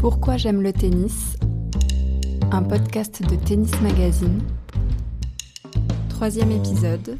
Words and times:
Pourquoi 0.00 0.36
j'aime 0.36 0.62
le 0.62 0.72
tennis? 0.72 1.36
Un 2.52 2.62
podcast 2.62 3.20
de 3.28 3.34
Tennis 3.34 3.72
Magazine. 3.80 4.40
Troisième 6.08 6.52
épisode. 6.52 7.18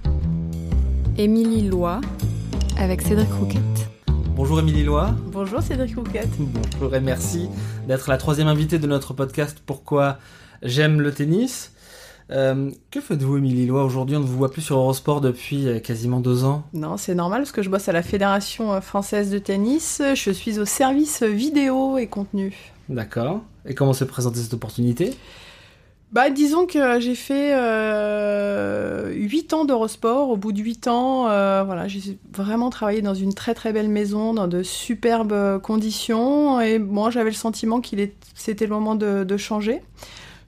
Émilie 1.16 1.68
Loy 1.68 2.00
avec 2.78 3.02
Cédric 3.02 3.32
Rouquette. 3.32 3.90
Bonjour 4.36 4.60
Émilie 4.60 4.84
Loy. 4.84 5.12
Bonjour 5.32 5.60
Cédric 5.60 5.96
Rouquette. 5.96 6.30
Bonjour 6.38 6.94
et 6.94 7.00
merci 7.00 7.48
d'être 7.88 8.08
la 8.08 8.16
troisième 8.16 8.46
invitée 8.46 8.78
de 8.78 8.86
notre 8.86 9.12
podcast 9.12 9.60
Pourquoi 9.66 10.18
j'aime 10.62 11.00
le 11.00 11.12
tennis. 11.12 11.72
Euh, 12.30 12.70
que 12.90 13.00
faites-vous, 13.00 13.38
Émilie 13.38 13.66
Loy 13.66 13.82
Aujourd'hui, 13.82 14.16
on 14.16 14.20
ne 14.20 14.24
vous 14.24 14.36
voit 14.36 14.50
plus 14.50 14.62
sur 14.62 14.76
Eurosport 14.76 15.20
depuis 15.20 15.66
euh, 15.66 15.78
quasiment 15.78 16.20
deux 16.20 16.44
ans. 16.44 16.64
Non, 16.74 16.96
c'est 16.96 17.14
normal 17.14 17.40
parce 17.40 17.52
que 17.52 17.62
je 17.62 17.70
bosse 17.70 17.88
à 17.88 17.92
la 17.92 18.02
Fédération 18.02 18.72
euh, 18.74 18.80
française 18.80 19.30
de 19.30 19.38
tennis. 19.38 20.02
Je 20.14 20.30
suis 20.30 20.58
au 20.58 20.64
service 20.64 21.22
vidéo 21.22 21.96
et 21.96 22.06
contenu. 22.06 22.72
D'accord. 22.88 23.42
Et 23.66 23.74
comment 23.74 23.94
s'est 23.94 24.06
présentée 24.06 24.40
cette 24.40 24.54
opportunité? 24.54 25.14
Bah, 26.12 26.30
disons 26.30 26.66
que 26.66 27.00
j'ai 27.00 27.14
fait 27.14 27.52
euh, 27.54 29.10
8 29.12 29.52
ans 29.52 29.64
d'Eurosport. 29.64 30.30
Au 30.30 30.36
bout 30.36 30.52
de 30.52 30.60
8 30.60 30.88
ans, 30.88 31.22
voilà, 31.64 31.86
j'ai 31.86 32.18
vraiment 32.32 32.70
travaillé 32.70 33.02
dans 33.02 33.14
une 33.14 33.34
très 33.34 33.52
très 33.52 33.74
belle 33.74 33.88
maison, 33.88 34.32
dans 34.32 34.48
de 34.48 34.62
superbes 34.62 35.60
conditions. 35.60 36.62
Et 36.62 36.78
moi, 36.78 37.10
j'avais 37.10 37.28
le 37.28 37.36
sentiment 37.36 37.82
qu'il 37.82 38.10
c'était 38.34 38.66
le 38.66 38.72
moment 38.72 38.94
de, 38.94 39.24
de 39.24 39.36
changer. 39.36 39.82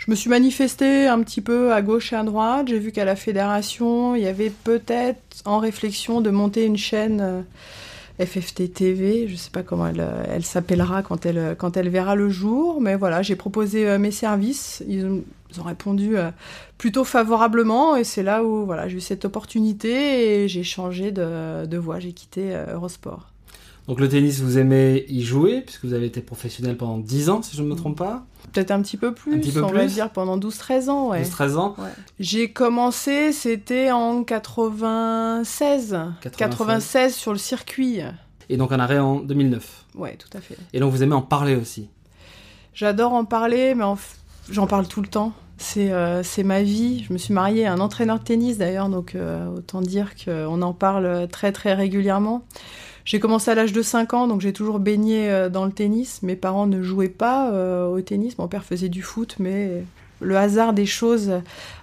Je 0.00 0.10
me 0.10 0.16
suis 0.16 0.30
manifestée 0.30 1.08
un 1.08 1.22
petit 1.22 1.42
peu 1.42 1.74
à 1.74 1.82
gauche 1.82 2.14
et 2.14 2.16
à 2.16 2.22
droite. 2.22 2.68
J'ai 2.68 2.78
vu 2.78 2.90
qu'à 2.90 3.04
la 3.04 3.16
fédération, 3.16 4.14
il 4.16 4.22
y 4.22 4.26
avait 4.26 4.48
peut-être 4.48 5.42
en 5.44 5.58
réflexion 5.58 6.22
de 6.22 6.30
monter 6.30 6.64
une 6.64 6.78
chaîne 6.78 7.20
euh, 7.20 8.24
FFT 8.24 8.72
TV. 8.72 9.28
Je 9.28 9.32
ne 9.32 9.36
sais 9.36 9.50
pas 9.50 9.62
comment 9.62 9.86
elle, 9.86 10.00
euh, 10.00 10.24
elle 10.26 10.42
s'appellera 10.42 11.02
quand 11.02 11.26
elle, 11.26 11.54
quand 11.58 11.76
elle 11.76 11.90
verra 11.90 12.14
le 12.14 12.30
jour. 12.30 12.80
Mais 12.80 12.96
voilà, 12.96 13.20
j'ai 13.20 13.36
proposé 13.36 13.86
euh, 13.86 13.98
mes 13.98 14.10
services. 14.10 14.82
Ils 14.88 15.04
ont, 15.04 15.22
ils 15.52 15.60
ont 15.60 15.64
répondu 15.64 16.14
plutôt 16.78 17.04
favorablement. 17.04 17.94
Et 17.94 18.04
c'est 18.04 18.22
là 18.22 18.42
où 18.42 18.64
voilà, 18.64 18.88
j'ai 18.88 18.96
eu 18.96 19.00
cette 19.02 19.26
opportunité 19.26 20.44
et 20.44 20.48
j'ai 20.48 20.62
changé 20.62 21.12
de, 21.12 21.66
de 21.66 21.76
voie. 21.76 22.00
J'ai 22.00 22.12
quitté 22.12 22.56
Eurosport. 22.72 23.28
Donc 23.86 24.00
le 24.00 24.08
tennis, 24.08 24.40
vous 24.40 24.56
aimez 24.56 25.04
y 25.10 25.22
jouer, 25.22 25.60
puisque 25.60 25.84
vous 25.84 25.92
avez 25.92 26.06
été 26.06 26.22
professionnel 26.22 26.78
pendant 26.78 26.96
10 26.96 27.28
ans, 27.28 27.42
si 27.42 27.54
je 27.54 27.62
ne 27.62 27.68
me 27.68 27.74
trompe 27.74 27.98
pas 27.98 28.24
Peut-être 28.52 28.70
un 28.70 28.82
petit 28.82 28.96
peu 28.96 29.14
plus, 29.14 29.34
un 29.34 29.38
petit 29.38 29.52
peu 29.52 29.62
on 29.62 29.72
va 29.72 29.86
dire 29.86 30.10
pendant 30.10 30.38
12-13 30.38 30.90
ans. 30.90 31.08
Ouais. 31.10 31.22
12-13 31.22 31.56
ans 31.56 31.74
ouais. 31.78 31.88
J'ai 32.18 32.52
commencé, 32.52 33.32
c'était 33.32 33.90
en 33.90 34.24
96. 34.24 35.98
96. 36.20 36.32
96 36.36 37.14
sur 37.14 37.32
le 37.32 37.38
circuit. 37.38 38.00
Et 38.48 38.56
donc 38.56 38.72
un 38.72 38.80
arrêt 38.80 38.98
en 38.98 39.20
2009 39.20 39.86
Ouais, 39.94 40.16
tout 40.16 40.36
à 40.36 40.40
fait. 40.40 40.56
Et 40.72 40.80
donc 40.80 40.92
vous 40.92 41.02
aimez 41.02 41.14
en 41.14 41.22
parler 41.22 41.56
aussi 41.56 41.88
J'adore 42.74 43.12
en 43.12 43.24
parler, 43.24 43.74
mais 43.74 43.84
en... 43.84 43.98
j'en 44.50 44.66
parle 44.66 44.86
tout 44.86 45.02
le 45.02 45.08
temps. 45.08 45.32
C'est 45.58 45.92
euh, 45.92 46.22
ma 46.44 46.62
vie. 46.62 47.04
Je 47.06 47.12
me 47.12 47.18
suis 47.18 47.34
mariée 47.34 47.66
à 47.66 47.72
un 47.72 47.80
entraîneur 47.80 48.18
de 48.18 48.24
tennis 48.24 48.56
d'ailleurs, 48.58 48.88
donc 48.88 49.14
euh, 49.14 49.46
autant 49.48 49.82
dire 49.82 50.14
qu'on 50.16 50.62
en 50.62 50.72
parle 50.72 51.28
très 51.28 51.52
très 51.52 51.74
régulièrement. 51.74 52.44
J'ai 53.10 53.18
commencé 53.18 53.50
à 53.50 53.56
l'âge 53.56 53.72
de 53.72 53.82
5 53.82 54.14
ans, 54.14 54.28
donc 54.28 54.40
j'ai 54.40 54.52
toujours 54.52 54.78
baigné 54.78 55.28
euh, 55.28 55.48
dans 55.48 55.64
le 55.64 55.72
tennis. 55.72 56.22
Mes 56.22 56.36
parents 56.36 56.68
ne 56.68 56.80
jouaient 56.80 57.08
pas 57.08 57.50
euh, 57.50 57.88
au 57.88 58.00
tennis. 58.00 58.38
Mon 58.38 58.46
père 58.46 58.62
faisait 58.62 58.88
du 58.88 59.02
foot, 59.02 59.34
mais 59.40 59.82
le 60.20 60.36
hasard 60.36 60.72
des 60.72 60.86
choses 60.86 61.32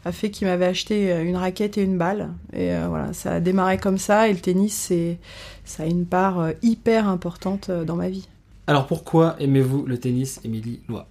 a 0.06 0.12
fait 0.14 0.32
qu'il 0.32 0.48
m'avait 0.48 0.68
acheté 0.68 1.12
euh, 1.12 1.26
une 1.26 1.36
raquette 1.36 1.78
et 1.78 1.82
une 1.82 1.98
balle. 1.98 2.30
Et 2.54 2.72
voilà, 2.88 3.12
ça 3.12 3.34
a 3.34 3.40
démarré 3.42 3.78
comme 3.78 3.98
ça. 3.98 4.30
Et 4.30 4.32
le 4.32 4.40
tennis, 4.40 4.74
c'est, 4.74 5.18
ça 5.66 5.84
a 5.84 5.86
une 5.86 6.06
part 6.06 6.48
hyper 6.62 7.10
importante 7.10 7.72
dans 7.72 7.98
ma 7.98 8.08
vie. 8.08 8.30
Alors 8.66 8.88
pourquoi 8.88 9.36
aimez-vous 9.38 9.86
le 9.86 9.98
tennis, 9.98 10.40
Émilie 10.46 10.80
Lois 10.88 11.10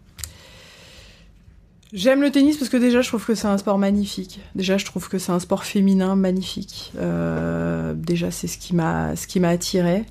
J'aime 1.93 2.21
le 2.21 2.31
tennis 2.31 2.57
parce 2.57 2.69
que 2.69 2.77
déjà 2.77 3.01
je 3.01 3.09
trouve 3.09 3.25
que 3.25 3.35
c'est 3.35 3.47
un 3.47 3.59
sport 3.59 3.79
magnifique. 3.79 4.41
Déjà 4.55 4.77
je 4.77 4.85
trouve 4.85 5.09
que 5.09 5.19
c'est 5.19 5.33
un 5.33 5.39
sport 5.39 5.65
féminin 5.65 6.17
magnifique. 6.17 6.93
Euh, 6.99 7.95
déjà 7.95 8.31
c'est 8.31 8.49
ce 8.49 8.59
qui 8.59 8.75
m'a 8.75 9.15
ce 9.15 9.45
attiré. 9.45 10.05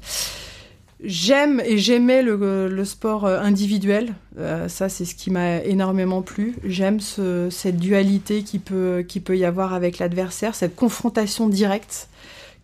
J'aime 1.03 1.62
et 1.66 1.78
j'aimais 1.78 2.22
le, 2.24 2.84
sport 2.85 3.25
euh, 3.25 3.40
individuel. 3.40 4.14
Euh, 4.40 4.69
ça 4.69 4.88
c'est 4.88 5.03
ce 5.03 5.16
qui 5.16 5.31
m'a 5.31 5.58
énormément 5.58 6.22
plu. 6.22 6.56
J'aime 6.64 7.02
ce, 7.02 7.50
cette 7.52 7.78
dualité 7.78 8.44
qui 8.44 8.59
peut 8.59 9.03
qui 9.06 9.19
peut 9.19 9.38
y 9.38 9.44
avoir 9.44 9.74
avec 9.74 10.00
l'adversaire, 10.00 10.56
cette 10.56 10.75
confrontation 10.75 11.50
directe 11.50 12.08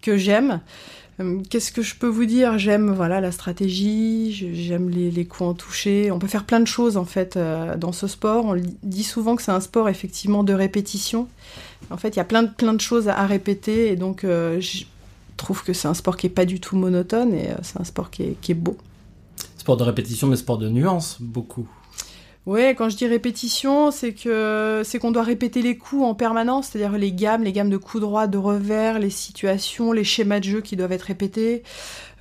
que 0.02 0.16
j'aime. 0.16 0.62
Euh, 1.22 1.42
qu'est-ce 1.50 1.72
que 1.72 1.82
je 1.82 1.96
peux 1.96 2.08
vous 2.08 2.26
dire? 2.26 2.58
J'aime 2.58 2.92
voilà 2.92 3.22
la 3.22 3.32
stratégie, 3.32 4.34
j'aime 4.34 4.90
les, 4.90 5.12
les, 5.12 5.26
coups 5.26 5.50
en 5.50 5.54
toucher. 5.54 6.12
On 6.12 6.20
peut 6.20 6.28
faire 6.28 6.46
plein 6.46 6.60
de 6.60 6.68
choses 6.68 6.98
en 6.98 7.06
fait 7.06 7.38
euh, 7.38 7.78
dans 7.78 7.92
ce 7.92 8.08
sport. 8.08 8.46
On 8.46 8.62
dit 8.84 9.04
souvent 9.04 9.36
que 9.36 9.42
c'est 9.42 9.52
un 9.52 9.62
sport 9.62 9.90
effectivement 9.90 10.44
de 10.44 10.54
répétition. 10.54 11.28
En 11.90 11.98
fait, 11.98 12.10
il 12.10 12.18
y 12.18 12.20
a 12.20 12.26
plein 12.26 12.44
de 12.44 12.82
choses 12.82 13.08
à, 13.08 13.26
répéter 13.26 13.92
et 13.92 13.96
donc 13.96 14.24
euh, 14.24 14.60
je 14.60 14.84
trouve 15.38 15.64
que 15.64 15.74
c'est 15.74 15.88
un 15.88 15.94
sport 15.94 16.18
qui 16.18 16.28
est 16.28 16.32
pas 16.32 16.46
du 16.46 16.60
tout 16.60 16.76
monotone 16.76 17.34
et 17.34 17.50
c'est 17.62 17.80
un 17.80 17.84
sport 17.84 18.10
qui 18.10 18.36
qui 18.42 18.52
est 18.52 18.56
beau. 18.56 18.78
Sport 19.58 19.78
de 19.78 19.84
répétition, 19.84 20.28
mais 20.28 20.36
sport 20.36 20.58
de 20.58 20.70
nuance 20.70 21.18
beaucoup. 21.20 21.68
Ouais, 22.48 22.74
quand 22.76 22.90
je 22.90 22.98
dis 22.98 23.06
répétition, 23.06 23.92
c'est 23.92 24.14
que 24.14 24.82
c'est 24.84 24.98
qu'on 24.98 25.12
doit 25.12 25.22
répéter 25.22 25.62
les 25.62 25.78
coups 25.78 26.04
en 26.04 26.16
permanence, 26.16 26.70
c'est-à-dire 26.70 26.98
les 26.98 27.12
gammes, 27.12 27.44
les 27.44 27.52
gammes 27.52 27.70
de 27.70 27.78
coups 27.78 28.02
droits, 28.02 28.26
de 28.26 28.40
revers, 28.40 28.98
les 28.98 29.12
situations, 29.12 29.92
les 29.92 30.04
schémas 30.04 30.40
de 30.40 30.46
jeu 30.46 30.62
qui 30.62 30.76
doivent 30.76 30.92
être 30.92 31.04
répétés, 31.04 31.62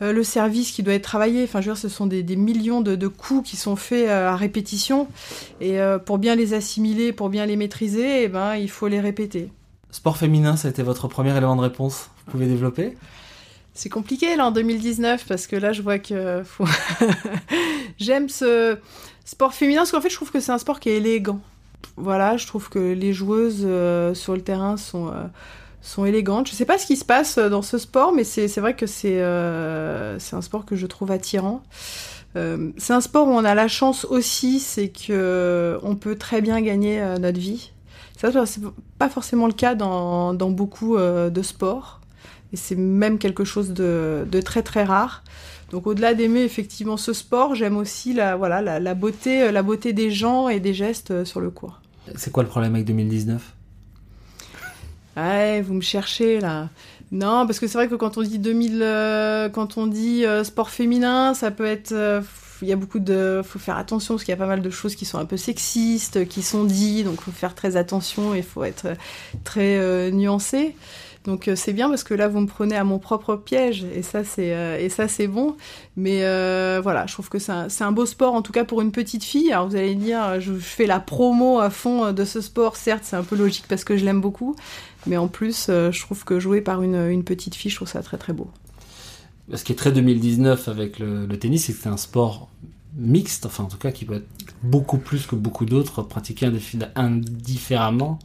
euh, 0.03 0.13
le 0.13 0.23
service 0.23 0.73
qui 0.73 0.83
doit 0.83 0.93
être 0.93 1.05
travaillé. 1.05 1.45
Enfin, 1.45 1.63
je 1.63 1.69
veux 1.69 1.75
dire, 1.75 1.81
ce 1.81 1.89
sont 1.89 2.07
des, 2.07 2.23
des 2.23 2.37
millions 2.37 2.83
de, 2.83 2.97
de, 2.97 3.09
coups 3.09 3.49
qui 3.49 3.57
sont 3.57 3.77
faits 3.77 4.09
euh, 4.11 4.29
à 4.29 4.37
répétition, 4.37 5.09
et 5.63 5.81
euh, 5.81 5.99
pour 5.99 6.19
bien 6.19 6.35
les 6.35 6.53
assimiler, 6.53 7.15
pour 7.15 7.31
bien 7.31 7.47
les 7.47 7.57
maîtriser, 7.57 8.25
eh 8.25 8.29
ben, 8.29 8.57
il 8.57 8.69
faut 8.69 8.89
les 8.89 9.01
répéter. 9.01 9.51
Sport 9.91 10.19
féminin, 10.19 10.57
ça 10.57 10.69
a 10.69 10.71
été 10.71 10.83
votre 10.83 11.09
premier 11.09 11.35
élément 11.35 11.57
de 11.57 11.63
réponse. 11.63 12.11
Vous 12.27 12.33
pouvez 12.33 12.47
développer? 12.47 12.95
C'est 13.73 13.89
compliqué 13.89 14.37
là 14.37 14.47
en 14.47 14.51
2019 14.51 15.25
parce 15.27 15.47
que 15.47 15.55
là 15.57 15.73
je 15.73 15.81
vois 15.81 15.99
que 15.99 16.43
faut... 16.45 16.67
j'aime 17.99 18.29
ce 18.29 18.77
sport 19.31 19.55
féminin 19.55 19.83
parce 19.83 19.93
qu'en 19.93 20.01
fait 20.01 20.11
je 20.11 20.17
trouve 20.17 20.33
que 20.33 20.41
c'est 20.41 20.51
un 20.51 20.59
sport 20.59 20.81
qui 20.81 20.89
est 20.89 20.97
élégant. 20.97 21.41
Voilà, 21.97 22.37
je 22.37 22.47
trouve 22.49 22.69
que 22.69 22.81
les 22.81 23.13
joueuses 23.13 23.63
euh, 23.65 24.13
sur 24.13 24.35
le 24.35 24.41
terrain 24.41 24.77
sont 24.77 25.07
euh, 25.09 25.25
sont 25.83 26.05
élégantes. 26.05 26.49
Je 26.49 26.55
sais 26.55 26.65
pas 26.65 26.79
ce 26.79 26.87
qui 26.87 26.97
se 26.97 27.05
passe 27.05 27.39
euh, 27.39 27.49
dans 27.49 27.63
ce 27.63 27.79
sport, 27.79 28.13
mais 28.13 28.25
c'est 28.25 28.49
vrai 28.59 28.75
que 28.75 28.87
c'est 28.87 29.23
un 29.23 30.43
sport 30.43 30.67
que 30.67 30.75
je 30.75 30.87
trouve 30.87 31.13
attirant. 31.13 31.63
C'est 32.35 32.93
un 32.93 33.01
sport 33.01 33.29
où 33.29 33.31
on 33.31 33.45
a 33.45 33.55
la 33.55 33.69
chance 33.69 34.05
aussi, 34.05 34.61
c'est 34.61 34.89
que 34.89 35.79
on 35.83 35.97
peut 35.97 36.17
très 36.17 36.41
bien 36.41 36.61
gagner 36.61 37.01
notre 37.19 37.41
vie. 37.41 37.73
Ça, 38.17 38.31
c'est 38.47 38.61
pas 38.99 39.09
forcément 39.09 39.47
le 39.49 39.53
cas 39.53 39.75
dans, 39.75 40.33
dans 40.33 40.51
beaucoup 40.51 40.97
de 40.97 41.43
sports. 41.43 42.01
Et 42.53 42.57
c'est 42.57 42.77
même 42.77 43.19
quelque 43.19 43.43
chose 43.43 43.71
de, 43.71 44.27
de, 44.31 44.41
très 44.41 44.63
très 44.63 44.85
rare. 44.85 45.25
Donc 45.71 45.87
au-delà 45.87 46.15
d'aimer 46.15 46.43
effectivement 46.43 46.97
ce 46.97 47.13
sport, 47.13 47.55
j'aime 47.55 47.77
aussi 47.77 48.13
la, 48.13 48.37
voilà, 48.37 48.61
la, 48.61 48.81
la, 48.81 48.95
beauté, 48.95 49.51
la 49.53 49.63
beauté 49.63 49.93
des 49.93 50.11
gens 50.11 50.49
et 50.49 50.61
des 50.61 50.75
gestes 50.75 51.25
sur 51.25 51.41
le 51.41 51.51
court. 51.51 51.81
C'est 52.17 52.33
quoi 52.33 52.43
le 52.43 52.49
problème 52.49 52.75
avec 52.75 52.87
2019 52.87 53.55
Ouais, 55.17 55.63
vous 55.63 55.75
me 55.75 55.81
cherchez 55.81 56.41
là. 56.41 56.69
Non, 57.13 57.47
parce 57.47 57.59
que 57.59 57.67
c'est 57.67 57.77
vrai 57.77 57.89
que 57.89 57.97
quand 57.97 58.19
on 58.19 58.23
dit 58.23 58.39
2000, 58.39 58.81
euh, 58.83 59.49
quand 59.49 59.77
on 59.77 59.87
dit 59.87 60.25
euh, 60.25 60.45
sport 60.45 60.71
féminin, 60.71 61.35
ça 61.35 61.51
peut 61.51 61.65
être, 61.65 61.91
il 61.91 61.97
euh, 61.97 62.23
y 62.63 62.73
a 62.73 62.77
beaucoup 62.77 63.01
de, 63.01 63.43
faut 63.45 63.59
faire 63.59 63.77
attention 63.77 64.15
parce 64.15 64.25
qu'il 64.25 64.33
y 64.33 64.35
a 64.35 64.39
pas 64.39 64.47
mal 64.47 64.63
de 64.63 64.71
choses 64.71 64.95
qui 64.95 65.05
sont 65.05 65.19
un 65.19 65.25
peu 65.25 65.37
sexistes, 65.37 66.29
qui 66.29 66.43
sont 66.43 66.65
dites, 66.65 67.07
donc 67.07 67.21
faut 67.21 67.33
faire 67.33 67.57
très 67.57 67.77
attention 67.77 68.33
et 68.33 68.43
faut 68.43 68.63
être 68.63 68.89
très 69.43 70.13
nuancé. 70.13 70.77
Donc 71.25 71.49
euh, 71.49 71.57
c'est 71.57 71.75
bien 71.75 71.91
parce 71.91 72.03
que 72.03 72.15
là 72.15 72.29
vous 72.29 72.41
me 72.41 72.47
prenez 72.47 72.77
à 72.77 72.85
mon 72.85 72.99
propre 72.99 73.37
piège 73.37 73.85
et 73.95 74.03
ça 74.03 74.25
c'est 74.25 74.55
euh, 74.55 74.89
ça 74.89 75.07
c'est 75.07 75.27
bon. 75.27 75.57
Mais 75.97 76.25
euh, 76.25 76.81
voilà, 76.83 77.07
je 77.07 77.13
trouve 77.13 77.29
que 77.29 77.39
c'est 77.39 77.53
un, 77.53 77.93
beau 77.93 78.07
sport 78.07 78.35
en 78.35 78.41
tout 78.41 78.53
cas 78.53 78.65
pour 78.65 78.81
une 78.81 78.91
petite 78.91 79.23
fille. 79.23 79.53
Alors 79.53 79.69
vous 79.69 79.77
allez 79.77 79.95
dire, 79.95 80.41
je, 80.41 80.55
fais 80.55 80.87
la 80.87 80.99
promo 80.99 81.59
à 81.59 81.69
fond 81.69 82.13
de 82.13 82.25
ce 82.25 82.41
sport. 82.41 82.77
Certes, 82.77 83.03
c'est 83.05 83.17
un 83.17 83.23
peu 83.23 83.37
logique 83.37 83.67
parce 83.69 83.85
que 83.85 83.97
je 83.97 84.05
l'aime 84.05 84.21
beaucoup, 84.23 84.57
mais 85.07 85.19
en 85.19 85.29
plus 85.29 85.67
je 85.69 86.01
trouve 86.01 86.25
que 86.25 86.41
jouer 86.41 86.63
par 86.63 86.83
une, 86.83 87.09
une, 87.11 87.25
petite 87.25 87.55
fille, 87.55 87.71
je 87.71 87.77
trouve 87.77 87.89
ça 87.89 88.03
très 88.03 88.17
très 88.17 88.33
beau. 88.33 88.51
Ce 89.53 89.65
qui 89.65 89.73
est 89.73 89.77
très 89.77 89.93
2019 89.93 90.69
avec 90.69 90.99
le, 90.99 91.27
le 91.27 91.39
tennis, 91.39 91.67
c'est 91.67 91.73
que 91.75 91.81
c'est 91.83 91.89
un 91.89 91.97
sport 91.97 92.49
mixte, 92.97 93.47
enfin 93.47 93.65
en 93.65 93.69
tout 93.69 93.79
cas 93.79 93.91
qui 93.93 94.05
peut 94.05 94.15
être 94.15 94.29
beaucoup 94.63 94.99
plus 94.99 95.27
que 95.27 95.35
beaucoup 95.35 95.65
d'autres 95.67 96.03
pratiqués 96.03 96.51
indifféremment 96.97 98.19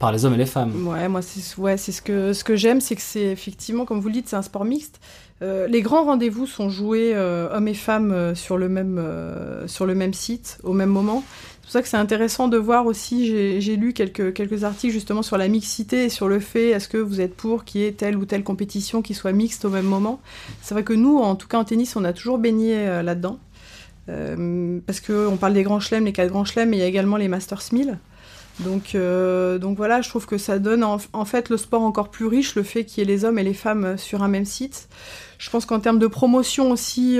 par 0.00 0.10
les 0.10 0.24
hommes 0.24 0.34
et 0.34 0.38
les 0.38 0.46
femmes. 0.46 0.88
Ouais, 0.88 1.08
moi 1.08 1.20
c'est 1.22 1.40
ce 1.40 2.42
que 2.42 2.56
j'aime, 2.56 2.80
c'est 2.80 2.96
que 2.96 3.02
c'est 3.02 3.26
effectivement, 3.26 3.84
comme 3.84 4.00
vous 4.00 4.08
le 4.08 4.14
dites, 4.14 4.28
c'est 4.28 4.36
un 4.36 4.42
sport 4.42 4.64
mixte. 4.64 4.98
Euh, 5.42 5.68
les 5.68 5.82
grands 5.82 6.04
rendez-vous 6.04 6.46
sont 6.46 6.68
joués 6.68 7.12
euh, 7.14 7.48
hommes 7.52 7.68
et 7.68 7.74
femmes 7.74 8.10
euh, 8.10 8.34
sur 8.34 8.56
le 8.58 8.68
même 8.68 10.14
site 10.14 10.58
au 10.62 10.72
même 10.72 10.88
moment. 10.88 11.22
C'est 11.28 11.60
pour 11.62 11.70
ça 11.70 11.82
que 11.82 11.88
c'est 11.88 11.98
intéressant 11.98 12.48
de 12.48 12.56
voir 12.56 12.86
aussi. 12.86 13.60
J'ai 13.60 13.76
lu 13.76 13.92
quelques 13.92 14.32
quelques 14.32 14.64
articles 14.64 14.92
justement 14.92 15.22
sur 15.22 15.36
la 15.36 15.48
mixité 15.48 16.06
et 16.06 16.08
sur 16.08 16.28
le 16.28 16.40
fait 16.40 16.70
est-ce 16.70 16.88
que 16.88 16.98
vous 16.98 17.20
êtes 17.20 17.34
pour 17.34 17.64
qu'il 17.64 17.82
y 17.82 17.84
ait 17.84 17.92
telle 17.92 18.16
ou 18.16 18.24
telle 18.24 18.42
compétition 18.42 19.02
qui 19.02 19.12
soit 19.12 19.32
mixte 19.32 19.66
au 19.66 19.70
même 19.70 19.84
moment? 19.84 20.20
C'est 20.62 20.74
vrai 20.74 20.82
que 20.82 20.94
nous, 20.94 21.18
en 21.18 21.36
tout 21.36 21.46
cas 21.46 21.58
en 21.58 21.64
tennis, 21.64 21.94
on 21.94 22.04
a 22.04 22.12
toujours 22.12 22.38
baigné 22.38 23.02
là-dedans. 23.02 23.38
parce 24.06 25.00
qu'on 25.00 25.36
parle 25.36 25.52
des 25.52 25.62
grands 25.62 25.78
chelems, 25.78 26.06
les 26.06 26.12
quatre 26.12 26.30
grands 26.30 26.46
chelems, 26.46 26.70
mais 26.70 26.78
il 26.78 26.80
y 26.80 26.84
a 26.84 26.88
également 26.88 27.18
les 27.18 27.28
Masters 27.28 27.62
1000. 27.70 27.98
Donc, 28.64 28.96
donc 29.60 29.76
voilà, 29.76 30.02
je 30.02 30.08
trouve 30.08 30.26
que 30.26 30.38
ça 30.38 30.58
donne 30.58 30.84
en, 30.84 30.98
en, 31.12 31.24
fait 31.24 31.48
le 31.48 31.56
sport 31.56 31.82
encore 31.82 32.10
plus 32.10 32.26
riche, 32.26 32.54
le 32.54 32.62
fait 32.62 32.84
qu'il 32.84 32.98
y 32.98 33.02
ait 33.02 33.12
les 33.12 33.24
hommes 33.24 33.38
et 33.38 33.42
les 33.42 33.54
femmes 33.54 33.96
sur 33.96 34.22
un 34.22 34.28
même 34.28 34.44
site. 34.44 34.88
Je 35.38 35.48
pense 35.48 35.64
qu'en 35.64 35.80
termes 35.80 35.98
de 35.98 36.06
promotion 36.06 36.70
aussi, 36.70 37.18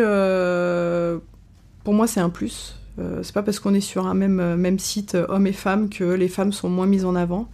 pour 1.84 1.94
moi, 1.94 2.06
c'est 2.06 2.20
un 2.20 2.30
plus. 2.30 2.76
Euh, 2.98 3.22
c'est 3.22 3.32
pas 3.32 3.42
parce 3.42 3.60
qu'on 3.60 3.74
est 3.74 3.80
sur 3.80 4.06
un 4.06 4.14
même, 4.14 4.40
euh, 4.40 4.56
même 4.56 4.78
site, 4.78 5.14
euh, 5.14 5.26
hommes 5.28 5.46
et 5.46 5.52
femmes, 5.52 5.88
que 5.88 6.04
les 6.04 6.28
femmes 6.28 6.52
sont 6.52 6.68
moins 6.68 6.86
mises 6.86 7.04
en 7.04 7.14
avant. 7.14 7.48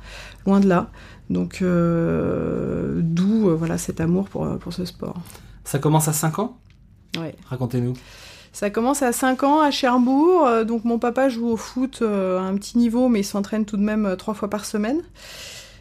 Loin 0.47 0.61
de 0.61 0.69
là. 0.69 0.91
Donc, 1.31 1.61
d'où 1.61 3.57
voilà, 3.57 3.79
cet 3.79 4.01
amour 4.01 4.29
pour, 4.29 4.47
pour 4.59 4.73
ce 4.73 4.85
sport. 4.85 5.17
Ça 5.65 5.81
commence 5.81 6.07
à 6.07 6.13
5 6.13 6.39
ans? 6.39 6.57
Oui. 7.19 7.29
Racontez-nous. 7.47 7.95
Ça 8.57 8.71
commence 8.71 9.03
à 9.03 9.13
5 9.13 9.43
ans 9.43 9.61
à 9.61 9.71
Cherbourg. 9.71 10.49
donc, 10.65 10.87
mon 10.87 10.99
papa 10.99 11.29
joue 11.29 11.47
au 11.47 11.59
foot 11.59 12.01
à 12.01 12.41
un 12.41 12.55
petit 12.55 12.79
niveau, 12.79 13.09
mais 13.09 13.21
il 13.21 13.25
s'entraîne 13.25 13.67
tout 13.67 13.77
de 13.77 13.83
même 13.83 14.17
trois 14.17 14.33
fois 14.33 14.49
par 14.49 14.65
semaine. 14.65 15.03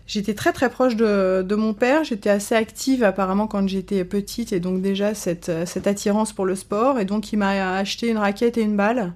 J'étais 0.07 0.33
très 0.33 0.51
très 0.51 0.69
proche 0.69 0.95
de, 0.95 1.41
de 1.41 1.55
mon 1.55 1.73
père, 1.73 2.03
j'étais 2.03 2.29
assez 2.29 2.53
active 2.53 3.03
apparemment 3.03 3.47
quand 3.47 3.65
j'étais 3.67 4.03
petite 4.03 4.53
et 4.53 4.59
donc 4.59 4.81
déjà 4.81 5.15
cette, 5.15 5.49
attirance 5.85 6.31
pour 6.31 6.45
le 6.45 6.55
sport 6.55 6.99
et 6.99 7.05
donc 7.05 7.33
il 7.33 7.37
m'a 7.37 7.77
acheté 7.77 8.09
une 8.09 8.17
raquette 8.17 8.57
et 8.57 8.61
une 8.61 8.75
balle. 8.75 9.13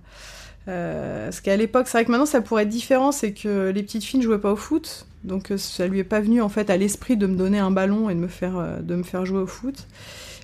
Euh, 0.67 1.25
parce 1.25 1.41
qu'à 1.41 1.57
l'époque, 1.57 1.87
c'est 1.87 1.97
vrai 1.97 2.05
que 2.05 2.11
maintenant 2.11 2.25
ça 2.25 2.41
pourrait 2.41 2.63
être 2.63 2.69
différent, 2.69 3.11
c'est 3.11 3.33
que 3.33 3.69
les 3.69 3.83
petites 3.83 4.03
filles 4.03 4.19
ne 4.19 4.25
jouaient 4.25 4.39
pas 4.39 4.51
au 4.51 4.55
foot, 4.55 5.05
donc 5.23 5.51
euh, 5.51 5.57
ça 5.57 5.85
lui 5.85 5.99
est 5.99 6.03
pas 6.03 6.21
venu 6.21 6.41
en 6.41 6.49
fait 6.49 6.69
à 6.69 6.77
l'esprit 6.77 7.17
de 7.17 7.27
me 7.27 7.35
donner 7.35 7.59
un 7.59 7.71
ballon 7.71 8.09
et 8.09 8.15
de 8.15 8.19
me 8.19 8.27
faire, 8.27 8.57
euh, 8.57 8.79
de 8.79 8.95
me 8.95 9.03
faire 9.03 9.25
jouer 9.25 9.41
au 9.41 9.47
foot. 9.47 9.87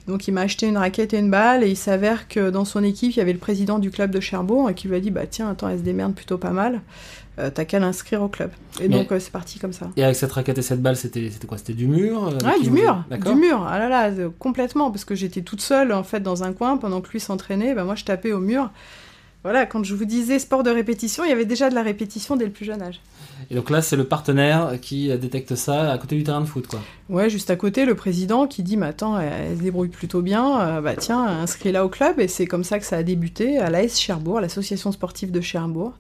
Donc 0.07 0.28
il 0.28 0.34
m'a 0.34 0.42
acheté 0.42 0.68
une 0.68 0.78
raquette 0.78 1.13
et 1.13 1.18
une 1.18 1.31
balle 1.31 1.63
et 1.63 1.69
il 1.69 1.78
s'avère 1.78 2.28
que 2.28 2.50
dans 2.50 2.66
son 2.66 2.84
équipe 2.84 3.13
il 3.13 3.18
y 3.18 3.22
avait 3.22 3.34
le 3.34 3.40
président 3.40 3.80
du 3.80 3.90
club 3.90 4.12
de 4.12 4.19
Cherbourg 4.19 4.69
et 4.69 4.75
qui 4.75 4.88
lui 4.88 4.96
a 4.96 5.00
dit 5.00 5.10
bah 5.10 5.25
tiens 5.25 5.50
attends 5.50 5.68
elle 5.69 5.80
se 5.80 5.84
démerde 5.84 6.13
plutôt 6.13 6.38
pas 6.38 6.52
mal 6.52 6.81
euh, 7.38 7.50
t'as 7.54 7.66
qu'à 7.66 7.80
l'inscrire 7.80 8.22
au 8.22 8.30
club. 8.30 8.52
Et 8.80 8.88
donc 8.88 9.12
euh, 9.12 9.19
c'est 9.19 9.31
parti 9.31 9.60
comme 9.60 9.74
ça. 9.74 9.90
Et 9.98 10.04
avec 10.04 10.16
cette 10.16 10.31
raquette 10.31 10.57
et 10.57 10.62
cette 10.62 10.81
balle, 10.81 10.96
c'était 10.96 11.30
quoi? 11.46 11.57
C'était 11.57 11.74
du 11.74 11.86
mur 11.86 12.28
euh, 12.28 12.38
Ouais, 12.46 12.62
du 12.62 12.72
mur, 12.72 13.04
du 13.12 13.36
mur. 13.36 13.68
Ah 13.69 13.78
là 13.78 13.90
là, 13.90 14.10
complètement, 14.40 14.90
parce 14.90 15.04
que 15.04 15.16
j'étais 15.16 15.42
toute 15.42 15.60
seule 15.60 15.92
en 15.92 16.04
fait 16.04 16.22
dans 16.22 16.44
un 16.44 16.54
coin 16.54 16.78
pendant 16.78 17.02
que 17.02 17.12
lui 17.12 17.19
s'entraînait. 17.19 17.75
Bah, 17.75 17.84
moi, 17.84 17.96
je 17.96 18.06
tapais 18.06 18.31
au 18.31 18.40
mur. 18.40 18.72
Voilà, 19.45 19.68
quand 19.68 19.83
je 19.83 19.94
vous 19.94 20.06
disais 20.06 20.39
sport 20.39 20.63
de 20.63 20.71
répétition, 20.71 21.24
il 21.24 21.30
y 21.30 21.31
avait 21.31 21.45
déjà 21.45 21.69
de 21.69 21.75
la 21.75 21.83
répétition 21.83 22.36
dès 22.36 22.45
le 22.45 22.51
plus 22.51 22.65
jeune 22.65 22.81
âge. 22.81 23.00
Et 23.51 23.53
donc 23.53 23.69
là, 23.69 23.83
c'est 23.83 23.95
le 23.95 24.06
partenaire 24.06 24.80
qui 24.81 25.15
détecte 25.19 25.53
ça 25.53 25.92
à 25.92 26.00
côté 26.00 26.15
du 26.15 26.24
terrain 26.24 26.42
de 26.42 26.47
foot, 26.47 26.65
quoi. 26.65 26.80
Ouais, 27.09 27.30
juste 27.30 27.51
à 27.51 27.56
côté, 27.56 27.86
le 27.86 27.94
président 27.94 28.47
qui 28.47 28.63
dit, 28.63 28.75
mais 28.75 28.88
attends, 28.88 29.19
elle, 29.19 29.56
se 29.56 29.62
débrouille 29.62 29.89
plutôt 29.89 30.24
bien, 30.24 30.81
bah 30.81 30.95
tiens, 30.95 31.21
inscris-la 31.24 31.86
au 31.86 31.89
club. 31.89 32.19
Et 32.19 32.27
c'est 32.27 32.47
comme 32.47 32.63
ça 32.63 32.80
que 32.80 32.86
ça 32.88 32.97
a 32.97 33.03
débuté 33.03 33.59
à 33.59 33.69
l'AS 33.69 34.00
Cherbourg, 34.00 34.42
l'association 34.42 34.92
sportive 34.92 35.30
de 35.30 35.42
Cherbourg 35.42 35.94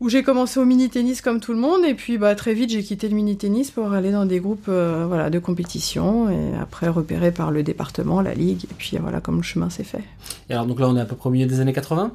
où 0.00 0.08
j'ai 0.08 0.22
commencé 0.22 0.60
au 0.60 0.64
mini-tennis 0.64 1.22
comme 1.22 1.40
tout 1.40 1.52
le 1.52 1.58
monde, 1.58 1.84
et 1.84 1.94
puis 1.94 2.18
bah, 2.18 2.36
très 2.36 2.54
vite 2.54 2.70
j'ai 2.70 2.84
quitté 2.84 3.08
le 3.08 3.16
mini-tennis 3.16 3.72
pour 3.72 3.92
aller 3.92 4.12
dans 4.12 4.26
des 4.26 4.38
groupes 4.38 4.66
euh, 4.68 5.06
voilà, 5.08 5.28
de 5.28 5.40
compétition, 5.40 6.30
et 6.30 6.56
après 6.60 6.86
repéré 6.86 7.32
par 7.32 7.50
le 7.50 7.64
département, 7.64 8.20
la 8.20 8.32
ligue, 8.32 8.64
et 8.66 8.74
puis 8.78 8.96
voilà 8.98 9.20
comme 9.20 9.38
le 9.38 9.42
chemin 9.42 9.70
s'est 9.70 9.82
fait. 9.82 10.04
Et 10.48 10.52
alors 10.52 10.66
donc 10.66 10.78
là 10.78 10.88
on 10.88 10.96
est 10.96 11.00
à 11.00 11.04
peu 11.04 11.16
près 11.16 11.28
au 11.28 11.32
milieu 11.32 11.46
des 11.46 11.58
années 11.58 11.72
80 11.72 12.12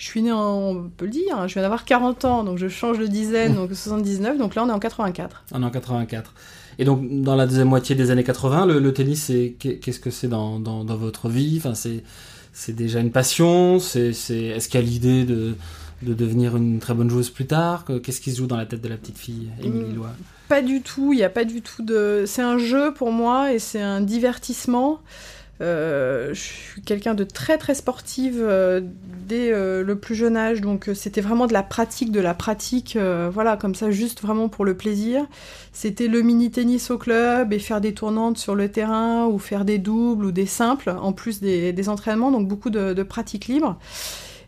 je 0.00 0.06
suis 0.06 0.22
né 0.22 0.32
en, 0.32 0.38
on 0.38 0.88
peut 0.88 1.04
le 1.04 1.10
dire, 1.10 1.36
hein, 1.36 1.46
je 1.46 1.52
viens 1.52 1.62
d'avoir 1.62 1.84
40 1.84 2.24
ans, 2.24 2.42
donc 2.42 2.56
je 2.56 2.68
change 2.68 2.98
de 2.98 3.06
dizaine, 3.06 3.54
donc 3.54 3.68
79, 3.68 4.38
donc 4.38 4.54
là 4.54 4.64
on 4.64 4.68
est 4.70 4.72
en 4.72 4.78
84. 4.78 5.44
On 5.52 5.62
est 5.62 5.64
en 5.64 5.70
84. 5.70 6.32
Et 6.78 6.86
donc 6.86 7.06
dans 7.22 7.36
la 7.36 7.46
deuxième 7.46 7.68
moitié 7.68 7.94
des 7.94 8.10
années 8.10 8.24
80, 8.24 8.64
le, 8.64 8.94
tennis, 8.94 9.30
qu'est-ce 9.58 10.00
que 10.00 10.08
c'est 10.08 10.28
dans, 10.28 10.58
dans, 10.58 10.84
dans, 10.84 10.96
votre 10.96 11.28
vie? 11.28 11.60
Enfin, 11.62 11.74
C'est 11.74 12.72
déjà 12.72 13.00
une 13.00 13.10
passion 13.10 13.78
c'est, 13.78 14.08
Est-ce 14.08 14.68
qu'il 14.70 14.80
y 14.80 14.82
a 14.82 14.86
l'idée 14.86 15.24
de 15.24 15.54
de 16.02 16.14
devenir 16.14 16.56
une 16.56 16.78
très 16.78 16.94
bonne 16.94 17.10
joueuse 17.10 17.28
plus 17.28 17.46
tard? 17.46 17.84
Qu'est-ce 18.02 18.22
qui 18.22 18.32
se 18.32 18.38
joue 18.38 18.46
dans 18.46 18.56
la 18.56 18.64
tête 18.64 18.80
de 18.80 18.88
la 18.88 18.96
petite 18.96 19.18
fille, 19.18 19.50
Émilie 19.62 19.92
Lois 19.92 20.12
Pas 20.48 20.62
du 20.62 20.80
tout, 20.80 21.12
il 21.12 21.16
n'y 21.16 21.24
a 21.24 21.28
pas 21.28 21.44
du 21.44 21.60
tout 21.60 21.82
de... 21.82 22.24
C'est 22.26 22.40
un 22.40 22.56
jeu 22.56 22.94
pour 22.94 23.12
moi 23.12 23.52
et 23.52 23.58
c'est 23.58 23.82
un 23.82 24.00
divertissement. 24.00 25.00
Euh, 25.60 26.32
je 26.32 26.40
suis 26.40 26.82
quelqu'un 26.82 27.14
de 27.14 27.24
très 27.24 27.58
très 27.58 27.74
sportive 27.74 28.38
euh, 28.40 28.80
dès 29.26 29.52
euh, 29.52 29.84
le 29.84 29.98
plus 29.98 30.14
jeune 30.14 30.36
âge, 30.36 30.62
donc 30.62 30.88
c'était 30.94 31.20
vraiment 31.20 31.46
de 31.46 31.52
la 31.52 31.62
pratique, 31.62 32.10
de 32.12 32.20
la 32.20 32.34
pratique, 32.34 32.96
voilà, 33.32 33.56
comme 33.56 33.74
ça, 33.74 33.90
juste 33.90 34.22
vraiment 34.22 34.48
pour 34.48 34.64
le 34.64 34.76
plaisir. 34.76 35.26
C'était 35.72 36.08
le 36.08 36.22
mini 36.22 36.50
tennis 36.50 36.90
au 36.90 36.98
club 36.98 37.52
et 37.52 37.58
faire 37.58 37.80
des 37.80 37.94
tournantes 37.94 38.38
sur 38.38 38.54
le 38.54 38.70
terrain 38.70 39.26
ou 39.26 39.38
faire 39.38 39.64
des 39.64 39.78
doubles 39.78 40.24
ou 40.24 40.32
des 40.32 40.46
simples, 40.46 40.90
en 40.90 41.12
plus 41.12 41.40
des, 41.40 41.88
entraînements, 41.88 42.30
donc 42.30 42.48
beaucoup 42.48 42.70
de, 42.70 42.92
de 42.92 43.02
pratique 43.02 43.46
libre. 43.46 43.78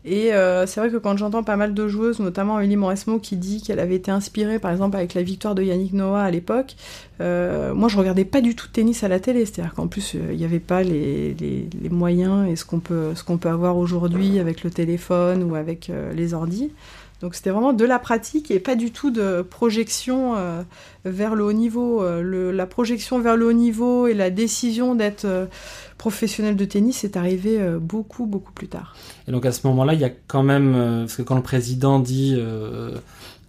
Et 0.05 0.33
euh, 0.33 0.65
c'est 0.65 0.81
vrai 0.81 0.89
que 0.89 0.97
quand 0.97 1.15
j'entends 1.15 1.43
pas 1.43 1.55
mal 1.55 1.73
de 1.73 1.87
joueuses, 1.87 2.19
notamment 2.19 2.59
Elie 2.59 2.75
Mauresmo, 2.75 3.19
qui 3.19 3.37
dit 3.37 3.61
qu'elle 3.61 3.79
avait 3.79 3.95
été 3.95 4.11
inspirée, 4.11 4.59
par 4.59 4.71
exemple, 4.71 4.97
avec 4.97 5.13
la 5.13 5.23
victoire 5.23 5.55
de 5.55 5.63
Yannick 5.63 5.93
Noah 5.93 6.23
à 6.23 6.31
l'époque, 6.31 6.75
euh, 7.21 7.73
moi 7.73 7.87
je 7.87 7.97
regardais 7.97 8.25
pas 8.25 8.41
du 8.41 8.53
tout 8.53 8.67
de 8.67 8.73
tennis 8.73 9.03
à 9.03 9.07
la 9.07 9.21
télé. 9.21 9.45
C'est-à-dire 9.45 9.73
qu'en 9.73 9.87
plus, 9.87 10.15
euh, 10.15 10.33
il 10.33 10.37
n'y 10.37 10.43
avait 10.43 10.59
pas 10.59 10.83
les, 10.83 11.33
les, 11.35 11.69
les, 11.81 11.89
moyens 11.89 12.49
et 12.49 12.57
ce 12.57 12.65
qu'on 12.65 12.79
peut, 12.79 13.15
ce 13.15 13.23
peut 13.23 13.49
avoir 13.49 13.77
aujourd'hui 13.77 14.39
avec 14.39 14.63
le 14.63 14.69
téléphone 14.69 15.43
ou 15.43 15.55
avec 15.55 15.89
les 16.13 16.33
ordis. 16.33 16.71
Donc 17.21 17.35
c'était 17.35 17.51
vraiment 17.51 17.71
de 17.71 17.85
la 17.85 17.99
pratique 17.99 18.51
et 18.51 18.59
pas 18.59 18.75
du 18.75 18.91
tout 18.91 19.09
de 19.09 19.41
projection 19.41 20.35
vers 21.05 21.35
le 21.35 21.45
haut 21.45 21.53
niveau. 21.53 22.03
Le, 22.03 22.51
la 22.51 22.65
projection 22.65 23.19
vers 23.19 23.37
le 23.37 23.47
haut 23.47 23.53
niveau 23.53 24.07
et 24.07 24.13
la 24.13 24.29
décision 24.29 24.93
d'être 24.93 25.25
professionnel 26.03 26.57
de 26.57 26.65
tennis 26.65 27.05
est 27.05 27.15
arrivé 27.15 27.61
euh, 27.61 27.79
beaucoup, 27.79 28.25
beaucoup 28.25 28.51
plus 28.51 28.67
tard. 28.67 28.93
Et 29.25 29.31
donc 29.31 29.45
à 29.45 29.53
ce 29.53 29.65
moment-là, 29.67 29.93
il 29.93 30.01
y 30.01 30.03
a 30.03 30.09
quand 30.27 30.43
même, 30.43 30.75
euh, 30.75 30.99
parce 31.03 31.15
que 31.15 31.21
quand 31.21 31.37
le 31.37 31.41
président 31.41 32.01
dit 32.01 32.35
euh, 32.37 32.97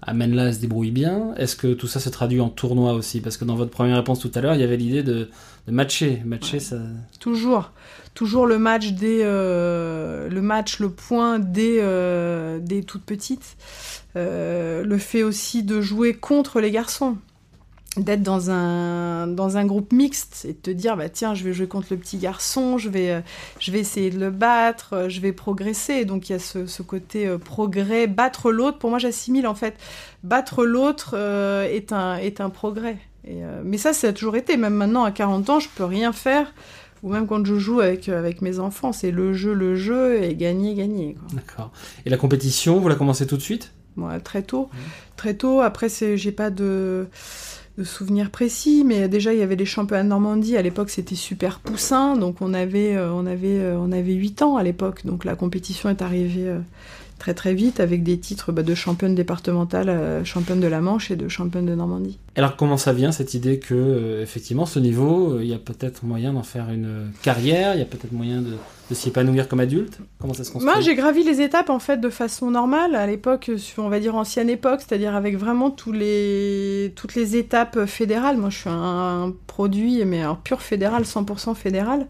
amène-la, 0.02 0.44
elle 0.44 0.54
se 0.54 0.60
débrouille 0.60 0.92
bien, 0.92 1.34
est-ce 1.36 1.56
que 1.56 1.74
tout 1.74 1.88
ça 1.88 1.98
se 1.98 2.08
traduit 2.10 2.40
en 2.40 2.50
tournoi 2.50 2.92
aussi? 2.92 3.20
Parce 3.20 3.38
que 3.38 3.44
dans 3.44 3.56
votre 3.56 3.72
première 3.72 3.96
réponse 3.96 4.20
tout 4.20 4.30
à 4.36 4.40
l'heure, 4.40 4.54
il 4.54 4.60
y 4.60 4.62
avait 4.62 4.76
l'idée 4.76 5.02
de, 5.02 5.30
matcher. 5.66 6.22
Matcher, 6.24 6.60
ça... 6.60 6.76
Toujours. 7.18 7.72
Toujours 8.14 8.46
le 8.46 8.60
match 8.60 8.92
des, 8.92 9.24
le 9.24 10.40
match, 10.40 10.78
le 10.78 10.90
point 10.90 11.40
des, 11.40 11.80
des 12.62 12.84
toutes 12.84 13.02
petites. 13.02 13.56
le 14.14 14.96
fait 15.00 15.24
aussi 15.24 15.64
de 15.64 15.80
jouer 15.80 16.14
contre 16.14 16.60
les 16.60 16.70
garçons 16.70 17.16
d'être 17.96 18.22
dans 18.22 18.50
un, 18.50 19.26
dans 19.26 19.56
un 19.56 19.64
groupe 19.66 19.92
mixte 19.92 20.46
et 20.48 20.52
de 20.52 20.58
te 20.58 20.70
dire 20.70 20.96
bah 20.96 21.08
tiens 21.08 21.34
je 21.34 21.44
vais 21.44 21.52
jouer 21.52 21.68
contre 21.68 21.88
le 21.90 21.96
petit 21.96 22.18
garçon 22.18 22.76
je 22.76 22.88
vais, 22.88 23.10
euh, 23.10 23.20
je 23.60 23.70
vais 23.70 23.78
essayer 23.78 24.10
de 24.10 24.18
le 24.18 24.30
battre 24.30 24.94
euh, 24.94 25.08
je 25.08 25.20
vais 25.20 25.32
progresser. 25.32 26.04
Donc 26.04 26.28
il 26.28 26.32
y 26.32 26.34
a 26.34 26.38
ce, 26.38 26.66
ce 26.66 26.82
côté 26.82 27.26
euh, 27.26 27.38
progrès. 27.38 28.06
Battre 28.06 28.50
l'autre 28.50 28.78
pour 28.78 28.90
moi 28.90 28.98
j'assimile 28.98 29.46
en 29.46 29.54
fait. 29.54 29.76
Battre 30.22 30.64
l'autre 30.64 31.14
est, 31.14 31.92
un, 31.92 32.16
est 32.16 32.40
un 32.40 32.50
progrès. 32.50 32.98
Et, 33.26 33.42
mais 33.62 33.78
ça 33.78 33.92
ça 33.92 34.08
a 34.08 34.12
toujours 34.12 34.36
été. 34.36 34.56
Même 34.56 34.74
maintenant 34.74 35.04
à 35.04 35.12
40 35.12 35.50
ans 35.50 35.60
je 35.60 35.68
peux 35.74 35.84
rien 35.84 36.12
faire. 36.12 36.52
Ou 37.02 37.12
même 37.12 37.26
quand 37.26 37.44
je 37.44 37.58
joue 37.58 37.80
avec, 37.80 38.08
avec 38.08 38.42
mes 38.42 38.58
enfants 38.58 38.92
c'est 38.92 39.10
le 39.10 39.34
jeu 39.34 39.52
le 39.52 39.76
jeu 39.76 40.22
et 40.22 40.34
gagner 40.34 40.74
gagner 40.74 41.16
d'accord. 41.32 41.70
Et 42.06 42.10
la 42.10 42.16
compétition 42.16 42.80
vous 42.80 42.88
la 42.88 42.96
commencez 42.96 43.26
tout 43.26 43.36
de 43.36 43.42
suite? 43.42 43.72
Moi 43.96 44.18
très 44.20 44.42
tôt. 44.42 44.70
Mmh. 44.72 44.78
très 45.16 45.34
tôt. 45.34 45.60
Après 45.60 45.88
c'est 45.88 46.16
j'ai 46.16 46.32
pas 46.32 46.50
de 46.50 47.06
de 47.76 47.84
souvenirs 47.84 48.30
précis, 48.30 48.84
mais 48.86 49.08
déjà 49.08 49.32
il 49.32 49.40
y 49.40 49.42
avait 49.42 49.56
les 49.56 49.64
championnats 49.64 50.04
de 50.04 50.08
Normandie. 50.08 50.56
À 50.56 50.62
l'époque, 50.62 50.90
c'était 50.90 51.16
super 51.16 51.58
poussin, 51.58 52.16
donc 52.16 52.36
on 52.40 52.54
avait, 52.54 52.94
euh, 52.94 53.12
on 53.12 53.26
avait, 53.26 53.58
euh, 53.58 53.76
on 53.78 53.90
avait 53.90 54.12
8 54.12 54.42
ans 54.42 54.56
à 54.56 54.62
l'époque. 54.62 55.04
Donc 55.04 55.24
la 55.24 55.34
compétition 55.34 55.88
est 55.88 56.02
arrivée 56.02 56.48
euh, 56.48 56.60
très 57.18 57.34
très 57.34 57.54
vite 57.54 57.80
avec 57.80 58.02
des 58.02 58.18
titres 58.18 58.52
bah, 58.52 58.62
de 58.62 58.74
championne 58.74 59.14
départementale, 59.14 60.24
championne 60.24 60.60
de 60.60 60.66
la 60.66 60.80
Manche 60.80 61.10
et 61.10 61.16
de 61.16 61.28
championne 61.28 61.66
de 61.66 61.74
Normandie. 61.74 62.18
Alors 62.36 62.56
comment 62.56 62.76
ça 62.76 62.92
vient 62.92 63.12
cette 63.12 63.34
idée 63.34 63.58
que 63.58 64.20
effectivement 64.22 64.66
ce 64.66 64.78
niveau, 64.78 65.40
il 65.40 65.46
y 65.46 65.54
a 65.54 65.58
peut-être 65.58 66.04
moyen 66.04 66.32
d'en 66.32 66.42
faire 66.42 66.70
une 66.70 67.10
carrière, 67.22 67.74
il 67.74 67.78
y 67.78 67.82
a 67.82 67.86
peut-être 67.86 68.12
moyen 68.12 68.42
de 68.42 68.56
de 68.90 68.94
s'y 68.94 69.08
épanouir 69.08 69.48
comme 69.48 69.60
adulte? 69.60 69.98
Comment 70.20 70.34
ça 70.34 70.44
se 70.44 70.50
construit? 70.50 70.70
Moi, 70.70 70.80
j'ai 70.80 70.94
gravi 70.94 71.22
les 71.22 71.40
étapes 71.40 71.70
en 71.70 71.78
fait 71.78 71.98
de 71.98 72.10
façon 72.10 72.50
normale 72.50 72.94
à 72.94 73.06
l'époque, 73.06 73.50
on 73.78 73.88
va 73.88 74.00
dire 74.00 74.14
ancienne 74.14 74.50
époque, 74.50 74.80
c'est-à-dire 74.86 75.14
avec 75.14 75.36
vraiment 75.36 75.70
tous 75.70 75.92
les, 75.92 76.92
toutes 76.96 77.14
les 77.14 77.36
étapes 77.36 77.86
fédérales. 77.86 78.36
Moi, 78.36 78.50
je 78.50 78.58
suis 78.58 78.70
un, 78.70 79.32
produit, 79.46 80.04
mais 80.04 80.22
un 80.22 80.34
pur 80.34 80.60
fédéral, 80.60 81.04
100% 81.04 81.54
fédéral. 81.54 82.06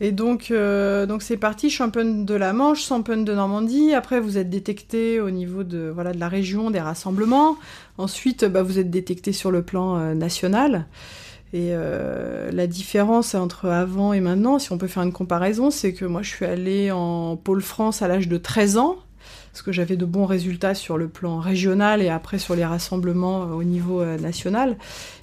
Et 0.00 0.12
donc, 0.12 0.50
euh, 0.50 1.06
donc 1.06 1.22
c'est 1.22 1.36
parti, 1.36 1.70
championne 1.70 2.24
de 2.24 2.34
la 2.34 2.52
Manche, 2.52 2.84
championne 2.84 3.24
de 3.24 3.34
Normandie. 3.34 3.94
Après, 3.94 4.20
vous 4.20 4.38
êtes 4.38 4.48
détecté 4.48 5.20
au 5.20 5.30
niveau 5.30 5.64
de, 5.64 5.90
voilà, 5.92 6.12
de 6.12 6.20
la 6.20 6.28
région, 6.28 6.70
des 6.70 6.80
rassemblements. 6.80 7.56
Ensuite, 7.98 8.44
bah, 8.44 8.62
vous 8.62 8.78
êtes 8.78 8.90
détecté 8.90 9.32
sur 9.32 9.50
le 9.50 9.62
plan 9.62 9.96
euh, 9.96 10.14
national. 10.14 10.86
Et 11.52 11.70
euh, 11.72 12.50
la 12.52 12.66
différence 12.66 13.34
entre 13.34 13.66
avant 13.66 14.12
et 14.12 14.20
maintenant, 14.20 14.58
si 14.58 14.70
on 14.70 14.78
peut 14.78 14.86
faire 14.86 15.02
une 15.02 15.14
comparaison, 15.14 15.70
c'est 15.70 15.94
que 15.94 16.04
moi 16.04 16.20
je 16.20 16.28
suis 16.28 16.44
allée 16.44 16.90
en 16.90 17.36
pôle 17.36 17.62
France 17.62 18.02
à 18.02 18.08
l'âge 18.08 18.28
de 18.28 18.36
13 18.36 18.76
ans, 18.76 18.98
parce 19.58 19.66
que 19.66 19.72
j'avais 19.72 19.96
de 19.96 20.04
bons 20.04 20.24
résultats 20.24 20.76
sur 20.76 20.96
le 20.98 21.08
plan 21.08 21.40
régional 21.40 22.00
et 22.00 22.08
après 22.08 22.38
sur 22.38 22.54
les 22.54 22.64
rassemblements 22.64 23.42
euh, 23.42 23.46
au 23.46 23.64
niveau 23.64 24.00
euh, 24.00 24.16
national. 24.16 24.76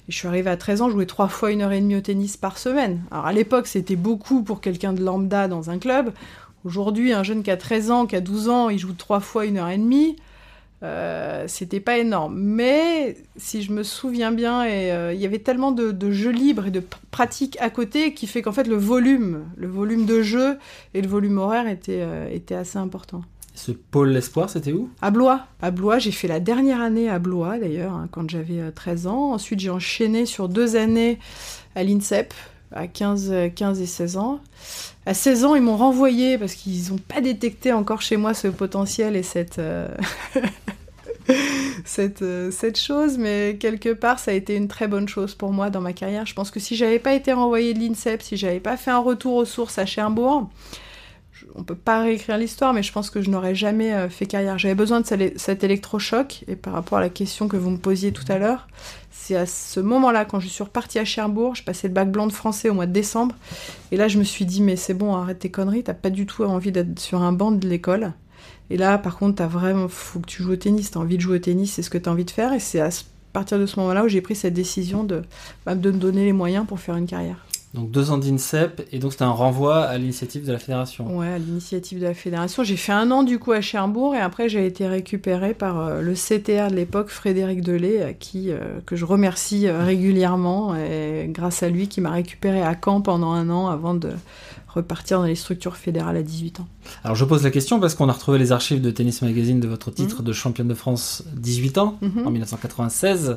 Et 0.08 0.12
je 0.12 0.14
suis 0.14 0.28
arrivée 0.28 0.50
à 0.50 0.58
13 0.58 0.82
ans, 0.82 0.90
jouer 0.90 1.06
trois 1.06 1.28
fois 1.28 1.52
une 1.52 1.62
heure 1.62 1.72
et 1.72 1.80
demie 1.80 1.96
au 1.96 2.02
tennis 2.02 2.36
par 2.36 2.58
semaine. 2.58 3.00
Alors 3.10 3.24
à 3.24 3.32
l'époque, 3.32 3.66
c'était 3.66 3.96
beaucoup 3.96 4.42
pour 4.42 4.60
quelqu'un 4.60 4.92
de 4.92 5.02
lambda 5.02 5.48
dans 5.48 5.70
un 5.70 5.78
club. 5.78 6.12
Aujourd'hui, 6.66 7.14
un 7.14 7.22
jeune 7.22 7.42
qui 7.42 7.50
a 7.50 7.56
13 7.56 7.90
ans, 7.90 8.04
qui 8.04 8.14
a 8.14 8.20
12 8.20 8.50
ans, 8.50 8.68
il 8.68 8.78
joue 8.78 8.92
trois 8.92 9.20
fois 9.20 9.46
une 9.46 9.56
heure 9.56 9.70
et 9.70 9.78
demie. 9.78 10.16
Euh, 10.82 11.46
c'était 11.48 11.80
pas 11.80 11.96
énorme. 11.96 12.38
Mais 12.38 13.16
si 13.36 13.62
je 13.62 13.72
me 13.72 13.82
souviens 13.82 14.32
bien, 14.32 14.66
il 14.66 15.18
y 15.18 15.24
avait 15.24 15.38
tellement 15.38 15.72
de, 15.72 16.10
jeux 16.10 16.30
libres 16.30 16.66
et 16.66 16.70
de 16.70 16.82
pratiques 17.10 17.56
à 17.58 17.70
côté 17.70 18.12
qui 18.12 18.26
fait 18.26 18.42
qu'en 18.42 18.52
fait 18.52 18.68
le 18.68 18.76
volume, 18.76 19.44
le 19.56 19.66
volume 19.66 20.04
de 20.04 20.20
jeu 20.20 20.58
et 20.92 21.00
le 21.00 21.08
volume 21.08 21.38
horaire 21.38 21.66
était, 21.68 22.02
euh, 22.02 22.28
était 22.30 22.54
assez 22.54 22.76
important. 22.76 23.22
Ce 23.56 23.72
pôle 23.72 24.14
espoir, 24.14 24.50
c'était 24.50 24.72
où? 24.72 24.90
À 25.00 25.10
Blois. 25.10 25.46
À 25.62 25.70
Blois, 25.70 25.98
j'ai 25.98 26.12
fait 26.12 26.28
la 26.28 26.40
dernière 26.40 26.82
année 26.82 27.08
à 27.08 27.18
Blois 27.18 27.58
d'ailleurs, 27.58 27.94
hein, 27.94 28.06
quand 28.10 28.28
j'avais 28.30 28.70
13 28.70 29.06
ans. 29.06 29.32
Ensuite, 29.32 29.60
j'ai 29.60 29.70
enchaîné 29.70 30.26
sur 30.26 30.50
deux 30.50 30.76
années 30.76 31.18
à 31.74 31.82
l'INSEP, 31.82 32.34
à 32.70 32.86
15, 32.86 33.32
15 33.54 33.80
et 33.80 33.86
16 33.86 34.18
ans. 34.18 34.40
À 35.06 35.14
16 35.14 35.44
ans, 35.46 35.54
ils 35.54 35.62
m'ont 35.62 35.78
renvoyé 35.78 36.36
parce 36.36 36.54
qu'ils 36.54 36.90
n'ont 36.90 36.98
pas 36.98 37.22
détecté 37.22 37.72
encore 37.72 38.02
chez 38.02 38.18
moi 38.18 38.34
ce 38.34 38.48
potentiel 38.48 39.16
et 39.16 39.22
cette, 39.22 39.58
euh... 39.58 39.88
cette, 41.86 42.22
euh, 42.22 42.50
cette 42.50 42.78
chose, 42.78 43.16
mais 43.16 43.56
quelque 43.58 43.94
part, 43.94 44.18
ça 44.18 44.32
a 44.32 44.34
été 44.34 44.54
une 44.54 44.68
très 44.68 44.86
bonne 44.86 45.08
chose 45.08 45.34
pour 45.34 45.52
moi 45.52 45.70
dans 45.70 45.80
ma 45.80 45.94
carrière. 45.94 46.26
Je 46.26 46.34
pense 46.34 46.50
que 46.50 46.60
si 46.60 46.76
j'avais 46.76 46.98
pas 46.98 47.14
été 47.14 47.32
renvoyé 47.32 47.72
de 47.72 47.78
l'INSEP, 47.78 48.22
si 48.22 48.36
j'avais 48.36 48.60
pas 48.60 48.76
fait 48.76 48.90
un 48.90 48.98
retour 48.98 49.34
aux 49.34 49.44
sources 49.44 49.78
à 49.78 49.86
Cherbourg, 49.86 50.50
on 51.54 51.62
peut 51.62 51.74
pas 51.74 52.00
réécrire 52.00 52.38
l'histoire, 52.38 52.72
mais 52.72 52.82
je 52.82 52.92
pense 52.92 53.10
que 53.10 53.22
je 53.22 53.30
n'aurais 53.30 53.54
jamais 53.54 53.92
euh, 53.92 54.08
fait 54.08 54.26
carrière. 54.26 54.58
J'avais 54.58 54.74
besoin 54.74 55.00
de 55.00 55.06
cet 55.36 55.64
électrochoc, 55.64 56.44
et 56.48 56.56
par 56.56 56.72
rapport 56.72 56.98
à 56.98 57.00
la 57.00 57.08
question 57.08 57.48
que 57.48 57.56
vous 57.56 57.70
me 57.70 57.78
posiez 57.78 58.12
tout 58.12 58.24
à 58.28 58.38
l'heure, 58.38 58.68
c'est 59.10 59.36
à 59.36 59.46
ce 59.46 59.80
moment-là, 59.80 60.24
quand 60.24 60.40
je 60.40 60.48
suis 60.48 60.62
repartie 60.62 60.98
à 60.98 61.04
Cherbourg, 61.04 61.54
je 61.54 61.62
passais 61.62 61.88
le 61.88 61.94
bac 61.94 62.10
blanc 62.10 62.26
de 62.26 62.32
français 62.32 62.68
au 62.68 62.74
mois 62.74 62.86
de 62.86 62.92
décembre, 62.92 63.34
et 63.90 63.96
là 63.96 64.08
je 64.08 64.18
me 64.18 64.24
suis 64.24 64.46
dit, 64.46 64.62
mais 64.62 64.76
c'est 64.76 64.94
bon, 64.94 65.14
arrête 65.14 65.40
tes 65.40 65.50
conneries, 65.50 65.84
t'as 65.84 65.94
pas 65.94 66.10
du 66.10 66.26
tout 66.26 66.44
envie 66.44 66.72
d'être 66.72 66.98
sur 66.98 67.22
un 67.22 67.32
banc 67.32 67.50
de 67.52 67.66
l'école. 67.68 68.12
Et 68.68 68.76
là, 68.76 68.98
par 68.98 69.16
contre, 69.16 69.36
t'as 69.36 69.46
vraiment, 69.46 69.88
faut 69.88 70.18
que 70.18 70.26
tu 70.26 70.42
joues 70.42 70.52
au 70.52 70.56
tennis, 70.56 70.90
t'as 70.90 71.00
envie 71.00 71.16
de 71.16 71.22
jouer 71.22 71.36
au 71.36 71.40
tennis, 71.40 71.72
c'est 71.72 71.82
ce 71.82 71.90
que 71.90 71.98
t'as 71.98 72.10
envie 72.10 72.24
de 72.24 72.30
faire, 72.30 72.52
et 72.52 72.58
c'est 72.58 72.80
à 72.80 72.88
partir 73.32 73.58
de 73.58 73.66
ce 73.66 73.78
moment-là 73.80 74.04
où 74.04 74.08
j'ai 74.08 74.20
pris 74.20 74.34
cette 74.34 74.54
décision 74.54 75.04
de, 75.04 75.22
bah, 75.64 75.74
de 75.74 75.90
me 75.90 75.98
donner 75.98 76.24
les 76.24 76.32
moyens 76.32 76.66
pour 76.66 76.80
faire 76.80 76.96
une 76.96 77.06
carrière. 77.06 77.45
Donc 77.76 77.90
deux 77.90 78.10
ans 78.10 78.16
d'INSEP, 78.16 78.88
et 78.90 78.98
donc 78.98 79.12
c'était 79.12 79.24
un 79.24 79.30
renvoi 79.30 79.82
à 79.82 79.98
l'initiative 79.98 80.46
de 80.46 80.52
la 80.52 80.58
fédération. 80.58 81.14
Ouais, 81.14 81.28
à 81.28 81.38
l'initiative 81.38 82.00
de 82.00 82.06
la 82.06 82.14
fédération. 82.14 82.64
J'ai 82.64 82.76
fait 82.76 82.92
un 82.92 83.10
an 83.10 83.22
du 83.22 83.38
coup 83.38 83.52
à 83.52 83.60
Cherbourg, 83.60 84.14
et 84.14 84.18
après 84.18 84.48
j'ai 84.48 84.64
été 84.64 84.86
récupéré 84.86 85.52
par 85.52 85.78
euh, 85.78 86.00
le 86.00 86.14
CTR 86.14 86.70
de 86.70 86.74
l'époque, 86.74 87.10
Frédéric 87.10 87.60
Delay, 87.60 88.02
à 88.02 88.14
qui, 88.14 88.50
euh, 88.50 88.80
que 88.86 88.96
je 88.96 89.04
remercie 89.04 89.68
euh, 89.68 89.84
régulièrement, 89.84 90.74
et 90.74 91.26
grâce 91.28 91.62
à 91.62 91.68
lui 91.68 91.86
qui 91.86 92.00
m'a 92.00 92.12
récupéré 92.12 92.62
à 92.62 92.74
Caen 92.82 93.02
pendant 93.02 93.32
un 93.32 93.50
an 93.50 93.68
avant 93.68 93.92
de 93.92 94.08
repartir 94.68 95.18
dans 95.18 95.26
les 95.26 95.34
structures 95.34 95.76
fédérales 95.76 96.16
à 96.16 96.22
18 96.22 96.60
ans. 96.60 96.68
Alors 97.04 97.14
je 97.14 97.26
pose 97.26 97.44
la 97.44 97.50
question 97.50 97.78
parce 97.78 97.94
qu'on 97.94 98.08
a 98.08 98.12
retrouvé 98.12 98.38
les 98.38 98.52
archives 98.52 98.80
de 98.80 98.90
Tennis 98.90 99.20
Magazine 99.20 99.60
de 99.60 99.68
votre 99.68 99.90
titre 99.90 100.22
mmh. 100.22 100.24
de 100.24 100.32
championne 100.32 100.68
de 100.68 100.74
France 100.74 101.24
18 101.34 101.78
ans, 101.78 101.98
mmh. 102.00 102.26
en 102.26 102.30
1996, 102.30 103.28
ouais. 103.28 103.36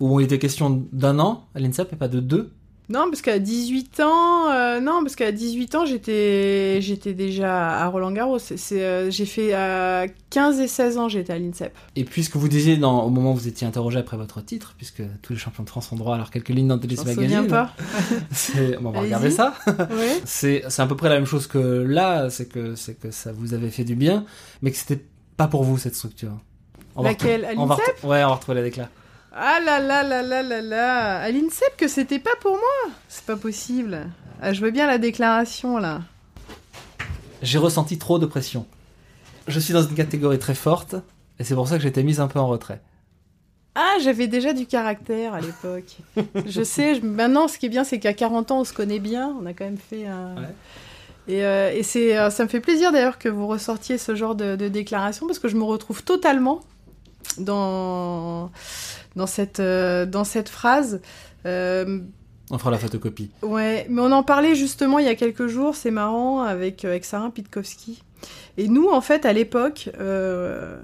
où 0.00 0.20
il 0.20 0.24
était 0.24 0.38
question 0.38 0.86
d'un 0.92 1.18
an 1.18 1.46
à 1.54 1.60
l'INSEP 1.60 1.92
et 1.92 1.96
pas 1.96 2.08
de 2.08 2.20
deux. 2.20 2.50
Non, 2.90 3.06
parce 3.08 3.22
qu'à 3.22 3.38
18 3.38 4.00
ans, 4.00 4.50
euh, 4.50 4.78
non, 4.78 5.00
parce 5.02 5.16
qu'à 5.16 5.32
18 5.32 5.74
ans, 5.74 5.86
j'étais, 5.86 6.82
j'étais 6.82 7.14
déjà 7.14 7.78
à 7.78 7.86
Roland 7.88 8.12
Garros. 8.12 8.38
C'est, 8.38 8.82
euh, 8.82 9.10
j'ai 9.10 9.24
fait 9.24 9.54
à 9.54 10.06
15 10.28 10.60
et 10.60 10.68
16 10.68 10.98
ans, 10.98 11.08
j'étais 11.08 11.32
à 11.32 11.38
l'INSEP. 11.38 11.72
Et 11.96 12.04
puisque 12.04 12.36
vous 12.36 12.48
disiez 12.48 12.76
dans, 12.76 13.02
au 13.04 13.08
moment 13.08 13.32
où 13.32 13.36
vous 13.36 13.48
étiez 13.48 13.66
interrogé 13.66 13.98
après 13.98 14.18
votre 14.18 14.44
titre, 14.44 14.74
puisque 14.76 15.02
tous 15.22 15.32
les 15.32 15.38
champions 15.38 15.64
de 15.64 15.68
France 15.70 15.90
ont 15.92 15.96
droit 15.96 16.16
à 16.16 16.18
leurs 16.18 16.30
quelques 16.30 16.50
lignes 16.50 16.68
dans 16.68 16.78
Tennis 16.78 17.02
Magazine. 17.04 17.46
pas. 17.46 17.72
c'est, 18.30 18.76
on 18.76 18.90
va 18.90 19.00
regarder 19.00 19.30
ça. 19.30 19.54
oui. 19.66 20.20
c'est, 20.26 20.64
c'est 20.68 20.82
à 20.82 20.86
peu 20.86 20.96
près 20.96 21.08
la 21.08 21.14
même 21.14 21.26
chose 21.26 21.46
que 21.46 21.58
là, 21.58 22.28
c'est 22.28 22.50
que, 22.50 22.74
c'est 22.74 23.00
que 23.00 23.10
ça 23.10 23.32
vous 23.32 23.54
avait 23.54 23.70
fait 23.70 23.84
du 23.84 23.94
bien, 23.94 24.26
mais 24.60 24.70
que 24.70 24.76
c'était 24.76 25.02
pas 25.38 25.46
pour 25.46 25.64
vous 25.64 25.78
cette 25.78 25.94
structure. 25.94 26.32
On 26.96 27.02
Laquelle? 27.02 27.46
à 27.46 27.54
l'INSEP? 27.54 28.04
Ouais, 28.04 28.22
on 28.24 28.28
va 28.28 28.34
retrouver 28.34 28.56
la 28.56 28.64
déclaration. 28.64 28.94
Ah 29.36 29.58
là 29.58 29.80
là 29.80 30.04
là 30.04 30.22
là 30.22 30.42
là 30.44 30.62
là 30.62 31.18
À 31.18 31.28
l'INSEP 31.28 31.76
que 31.76 31.88
c'était 31.88 32.20
pas 32.20 32.36
pour 32.40 32.52
moi 32.52 32.94
C'est 33.08 33.24
pas 33.24 33.36
possible. 33.36 34.06
Ah, 34.40 34.52
je 34.52 34.60
veux 34.60 34.70
bien 34.70 34.86
la 34.86 34.98
déclaration 34.98 35.76
là. 35.78 36.02
J'ai 37.42 37.58
ressenti 37.58 37.98
trop 37.98 38.20
de 38.20 38.26
pression. 38.26 38.64
Je 39.48 39.58
suis 39.58 39.74
dans 39.74 39.82
une 39.82 39.96
catégorie 39.96 40.38
très 40.38 40.54
forte 40.54 40.94
et 41.40 41.44
c'est 41.44 41.56
pour 41.56 41.66
ça 41.66 41.78
que 41.78 41.82
j'étais 41.82 42.04
mise 42.04 42.20
un 42.20 42.28
peu 42.28 42.38
en 42.38 42.46
retrait. 42.46 42.80
Ah, 43.74 43.96
j'avais 44.00 44.28
déjà 44.28 44.52
du 44.52 44.66
caractère 44.66 45.34
à 45.34 45.40
l'époque. 45.40 45.96
je 46.46 46.62
sais, 46.64 46.94
je... 46.94 47.04
maintenant 47.04 47.48
ce 47.48 47.58
qui 47.58 47.66
est 47.66 47.70
bien 47.70 47.82
c'est 47.82 47.98
qu'à 47.98 48.14
40 48.14 48.52
ans 48.52 48.60
on 48.60 48.64
se 48.64 48.72
connaît 48.72 49.00
bien, 49.00 49.34
on 49.42 49.46
a 49.46 49.52
quand 49.52 49.64
même 49.64 49.78
fait 49.78 50.06
un... 50.06 50.36
Ouais. 50.36 50.54
Et, 51.26 51.44
euh, 51.44 51.72
et 51.74 51.82
c'est, 51.82 52.16
euh, 52.16 52.30
ça 52.30 52.44
me 52.44 52.48
fait 52.48 52.60
plaisir 52.60 52.92
d'ailleurs 52.92 53.18
que 53.18 53.28
vous 53.28 53.48
ressortiez 53.48 53.98
ce 53.98 54.14
genre 54.14 54.36
de, 54.36 54.54
de 54.54 54.68
déclaration 54.68 55.26
parce 55.26 55.40
que 55.40 55.48
je 55.48 55.56
me 55.56 55.64
retrouve 55.64 56.04
totalement 56.04 56.60
dans 57.38 58.50
dans 59.16 59.26
cette, 59.26 59.60
euh, 59.60 60.06
dans 60.06 60.24
cette 60.24 60.48
phrase. 60.48 61.00
Euh, 61.46 62.00
on 62.50 62.58
fera 62.58 62.70
la 62.70 62.78
photocopie. 62.78 63.30
Ouais, 63.42 63.86
mais 63.88 64.02
on 64.02 64.12
en 64.12 64.22
parlait 64.22 64.54
justement 64.54 64.98
il 64.98 65.06
y 65.06 65.08
a 65.08 65.14
quelques 65.14 65.46
jours, 65.46 65.74
c'est 65.76 65.90
marrant, 65.90 66.42
avec, 66.42 66.84
euh, 66.84 66.88
avec 66.88 67.04
Sarah 67.04 67.30
Pitkowski. 67.30 68.02
Et 68.58 68.68
nous, 68.68 68.88
en 68.88 69.00
fait, 69.00 69.24
à 69.24 69.32
l'époque, 69.32 69.90
euh, 69.98 70.78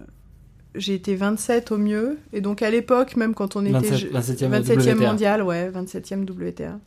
j'ai 0.74 0.94
été 0.94 1.14
27 1.14 1.72
au 1.72 1.76
mieux. 1.76 2.18
Et 2.32 2.40
donc, 2.40 2.62
à 2.62 2.70
l'époque, 2.70 3.16
même 3.16 3.34
quand 3.34 3.56
on 3.56 3.64
était 3.64 3.90
27, 3.90 4.12
27e, 4.12 4.62
27e 4.62 4.94
mondial, 4.94 5.42
ouais, 5.42 5.70
27e 5.70 6.22
WTA. 6.28 6.78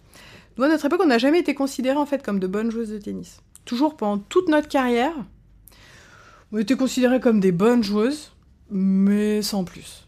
Nous, 0.58 0.64
à 0.64 0.68
notre 0.68 0.86
époque, 0.86 1.02
on 1.04 1.08
n'a 1.08 1.18
jamais 1.18 1.40
été 1.40 1.54
considérés 1.54 1.98
en 1.98 2.06
fait 2.06 2.24
comme 2.24 2.40
de 2.40 2.48
bonnes 2.48 2.72
joueuses 2.72 2.92
de 2.92 2.98
tennis. 2.98 3.42
Toujours 3.66 3.96
pendant 3.96 4.22
toute 4.30 4.50
notre 4.50 4.68
carrière, 4.68 5.14
on 6.52 6.58
était 6.58 6.76
considérés 6.76 7.20
comme 7.20 7.40
des 7.40 7.52
bonnes 7.52 7.84
joueuses, 7.84 8.34
mais 8.70 9.42
sans 9.42 9.64
plus. 9.64 10.03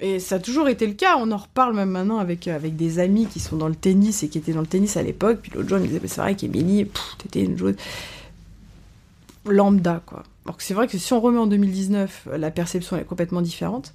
Et 0.00 0.18
ça 0.18 0.36
a 0.36 0.38
toujours 0.38 0.68
été 0.68 0.86
le 0.86 0.94
cas. 0.94 1.16
On 1.18 1.30
en 1.30 1.36
reparle 1.36 1.74
même 1.74 1.90
maintenant 1.90 2.18
avec, 2.18 2.48
euh, 2.48 2.56
avec 2.56 2.76
des 2.76 2.98
amis 2.98 3.26
qui 3.26 3.40
sont 3.40 3.56
dans 3.56 3.68
le 3.68 3.74
tennis 3.74 4.22
et 4.22 4.28
qui 4.28 4.38
étaient 4.38 4.52
dans 4.52 4.60
le 4.60 4.66
tennis 4.66 4.96
à 4.96 5.02
l'époque. 5.02 5.40
Puis 5.42 5.52
l'autre 5.54 5.68
jour, 5.68 5.78
ils 5.78 5.82
me 5.82 5.86
disait 5.86 6.00
C'est 6.06 6.20
vrai 6.20 6.34
qu'Emilie, 6.34 6.86
t'étais 7.18 7.44
une 7.44 7.56
joueuse 7.58 7.76
lambda, 9.46 10.02
quoi. 10.06 10.22
Alors 10.44 10.56
que 10.56 10.62
c'est 10.62 10.74
vrai 10.74 10.86
que 10.88 10.98
si 10.98 11.12
on 11.12 11.20
remet 11.20 11.38
en 11.38 11.46
2019, 11.46 12.28
la 12.36 12.50
perception 12.50 12.96
est 12.96 13.04
complètement 13.04 13.42
différente. 13.42 13.92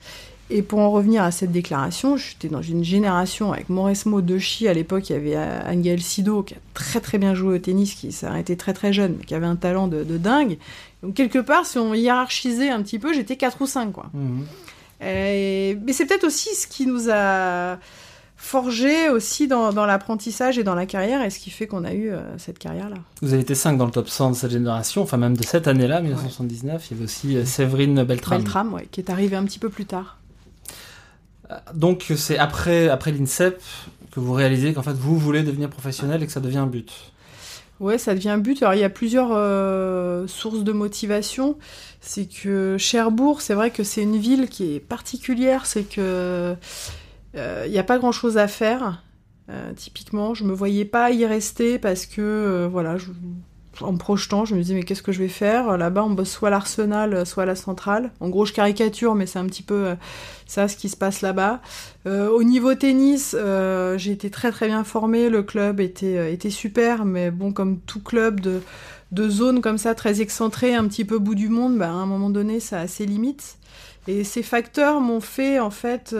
Et 0.51 0.61
pour 0.61 0.79
en 0.79 0.91
revenir 0.91 1.23
à 1.23 1.31
cette 1.31 1.51
déclaration, 1.51 2.17
j'étais 2.17 2.49
dans 2.49 2.61
une 2.61 2.83
génération 2.83 3.51
avec 3.51 3.69
Mauresmo 3.69 4.21
Dechi. 4.21 4.67
À 4.67 4.73
l'époque, 4.73 5.09
il 5.09 5.13
y 5.13 5.15
avait 5.15 5.35
Angel 5.35 5.99
Sido 5.99 6.43
qui 6.43 6.53
a 6.53 6.57
très 6.75 7.01
très 7.01 7.17
bien 7.17 7.33
joué 7.33 7.55
au 7.55 7.57
tennis, 7.57 7.95
qui 7.95 8.11
s'est 8.11 8.27
arrêté 8.27 8.55
très 8.55 8.73
très 8.73 8.93
jeune, 8.93 9.15
mais 9.17 9.25
qui 9.25 9.33
avait 9.33 9.47
un 9.47 9.55
talent 9.55 9.87
de, 9.87 10.03
de, 10.03 10.17
dingue. 10.19 10.59
Donc 11.01 11.15
quelque 11.15 11.39
part, 11.39 11.65
si 11.65 11.79
on 11.79 11.95
hiérarchisait 11.95 12.69
un 12.69 12.83
petit 12.83 12.99
peu, 12.99 13.11
j'étais 13.11 13.37
4 13.37 13.59
ou 13.59 13.65
5, 13.65 13.91
quoi. 13.91 14.11
Mmh. 14.13 14.41
Et... 15.01 15.77
Mais 15.85 15.93
c'est 15.93 16.05
peut-être 16.05 16.25
aussi 16.25 16.53
ce 16.55 16.67
qui 16.67 16.85
nous 16.85 17.09
a 17.09 17.77
forgé 18.37 19.09
aussi 19.09 19.47
dans, 19.47 19.73
dans 19.73 19.85
l'apprentissage 19.85 20.59
et 20.59 20.63
dans 20.63 20.75
la 20.75 20.85
carrière, 20.85 21.21
et 21.23 21.29
ce 21.29 21.39
qui 21.39 21.49
fait 21.49 21.67
qu'on 21.67 21.83
a 21.83 21.93
eu 21.93 22.11
euh, 22.11 22.19
cette 22.37 22.59
carrière-là. 22.59 22.97
Vous 23.21 23.33
avez 23.33 23.41
été 23.41 23.55
5 23.55 23.77
dans 23.77 23.85
le 23.85 23.91
top 23.91 24.07
100 24.07 24.31
de 24.31 24.35
cette 24.35 24.51
génération, 24.51 25.01
enfin 25.01 25.17
même 25.17 25.35
de 25.35 25.43
cette 25.43 25.67
année-là, 25.67 26.01
1979. 26.01 26.73
Ouais. 26.73 26.87
Il 26.89 26.93
y 26.93 26.97
avait 26.97 27.03
aussi 27.05 27.37
euh, 27.37 27.45
Séverine 27.45 28.03
Beltram. 28.03 28.37
Beltram, 28.37 28.73
ouais, 28.73 28.87
qui 28.91 28.99
est 28.99 29.09
arrivée 29.09 29.35
un 29.35 29.45
petit 29.45 29.59
peu 29.59 29.69
plus 29.69 29.85
tard. 29.85 30.17
Donc 31.73 32.11
c'est 32.15 32.37
après, 32.37 32.89
après 32.89 33.11
l'INSEP 33.11 33.61
que 34.11 34.19
vous 34.19 34.33
réalisez 34.33 34.73
qu'en 34.73 34.81
fait 34.81 34.93
vous 34.93 35.17
voulez 35.17 35.43
devenir 35.43 35.69
professionnel 35.69 36.23
et 36.23 36.25
que 36.25 36.31
ça 36.31 36.39
devient 36.39 36.57
un 36.57 36.67
but. 36.67 36.91
Ouais, 37.79 37.97
ça 37.97 38.15
devient 38.15 38.29
un 38.29 38.37
but. 38.37 38.61
Alors 38.63 38.73
il 38.73 38.79
y 38.79 38.85
a 38.85 38.89
plusieurs 38.89 39.29
euh, 39.31 40.27
sources 40.27 40.63
de 40.63 40.71
motivation. 40.71 41.57
C'est 41.99 42.25
que 42.25 42.77
Cherbourg, 42.77 43.41
c'est 43.41 43.53
vrai 43.53 43.71
que 43.71 43.83
c'est 43.83 44.03
une 44.03 44.17
ville 44.17 44.47
qui 44.47 44.75
est 44.75 44.79
particulière. 44.79 45.65
C'est 45.65 45.83
que 45.83 46.55
il 47.33 47.39
euh, 47.39 47.67
n'y 47.67 47.77
a 47.77 47.83
pas 47.83 47.97
grand 47.97 48.13
chose 48.13 48.37
à 48.37 48.47
faire. 48.47 49.03
Euh, 49.49 49.73
typiquement, 49.73 50.33
je 50.33 50.45
me 50.45 50.53
voyais 50.53 50.85
pas 50.85 51.11
y 51.11 51.25
rester 51.25 51.77
parce 51.77 52.05
que 52.05 52.67
voilà, 52.71 52.97
je, 52.97 53.11
en 53.81 53.95
projetant, 53.97 54.45
je 54.45 54.55
me 54.55 54.61
disais 54.61 54.75
mais 54.75 54.83
qu'est-ce 54.83 55.01
que 55.01 55.11
je 55.11 55.19
vais 55.19 55.27
faire? 55.27 55.77
Là-bas, 55.77 56.03
on 56.03 56.11
bosse 56.11 56.31
soit 56.31 56.49
l'Arsenal, 56.49 57.25
soit 57.25 57.45
la 57.45 57.55
Centrale. 57.55 58.11
En 58.19 58.29
gros, 58.29 58.45
je 58.45 58.53
caricature, 58.53 59.15
mais 59.15 59.25
c'est 59.25 59.39
un 59.39 59.45
petit 59.45 59.63
peu 59.63 59.87
euh, 59.87 59.95
ça 60.47 60.67
ce 60.67 60.77
qui 60.77 60.89
se 60.89 60.97
passe 60.97 61.21
là-bas. 61.21 61.61
Euh, 62.07 62.29
au 62.29 62.43
niveau 62.43 62.73
tennis, 62.75 63.35
euh, 63.37 63.97
j'ai 63.97 64.11
été 64.11 64.29
très 64.29 64.51
très 64.51 64.67
bien 64.67 64.83
formée. 64.83 65.29
Le 65.29 65.43
club 65.43 65.79
était, 65.79 66.33
était 66.33 66.49
super, 66.49 67.05
mais 67.05 67.31
bon, 67.31 67.51
comme 67.51 67.79
tout 67.79 68.01
club 68.01 68.39
de, 68.39 68.61
de 69.11 69.29
zone 69.29 69.61
comme 69.61 69.77
ça, 69.77 69.95
très 69.95 70.21
excentré, 70.21 70.73
un 70.73 70.87
petit 70.87 71.05
peu 71.05 71.19
bout 71.19 71.35
du 71.35 71.49
monde, 71.49 71.77
bah, 71.77 71.87
à 71.87 71.93
un 71.93 72.05
moment 72.05 72.29
donné, 72.29 72.59
ça 72.59 72.79
a 72.81 72.87
ses 72.87 73.05
limites. 73.05 73.57
Et 74.07 74.23
ces 74.23 74.43
facteurs 74.43 75.01
m'ont 75.01 75.21
fait 75.21 75.59
en 75.59 75.71
fait 75.71 76.15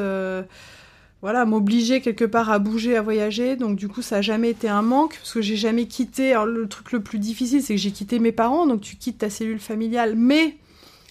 voilà, 1.22 1.46
m'obliger 1.46 2.02
quelque 2.02 2.26
part 2.26 2.52
à 2.52 2.60
bouger, 2.60 2.96
à 2.96 3.02
voyager. 3.02 3.56
Donc 3.56 3.78
du 3.78 3.88
coup, 3.88 4.02
ça 4.02 4.18
n'a 4.18 4.22
jamais 4.22 4.50
été 4.52 4.70
un 4.70 4.82
manque 4.82 5.16
parce 5.18 5.34
que 5.34 5.42
j'ai 5.42 5.56
jamais 5.56 5.88
quitté. 5.88 6.32
Alors 6.32 6.46
le 6.46 6.68
truc 6.68 6.92
le 6.92 7.02
plus 7.02 7.20
difficile, 7.20 7.62
c'est 7.64 7.76
que 7.76 7.82
j'ai 7.82 7.92
quitté 7.92 8.20
mes 8.20 8.32
parents. 8.32 8.68
Donc 8.68 8.82
tu 8.82 8.96
quittes 8.96 9.20
ta 9.20 9.30
cellule 9.30 9.60
familiale, 9.60 10.16
mais 10.16 10.58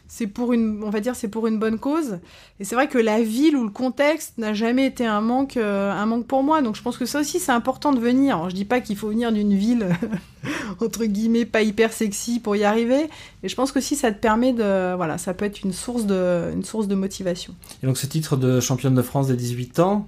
c'est 0.07 0.27
pour 0.27 0.53
une, 0.53 0.83
on 0.85 0.91
va 0.91 1.01
dire, 1.01 1.17
c'est 1.17 1.29
pour 1.29 1.47
une 1.47 1.59
bonne 1.59 1.79
cause. 1.79 2.19
Et 2.61 2.65
c'est 2.65 2.75
vrai 2.75 2.89
que 2.89 2.99
la 2.99 3.23
ville 3.23 3.57
ou 3.57 3.65
le 3.65 3.71
contexte 3.71 4.39
n'a 4.39 4.55
jamais 4.55 4.87
été 4.87 5.07
un 5.07 5.21
manque, 5.21 5.57
euh, 5.57 5.91
un 5.91 6.07
manque 6.07 6.27
pour 6.27 6.43
moi. 6.43 6.63
Donc 6.63 6.77
je 6.77 6.83
pense 6.83 6.97
que 6.97 7.07
ça 7.07 7.21
aussi, 7.21 7.41
c'est 7.41 7.53
important 7.53 7.93
de 7.93 7.99
venir. 7.99 8.37
Alors, 8.37 8.51
je 8.51 8.55
dis 8.55 8.65
pas 8.65 8.81
qu'il 8.81 8.97
faut 8.97 9.09
venir 9.09 9.33
d'une 9.33 9.55
ville 9.55 9.89
entre 10.81 11.05
guillemets 11.05 11.45
pas 11.45 11.63
hyper 11.63 11.93
sexy 11.93 12.41
pour 12.41 12.57
y 12.57 12.65
arriver. 12.65 13.09
Et 13.43 13.49
je 13.49 13.55
pense 13.57 13.73
que 13.73 13.81
si 13.81 13.97
ça 13.97 14.13
te 14.13 14.19
permet 14.19 14.53
de, 14.53 14.95
voilà, 14.95 15.19
ça 15.19 15.35
peut 15.35 15.45
être 15.45 15.63
une 15.63 15.73
source 15.73 16.05
de, 16.05 16.51
une 16.53 16.65
source 16.65 16.89
de 16.89 16.95
motivation. 16.95 17.55
Et 17.83 17.87
donc 17.87 17.97
ce 17.97 18.07
titre 18.07 18.37
de 18.37 18.61
championne 18.61 18.95
de 18.95 19.03
France 19.03 19.29
des 19.29 19.37
18 19.37 19.81
ans, 19.81 20.07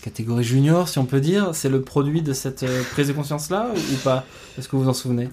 catégorie 0.00 0.44
junior, 0.44 0.88
si 0.88 0.98
on 0.98 1.04
peut 1.04 1.20
dire, 1.20 1.54
c'est 1.54 1.68
le 1.68 1.80
produit 1.80 2.22
de 2.22 2.32
cette 2.32 2.62
euh, 2.62 2.82
prise 2.92 3.08
de 3.08 3.12
conscience-là 3.12 3.68
ou 3.74 3.96
pas? 4.04 4.24
Est-ce 4.58 4.68
que 4.68 4.76
vous 4.76 4.82
vous 4.82 4.88
en 4.88 4.94
souvenez? 4.94 5.28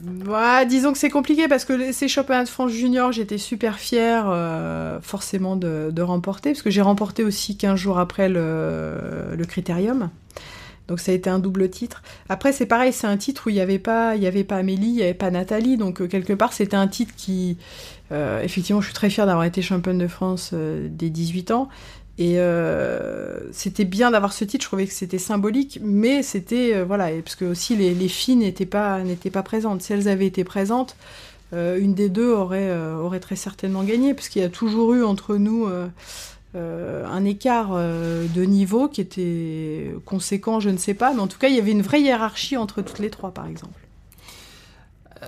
Disons 0.67 0.93
que 0.93 0.97
c'est 0.97 1.09
compliqué 1.09 1.47
parce 1.47 1.65
que 1.65 1.91
ces 1.91 2.07
championnats 2.07 2.43
de 2.43 2.49
France 2.49 2.71
junior, 2.71 3.11
j'étais 3.11 3.37
super 3.37 3.77
fière 3.77 4.25
euh, 4.29 4.99
forcément 5.01 5.55
de, 5.55 6.01
remporter, 6.01 6.51
parce 6.51 6.61
que 6.61 6.69
j'ai 6.69 6.81
remporté 6.81 7.23
aussi 7.23 7.57
15 7.57 7.77
jours 7.77 7.99
après 7.99 8.29
le, 8.29 9.43
Critérium. 9.47 10.09
Donc 10.87 10.99
ça 10.99 11.11
a 11.11 11.15
été 11.15 11.29
un 11.29 11.39
double 11.39 11.69
titre. 11.69 12.03
Après 12.29 12.51
c'est 12.51 12.67
pareil, 12.67 12.93
c'est 12.93 13.07
un 13.07 13.17
titre 13.17 13.47
où 13.47 13.49
il 13.49 13.55
n'y 13.55 13.61
avait 13.61 13.79
pas, 13.79 14.09
avait 14.09 14.43
pas 14.43 14.57
Amélie, 14.57 14.87
il 14.87 14.95
n'y 14.95 15.01
avait 15.01 15.15
pas 15.15 15.31
Nathalie, 15.31 15.77
donc 15.77 16.01
euh, 16.01 16.07
quelque 16.07 16.33
part 16.33 16.53
c'était 16.53 16.77
un 16.77 16.87
titre 16.87 17.13
qui, 17.17 17.57
effectivement, 18.11 18.81
je 18.81 18.85
suis 18.85 18.93
très 18.93 19.09
fière 19.09 19.25
d'avoir 19.25 19.45
été 19.45 19.61
championne 19.61 19.97
de 19.97 20.07
France 20.07 20.53
des 20.53 21.09
18 21.09 21.51
ans, 21.51 21.69
et 22.17 22.39
euh, 22.39 23.51
c'était 23.51 23.83
bien 23.83 24.11
d'avoir 24.11 24.31
ce 24.31 24.45
titre, 24.45 24.63
je 24.63 24.69
trouvais 24.69 24.87
que 24.87 24.93
c'était 24.93 25.17
symbolique, 25.17 25.79
mais 25.83 26.23
c'était, 26.23 26.73
euh, 26.73 26.85
voilà, 26.85 27.09
parce 27.21 27.35
que 27.35 27.43
aussi 27.43 27.75
les, 27.75 27.93
les 27.93 28.07
filles 28.07 28.37
n'étaient 28.37 28.65
pas, 28.65 29.03
n'étaient 29.03 29.31
pas 29.31 29.43
présentes. 29.43 29.81
Si 29.81 29.91
elles 29.91 30.07
avaient 30.07 30.25
été 30.25 30.45
présentes, 30.45 30.95
euh, 31.53 31.77
une 31.77 31.93
des 31.93 32.07
deux 32.07 32.31
aurait, 32.31 32.73
aurait 32.95 33.19
très 33.19 33.35
certainement 33.35 33.83
gagné, 33.83 34.13
parce 34.13 34.29
qu'il 34.29 34.41
y 34.41 34.45
a 34.45 34.49
toujours 34.49 34.93
eu 34.93 35.03
entre 35.03 35.35
nous 35.35 35.67
un 36.57 37.25
écart 37.25 37.75
de 37.75 38.41
niveau 38.43 38.87
qui 38.87 39.01
était 39.01 39.93
conséquent, 40.05 40.61
je 40.61 40.69
ne 40.69 40.77
sais 40.77 40.93
pas, 40.93 41.13
mais 41.13 41.19
en 41.19 41.27
tout 41.27 41.37
cas, 41.37 41.49
il 41.49 41.55
y 41.55 41.59
avait 41.59 41.71
une 41.71 41.81
vraie 41.81 42.01
hiérarchie 42.01 42.55
entre 42.55 42.81
toutes 42.81 42.99
les 42.99 43.09
trois, 43.09 43.31
par 43.31 43.45
exemple. 43.45 43.81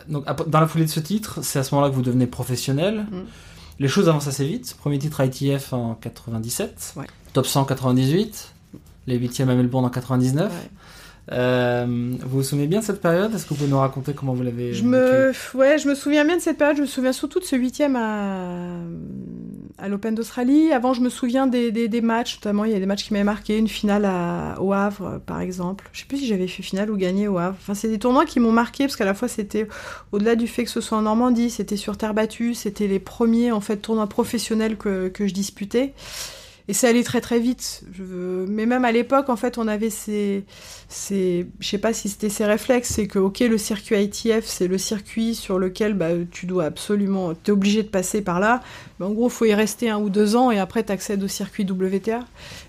Donc, 0.08 0.24
dans 0.48 0.62
la 0.62 0.68
foulée 0.68 0.86
de 0.86 0.90
ce 0.90 1.02
titre, 1.02 1.40
c'est 1.42 1.60
à 1.60 1.64
ce 1.64 1.76
moment-là 1.76 1.90
que 1.92 1.96
vous 1.96 2.02
devenez 2.02 2.28
professionnel. 2.28 3.08
Mm. 3.12 3.18
Les 3.80 3.88
choses 3.88 4.10
avancent 4.10 4.28
assez 4.28 4.46
vite. 4.46 4.76
Premier 4.80 5.00
titre 5.00 5.24
ITF 5.24 5.74
en 5.74 5.96
97, 5.96 6.96
top 7.34 7.46
100 7.46 7.62
en 7.62 7.66
98, 7.66 8.54
les 9.06 9.18
huitièmes 9.18 9.50
à 9.50 9.56
Melbourne 9.56 9.86
en 9.86 9.90
99. 9.90 10.52
Euh, 11.32 11.86
vous 12.22 12.38
vous 12.38 12.44
souvenez 12.44 12.68
bien 12.68 12.80
de 12.80 12.86
cette 12.86 13.02
période? 13.02 13.34
Est-ce 13.34 13.44
que 13.44 13.50
vous 13.50 13.56
pouvez 13.56 13.70
nous 13.70 13.80
raconter 13.80 14.14
comment 14.14 14.34
vous 14.34 14.44
l'avez 14.44 14.74
je 14.74 14.84
me, 14.84 15.32
ouais, 15.56 15.78
je 15.78 15.88
me 15.88 15.96
souviens 15.96 16.24
bien 16.24 16.38
de 16.38 16.42
cette 16.42 16.58
période. 16.58 16.78
Je 16.78 16.82
me 16.82 16.88
souviens 16.88 17.12
surtout 17.12 17.40
de 17.40 17.44
ce 17.44 17.56
huitième 17.56 17.96
à, 17.98 18.68
à 19.78 19.90
l'Open 19.90 20.16
d'Australie. 20.16 20.72
Avant, 20.72 20.94
je 20.94 21.02
me 21.02 21.10
souviens 21.10 21.48
des, 21.48 21.72
des, 21.72 22.02
matchs, 22.02 22.38
notamment 22.38 22.64
il 22.64 22.72
y 22.72 22.76
a 22.76 22.80
des 22.80 22.86
matchs 22.86 23.06
qui 23.06 23.14
m'avaient 23.14 23.26
marqué, 23.26 23.58
une 23.58 23.68
finale 23.68 24.06
à, 24.06 24.56
au 24.62 24.72
Havre, 24.72 25.20
par 25.26 25.42
exemple. 25.42 25.90
Je 25.92 26.00
sais 26.00 26.06
plus 26.06 26.18
si 26.18 26.28
j'avais 26.28 26.48
fait 26.48 26.64
finale 26.64 26.90
ou 26.90 26.96
gagné 26.96 27.28
au 27.28 27.38
Havre. 27.38 27.58
Enfin, 27.60 27.74
c'est 27.74 27.90
des 27.90 28.00
tournois 28.00 28.26
qui 28.26 28.40
m'ont 28.40 28.54
marqué 28.54 28.86
parce 28.86 28.96
qu'à 28.96 29.06
la 29.06 29.14
fois 29.14 29.28
c'était 29.28 29.68
au-delà 30.14 30.36
du 30.36 30.48
fait 30.48 30.64
que 30.64 30.70
ce 30.70 30.80
soit 30.80 30.98
en 30.98 31.02
Normandie, 31.02 31.50
c'était 31.50 31.78
sur 31.78 31.98
terre 31.98 32.14
battue, 32.14 32.54
c'était 32.54 32.88
les 32.88 33.00
premiers 33.00 33.52
en 33.52 33.62
fait 33.62 33.78
tournois 33.78 34.08
professionnels 34.08 34.78
que, 34.78 35.10
que 35.10 35.28
je 35.28 35.34
disputais. 35.34 35.94
Et 36.70 36.74
c'est 36.74 36.88
allé 36.88 37.04
très 37.04 37.22
très 37.22 37.40
vite. 37.40 37.84
Je 37.94 38.04
Mais 38.48 38.66
même 38.66 38.84
à 38.84 38.92
l'époque, 38.92 39.30
en 39.30 39.38
fait, 39.38 39.58
on 39.58 39.68
avait 39.68 39.90
ces, 39.90 40.44
ces... 40.90 41.48
je 41.60 41.68
sais 41.68 41.78
pas 41.78 41.94
si 41.94 42.10
c'était 42.10 42.30
ces 42.30 42.46
réflexes, 42.46 42.90
c'est 42.90 43.08
que 43.08 43.20
ok, 43.20 43.40
le 43.40 43.58
circuit 43.58 43.96
ITF, 43.96 44.46
c'est 44.46 44.68
le 44.68 44.78
circuit 44.78 45.34
sur 45.34 45.60
lequel 45.60 45.94
bah, 45.94 46.10
tu 46.30 46.46
dois 46.46 46.66
absolument, 46.66 47.34
tu 47.34 47.52
es 47.52 47.54
obligé 47.54 47.84
de 47.84 47.88
passer 47.88 48.22
par 48.22 48.40
là. 48.40 48.62
Mais 49.00 49.06
en 49.06 49.12
gros, 49.12 49.30
faut 49.30 49.46
y 49.46 49.54
rester 49.54 49.90
un 49.90 50.00
ou 50.00 50.10
deux 50.10 50.36
ans 50.36 50.52
et 50.52 50.60
après 50.60 50.84
tu 50.84 50.92
accèdes 50.92 51.24
au 51.24 51.28
circuit 51.28 51.66
WTA. 51.70 52.26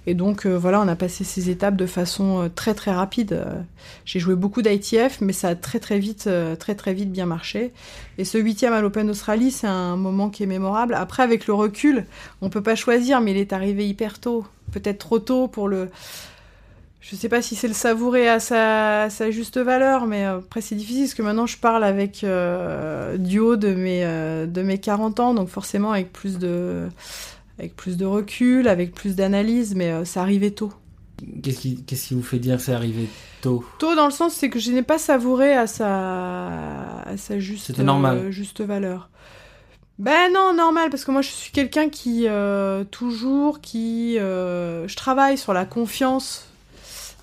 Et 0.06 0.14
donc 0.14 0.46
euh, 0.46 0.56
voilà, 0.56 0.80
on 0.80 0.88
a 0.88 0.96
passé 0.96 1.24
ces 1.24 1.50
étapes 1.50 1.76
de 1.76 1.86
façon 1.86 2.42
euh, 2.42 2.48
très 2.48 2.74
très 2.74 2.92
rapide. 2.92 3.32
Euh, 3.32 3.60
j'ai 4.04 4.20
joué 4.20 4.36
beaucoup 4.36 4.62
d'ITF, 4.62 5.20
mais 5.20 5.32
ça 5.32 5.48
a 5.48 5.54
très 5.54 5.80
très 5.80 5.98
vite, 5.98 6.28
très 6.58 6.74
très 6.74 6.94
vite 6.94 7.10
bien 7.10 7.26
marché. 7.26 7.72
Et 8.18 8.25
ce 8.25 8.37
huitième 8.37 8.72
à 8.72 8.80
l'Open 8.80 9.06
d'Australie, 9.06 9.50
c'est 9.50 9.66
un 9.66 9.96
moment 9.96 10.28
qui 10.28 10.42
est 10.42 10.46
mémorable. 10.46 10.94
Après, 10.94 11.22
avec 11.22 11.46
le 11.46 11.54
recul, 11.54 12.04
on 12.42 12.50
peut 12.50 12.62
pas 12.62 12.74
choisir, 12.74 13.20
mais 13.20 13.31
il 13.31 13.37
est 13.37 13.52
arrivé 13.52 13.88
hyper 13.88 14.18
tôt, 14.18 14.44
peut-être 14.72 14.98
trop 14.98 15.18
tôt 15.18 15.48
pour 15.48 15.68
le. 15.68 15.88
Je 17.00 17.16
sais 17.16 17.28
pas 17.28 17.40
si 17.40 17.54
c'est 17.54 17.68
le 17.68 17.74
savourer 17.74 18.28
à 18.28 18.40
sa, 18.40 19.31
juste 19.31 19.57
valeur, 19.57 20.07
mais 20.07 20.24
après 20.24 20.61
c'est 20.61 20.74
difficile 20.74 21.04
parce 21.04 21.14
que 21.14 21.22
maintenant 21.22 21.46
je 21.46 21.57
parle 21.57 21.85
avec 21.85 22.26
du 23.18 23.38
haut 23.38 23.57
de 23.57 23.72
mes, 23.72 24.02
de 24.46 24.62
mes 24.62 24.78
40 24.78 25.20
ans, 25.20 25.33
donc 25.33 25.48
forcément 25.48 25.92
avec 25.92 26.12
plus 26.12 26.38
de, 26.38 26.88
avec 27.59 27.74
plus 27.74 27.96
de 27.96 28.07
recul, 28.07 28.68
avec 28.68 28.94
plus 28.94 29.16
d'analyse, 29.16 29.74
mais 29.74 29.90
euh, 29.90 30.04
ça 30.04 30.22
arrivait 30.22 30.52
tôt. 30.52 30.72
Qu'est-ce 31.42 31.61
qui, 31.61 31.83
qui, 31.85 32.14
vous 32.14 32.22
fait 32.22 32.38
dire 32.38 32.57
que 32.57 32.62
c'est 32.62 32.72
arrivé 32.72 33.09
tôt 33.40 33.64
Tôt 33.78 33.94
dans 33.94 34.07
le 34.07 34.12
sens, 34.12 34.35
c'est 34.35 34.50
que 34.50 34.59
je 34.59 34.70
n'ai 34.70 34.83
pas 34.83 34.98
savouré 34.98 35.54
à 35.54 35.66
sa, 35.66 37.00
à 37.00 37.16
sa 37.16 37.38
juste, 37.38 37.78
normal. 37.78 38.16
Euh, 38.18 38.31
juste 38.31 38.61
valeur. 38.61 39.11
Ben 39.98 40.33
non, 40.33 40.54
normal, 40.54 40.90
parce 40.90 41.04
que 41.04 41.11
moi 41.11 41.22
je 41.22 41.28
suis 41.28 41.50
quelqu'un 41.50 41.88
qui, 41.88 42.26
euh, 42.28 42.85
toujours, 42.85 43.61
qui... 43.61 44.14
je 44.16 44.96
travaille 44.96 45.37
sur 45.37 45.52
la 45.52 45.64
confiance, 45.64 46.47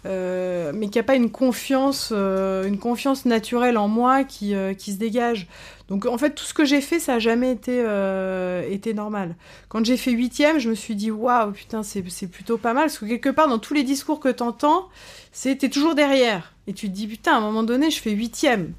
mais 0.05 0.89
qui 0.89 0.97
n'a 0.97 1.03
pas 1.03 1.15
une 1.15 1.31
confiance, 1.31 2.11
une 2.11 2.77
confiance 2.77 3.25
naturelle 3.25 3.77
en 3.77 3.87
moi 3.87 4.23
qui, 4.23 4.53
qui 4.77 4.93
se 4.93 4.97
dégage. 4.97 5.47
Donc 5.87 6.05
en 6.05 6.17
fait, 6.17 6.31
tout 6.31 6.45
ce 6.45 6.53
que 6.53 6.65
j'ai 6.65 6.81
fait, 6.81 6.99
ça 6.99 7.13
n'a 7.13 7.19
jamais 7.19 7.51
été, 7.51 7.83
euh, 7.85 8.67
été 8.69 8.93
normal. 8.93 9.35
Quand 9.69 9.85
j'ai 9.85 9.97
fait 9.97 10.11
huitième, 10.11 10.57
je 10.57 10.69
me 10.69 10.75
suis 10.75 10.95
dit, 10.95 11.11
waouh, 11.11 11.51
putain, 11.51 11.83
c'est 11.83 12.01
plutôt 12.27 12.57
pas 12.57 12.73
mal. 12.73 12.85
Parce 12.85 12.97
que 12.97 13.05
quelque 13.05 13.29
part, 13.29 13.47
dans 13.47 13.59
tous 13.59 13.73
les 13.73 13.83
discours 13.83 14.19
que 14.19 14.29
t'entends, 14.29 14.89
c'est 15.31 15.55
t'es 15.57 15.69
toujours 15.69 15.93
derrière. 15.93 16.53
Et 16.67 16.73
tu 16.73 16.87
te 16.89 16.93
dis, 16.93 17.07
putain, 17.07 17.33
à 17.33 17.37
un 17.37 17.41
moment 17.41 17.63
donné, 17.63 17.91
je 17.91 18.01
fais 18.01 18.11
huitième. 18.11 18.73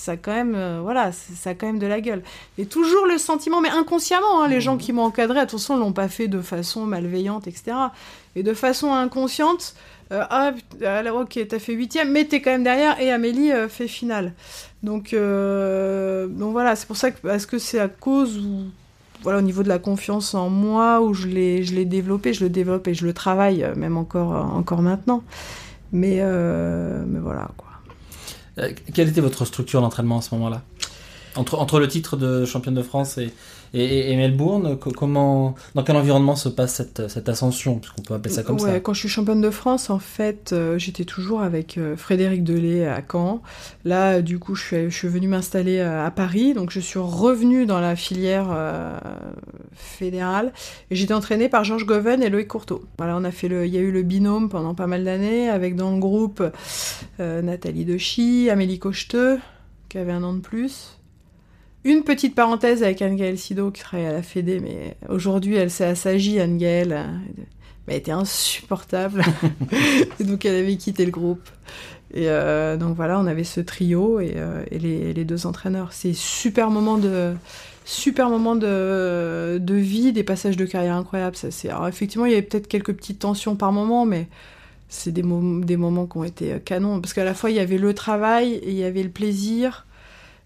Ça 0.00 0.16
quand 0.16 0.32
même, 0.32 0.54
euh, 0.54 0.78
voilà, 0.80 1.10
ça 1.10 1.50
a 1.50 1.54
quand 1.54 1.66
même 1.66 1.80
de 1.80 1.86
la 1.86 2.00
gueule. 2.00 2.22
Et 2.56 2.66
toujours 2.66 3.04
le 3.06 3.18
sentiment, 3.18 3.60
mais 3.60 3.70
inconsciemment, 3.70 4.42
hein, 4.42 4.48
les 4.48 4.60
gens 4.60 4.76
mmh. 4.76 4.78
qui 4.78 4.92
m'ont 4.92 5.02
encadré, 5.02 5.40
attention, 5.40 5.76
l'ont 5.76 5.92
pas 5.92 6.06
fait 6.06 6.28
de 6.28 6.40
façon 6.40 6.86
malveillante, 6.86 7.48
etc. 7.48 7.76
Et 8.36 8.44
de 8.44 8.54
façon 8.54 8.92
inconsciente, 8.92 9.74
euh, 10.12 10.22
ah, 10.30 10.52
alors, 10.84 11.22
ok, 11.22 11.40
t'as 11.48 11.58
fait 11.58 11.72
huitième, 11.72 12.12
mais 12.12 12.26
t'es 12.26 12.40
quand 12.40 12.52
même 12.52 12.62
derrière, 12.62 13.00
et 13.00 13.10
Amélie 13.10 13.50
fait 13.68 13.88
finale. 13.88 14.34
Donc, 14.82 15.12
euh, 15.12 16.28
donc 16.28 16.52
voilà, 16.52 16.76
c'est 16.76 16.86
pour 16.86 16.96
ça 16.96 17.10
que 17.10 17.26
est-ce 17.28 17.46
que 17.46 17.58
c'est 17.58 17.80
à 17.80 17.88
cause 17.88 18.38
ou 18.38 18.66
voilà 19.22 19.40
au 19.40 19.42
niveau 19.42 19.64
de 19.64 19.68
la 19.68 19.80
confiance 19.80 20.34
en 20.34 20.48
moi 20.48 21.00
où 21.00 21.12
je 21.12 21.26
l'ai 21.26 21.64
je 21.64 21.74
l'ai 21.74 21.84
développé, 21.84 22.32
je 22.32 22.44
le 22.44 22.50
développe 22.50 22.86
et 22.86 22.94
je 22.94 23.04
le 23.04 23.12
travaille 23.12 23.64
euh, 23.64 23.74
même 23.74 23.96
encore 23.96 24.36
euh, 24.36 24.40
encore 24.40 24.82
maintenant. 24.82 25.22
Mais 25.90 26.20
mais 26.20 27.18
voilà 27.18 27.48
quoi. 27.56 27.67
Quelle 28.94 29.08
était 29.08 29.20
votre 29.20 29.44
structure 29.44 29.80
d'entraînement 29.80 30.18
à 30.18 30.22
ce 30.22 30.34
moment-là? 30.34 30.62
Entre, 31.36 31.58
entre 31.58 31.78
le 31.78 31.88
titre 31.88 32.16
de 32.16 32.44
championne 32.44 32.74
de 32.74 32.82
France 32.82 33.18
et, 33.18 33.32
et, 33.74 34.16
Melbourne, 34.16 34.78
comment, 34.78 35.54
dans 35.74 35.82
quel 35.82 35.96
environnement 35.96 36.36
se 36.36 36.48
passe 36.48 36.74
cette, 36.74 37.08
cette 37.08 37.28
ascension, 37.28 37.78
puisqu'on 37.78 38.02
peut 38.02 38.14
appeler 38.14 38.34
ça 38.34 38.42
comme 38.42 38.58
ça 38.58 38.80
Quand 38.80 38.94
je 38.94 39.00
suis 39.00 39.08
championne 39.08 39.40
de 39.40 39.50
France, 39.50 39.90
en 39.90 39.98
fait, 39.98 40.52
euh, 40.52 40.78
j'étais 40.78 41.04
toujours 41.04 41.42
avec 41.42 41.78
euh, 41.78 41.96
Frédéric 41.96 42.44
Delay 42.44 42.86
à 42.86 43.02
Caen. 43.10 43.42
Là, 43.84 44.22
du 44.22 44.38
coup, 44.38 44.54
je 44.54 44.64
suis, 44.64 44.90
je 44.90 44.96
suis 44.96 45.08
venue 45.08 45.28
m'installer 45.28 45.78
euh, 45.78 46.04
à 46.04 46.10
Paris, 46.10 46.54
donc 46.54 46.70
je 46.70 46.80
suis 46.80 46.98
revenue 46.98 47.66
dans 47.66 47.80
la 47.80 47.96
filière 47.96 48.48
fédérale. 49.74 50.52
Et 50.90 50.96
j'étais 50.96 51.14
entraînée 51.14 51.48
par 51.48 51.64
Georges 51.64 51.86
Goven 51.86 52.22
et 52.22 52.30
Loïc 52.30 52.48
Courteau. 52.48 52.84
Voilà, 52.98 53.16
on 53.16 53.24
a 53.24 53.30
fait 53.30 53.48
le, 53.48 53.66
il 53.66 53.74
y 53.74 53.78
a 53.78 53.80
eu 53.80 53.90
le 53.90 54.02
binôme 54.02 54.48
pendant 54.48 54.74
pas 54.74 54.86
mal 54.86 55.04
d'années, 55.04 55.48
avec 55.48 55.76
dans 55.76 55.90
le 55.92 55.98
groupe 55.98 56.42
Nathalie 57.18 57.84
Dechy, 57.84 58.48
Amélie 58.50 58.78
Cocheteux, 58.78 59.38
qui 59.88 59.98
avait 59.98 60.12
un 60.12 60.22
an 60.22 60.34
de 60.34 60.40
plus, 60.40 60.97
une 61.84 62.02
petite 62.02 62.34
parenthèse 62.34 62.82
avec 62.82 63.02
Anne-Gaëlle 63.02 63.38
Sido 63.38 63.70
qui 63.70 63.82
travaille 63.82 64.06
à 64.06 64.12
la 64.12 64.22
Fédé, 64.22 64.60
mais 64.60 64.96
aujourd'hui 65.08 65.56
elle 65.56 65.70
s'est 65.70 65.84
assagie, 65.84 66.40
Anne-Gaëlle. 66.40 67.04
Mais 67.86 67.94
elle 67.94 68.00
était 68.00 68.12
insupportable. 68.12 69.24
et 70.20 70.24
donc 70.24 70.44
elle 70.44 70.56
avait 70.56 70.76
quitté 70.76 71.04
le 71.04 71.10
groupe. 71.10 71.48
Et 72.14 72.28
euh, 72.28 72.76
donc 72.76 72.96
voilà, 72.96 73.18
on 73.20 73.26
avait 73.26 73.44
ce 73.44 73.60
trio 73.60 74.20
et, 74.20 74.34
euh, 74.36 74.64
les, 74.70 75.24
deux 75.24 75.46
entraîneurs. 75.46 75.92
C'est 75.92 76.14
super 76.14 76.70
moment 76.70 76.98
de 76.98 77.34
super 77.84 78.28
moment 78.28 78.54
de, 78.54 79.58
de 79.58 79.74
vie, 79.74 80.12
des 80.12 80.22
passages 80.22 80.56
de 80.56 80.66
carrière 80.66 80.94
incroyables. 80.94 81.36
Ça, 81.36 81.48
alors 81.70 81.88
effectivement, 81.88 82.26
il 82.26 82.32
y 82.32 82.34
avait 82.34 82.42
peut-être 82.42 82.68
quelques 82.68 82.92
petites 82.92 83.20
tensions 83.20 83.56
par 83.56 83.72
moment, 83.72 84.04
mais 84.04 84.28
c'est 84.88 85.12
des, 85.12 85.22
des 85.22 85.76
moments 85.76 86.06
qui 86.06 86.18
ont 86.18 86.24
été 86.24 86.52
euh, 86.52 86.58
canons. 86.58 87.00
Parce 87.00 87.14
qu'à 87.14 87.24
la 87.24 87.34
fois, 87.34 87.50
il 87.50 87.56
y 87.56 87.60
avait 87.60 87.78
le 87.78 87.94
travail 87.94 88.54
et 88.54 88.70
il 88.70 88.76
y 88.76 88.84
avait 88.84 89.02
le 89.02 89.10
plaisir. 89.10 89.86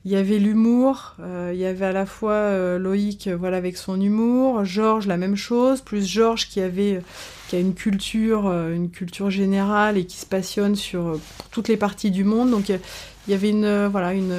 Il 0.05 0.11
y 0.11 0.17
avait 0.17 0.41
l'humour, 0.41 1.15
euh, 1.21 1.53
il 1.55 1.61
y 1.61 1.65
avait 1.65 1.85
à 1.85 1.93
la 1.93 2.07
fois 2.07 2.33
euh, 2.33 2.77
Loïc 2.77 3.29
euh, 3.29 3.37
voilà 3.37 3.57
avec 3.59 3.77
son 3.77 4.01
humour, 4.01 4.65
Georges 4.65 5.07
la 5.07 5.17
même 5.17 5.37
chose, 5.37 5.81
plus 5.81 6.05
Georges 6.05 6.49
qui 6.49 6.61
avait 6.61 7.01
qui 7.49 7.55
a 7.55 7.61
une 7.61 7.75
culture 7.75 8.51
une 8.51 8.91
culture 8.91 9.31
générale 9.31 9.97
et 9.97 10.05
qui 10.05 10.17
se 10.17 10.27
passionne 10.27 10.75
sur 10.75 11.21
toutes 11.53 11.69
les 11.69 11.77
parties 11.77 12.11
du 12.11 12.25
monde. 12.25 12.51
Donc 12.51 12.69
il 12.69 12.81
y 13.29 13.35
avait 13.35 13.51
une 13.51 13.87
voilà 13.87 14.13
une 14.13 14.35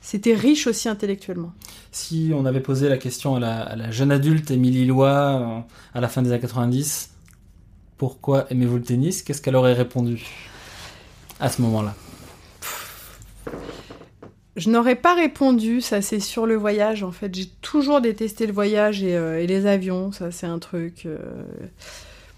c'était 0.00 0.34
riche 0.34 0.68
aussi 0.68 0.88
intellectuellement. 0.88 1.52
Si 1.90 2.30
on 2.32 2.46
avait 2.46 2.60
posé 2.60 2.88
la 2.88 2.96
question 2.96 3.34
à 3.34 3.40
la, 3.40 3.60
à 3.60 3.74
la 3.74 3.90
jeune 3.90 4.12
adulte 4.12 4.52
Émilie 4.52 4.86
Lois 4.86 5.64
à 5.94 6.00
la 6.00 6.08
fin 6.08 6.22
des 6.22 6.30
années 6.30 6.40
90, 6.40 7.10
pourquoi 7.98 8.46
aimez-vous 8.50 8.76
le 8.76 8.82
tennis? 8.82 9.22
Qu'est-ce 9.22 9.42
qu'elle 9.42 9.56
aurait 9.56 9.74
répondu 9.74 10.24
à 11.40 11.48
ce 11.48 11.60
moment-là? 11.62 11.94
Je 14.56 14.68
n'aurais 14.68 14.96
pas 14.96 15.14
répondu, 15.14 15.80
ça 15.80 16.02
c'est 16.02 16.20
sur 16.20 16.44
le 16.46 16.56
voyage 16.56 17.02
en 17.02 17.12
fait. 17.12 17.34
J'ai 17.34 17.48
toujours 17.62 18.00
détesté 18.02 18.46
le 18.46 18.52
voyage 18.52 19.02
et, 19.02 19.16
euh, 19.16 19.44
les 19.46 19.66
avions, 19.66 20.12
ça 20.12 20.30
c'est 20.30 20.46
un 20.46 20.58
truc. 20.58 21.06
euh, 21.06 21.16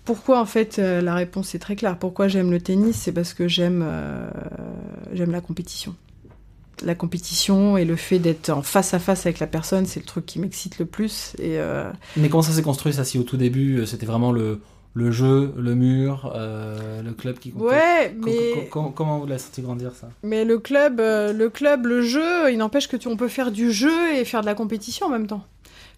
Pourquoi 0.05 0.41
en 0.41 0.47
fait 0.47 0.79
euh, 0.79 1.01
la 1.01 1.15
réponse 1.15 1.55
est 1.57 1.59
très 1.59 1.75
claire. 1.75 1.99
Pourquoi 1.99 2.29
j'aime 2.29 2.53
le 2.53 2.61
tennis 2.61 2.97
C'est 2.97 3.13
parce 3.13 3.35
que 3.35 3.49
j'aime 3.49 3.85
j'aime 5.13 5.33
la 5.33 5.41
compétition. 5.41 5.97
La 6.85 6.95
compétition 6.95 7.77
et 7.77 7.85
le 7.85 7.97
fait 7.97 8.19
d'être 8.19 8.51
en 8.51 8.63
face 8.63 8.95
à 8.95 8.99
face 9.01 9.27
avec 9.27 9.39
la 9.41 9.47
personne, 9.47 9.87
c'est 9.87 10.01
le 10.01 10.07
truc 10.07 10.27
qui 10.27 10.39
m'excite 10.39 10.79
le 10.79 10.87
plus. 10.87 11.35
Mais 12.17 12.29
comment 12.29 12.43
ça 12.43 12.53
s'est 12.53 12.63
construit 12.63 12.93
ça 12.93 13.05
Si 13.05 13.19
au 13.19 13.25
tout 13.25 13.37
début 13.37 13.87
c'était 13.87 14.07
vraiment 14.07 14.31
le, 14.31 14.61
le 14.95 15.11
jeu, 15.11 15.53
le 15.57 15.75
mur, 15.75 16.33
euh, 16.37 17.03
le 17.03 17.13
club 17.13 17.39
qui 17.39 17.51
comptait 17.51 17.65
ouais, 17.75 18.17
mais 18.25 18.53
co- 18.71 18.83
co- 18.83 18.91
comment 18.91 19.19
vous 19.19 19.27
l'avez 19.27 19.41
senti 19.41 19.61
grandir 19.61 19.93
ça? 19.93 20.09
Mais 20.23 20.45
le 20.45 20.59
club, 20.59 21.01
euh, 21.01 21.33
le 21.33 21.51
club, 21.51 21.87
le 21.87 22.01
jeu, 22.03 22.53
il 22.53 22.59
n'empêche 22.59 22.87
que 22.89 22.97
tu, 22.97 23.09
on 23.09 23.17
peut 23.17 23.29
faire 23.29 23.51
du 23.51 23.73
jeu 23.73 24.15
et 24.15 24.25
faire 24.25 24.41
de 24.43 24.47
la 24.47 24.55
compétition 24.55 25.07
en 25.07 25.11
même 25.11 25.27
temps. 25.27 25.45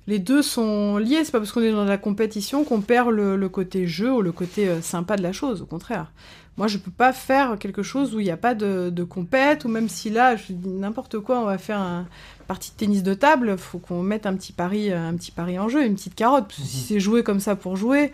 Les 0.07 0.19
deux 0.21 0.41
sont 0.41 0.97
liés. 0.99 1.25
C'est 1.25 1.33
pas 1.33 1.41
parce 1.41 1.51
qu'on 1.53 1.63
est 1.63 1.73
dans 1.73 1.85
la 1.85 1.99
compétition 1.99 2.63
qu'on 2.65 2.81
perd 2.81 3.11
le, 3.11 3.37
le 3.37 3.49
côté 3.49 3.87
jeu 3.89 4.13
ou 4.13 4.23
le 4.23 4.31
côté 4.33 4.69
euh, 4.69 4.81
sympa 4.81 5.17
de 5.17 5.23
la 5.23 5.33
chose. 5.33 5.63
Au 5.63 5.67
contraire. 5.67 6.13
Moi, 6.57 6.69
je 6.69 6.79
peux 6.79 6.91
pas 6.93 7.13
faire 7.13 7.59
quelque 7.59 7.83
chose 7.83 8.15
où 8.15 8.21
il 8.21 8.25
n'y 8.25 8.31
a 8.31 8.37
pas 8.39 8.55
de, 8.55 8.89
de 8.89 9.05
compète 9.05 9.65
ou 9.67 9.69
même 9.69 9.91
si 9.91 10.09
là, 10.09 10.37
je 10.37 10.55
dis 10.55 10.69
n'importe 10.69 11.19
quoi, 11.19 11.41
on 11.41 11.45
va 11.45 11.59
faire 11.59 11.79
un 11.81 12.07
partie 12.47 12.71
de 12.71 12.77
tennis 12.77 13.03
de 13.03 13.13
table, 13.13 13.59
faut 13.59 13.79
qu'on 13.79 14.03
mette 14.03 14.25
un 14.25 14.35
petit 14.35 14.53
pari, 14.55 14.91
un 14.91 15.15
petit 15.17 15.33
pari 15.33 15.59
en 15.59 15.69
jeu, 15.69 15.85
une 15.85 15.97
petite 15.97 16.15
carotte. 16.15 16.45
Parce 16.47 16.61
que 16.61 16.65
si 16.67 16.79
c'est 16.79 17.01
jouer 17.01 17.23
comme 17.23 17.41
ça 17.41 17.57
pour 17.57 17.77
jouer, 17.77 18.11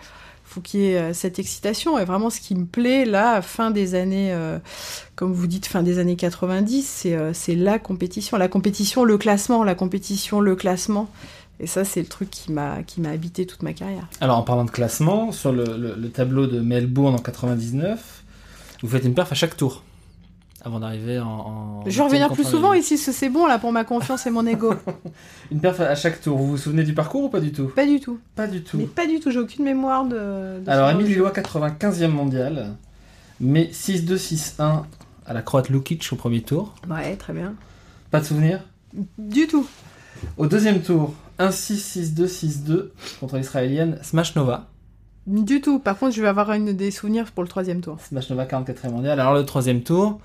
faut 0.52 0.60
qu'il 0.60 0.80
y 0.80 0.86
ait 0.92 0.98
euh, 0.98 1.12
cette 1.12 1.38
excitation. 1.38 1.98
Et 1.98 2.04
vraiment, 2.04 2.30
ce 2.30 2.40
qui 2.40 2.54
me 2.54 2.64
plaît 2.66 3.04
là, 3.04 3.40
fin 3.42 3.70
des 3.70 3.94
années, 3.94 4.32
euh, 4.32 4.58
comme 5.16 5.32
vous 5.32 5.46
dites, 5.46 5.66
fin 5.66 5.82
des 5.82 5.98
années 5.98 6.16
90, 6.16 6.86
c'est 6.86 7.14
euh, 7.14 7.32
c'est 7.32 7.54
la 7.54 7.78
compétition. 7.78 8.36
La 8.36 8.48
compétition, 8.48 9.04
le 9.04 9.18
classement, 9.18 9.64
la 9.64 9.74
compétition, 9.74 10.40
le 10.40 10.54
classement. 10.56 11.08
Et 11.60 11.66
ça, 11.66 11.84
c'est 11.84 12.00
le 12.00 12.06
truc 12.08 12.28
qui 12.30 12.50
m'a 12.50 12.78
habité 13.06 13.46
toute 13.46 13.62
ma 13.62 13.72
carrière. 13.72 14.08
Alors 14.20 14.38
en 14.38 14.42
parlant 14.42 14.64
de 14.64 14.70
classement, 14.70 15.30
sur 15.32 15.52
le, 15.52 15.64
le- 15.76 15.94
le 15.96 16.08
tableau 16.10 16.46
de 16.48 16.58
Melbourne 16.60 17.14
en 17.14 17.18
99, 17.18 18.22
vous 18.82 18.88
faites 18.88 19.04
une 19.04 19.14
perf 19.14 19.30
à 19.30 19.34
chaque 19.36 19.56
tour 19.56 19.82
avant 20.64 20.80
d'arriver 20.80 21.18
en, 21.18 21.26
en- 21.28 21.82
je 21.86 21.96
vais 21.96 22.02
revenir 22.04 22.32
plus 22.32 22.44
souvent 22.44 22.72
ici, 22.72 22.96
c'est 22.98 23.28
bon 23.28 23.46
là 23.46 23.58
pour 23.58 23.72
ma 23.72 23.84
confiance 23.84 24.26
et 24.26 24.30
mon 24.30 24.46
ego. 24.46 24.74
Une 25.50 25.60
perf 25.60 25.80
à 25.80 25.94
chaque 25.94 26.20
tour. 26.20 26.38
Vous 26.38 26.46
vous 26.46 26.56
souvenez 26.56 26.84
du 26.84 26.94
parcours 26.94 27.24
ou 27.24 27.28
pas 27.28 27.40
du 27.40 27.52
tout? 27.52 27.66
Pas 27.68 27.86
du 27.86 27.98
tout. 28.00 28.18
Pas 28.36 28.46
du 28.46 28.62
tout. 28.62 28.76
Mais 28.78 28.84
pas 28.86 29.06
du 29.06 29.18
tout. 29.20 29.30
J'ai 29.30 29.40
aucune 29.40 29.64
mémoire 29.64 30.04
de. 30.04 30.60
de 30.60 30.70
Alors 30.70 30.90
Émile 30.90 31.06
Lillois 31.06 31.30
95e 31.32 32.08
mondial, 32.08 32.74
mais 33.40 33.64
6-2 33.72 34.16
6-1 34.16 34.82
à 35.26 35.32
la 35.34 35.42
Croate 35.42 35.68
Lukic 35.68 36.08
au 36.12 36.16
premier 36.16 36.42
tour. 36.42 36.74
Ouais, 36.88 37.16
très 37.16 37.32
bien. 37.32 37.54
Pas 38.10 38.20
de 38.20 38.24
souvenir? 38.24 38.60
Du 39.18 39.46
tout. 39.46 39.66
Au 40.36 40.46
deuxième 40.46 40.82
tour, 40.82 41.14
1-6 41.40 42.14
6-2 42.14 42.26
6-2 42.26 42.88
contre 43.20 43.36
l'israélienne 43.36 43.98
Smashnova. 44.02 44.68
Du 45.26 45.60
tout. 45.60 45.78
Par 45.78 45.96
contre, 45.98 46.14
je 46.14 46.20
vais 46.22 46.28
avoir 46.28 46.52
une 46.52 46.72
des 46.72 46.90
souvenirs 46.90 47.30
pour 47.32 47.42
le 47.42 47.48
troisième 47.48 47.80
tour. 47.80 47.98
Smashnova 48.00 48.44
44e 48.44 48.90
mondial. 48.90 49.18
Alors 49.20 49.34
le 49.34 49.44
troisième 49.46 49.82
tour, 49.82 50.20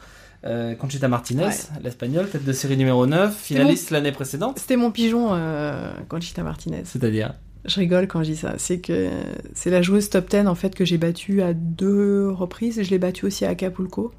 euh, 0.46 0.76
Conchita 0.76 1.08
Martinez, 1.08 1.44
Ouais. 1.46 1.54
l'espagnole, 1.84 2.30
tête 2.30 2.46
de 2.46 2.54
série 2.54 2.78
numéro 2.78 3.06
9, 3.08 3.36
finaliste 3.36 3.90
l'année 3.92 4.12
précédente. 4.12 4.60
C'était 4.60 4.76
mon 4.78 4.92
pigeon, 4.92 5.30
euh, 5.32 5.92
Conchita 6.10 6.44
Martinez. 6.44 6.82
C'est-à-dire 6.86 7.34
Je 7.66 7.80
rigole 7.80 8.08
quand 8.08 8.24
je 8.24 8.32
dis 8.32 8.38
ça. 8.38 8.54
C'est 8.58 8.80
que 8.80 9.10
c'est 9.54 9.70
la 9.70 9.82
joueuse 9.82 10.10
top 10.10 10.30
10 10.30 10.48
en 10.48 10.56
fait 10.56 10.74
que 10.76 10.86
j'ai 10.86 10.98
battue 10.98 11.42
à 11.42 11.54
deux 11.54 12.30
reprises. 12.30 12.82
Je 12.82 12.90
l'ai 12.90 13.00
battue 13.00 13.26
aussi 13.26 13.46
à 13.46 13.50
Acapulco. 13.50 14.12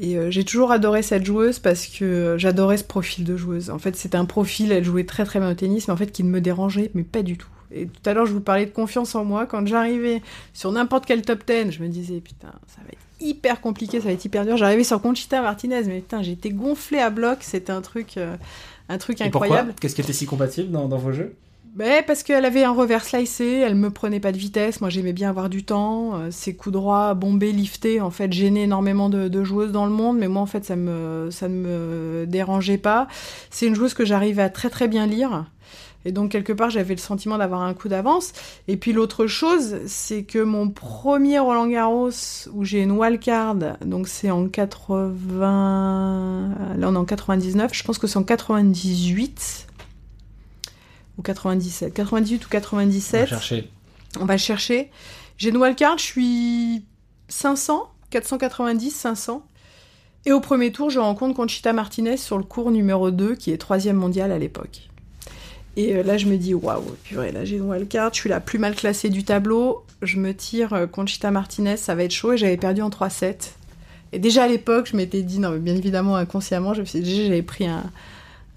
Et 0.00 0.16
euh, 0.18 0.30
j'ai 0.30 0.44
toujours 0.44 0.72
adoré 0.72 1.02
cette 1.02 1.24
joueuse 1.24 1.58
parce 1.58 1.86
que 1.86 2.34
j'adorais 2.38 2.76
ce 2.76 2.84
profil 2.84 3.24
de 3.24 3.36
joueuse. 3.36 3.70
En 3.70 3.78
fait, 3.78 3.94
c'était 3.96 4.16
un 4.16 4.24
profil, 4.24 4.72
elle 4.72 4.84
jouait 4.84 5.04
très 5.04 5.24
très 5.24 5.38
bien 5.38 5.50
au 5.50 5.54
tennis, 5.54 5.86
mais 5.88 5.94
en 5.94 5.96
fait 5.96 6.10
qui 6.10 6.24
ne 6.24 6.28
me 6.30 6.40
dérangeait, 6.40 6.90
mais 6.94 7.02
pas 7.04 7.22
du 7.22 7.36
tout. 7.36 7.48
Et 7.74 7.86
tout 7.86 8.08
à 8.08 8.14
l'heure, 8.14 8.26
je 8.26 8.32
vous 8.32 8.40
parlais 8.40 8.66
de 8.66 8.70
confiance 8.70 9.14
en 9.14 9.24
moi. 9.24 9.46
Quand 9.46 9.66
j'arrivais 9.66 10.22
sur 10.52 10.72
n'importe 10.72 11.06
quel 11.06 11.22
top 11.22 11.44
10, 11.46 11.70
je 11.70 11.82
me 11.82 11.88
disais, 11.88 12.20
putain, 12.20 12.52
ça 12.66 12.80
va 12.82 12.88
être 12.88 12.98
hyper 13.20 13.60
compliqué, 13.60 14.00
ça 14.00 14.06
va 14.06 14.12
être 14.12 14.24
hyper 14.24 14.44
dur. 14.44 14.56
J'arrivais 14.56 14.84
sur 14.84 15.00
Conchita 15.00 15.40
Martinez, 15.40 15.82
mais 15.86 16.00
putain, 16.00 16.22
j'étais 16.22 16.50
gonflée 16.50 16.98
à 16.98 17.10
bloc. 17.10 17.38
C'était 17.40 17.72
un 17.72 17.80
truc, 17.80 18.16
euh, 18.16 18.36
un 18.88 18.98
truc 18.98 19.20
Et 19.20 19.24
incroyable. 19.24 19.74
Qu'est-ce 19.80 19.94
qui 19.94 20.00
était 20.00 20.12
si 20.12 20.26
compatible 20.26 20.70
dans, 20.70 20.88
dans 20.88 20.98
vos 20.98 21.12
jeux? 21.12 21.34
Ben, 21.74 22.04
parce 22.06 22.22
qu'elle 22.22 22.44
avait 22.44 22.64
un 22.64 22.72
revers 22.72 23.02
slicé, 23.02 23.46
elle 23.46 23.76
me 23.76 23.88
prenait 23.88 24.20
pas 24.20 24.30
de 24.30 24.36
vitesse, 24.36 24.82
moi 24.82 24.90
j'aimais 24.90 25.14
bien 25.14 25.30
avoir 25.30 25.48
du 25.48 25.64
temps, 25.64 26.16
euh, 26.16 26.30
ses 26.30 26.54
coups 26.54 26.74
droits 26.74 27.14
bombés, 27.14 27.50
liftés, 27.50 28.02
en 28.02 28.10
fait 28.10 28.30
gênaient 28.30 28.64
énormément 28.64 29.08
de, 29.08 29.28
de 29.28 29.42
joueuses 29.42 29.72
dans 29.72 29.86
le 29.86 29.90
monde, 29.90 30.18
mais 30.18 30.28
moi 30.28 30.42
en 30.42 30.46
fait 30.46 30.66
ça, 30.66 30.76
me, 30.76 31.28
ça 31.30 31.48
ne 31.48 31.54
me 31.54 32.24
dérangeait 32.28 32.76
pas. 32.76 33.08
C'est 33.48 33.66
une 33.66 33.74
joueuse 33.74 33.94
que 33.94 34.04
j'arrivais 34.04 34.42
à 34.42 34.50
très 34.50 34.68
très 34.68 34.86
bien 34.86 35.06
lire, 35.06 35.46
et 36.04 36.12
donc 36.12 36.30
quelque 36.30 36.52
part 36.52 36.70
j'avais 36.70 36.94
le 36.94 37.00
sentiment 37.00 37.38
d'avoir 37.38 37.62
un 37.62 37.74
coup 37.74 37.88
d'avance. 37.88 38.32
Et 38.68 38.76
puis 38.76 38.92
l'autre 38.92 39.26
chose, 39.26 39.78
c'est 39.86 40.24
que 40.24 40.42
mon 40.42 40.70
premier 40.70 41.38
Roland 41.38 41.66
Garros 41.66 42.10
où 42.52 42.64
j'ai 42.64 42.82
une 42.82 42.92
wildcard, 42.92 43.56
donc 43.84 44.08
c'est 44.08 44.30
en 44.30 44.48
80... 44.48 46.54
Là 46.78 46.88
on 46.88 46.94
est 46.94 46.98
en 46.98 47.04
99, 47.04 47.72
je 47.72 47.84
pense 47.84 47.98
que 47.98 48.06
c'est 48.06 48.18
en 48.18 48.24
98 48.24 49.66
ou 51.18 51.22
97, 51.22 51.94
98 51.94 52.34
ou 52.34 52.38
On 52.42 52.46
va 52.46 52.50
97. 52.50 53.28
chercher. 53.28 53.70
On 54.20 54.24
va 54.24 54.36
chercher. 54.36 54.90
J'ai 55.38 55.50
une 55.50 55.56
wildcard, 55.56 55.98
je 55.98 56.04
suis 56.04 56.84
500, 57.28 57.90
490, 58.10 58.90
500. 58.90 59.46
Et 60.24 60.32
au 60.32 60.40
premier 60.40 60.70
tour, 60.70 60.90
je 60.90 61.00
rencontre 61.00 61.34
Conchita 61.34 61.72
Martinez 61.72 62.16
sur 62.16 62.38
le 62.38 62.44
cours 62.44 62.70
numéro 62.70 63.10
2, 63.10 63.34
qui 63.34 63.50
est 63.50 63.58
troisième 63.58 63.96
mondial 63.96 64.30
à 64.30 64.38
l'époque. 64.38 64.88
Et 65.76 65.94
euh, 65.96 66.02
là, 66.02 66.18
je 66.18 66.26
me 66.26 66.36
dis, 66.36 66.54
waouh, 66.54 66.82
purée, 67.04 67.32
là 67.32 67.44
j'ai 67.44 67.56
une 67.56 67.68
wildcard, 67.68 68.12
je 68.12 68.20
suis 68.20 68.28
la 68.28 68.40
plus 68.40 68.58
mal 68.58 68.74
classée 68.74 69.08
du 69.08 69.24
tableau. 69.24 69.84
Je 70.02 70.18
me 70.18 70.34
tire 70.34 70.72
euh, 70.74 70.86
Conchita 70.86 71.30
Martinez, 71.30 71.76
ça 71.76 71.94
va 71.94 72.04
être 72.04 72.12
chaud, 72.12 72.32
et 72.32 72.36
j'avais 72.36 72.56
perdu 72.56 72.82
en 72.82 72.90
3-7. 72.90 73.52
Et 74.12 74.18
déjà 74.18 74.44
à 74.44 74.48
l'époque, 74.48 74.88
je 74.90 74.96
m'étais 74.96 75.22
dit, 75.22 75.38
non, 75.38 75.50
mais 75.50 75.58
bien 75.58 75.74
évidemment, 75.74 76.16
inconsciemment, 76.16 76.74
je 76.74 76.80
me 76.80 76.86
suis 76.86 77.00
dit, 77.00 77.10
déjà, 77.10 77.28
j'avais 77.28 77.42
pris 77.42 77.66
un, 77.66 77.84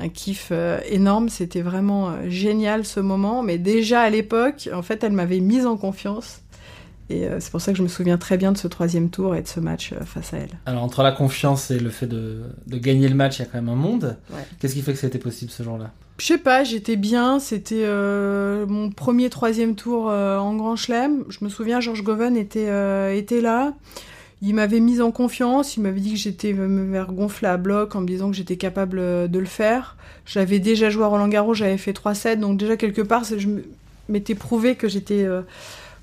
un 0.01 0.09
kiff 0.09 0.49
euh, 0.51 0.79
énorme. 0.89 1.29
C'était 1.29 1.61
vraiment 1.61 2.11
génial 2.27 2.83
ce 2.83 2.99
moment. 2.99 3.41
Mais 3.41 3.57
déjà 3.57 4.01
à 4.01 4.09
l'époque, 4.09 4.69
en 4.73 4.81
fait, 4.81 5.03
elle 5.03 5.13
m'avait 5.13 5.39
mise 5.39 5.65
en 5.65 5.77
confiance. 5.77 6.41
Et 7.09 7.27
c'est 7.37 7.51
pour 7.51 7.61
ça 7.61 7.71
que 7.71 7.77
je 7.77 7.83
me 7.83 7.87
souviens 7.87 8.17
très 8.17 8.35
bien 8.35 8.51
de 8.51 8.57
ce 8.57 8.67
troisième 8.67 9.11
tour 9.11 9.35
et 9.35 9.43
de 9.43 9.47
ce 9.47 9.59
match 9.59 9.93
face 10.05 10.33
à 10.33 10.37
elle. 10.37 10.49
Alors 10.65 10.81
entre 10.81 11.03
la 11.03 11.11
confiance 11.11 11.69
et 11.69 11.77
le 11.77 11.91
fait 11.91 12.07
de, 12.07 12.41
de 12.65 12.77
gagner 12.79 13.07
le 13.07 13.13
match, 13.13 13.37
il 13.37 13.43
y 13.43 13.45
a 13.45 13.45
quand 13.45 13.61
même 13.61 13.69
un 13.69 13.75
monde. 13.75 14.17
Ouais. 14.31 14.41
Qu'est-ce 14.59 14.73
qui 14.73 14.81
fait 14.81 14.93
que 14.93 14.97
c'était 14.97 15.19
possible 15.19 15.51
ce 15.51 15.61
jour-là? 15.61 15.91
Je 16.17 16.25
sais 16.27 16.37
pas, 16.37 16.63
j'étais 16.63 16.95
bien. 16.95 17.39
C'était 17.39 17.83
euh, 17.83 18.65
mon 18.67 18.89
premier 18.89 19.29
troisième 19.29 19.75
tour 19.75 20.09
euh, 20.09 20.37
en 20.37 20.55
Grand 20.55 20.75
Chelem. 20.75 21.25
Je 21.29 21.39
me 21.41 21.49
souviens, 21.49 21.79
Georges 21.81 22.03
Goven 22.03 22.37
était, 22.37 22.69
euh, 22.69 23.13
était 23.13 23.41
là. 23.41 23.73
Il 24.41 24.53
m'avait 24.55 24.79
mise 24.79 25.01
en 25.01 25.11
confiance, 25.11 25.75
il 25.77 25.81
m'avait 25.81 25.99
dit 26.01 26.11
que 26.13 26.19
j'étais 26.19 26.53
me 26.53 26.91
faire 26.91 27.11
gonfler 27.13 27.47
à 27.47 27.57
bloc 27.57 27.95
en 27.95 28.01
me 28.01 28.07
disant 28.07 28.29
que 28.29 28.35
j'étais 28.35 28.57
capable 28.57 28.97
de 29.29 29.39
le 29.39 29.45
faire. 29.45 29.95
J'avais 30.25 30.59
déjà 30.59 30.89
joué 30.89 31.03
à 31.03 31.07
Roland 31.07 31.29
Garros, 31.29 31.53
j'avais 31.53 31.77
fait 31.77 31.93
3-7, 31.93 32.39
donc 32.39 32.57
déjà 32.57 32.75
quelque 32.77 33.01
part, 33.01 33.23
je 33.23 33.47
m'étais 34.09 34.35
prouvé 34.35 34.75
que 34.75 34.87
j'étais 34.89 35.25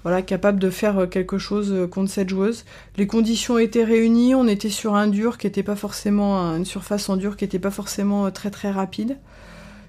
voilà, 0.03 0.23
capable 0.23 0.59
de 0.59 0.71
faire 0.71 1.09
quelque 1.11 1.39
chose 1.39 1.87
contre 1.91 2.11
cette 2.11 2.31
joueuse. 2.31 2.65
Les 2.97 3.07
conditions 3.07 3.59
étaient 3.59 3.85
réunies, 3.85 4.35
on 4.35 4.49
était 4.49 4.71
sur 4.71 4.95
un 4.97 5.07
dur 5.09 5.37
qui 5.39 5.47
n'était 5.47 5.63
pas 5.63 5.77
forcément, 5.77 6.41
un- 6.41 6.57
une 6.57 6.65
surface 6.65 7.09
en 7.11 7.17
dur 7.17 7.37
qui 7.37 7.45
n'était 7.45 7.59
pas 7.61 7.71
forcément 7.71 8.29
très 8.31 8.51
très 8.51 8.71
rapide. 8.73 9.19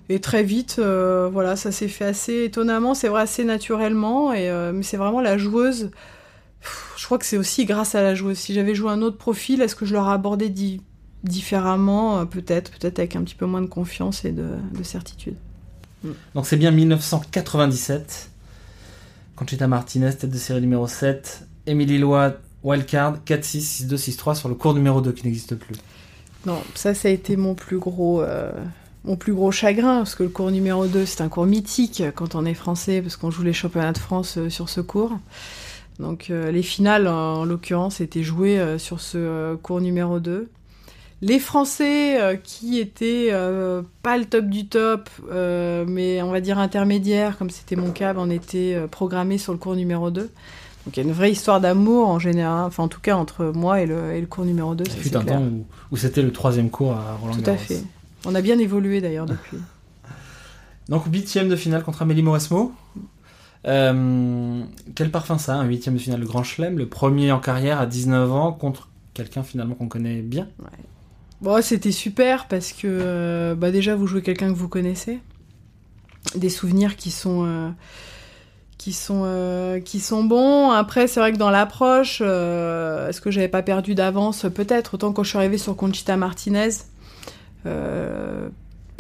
Et 0.10 0.20
très 0.20 0.44
vite, 0.44 0.78
euh, 0.80 1.30
voilà, 1.32 1.56
ça 1.56 1.72
s'est 1.72 1.88
fait 1.88 2.06
assez 2.06 2.44
étonnamment, 2.44 2.94
c'est 2.94 3.08
vrai 3.08 3.22
assez 3.22 3.44
naturellement, 3.46 4.34
et, 4.34 4.50
euh, 4.50 4.74
mais 4.74 4.84
c'est 4.84 4.98
vraiment 4.98 5.22
la 5.22 5.38
joueuse. 5.38 5.92
Pff, 6.62 6.94
Je 6.98 7.06
crois 7.06 7.18
que 7.18 7.26
c'est 7.26 7.38
aussi 7.38 7.66
grâce 7.66 7.96
à 7.96 8.02
la 8.04 8.16
joueuse. 8.16 8.38
Si 8.38 8.54
j'avais 8.54 8.76
joué 8.76 8.92
un 8.92 9.02
autre 9.02 9.18
profil, 9.18 9.62
est-ce 9.62 9.76
que 9.76 9.86
je 9.86 9.94
l'aurais 9.96 10.14
abordé 10.14 10.50
di- 10.50 10.82
différemment? 11.24 12.20
Euh, 12.20 12.26
Peut-être, 12.26 12.72
peut-être 12.72 13.00
avec 13.00 13.16
un 13.16 13.24
petit 13.24 13.36
peu 13.36 13.46
moins 13.46 13.62
de 13.62 13.68
confiance 13.68 14.26
et 14.26 14.32
de, 14.32 14.46
de 14.78 14.84
certitude. 14.84 15.36
Donc 16.36 16.46
c'est 16.46 16.58
bien 16.58 16.72
1997. 16.72 18.30
Conchita 19.38 19.68
Martinez, 19.68 20.14
tête 20.16 20.30
de 20.30 20.38
série 20.38 20.62
numéro 20.62 20.86
7. 20.88 21.48
Émilie 21.66 21.98
Lois, 21.98 22.34
wildcard, 22.64 23.20
4-6, 23.26 23.86
6-2, 23.88 23.98
6-3 23.98 24.36
sur 24.36 24.50
le 24.50 24.56
cours 24.56 24.74
numéro 24.74 25.00
2 25.02 25.14
qui 25.14 25.26
n'existe 25.26 25.56
plus. 25.56 25.76
Non, 26.46 26.62
ça, 26.76 26.94
ça 26.94 27.08
a 27.08 27.12
été 27.12 27.38
mon 27.38 27.56
plus 27.56 27.78
gros, 27.80 28.22
mon 29.06 29.16
plus 29.16 29.34
gros 29.34 29.52
chagrin, 29.52 29.98
parce 29.98 30.16
que 30.16 30.24
le 30.24 30.30
cours 30.30 30.50
numéro 30.52 30.88
2, 30.88 31.06
c'est 31.06 31.22
un 31.22 31.30
cours 31.30 31.46
mythique 31.46 32.04
quand 32.16 32.36
on 32.36 32.46
est 32.46 32.54
français, 32.54 33.02
parce 33.02 33.18
qu'on 33.18 33.32
joue 33.32 33.44
les 33.44 33.54
championnats 33.54 33.92
de 33.92 33.98
France 33.98 34.38
euh, 34.38 34.50
sur 34.50 34.70
ce 34.70 34.82
cours. 34.82 35.12
Donc 36.00 36.28
euh, 36.30 36.52
les 36.52 36.64
finales, 36.64 37.08
en, 37.08 37.42
en 37.42 37.46
l'occurrence, 37.46 38.02
étaient 38.02 38.24
jouées 38.24 38.60
euh, 38.60 38.78
sur 38.80 39.00
ce 39.02 39.18
euh, 39.18 39.56
cours 39.62 39.82
numéro 39.82 40.20
2. 40.20 40.50
Les 41.22 41.40
Français 41.40 42.42
qui 42.44 42.80
étaient 42.80 43.30
pas 44.02 44.18
le 44.18 44.26
top 44.26 44.46
du 44.48 44.68
top, 44.68 45.10
mais 45.88 46.22
on 46.22 46.32
va 46.32 46.42
dire 46.42 46.60
intermédiaire, 46.60 47.38
comme 47.38 47.50
c'était 47.50 47.78
mon 47.78 47.92
cas, 47.92 48.14
on 48.18 48.30
était 48.30 48.74
euh, 48.76 48.88
programmés 48.88 49.38
sur 49.38 49.54
le 49.54 49.58
cours 49.58 49.78
numéro 49.78 50.12
2. 50.12 50.22
Donc 50.24 50.32
il 50.92 50.98
y 50.98 51.00
a 51.00 51.04
une 51.08 51.14
vraie 51.16 51.32
histoire 51.32 51.62
d'amour 51.62 52.10
en 52.10 52.20
général, 52.20 52.66
enfin 52.66 52.84
en 52.84 52.88
tout 52.90 53.00
cas 53.00 53.16
entre 53.16 53.46
moi 53.56 53.80
et 53.80 53.86
le, 53.86 54.12
et 54.14 54.20
le 54.20 54.28
cours 54.28 54.44
numéro 54.44 54.76
2. 54.76 54.84
Il 54.86 54.92
fut 54.92 55.16
un 55.16 55.22
clair. 55.22 55.38
temps 55.38 55.44
où, 55.46 55.66
où 55.92 55.96
c'était 55.96 56.22
le 56.22 56.34
troisième 56.34 56.70
cours 56.70 56.92
à 56.92 57.16
Roland 57.22 57.36
Tout 57.36 57.42
Garros. 57.42 57.56
à 57.58 57.58
fait. 57.58 57.82
On 58.26 58.36
a 58.36 58.42
bien 58.42 58.60
évolué 58.60 59.02
d'ailleurs 59.02 59.26
depuis. 59.26 59.58
Donc 60.90 61.06
huitième 61.12 61.50
de 61.50 61.56
finale 61.56 61.84
contre 61.84 62.02
Amélie 62.02 62.22
Mauresmo. 62.22 62.74
Euh, 63.66 64.62
quel 64.96 65.12
parfum 65.12 65.38
ça, 65.38 65.56
un 65.56 65.64
huitième 65.64 65.96
de 65.96 66.00
finale 66.00 66.20
de 66.20 66.26
Grand 66.26 66.44
Chelem, 66.44 66.78
le 66.78 66.88
premier 66.88 67.32
en 67.32 67.40
carrière 67.40 67.80
à 67.80 67.86
19 67.86 68.32
ans 68.32 68.52
contre 68.52 68.90
quelqu'un 69.14 69.44
finalement 69.44 69.76
qu'on 69.76 69.88
connaît 69.88 70.22
bien? 70.22 70.48
Bon, 71.42 71.62
c'était 71.62 71.92
super 71.92 72.48
parce 72.48 72.74
que 72.74 72.88
euh, 72.88 73.56
bah 73.56 73.72
déjà 73.72 73.96
vous 73.96 74.08
jouez 74.08 74.22
quelqu'un 74.22 74.50
que 74.50 74.58
vous 74.58 74.68
connaissez, 74.68 75.20
des 76.36 76.50
souvenirs 76.50 76.96
qui 76.98 77.12
sont 77.12 77.46
euh, 77.46 77.70
qui 78.78 78.92
sont 78.92 79.82
qui 79.86 80.02
sont 80.02 80.26
bons. 80.26 80.72
Après, 80.72 81.08
c'est 81.08 81.22
vrai 81.22 81.32
que 81.32 81.38
dans 81.38 81.50
l'approche, 81.52 82.20
est-ce 82.20 83.22
que 83.22 83.32
j'avais 83.32 83.48
pas 83.48 83.64
perdu 83.64 83.96
d'avance? 83.96 84.46
Peut-être. 84.54 84.96
Autant 84.96 85.14
quand 85.14 85.24
je 85.24 85.30
suis 85.30 85.38
arrivée 85.38 85.58
sur 85.58 85.76
Conchita 85.78 86.18
Martinez, 86.18 86.70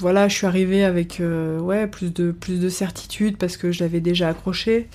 voilà, 0.03 0.27
je 0.27 0.35
suis 0.35 0.47
arrivée 0.47 0.83
avec 0.83 1.19
euh, 1.21 1.87
plus 1.87 2.13
de 2.13 2.31
plus 2.31 2.59
de 2.59 2.69
certitude 2.69 3.37
parce 3.37 3.57
que 3.57 3.71
je 3.71 3.83
l'avais 3.83 4.01
déjà 4.01 4.29
accroché. 4.29 4.87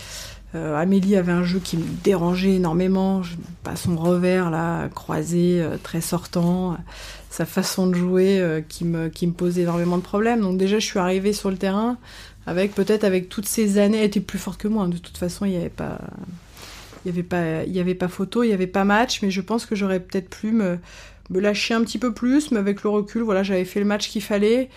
Euh, 0.54 0.76
Amélie 0.76 1.16
avait 1.16 1.32
un 1.32 1.44
jeu 1.44 1.60
qui 1.60 1.76
me 1.76 1.84
dérangeait 2.04 2.54
énormément, 2.54 3.22
pas 3.62 3.76
son 3.76 3.96
revers 3.96 4.50
là, 4.50 4.88
croisé, 4.88 5.60
euh, 5.60 5.76
très 5.82 6.00
sortant, 6.00 6.72
euh, 6.72 6.76
sa 7.30 7.44
façon 7.44 7.86
de 7.86 7.94
jouer 7.94 8.40
euh, 8.40 8.62
qui, 8.66 8.86
me, 8.86 9.08
qui 9.08 9.26
me 9.26 9.32
posait 9.32 9.62
énormément 9.62 9.98
de 9.98 10.02
problèmes. 10.02 10.40
Donc 10.40 10.56
déjà 10.58 10.78
je 10.78 10.86
suis 10.86 10.98
arrivée 10.98 11.32
sur 11.34 11.50
le 11.50 11.56
terrain 11.56 11.98
avec 12.46 12.74
peut-être 12.74 13.04
avec 13.04 13.28
toutes 13.28 13.46
ces 13.46 13.78
années, 13.78 13.98
elle 13.98 14.04
était 14.04 14.20
plus 14.20 14.38
forte 14.38 14.58
que 14.58 14.68
moi, 14.68 14.84
hein. 14.84 14.88
de 14.88 14.96
toute 14.96 15.18
façon 15.18 15.44
il 15.44 15.52
n'y 15.52 15.56
avait 15.56 15.68
pas... 15.68 15.98
Il 17.04 17.14
y 17.14 17.20
avait 17.20 17.80
avait 17.80 17.94
pas 17.94 18.08
photo, 18.08 18.42
il 18.42 18.50
y 18.50 18.52
avait 18.52 18.66
pas 18.66 18.84
match, 18.84 19.22
mais 19.22 19.30
je 19.30 19.40
pense 19.40 19.64
que 19.64 19.76
j'aurais 19.76 20.00
peut-être 20.00 20.28
pu 20.28 20.50
me, 20.50 20.78
me 21.30 21.40
lâcher 21.40 21.74
un 21.74 21.82
petit 21.82 21.98
peu 21.98 22.12
plus, 22.12 22.50
mais 22.50 22.58
avec 22.58 22.82
le 22.82 22.90
recul, 22.90 23.22
voilà, 23.22 23.42
j'avais 23.42 23.64
fait 23.64 23.80
le 23.80 23.86
match 23.86 24.08
qu'il 24.08 24.22
fallait 24.22 24.68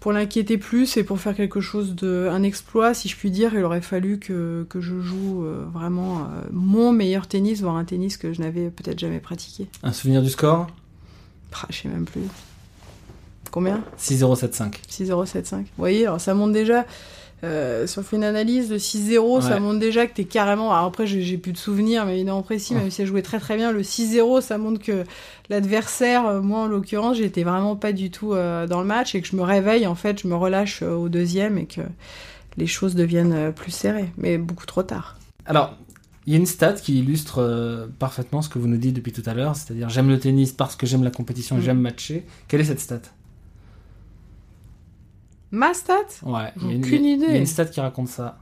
pour 0.00 0.12
l'inquiéter 0.12 0.58
plus 0.58 0.96
et 0.96 1.04
pour 1.04 1.20
faire 1.20 1.36
quelque 1.36 1.60
chose 1.60 1.94
de 1.94 2.28
un 2.28 2.42
exploit 2.42 2.92
si 2.92 3.08
je 3.08 3.16
puis 3.16 3.30
dire. 3.30 3.54
Il 3.54 3.62
aurait 3.62 3.80
fallu 3.80 4.18
que, 4.18 4.66
que 4.68 4.80
je 4.80 5.00
joue 5.00 5.44
euh, 5.44 5.64
vraiment 5.72 6.22
euh, 6.22 6.42
mon 6.50 6.92
meilleur 6.92 7.28
tennis 7.28 7.60
voire 7.60 7.76
un 7.76 7.84
tennis 7.84 8.16
que 8.16 8.32
je 8.32 8.40
n'avais 8.40 8.68
peut-être 8.70 8.98
jamais 8.98 9.20
pratiqué. 9.20 9.68
Un 9.84 9.92
souvenir 9.92 10.20
du 10.20 10.28
score? 10.28 10.66
Ah, 11.54 11.66
je 11.70 11.82
sais 11.82 11.88
même 11.88 12.04
plus. 12.04 12.22
Combien? 13.52 13.84
6-0-7-5. 14.00 14.72
6-0-7-5 14.90 15.56
vous 15.56 15.66
voyez 15.78 16.06
alors 16.06 16.20
ça 16.20 16.34
monte 16.34 16.52
déjà 16.52 16.84
euh, 17.44 17.86
si 17.86 17.98
on 17.98 18.02
fait 18.02 18.16
une 18.16 18.24
analyse 18.24 18.68
de 18.68 18.78
6-0 18.78 19.40
ça 19.42 19.58
montre 19.58 19.80
déjà 19.80 20.06
que 20.06 20.14
t'es 20.14 20.24
carrément 20.24 20.72
alors 20.72 20.86
après 20.86 21.06
j'ai 21.06 21.38
plus 21.38 21.52
de 21.52 21.58
souvenirs 21.58 22.06
mais 22.06 22.14
évidemment 22.14 22.42
précis 22.42 22.74
même 22.74 22.90
si 22.90 23.02
elle 23.02 23.08
jouait 23.08 23.22
très 23.22 23.40
très 23.40 23.56
bien 23.56 23.72
le 23.72 23.82
6-0 23.82 24.40
ça 24.40 24.58
montre 24.58 24.80
que 24.80 25.04
l'adversaire 25.50 26.26
euh, 26.26 26.40
moi 26.40 26.60
en 26.60 26.66
l'occurrence 26.66 27.16
j'étais 27.16 27.42
vraiment 27.42 27.74
pas 27.76 27.92
du 27.92 28.10
tout 28.10 28.32
euh, 28.32 28.66
dans 28.66 28.80
le 28.80 28.86
match 28.86 29.14
et 29.14 29.20
que 29.20 29.26
je 29.28 29.36
me 29.36 29.42
réveille 29.42 29.86
en 29.86 29.94
fait 29.96 30.20
je 30.22 30.28
me 30.28 30.34
relâche 30.36 30.82
euh, 30.82 30.94
au 30.94 31.08
deuxième 31.08 31.58
et 31.58 31.66
que 31.66 31.80
les 32.56 32.66
choses 32.66 32.94
deviennent 32.94 33.52
plus 33.52 33.70
serrées 33.72 34.10
mais 34.16 34.38
beaucoup 34.38 34.66
trop 34.66 34.82
tard 34.82 35.16
Alors, 35.46 35.74
il 36.26 36.32
y 36.32 36.36
a 36.36 36.38
une 36.38 36.46
stat 36.46 36.74
qui 36.74 36.98
illustre 37.00 37.38
euh, 37.42 37.86
parfaitement 37.98 38.42
ce 38.42 38.48
que 38.48 38.60
vous 38.60 38.68
nous 38.68 38.76
dites 38.76 38.94
depuis 38.94 39.10
tout 39.10 39.22
à 39.26 39.34
l'heure, 39.34 39.56
c'est-à-dire 39.56 39.88
j'aime 39.88 40.08
le 40.08 40.20
tennis 40.20 40.52
parce 40.52 40.76
que 40.76 40.86
j'aime 40.86 41.02
la 41.02 41.10
compétition 41.10 41.56
et 41.56 41.58
Mm. 41.58 41.62
j'aime 41.62 41.80
matcher. 41.80 42.24
Quelle 42.46 42.60
est 42.60 42.64
cette 42.64 42.78
stat? 42.78 43.00
Ma 45.52 45.72
stat 45.74 45.94
Ouais, 46.24 46.50
il 46.56 46.66
y 46.68 46.70
a 46.70 46.74
une, 46.74 46.84
Aucune 46.84 47.04
il 47.04 47.10
y 47.20 47.24
a 47.24 47.28
idée. 47.28 47.38
une 47.38 47.46
stat 47.46 47.66
qui 47.66 47.80
raconte 47.80 48.08
ça. 48.08 48.38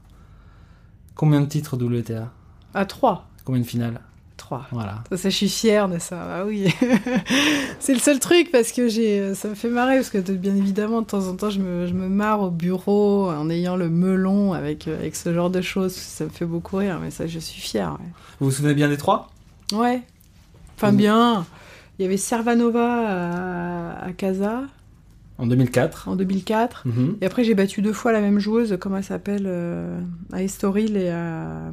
Combien 1.15 1.41
de 1.41 1.45
titres 1.45 1.75
WTA 1.77 2.31
à 2.73 2.85
3 2.85 3.27
Combien 3.45 3.61
de 3.61 3.67
finales? 3.67 3.99
3 4.37 4.67
Voilà. 4.71 5.03
Ça, 5.11 5.17
ça, 5.17 5.29
je 5.29 5.35
suis 5.35 5.49
fière 5.49 5.87
de 5.87 5.99
ça. 5.99 6.37
Ah 6.39 6.45
oui, 6.45 6.73
c'est 7.79 7.93
le 7.93 7.99
seul 7.99 8.19
truc 8.19 8.49
parce 8.51 8.71
que 8.71 8.87
j'ai, 8.87 9.35
ça 9.35 9.49
me 9.49 9.55
fait 9.55 9.69
marrer 9.69 9.97
parce 9.97 10.09
que 10.09 10.17
bien 10.31 10.55
évidemment 10.55 11.01
de 11.01 11.05
temps 11.07 11.27
en 11.27 11.35
temps 11.35 11.49
je 11.51 11.59
me, 11.59 11.85
je 11.85 11.93
me 11.93 12.07
marre 12.09 12.41
au 12.41 12.49
bureau 12.49 13.29
en 13.29 13.49
ayant 13.51 13.75
le 13.75 13.87
melon 13.89 14.53
avec 14.53 14.87
euh, 14.87 14.97
avec 14.97 15.15
ce 15.15 15.31
genre 15.33 15.49
de 15.51 15.61
choses. 15.61 15.93
Ça 15.93 16.23
me 16.25 16.29
fait 16.29 16.45
beaucoup 16.45 16.77
rire, 16.77 16.97
mais 17.01 17.11
ça 17.11 17.27
je 17.27 17.37
suis 17.39 17.61
fière. 17.61 17.97
Vous 18.39 18.47
vous 18.47 18.51
souvenez 18.51 18.73
bien 18.73 18.89
des 18.89 18.97
trois? 18.97 19.29
Ouais. 19.73 20.01
Enfin 20.77 20.91
Mhm. 20.91 20.97
bien. 20.97 21.45
Il 21.99 22.03
y 22.03 22.05
avait 22.05 22.17
Servanova 22.17 23.99
à, 24.01 24.05
à 24.05 24.11
Casa 24.13 24.63
En 25.41 25.47
2004. 25.47 26.07
en 26.07 26.15
2004. 26.15 26.83
Mhm. 26.87 27.17
Et 27.19 27.25
après, 27.25 27.43
j'ai 27.43 27.55
battu 27.55 27.81
deux 27.81 27.91
fois 27.93 28.11
la 28.11 28.21
même 28.21 28.39
joueuse, 28.39 28.77
comment 28.79 28.97
elle 28.97 29.03
s'appelle 29.03 29.43
euh, 29.47 29.99
À 30.31 30.41
Estoril 30.43 30.95
et 30.95 31.09
à. 31.09 31.71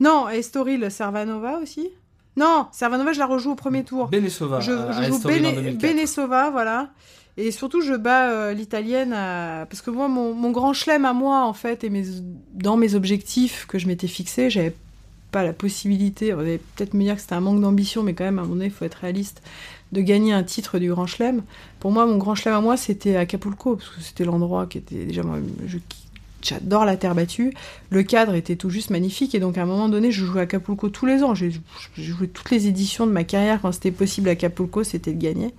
Non, 0.00 0.26
à 0.26 0.32
Estoril, 0.34 0.90
Servanova 0.90 1.58
aussi 1.62 1.88
Non, 2.36 2.66
Servanova, 2.72 3.12
je 3.12 3.18
la 3.20 3.26
rejoue 3.26 3.52
au 3.52 3.54
premier 3.54 3.84
tour. 3.84 4.08
Benesova. 4.08 4.60
je, 4.60 4.72
à- 4.72 4.92
je 4.92 4.98
à 4.98 5.02
joue 5.04 5.18
Bene- 5.20 5.54
2004. 5.54 5.78
Benesova, 5.80 6.50
voilà. 6.50 6.90
Et 7.36 7.52
surtout, 7.52 7.80
je 7.82 7.94
bats 7.94 8.30
euh, 8.32 8.52
l'italienne 8.52 9.12
à- 9.12 9.64
parce 9.70 9.80
que 9.80 9.90
moi, 9.90 10.08
mon, 10.08 10.34
mon 10.34 10.50
grand 10.50 10.72
chelem 10.72 11.04
à 11.04 11.12
moi, 11.12 11.44
en 11.44 11.52
fait, 11.52 11.84
et 11.84 11.90
mes, 11.90 12.04
dans 12.54 12.76
mes 12.76 12.94
objectifs 12.96 13.64
que 13.68 13.78
je 13.78 13.86
m'étais 13.86 14.08
fixés, 14.08 14.50
j'avais 14.50 14.74
pas 15.30 15.44
la 15.44 15.52
possibilité, 15.52 16.32
on 16.34 16.40
allait 16.40 16.58
peut-être 16.74 16.94
me 16.94 17.02
dire 17.02 17.14
que 17.14 17.20
c'était 17.20 17.34
un 17.34 17.40
manque 17.40 17.60
d'ambition, 17.60 18.02
mais 18.02 18.14
quand 18.14 18.24
même, 18.24 18.38
à 18.38 18.42
un 18.42 18.44
moment 18.44 18.54
donné, 18.56 18.66
il 18.66 18.72
faut 18.72 18.84
être 18.86 18.94
réaliste, 18.96 19.42
de 19.92 20.00
gagner 20.00 20.32
un 20.32 20.42
titre 20.42 20.78
du 20.78 20.90
grand 20.90 21.06
chelem. 21.06 21.42
Pour 21.80 21.90
moi, 21.92 22.06
mon 22.06 22.16
grand 22.18 22.34
chelem 22.34 22.54
à 22.56 22.60
moi, 22.60 22.76
c'était 22.76 23.16
Acapulco, 23.16 23.76
parce 23.76 23.88
que 23.90 24.00
c'était 24.00 24.24
l'endroit 24.24 24.66
qui 24.66 24.78
était 24.78 25.04
déjà, 25.04 25.22
moi, 25.22 25.38
je- 25.66 25.78
J'adore 26.40 26.84
la 26.84 26.96
terre 26.96 27.16
battue. 27.16 27.52
Le 27.90 28.04
cadre 28.04 28.34
était 28.36 28.54
tout 28.54 28.70
juste 28.70 28.90
magnifique 28.90 29.34
et 29.34 29.40
donc 29.40 29.58
à 29.58 29.62
un 29.62 29.66
moment 29.66 29.88
donné, 29.88 30.12
je 30.12 30.24
jouais 30.24 30.38
à 30.38 30.42
Acapulco 30.44 30.88
tous 30.88 31.04
les 31.04 31.24
ans. 31.24 31.34
J'ai 31.34 31.50
joué 31.96 32.28
toutes 32.28 32.52
les 32.52 32.68
éditions 32.68 33.08
de 33.08 33.12
ma 33.12 33.24
carrière 33.24 33.60
quand 33.60 33.72
c'était 33.72 33.90
possible 33.90 34.28
à 34.28 34.32
Acapulco, 34.32 34.84
c'était 34.84 35.12
de 35.12 35.20
gagner. 35.20 35.52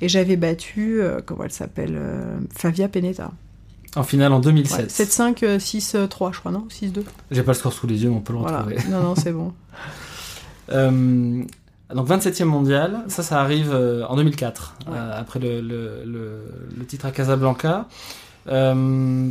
Et 0.00 0.08
j'avais 0.08 0.36
battu, 0.36 1.02
euh, 1.02 1.20
comment 1.26 1.42
elle 1.42 1.50
s'appelle, 1.50 1.96
euh, 1.98 2.38
Flavia 2.56 2.86
Peneta. 2.88 3.32
En 3.96 4.04
finale 4.04 4.32
en 4.32 4.36
Ouais, 4.36 4.42
2007. 4.42 4.88
7-5, 4.92 5.42
euh, 5.42 5.58
6-3, 5.58 6.30
je 6.32 6.38
crois, 6.38 6.52
non? 6.52 6.64
6-2. 6.70 7.02
J'ai 7.32 7.42
pas 7.42 7.50
le 7.50 7.58
score 7.58 7.72
sous 7.72 7.88
les 7.88 8.00
yeux, 8.04 8.10
mais 8.10 8.16
on 8.16 8.20
peut 8.20 8.32
le 8.32 8.38
Voilà. 8.38 8.58
retrouver. 8.62 8.76
Non, 8.88 9.02
non, 9.02 9.14
c'est 9.16 9.32
bon. 9.32 9.52
Euh, 10.72 11.42
donc 11.94 12.08
27e 12.08 12.44
mondial, 12.44 13.04
ça, 13.08 13.22
ça 13.22 13.40
arrive 13.40 13.70
euh, 13.72 14.04
en 14.06 14.16
2004, 14.16 14.74
Ouais. 14.86 14.92
euh, 14.96 15.12
après 15.20 15.38
le, 15.38 15.60
le, 15.60 16.04
le, 16.04 16.40
le 16.78 16.86
titre 16.86 17.06
à 17.06 17.10
Casablanca. 17.10 17.86
Euh, 18.48 19.28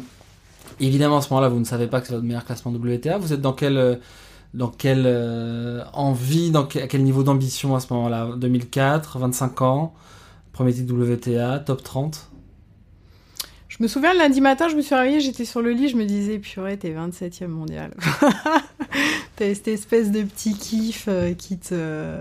évidemment, 0.80 1.18
à 1.18 1.22
ce 1.22 1.30
moment-là, 1.32 1.50
vous 1.50 1.60
ne 1.60 1.66
savez 1.66 1.88
pas 1.88 2.02
que 2.02 2.08
c'est 2.08 2.14
votre 2.14 2.26
meilleur 2.26 2.46
classement 2.46 2.72
WTA. 2.72 3.18
Vous 3.18 3.34
êtes 3.34 3.42
dans 3.42 3.54
quelle, 3.54 4.00
dans 4.54 4.68
quelle 4.70 5.08
envie, 5.94 6.52
dans 6.52 6.64
à 6.64 6.88
quel 6.88 7.04
niveau 7.04 7.24
d'ambition 7.24 7.76
à 7.76 7.80
ce 7.80 7.92
moment-là? 7.94 8.30
2004, 8.38 9.18
25 9.20 9.62
ans, 9.62 9.94
premier 10.54 10.74
titre 10.74 10.94
WTA, 10.94 11.60
top 11.60 11.84
30 11.84 12.30
Je 13.80 13.84
me 13.84 13.88
souviens, 13.88 14.12
le 14.14 14.20
lundi 14.20 14.42
matin, 14.42 14.68
je 14.68 14.76
me 14.76 14.82
suis 14.82 14.94
réveillée, 14.94 15.22
j'étais 15.22 15.46
sur 15.46 15.62
le 15.62 15.72
lit, 15.72 15.88
je 15.88 15.96
me 15.96 16.04
disais, 16.04 16.38
purée, 16.38 16.78
t'es 16.78 16.92
27e 16.92 17.48
mondial. 17.48 17.92
T'as 19.38 19.54
cette 19.54 19.70
espèce 19.70 20.12
de 20.12 20.22
petit 20.24 20.54
kiff 20.54 21.06
euh, 21.08 21.34
qui 21.34 21.58
te. 21.58 22.16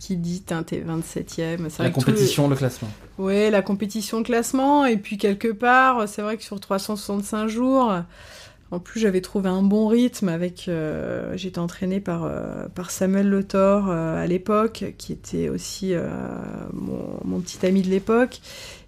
qui 0.00 0.16
dit, 0.16 0.42
t'es 0.42 0.80
27e. 0.80 1.68
C'est 1.68 1.82
La 1.82 1.88
le- 1.88 1.94
compétition, 1.94 2.48
le 2.48 2.56
classement. 2.56 2.88
Ouais, 3.16 3.48
la 3.50 3.62
compétition 3.62 4.18
de 4.20 4.24
classement. 4.26 4.84
Et 4.86 4.96
puis, 4.96 5.18
quelque 5.18 5.52
part, 5.52 6.08
c'est 6.08 6.22
vrai 6.22 6.36
que 6.36 6.42
sur 6.42 6.58
365 6.58 7.46
jours, 7.46 7.94
en 8.72 8.80
plus, 8.80 8.98
j'avais 8.98 9.20
trouvé 9.20 9.48
un 9.48 9.62
bon 9.62 9.86
rythme 9.86 10.28
avec. 10.28 10.66
euh, 10.66 11.32
J'étais 11.36 11.60
entraînée 11.60 12.00
par, 12.00 12.24
euh, 12.24 12.66
par 12.74 12.90
Samuel 12.90 13.28
Le 13.30 13.46
euh, 13.54 14.20
à 14.20 14.26
l'époque, 14.26 14.84
qui 14.98 15.12
était 15.12 15.48
aussi 15.48 15.94
euh, 15.94 16.08
mon, 16.72 17.20
mon 17.24 17.38
petit 17.38 17.64
ami 17.64 17.82
de 17.82 17.88
l'époque. 17.88 18.40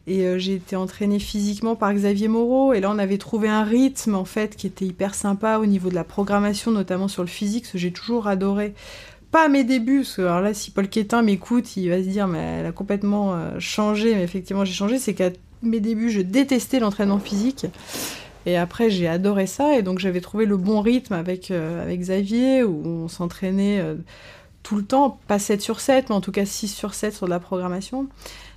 Et 0.07 0.23
euh, 0.23 0.39
j'ai 0.39 0.55
été 0.55 0.77
entraînée 0.77 1.19
physiquement 1.19 1.77
par 1.77 1.93
Xavier 1.93 2.29
Moreau. 2.29 2.73
Et 2.73 2.81
là, 2.81 2.91
on 2.91 2.99
avait 2.99 3.19
trouvé 3.19 3.49
un 3.49 3.65
rythme, 3.65 4.15
en 4.15 4.25
fait, 4.25 4.57
qui 4.57 4.67
était 4.67 4.85
hyper 4.85 5.15
sympa 5.15 5.59
au 5.59 5.67
niveau 5.67 5.91
de 5.91 5.95
la 5.95 6.05
programmation, 6.05 6.71
notamment 6.71 7.09
sur 7.09 7.23
le 7.23 7.29
physique, 7.29 7.67
ce 7.67 7.73
que 7.73 7.79
j'ai 7.79 7.93
toujours 7.93 8.27
adoré. 8.27 8.75
Pas 9.31 9.45
à 9.45 9.49
mes 9.49 9.63
débuts, 9.63 10.01
parce 10.01 10.17
que 10.17 10.23
là, 10.23 10.55
si 10.55 10.71
Paul 10.71 10.89
Quétin 10.89 11.23
m'écoute, 11.23 11.77
il 11.77 11.91
va 11.91 11.99
se 11.99 12.09
dire, 12.09 12.27
mais 12.27 12.59
elle 12.61 12.67
a 12.67 12.73
complètement 12.73 13.35
euh, 13.35 13.61
changé. 13.61 14.15
Mais 14.15 14.25
effectivement, 14.25 14.65
j'ai 14.65 14.73
changé. 14.73 14.99
C'est 14.99 15.15
qu'à 15.15 15.31
mes 15.63 15.81
débuts, 15.81 16.11
je 16.11 16.21
détestais 16.21 16.81
l'entraînement 16.81 17.19
physique. 17.19 17.67
Et 18.47 18.57
après, 18.57 18.89
j'ai 18.89 19.07
adoré 19.07 19.47
ça. 19.47 19.77
Et 19.77 19.83
donc, 19.83 19.99
j'avais 19.99 20.23
trouvé 20.23 20.47
le 20.47 20.57
bon 20.57 20.81
rythme 20.81 21.13
avec, 21.13 21.51
euh, 21.51 21.83
avec 21.83 22.01
Xavier, 22.01 22.65
où 22.65 22.83
on 22.87 23.09
s'entraînait 23.09 23.85
tout 24.63 24.77
le 24.77 24.85
temps, 24.85 25.19
pas 25.27 25.39
7 25.39 25.61
sur 25.61 25.81
7, 25.81 26.09
mais 26.09 26.15
en 26.15 26.21
tout 26.21 26.33
cas 26.33 26.45
6 26.45 26.69
sur 26.69 26.95
7 26.95 27.15
sur 27.15 27.27
de 27.27 27.31
la 27.31 27.41
programmation. 27.41 28.09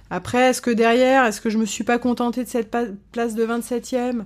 Après, 0.10 0.50
est-ce 0.50 0.62
que 0.62 0.72
derrière, 0.72 1.26
est-ce 1.26 1.42
que 1.42 1.50
je 1.50 1.58
me 1.58 1.66
suis 1.66 1.84
pas 1.84 1.98
contentée 1.98 2.44
de 2.44 2.50
cette 2.50 2.70
place 3.12 3.36
de 3.36 3.44
27e 3.46 4.26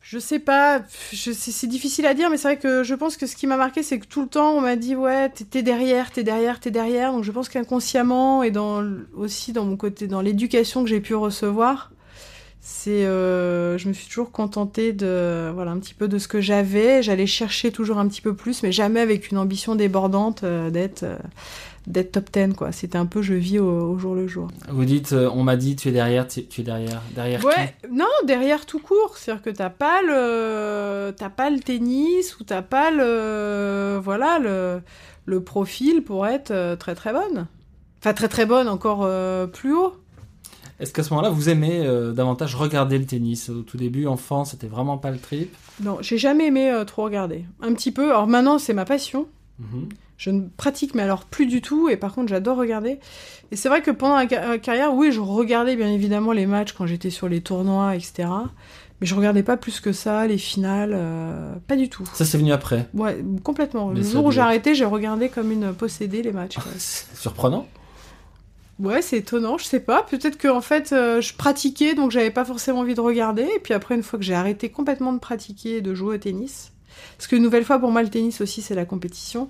Je 0.00 0.18
sais 0.18 0.38
pas, 0.38 0.82
c'est 1.12 1.66
difficile 1.66 2.06
à 2.06 2.14
dire, 2.14 2.30
mais 2.30 2.36
c'est 2.36 2.48
vrai 2.48 2.58
que 2.58 2.84
je 2.84 2.94
pense 2.94 3.16
que 3.16 3.26
ce 3.26 3.34
qui 3.36 3.46
m'a 3.46 3.56
marqué, 3.56 3.82
c'est 3.82 3.98
que 3.98 4.06
tout 4.06 4.20
le 4.22 4.28
temps, 4.28 4.52
on 4.52 4.60
m'a 4.60 4.76
dit, 4.76 4.94
ouais, 4.94 5.30
t'es- 5.30 5.62
derrière, 5.62 6.10
t'es 6.12 6.22
derrière, 6.22 6.60
t'es 6.60 6.70
derrière. 6.70 7.12
Donc 7.12 7.24
je 7.24 7.32
pense 7.32 7.48
qu'inconsciemment, 7.48 8.42
et 8.42 8.52
aussi 9.14 9.52
dans 9.52 9.64
mon 9.64 9.76
côté, 9.76 10.06
dans 10.06 10.20
l'éducation 10.20 10.84
que 10.84 10.90
j'ai 10.90 11.00
pu 11.00 11.14
recevoir, 11.14 11.90
c'est, 12.60 13.04
euh, 13.06 13.76
je 13.78 13.88
me 13.88 13.92
suis 13.94 14.08
toujours 14.08 14.32
contentée 14.32 14.92
de, 14.94 15.50
voilà, 15.54 15.70
un 15.72 15.78
petit 15.78 15.94
peu 15.94 16.08
de 16.08 16.18
ce 16.18 16.28
que 16.28 16.40
j'avais. 16.40 17.02
J'allais 17.02 17.26
chercher 17.26 17.72
toujours 17.72 17.98
un 17.98 18.08
petit 18.08 18.22
peu 18.22 18.34
plus, 18.34 18.62
mais 18.62 18.72
jamais 18.72 19.00
avec 19.00 19.30
une 19.30 19.38
ambition 19.38 19.74
débordante 19.74 20.44
euh, 20.44 20.70
d'être, 20.70 21.02
euh, 21.04 21.16
d'être 21.86 22.12
top 22.12 22.30
10, 22.32 22.54
quoi. 22.54 22.72
C'était 22.72 22.96
un 22.98 23.06
peu, 23.06 23.22
je 23.22 23.34
vis 23.34 23.58
au, 23.58 23.68
au 23.92 23.98
jour 23.98 24.14
le 24.14 24.26
jour. 24.26 24.48
Vous 24.70 24.84
dites, 24.84 25.12
euh, 25.12 25.28
on 25.34 25.42
m'a 25.42 25.56
dit, 25.56 25.76
tu 25.76 25.88
es 25.88 25.92
derrière, 25.92 26.26
tu, 26.26 26.46
tu 26.46 26.62
es 26.62 26.64
derrière. 26.64 27.02
Derrière 27.14 27.44
Ouais, 27.44 27.74
non, 27.90 28.06
derrière 28.26 28.66
tout 28.66 28.78
court. 28.78 29.16
C'est-à-dire 29.16 29.42
que 29.42 29.50
t'as 29.50 29.70
pas 29.70 30.00
le, 30.02 31.12
t'as 31.16 31.30
pas 31.30 31.50
le 31.50 31.60
tennis 31.60 32.38
ou 32.38 32.44
t'as 32.44 32.62
pas 32.62 32.90
le, 32.90 34.00
voilà, 34.02 34.38
le, 34.38 34.80
le 35.26 35.42
profil 35.42 36.02
pour 36.02 36.26
être 36.26 36.50
euh, 36.50 36.76
très 36.76 36.94
très 36.94 37.12
bonne. 37.12 37.46
Enfin, 38.00 38.14
très 38.14 38.28
très 38.28 38.46
bonne, 38.46 38.68
encore 38.68 39.00
euh, 39.04 39.46
plus 39.46 39.74
haut. 39.74 39.94
Est-ce 40.80 40.92
qu'à 40.92 41.02
ce 41.02 41.10
moment-là, 41.10 41.30
vous 41.30 41.48
aimez 41.48 41.86
euh, 41.86 42.12
davantage 42.12 42.56
regarder 42.56 42.98
le 42.98 43.06
tennis? 43.06 43.48
Au 43.48 43.62
tout 43.62 43.76
début, 43.76 44.06
enfant, 44.06 44.44
c'était 44.44 44.66
vraiment 44.66 44.98
pas 44.98 45.10
le 45.10 45.18
trip? 45.18 45.54
Non, 45.82 45.98
j'ai 46.00 46.18
jamais 46.18 46.46
aimé 46.46 46.82
trop 46.86 47.04
regarder. 47.04 47.44
Un 47.62 47.74
petit 47.74 47.92
peu. 47.92 48.10
Alors 48.10 48.26
maintenant, 48.26 48.58
c'est 48.58 48.74
ma 48.74 48.84
passion. 48.84 49.26
Mhm. 49.60 49.88
Je 50.16 50.30
ne 50.30 50.42
pratique, 50.56 50.94
mais 50.94 51.02
alors 51.02 51.24
plus 51.24 51.46
du 51.46 51.60
tout. 51.60 51.88
Et 51.88 51.96
par 51.96 52.14
contre, 52.14 52.28
j'adore 52.28 52.56
regarder. 52.56 52.98
Et 53.50 53.56
c'est 53.56 53.68
vrai 53.68 53.82
que 53.82 53.90
pendant 53.90 54.16
la 54.16 54.28
ca- 54.28 54.58
carrière, 54.58 54.94
oui, 54.94 55.10
je 55.12 55.20
regardais 55.20 55.76
bien 55.76 55.88
évidemment 55.90 56.32
les 56.32 56.46
matchs 56.46 56.72
quand 56.72 56.86
j'étais 56.86 57.10
sur 57.10 57.28
les 57.28 57.40
tournois, 57.40 57.96
etc. 57.96 58.28
Mais 59.00 59.06
je 59.08 59.14
regardais 59.16 59.42
pas 59.42 59.56
plus 59.56 59.80
que 59.80 59.92
ça, 59.92 60.26
les 60.26 60.38
finales, 60.38 60.92
euh, 60.94 61.54
pas 61.66 61.74
du 61.76 61.88
tout. 61.88 62.04
Ça, 62.14 62.24
c'est 62.24 62.38
venu 62.38 62.52
après. 62.52 62.88
Ouais, 62.94 63.22
complètement. 63.42 63.88
Mais 63.88 63.96
le 63.96 64.02
jour 64.04 64.24
où 64.26 64.30
j'ai 64.30 64.40
arrêté, 64.40 64.74
j'ai 64.76 64.84
regardé 64.84 65.28
comme 65.28 65.50
une 65.50 65.72
possédée 65.74 66.22
les 66.22 66.32
matchs. 66.32 66.58
surprenant. 67.14 67.66
Ouais, 68.80 69.02
c'est 69.02 69.18
étonnant, 69.18 69.56
je 69.58 69.64
sais 69.64 69.78
pas. 69.80 70.02
Peut-être 70.02 70.36
que 70.36 70.48
en 70.48 70.60
fait, 70.60 70.92
euh, 70.92 71.20
je 71.20 71.32
pratiquais, 71.34 71.94
donc 71.94 72.10
j'avais 72.10 72.30
pas 72.32 72.44
forcément 72.44 72.80
envie 72.80 72.94
de 72.94 73.00
regarder. 73.00 73.42
Et 73.42 73.60
puis 73.60 73.72
après, 73.74 73.94
une 73.94 74.02
fois 74.02 74.18
que 74.18 74.24
j'ai 74.24 74.34
arrêté 74.34 74.68
complètement 74.68 75.12
de 75.12 75.18
pratiquer 75.20 75.76
et 75.76 75.80
de 75.80 75.94
jouer 75.94 76.16
au 76.16 76.18
tennis, 76.18 76.72
parce 77.16 77.28
que 77.28 77.36
une 77.36 77.42
nouvelle 77.42 77.64
fois 77.64 77.78
pour 77.78 77.90
moi, 77.92 78.02
le 78.02 78.08
tennis 78.10 78.40
aussi, 78.40 78.62
c'est 78.62 78.74
la 78.74 78.84
compétition. 78.84 79.48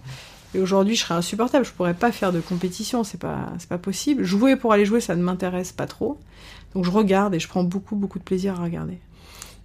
Et 0.54 0.60
aujourd'hui, 0.60 0.94
je 0.94 1.02
serais 1.02 1.14
insupportable. 1.14 1.64
Je 1.64 1.72
pourrais 1.72 1.94
pas 1.94 2.12
faire 2.12 2.32
de 2.32 2.40
compétition, 2.40 3.04
c'est 3.04 3.20
pas, 3.20 3.52
c'est 3.58 3.68
pas 3.68 3.78
possible. 3.78 4.22
Jouer 4.22 4.56
pour 4.56 4.72
aller 4.72 4.84
jouer, 4.84 5.00
ça 5.00 5.16
ne 5.16 5.22
m'intéresse 5.22 5.72
pas 5.72 5.86
trop. 5.86 6.18
Donc 6.74 6.84
je 6.84 6.90
regarde 6.90 7.34
et 7.34 7.40
je 7.40 7.48
prends 7.48 7.64
beaucoup, 7.64 7.96
beaucoup 7.96 8.18
de 8.18 8.24
plaisir 8.24 8.60
à 8.60 8.64
regarder. 8.64 8.98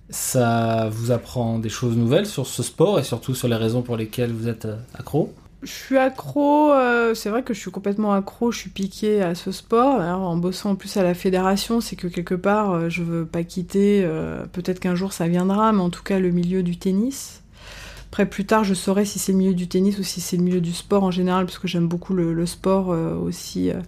Ça 0.09 0.89
vous 0.91 1.11
apprend 1.11 1.59
des 1.59 1.69
choses 1.69 1.95
nouvelles 1.95 2.25
sur 2.25 2.47
ce 2.47 2.63
sport 2.63 2.99
et 2.99 3.03
surtout 3.03 3.35
sur 3.35 3.47
les 3.47 3.55
raisons 3.55 3.81
pour 3.81 3.95
lesquelles 3.95 4.31
vous 4.31 4.47
êtes 4.47 4.65
euh, 4.65 4.77
accro? 4.95 5.33
Je 5.61 5.71
suis 5.71 5.97
accro, 5.97 6.71
euh, 6.71 7.13
c'est 7.13 7.29
vrai 7.29 7.43
que 7.43 7.53
je 7.53 7.59
suis 7.59 7.71
complètement 7.71 8.13
accro, 8.13 8.49
je 8.49 8.59
suis 8.59 8.69
piquée 8.69 9.21
à 9.21 9.35
ce 9.35 9.51
sport. 9.51 9.99
Alors, 9.99 10.21
en 10.21 10.37
bossant 10.37 10.71
en 10.71 10.75
plus 10.75 10.95
à 10.95 11.03
la 11.03 11.13
fédération, 11.13 11.81
c'est 11.81 11.97
que 11.97 12.07
quelque 12.07 12.35
part, 12.35 12.71
euh, 12.71 12.89
je 12.89 13.03
veux 13.03 13.25
pas 13.25 13.43
quitter, 13.43 14.03
euh, 14.05 14.45
peut-être 14.53 14.79
qu'un 14.79 14.95
jour 14.95 15.11
ça 15.11 15.27
viendra, 15.27 15.73
mais 15.73 15.81
en 15.81 15.89
tout 15.89 16.03
cas 16.03 16.19
le 16.19 16.31
milieu 16.31 16.63
du 16.63 16.77
tennis. 16.77 17.43
Après, 18.09 18.25
plus 18.25 18.45
tard, 18.45 18.63
je 18.63 18.73
saurai 18.73 19.05
si 19.05 19.19
c'est 19.19 19.33
le 19.33 19.37
milieu 19.37 19.53
du 19.53 19.67
tennis 19.67 19.99
ou 19.99 20.03
si 20.03 20.19
c'est 20.19 20.35
le 20.35 20.41
milieu 20.41 20.61
du 20.61 20.73
sport 20.73 21.03
en 21.03 21.11
général, 21.11 21.45
parce 21.45 21.59
que 21.59 21.67
j'aime 21.67 21.87
beaucoup 21.87 22.15
le, 22.15 22.45
sport 22.47 22.91
euh, 22.91 23.13
aussi 23.15 23.69
euh, 23.69 23.81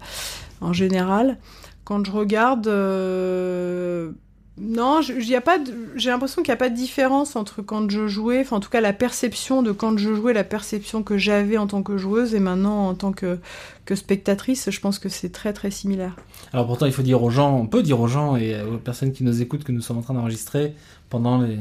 en 0.61 0.73
général. 0.73 1.39
Quand 1.85 2.05
je 2.05 2.11
regarde, 2.11 2.67
euh, 2.67 4.11
non, 4.59 5.01
j'ai 5.01 5.33
l'impression 5.33 6.43
qu'il 6.43 6.51
n'y 6.51 6.53
a 6.53 6.57
pas 6.57 6.69
de 6.69 6.75
différence 6.75 7.35
entre 7.35 7.63
quand 7.63 7.89
je 7.89 8.07
jouais, 8.07 8.41
enfin 8.41 8.57
en 8.57 8.59
tout 8.59 8.69
cas 8.69 8.79
la 8.79 8.93
perception 8.93 9.63
de 9.63 9.71
quand 9.71 9.97
je 9.97 10.13
jouais, 10.13 10.33
la 10.33 10.43
perception 10.43 11.01
que 11.01 11.17
j'avais 11.17 11.57
en 11.57 11.65
tant 11.65 11.81
que 11.81 11.97
joueuse 11.97 12.35
et 12.35 12.39
maintenant 12.39 12.89
en 12.89 12.93
tant 12.93 13.13
que, 13.13 13.39
que 13.85 13.95
spectatrice, 13.95 14.69
je 14.69 14.79
pense 14.79 14.99
que 14.99 15.09
c'est 15.09 15.31
très 15.31 15.51
très 15.51 15.71
similaire. 15.71 16.15
Alors 16.53 16.67
pourtant, 16.67 16.85
il 16.85 16.91
faut 16.91 17.01
dire 17.01 17.23
aux 17.23 17.31
gens, 17.31 17.57
on 17.57 17.65
peut 17.65 17.81
dire 17.81 17.99
aux 17.99 18.07
gens 18.07 18.35
et 18.35 18.61
aux 18.61 18.77
personnes 18.77 19.13
qui 19.13 19.23
nous 19.23 19.41
écoutent 19.41 19.63
que 19.63 19.71
nous 19.71 19.81
sommes 19.81 19.97
en 19.97 20.01
train 20.03 20.13
d'enregistrer 20.13 20.75
pendant 21.09 21.41
les 21.41 21.57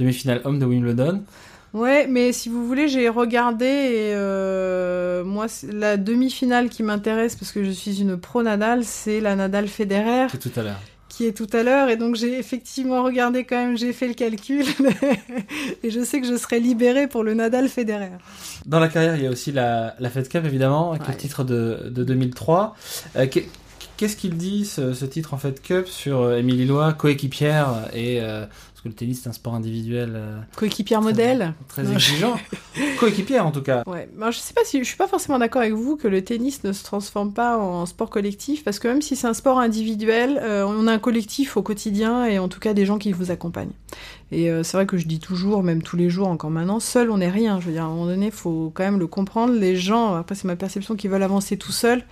demi-finales 0.00 0.40
hommes 0.44 0.58
de 0.58 0.66
Wimbledon. 0.66 1.22
Ouais, 1.72 2.06
mais 2.08 2.32
si 2.32 2.48
vous 2.48 2.66
voulez, 2.66 2.88
j'ai 2.88 3.08
regardé 3.08 3.64
et 3.66 4.12
euh, 4.14 5.22
moi, 5.24 5.46
la 5.72 5.96
demi-finale 5.96 6.68
qui 6.68 6.82
m'intéresse 6.82 7.36
parce 7.36 7.52
que 7.52 7.62
je 7.62 7.70
suis 7.70 8.00
une 8.00 8.16
pro 8.18 8.42
Nadal, 8.42 8.84
c'est 8.84 9.20
la 9.20 9.36
Nadal 9.36 9.68
Federer 9.68 10.26
C'est 10.32 10.38
tout 10.38 10.58
à 10.58 10.64
l'heure. 10.64 10.80
qui 11.08 11.26
est 11.26 11.32
tout 11.32 11.46
à 11.52 11.62
l'heure 11.62 11.88
et 11.88 11.96
donc 11.96 12.16
j'ai 12.16 12.38
effectivement 12.38 13.04
regardé 13.04 13.44
quand 13.44 13.56
même, 13.56 13.78
j'ai 13.78 13.92
fait 13.92 14.08
le 14.08 14.14
calcul 14.14 14.64
et 15.84 15.90
je 15.90 16.02
sais 16.02 16.20
que 16.20 16.26
je 16.26 16.36
serai 16.36 16.58
libérée 16.58 17.06
pour 17.06 17.22
le 17.22 17.34
Nadal 17.34 17.68
Federer. 17.68 18.10
Dans 18.66 18.80
la 18.80 18.88
carrière, 18.88 19.14
il 19.16 19.22
y 19.22 19.26
a 19.26 19.30
aussi 19.30 19.52
la, 19.52 19.94
la 20.00 20.10
Fed 20.10 20.28
Cup, 20.28 20.44
évidemment, 20.44 20.90
avec 20.90 21.02
Ouais. 21.02 21.08
le 21.14 21.16
titre 21.18 21.44
de, 21.44 21.88
de 21.88 22.02
2003. 22.02 22.74
Euh, 23.16 23.26
qu'est- 23.28 23.48
Qu'est-ce 24.00 24.16
qu'il 24.16 24.38
dit, 24.38 24.64
ce, 24.64 24.94
ce 24.94 25.04
titre 25.04 25.34
en 25.34 25.36
Fed 25.36 25.60
Cup, 25.60 25.86
sur 25.86 26.20
euh, 26.22 26.38
Émilie 26.38 26.64
Lois, 26.64 26.94
coéquipière, 26.94 27.86
et, 27.92 28.22
euh, 28.22 28.46
parce 28.80 28.84
que 28.84 28.88
le 28.88 28.94
tennis, 28.94 29.20
c'est 29.22 29.28
un 29.28 29.34
sport 29.34 29.54
individuel 29.54 30.12
euh, 30.14 30.40
Coéquipière 30.56 31.02
modèle. 31.02 31.52
très 31.68 31.82
Non, 31.82 31.92
exigeant. 31.92 32.40
coéquipière, 32.98 33.46
en 33.46 33.50
tout 33.50 33.60
cas. 33.60 33.82
Ouais, 33.86 34.08
moi 34.16 34.30
je 34.30 34.38
sais 34.38 34.54
pas 34.54 34.62
si 34.64 34.78
je 34.78 34.84
suis 34.84 34.96
pas 34.96 35.06
forcément 35.06 35.38
d'accord 35.38 35.60
avec 35.60 35.74
vous 35.74 35.96
que 35.96 36.08
le 36.08 36.24
tennis 36.24 36.64
ne 36.64 36.72
se 36.72 36.82
transforme 36.82 37.34
pas 37.34 37.58
en 37.58 37.84
sport 37.84 38.08
collectif 38.08 38.64
parce 38.64 38.78
que 38.78 38.88
même 38.88 39.02
si 39.02 39.16
c'est 39.16 39.26
un 39.26 39.34
sport 39.34 39.58
individuel, 39.58 40.40
euh, 40.42 40.64
on 40.66 40.86
a 40.86 40.92
un 40.92 40.98
collectif 40.98 41.58
au 41.58 41.62
quotidien 41.62 42.24
et 42.24 42.38
en 42.38 42.48
tout 42.48 42.58
cas 42.58 42.72
des 42.72 42.86
gens 42.86 42.96
qui 42.96 43.12
vous 43.12 43.30
accompagnent. 43.30 43.72
Et 44.32 44.50
euh, 44.50 44.62
c'est 44.62 44.78
vrai 44.78 44.86
que 44.86 44.96
je 44.96 45.06
dis 45.06 45.18
toujours, 45.18 45.62
même 45.62 45.82
tous 45.82 45.98
les 45.98 46.08
jours 46.08 46.28
encore 46.28 46.50
maintenant, 46.50 46.80
seul 46.80 47.10
on 47.10 47.18
n'est 47.18 47.28
rien. 47.28 47.60
Je 47.60 47.66
veux 47.66 47.72
dire, 47.72 47.82
à 47.82 47.86
un 47.86 47.90
moment 47.90 48.06
donné, 48.06 48.26
il 48.26 48.32
faut 48.32 48.72
quand 48.72 48.84
même 48.84 48.98
le 48.98 49.08
comprendre. 49.08 49.52
Les 49.52 49.76
gens, 49.76 50.14
après 50.14 50.34
c'est 50.34 50.46
ma 50.46 50.56
perception, 50.56 50.96
qui 50.96 51.06
veulent 51.06 51.22
avancer 51.22 51.58
tout 51.58 51.72
seuls, 51.72 52.02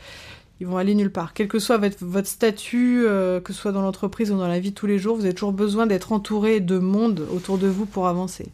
ils 0.61 0.67
vont 0.67 0.77
aller 0.77 0.95
nulle 0.95 1.13
part. 1.13 1.35
Quel 1.35 1.49
que 1.49 1.59
soit 1.59 1.79
votre, 1.79 2.27
statut, 2.27 3.05
euh, 3.07 3.41
que 3.41 3.53
ce 3.53 3.61
soit 3.61 3.73
dans 3.73 3.83
l'entreprise 3.83 4.33
ou 4.33 4.37
dans 4.37 4.49
la 4.49 4.59
vie 4.59 4.71
de 4.71 4.75
tous 4.75 4.87
les 4.87 4.99
jours, 4.99 5.17
vous 5.17 5.25
avez 5.25 5.35
toujours 5.35 5.53
besoin 5.53 5.87
d'être 5.87 6.13
entouré 6.13 6.61
de 6.61 6.79
monde 6.79 7.27
autour 7.33 7.59
de 7.59 7.69
vous 7.69 7.87
pour 7.87 8.09
avancer. 8.09 8.47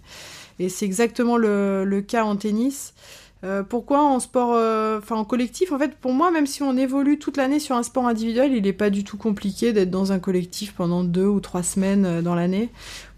Et 0.58 0.68
c'est 0.68 0.84
exactement 0.84 1.36
le, 1.36 2.04
cas 2.06 2.24
en 2.24 2.36
tennis. 2.36 2.94
Euh, 3.42 3.62
pourquoi 3.62 4.02
en 4.02 4.20
sport, 4.20 4.54
euh, 4.54 4.98
enfin 4.98 5.16
en 5.16 5.24
collectif, 5.24 5.72
en 5.72 5.78
fait, 5.78 5.94
pour 5.96 6.12
moi, 6.12 6.30
même 6.30 6.46
si 6.46 6.62
on 6.62 6.76
évolue 6.76 7.18
toute 7.18 7.36
l'année 7.36 7.58
sur 7.58 7.76
un 7.76 7.82
sport 7.82 8.06
individuel, 8.06 8.52
il 8.54 8.62
n'est 8.62 8.72
pas 8.72 8.88
du 8.88 9.04
tout 9.04 9.18
compliqué 9.18 9.72
d'être 9.72 9.90
dans 9.90 10.12
un 10.12 10.18
collectif 10.18 10.72
pendant 10.72 11.04
deux 11.04 11.26
ou 11.26 11.40
trois 11.40 11.62
semaines 11.62 12.22
dans 12.22 12.34
l'année. 12.34 12.70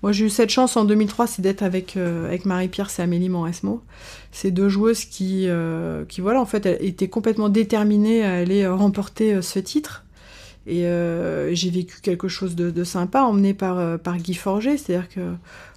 Moi, 0.06 0.12
j'ai 0.12 0.26
eu 0.26 0.30
cette 0.30 0.50
chance 0.50 0.76
en 0.76 0.84
2003, 0.84 1.26
c'est 1.26 1.42
d'être 1.42 1.64
avec 1.64 1.96
euh, 1.96 2.26
avec 2.28 2.44
Marie-Pierre 2.44 2.88
et 2.96 3.02
Amélie 3.02 3.28
Mauresmo. 3.28 3.82
Ces 4.30 4.52
deux 4.52 4.68
joueuses 4.68 5.04
qui, 5.04 5.48
euh, 5.48 6.04
qui 6.04 6.20
voilà, 6.20 6.40
en 6.40 6.46
fait, 6.46 6.64
étaient 6.80 7.08
complètement 7.08 7.48
déterminées 7.48 8.24
à 8.24 8.34
aller 8.34 8.62
euh, 8.62 8.72
remporter 8.72 9.42
ce 9.42 9.58
titre. 9.58 10.04
Et 10.68 10.82
j'ai 11.54 11.70
vécu 11.70 12.00
quelque 12.02 12.28
chose 12.28 12.54
de, 12.54 12.70
de 12.70 12.84
sympa, 12.84 13.22
emmené 13.22 13.52
par, 13.52 13.98
par 13.98 14.16
Guy 14.18 14.34
Forger, 14.34 14.76
c'est-à-dire 14.78 15.08
que 15.08 15.32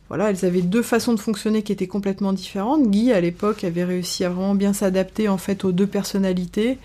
voilà, 0.09 0.29
elles 0.29 0.45
avaient 0.45 0.61
deux 0.61 0.83
façons 0.83 1.13
de 1.15 1.19
fonctionner 1.19 1.63
qui 1.63 1.71
étaient 1.71 1.87
complètement 1.87 2.31
différentes. 2.31 2.87
Guy, 2.87 3.11
à 3.11 3.21
l'époque, 3.21 3.63
avait 3.63 3.83
réussi 3.83 4.25
à 4.25 4.29
vraiment 4.29 4.53
bien 4.53 4.73
s'adapter 4.73 5.27
en 5.27 5.39
fait 5.39 5.65
aux 5.65 5.71
deux 5.71 5.87
personnalités 5.87 6.77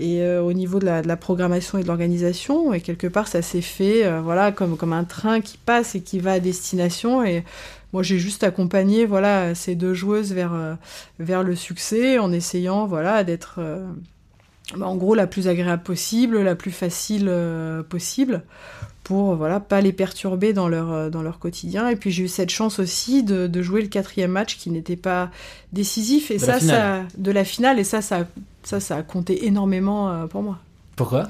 et 0.00 0.22
euh, 0.22 0.42
au 0.42 0.52
niveau 0.52 0.78
de 0.78 0.86
la, 0.86 1.16
programmation 1.16 1.78
et 1.78 1.82
de 1.82 1.86
l'organisation. 1.86 2.72
Et 2.72 2.80
quelque 2.80 3.06
part, 3.06 3.28
ça 3.28 3.42
s'est 3.42 3.60
fait, 3.60 4.06
euh, 4.06 4.20
voilà, 4.20 4.50
comme 4.50 4.76
comme 4.76 4.92
un 4.92 5.04
train 5.04 5.40
qui 5.40 5.58
passe 5.58 5.94
et 5.94 6.00
qui 6.00 6.18
va 6.18 6.32
à 6.32 6.40
destination. 6.40 7.22
Et 7.22 7.44
moi, 7.92 8.02
j'ai 8.02 8.18
juste 8.18 8.42
accompagné, 8.42 9.04
voilà, 9.04 9.54
ces 9.54 9.74
deux 9.74 9.94
joueuses 9.94 10.32
vers 10.32 10.54
euh, 10.54 10.74
vers 11.18 11.42
le 11.42 11.54
succès 11.54 12.18
en 12.18 12.32
essayant, 12.32 12.86
voilà, 12.86 13.24
d'être 13.24 13.60
bah, 14.76 14.86
en 14.86 14.96
gros 14.96 15.14
la 15.14 15.26
plus 15.26 15.48
agréable 15.48 15.82
possible, 15.82 16.40
la 16.40 16.54
plus 16.54 16.72
facile 16.72 17.30
possible 17.88 18.42
pour 19.10 19.34
voilà 19.34 19.58
pas 19.58 19.80
les 19.80 19.92
perturber 19.92 20.52
dans 20.52 20.68
leur 20.68 20.92
euh, 20.92 21.10
dans 21.10 21.20
leur 21.22 21.40
quotidien. 21.40 21.88
Et 21.88 21.96
puis 21.96 22.12
j'ai 22.12 22.22
eu 22.22 22.28
cette 22.28 22.50
chance 22.50 22.78
aussi 22.78 23.24
de, 23.24 23.48
de 23.48 23.60
jouer 23.60 23.82
le 23.82 23.88
quatrième 23.88 24.30
match 24.30 24.56
qui 24.56 24.70
n'était 24.70 24.94
pas 24.94 25.30
décisif. 25.72 26.30
Et 26.30 26.34
De 26.38 26.38
ça 26.38 26.52
la 26.52 26.60
ça 26.60 26.60
finale. 26.60 27.06
de 27.18 27.30
la 27.32 27.44
finale. 27.44 27.78
Et 27.80 27.84
ça 27.84 28.02
ça 28.02 28.24
ça 28.62 28.78
ça 28.78 28.96
a 28.98 29.02
compté 29.02 29.46
énormément 29.46 30.10
euh, 30.10 30.26
pour 30.28 30.42
moi. 30.42 30.58
Pourquoi? 30.94 31.26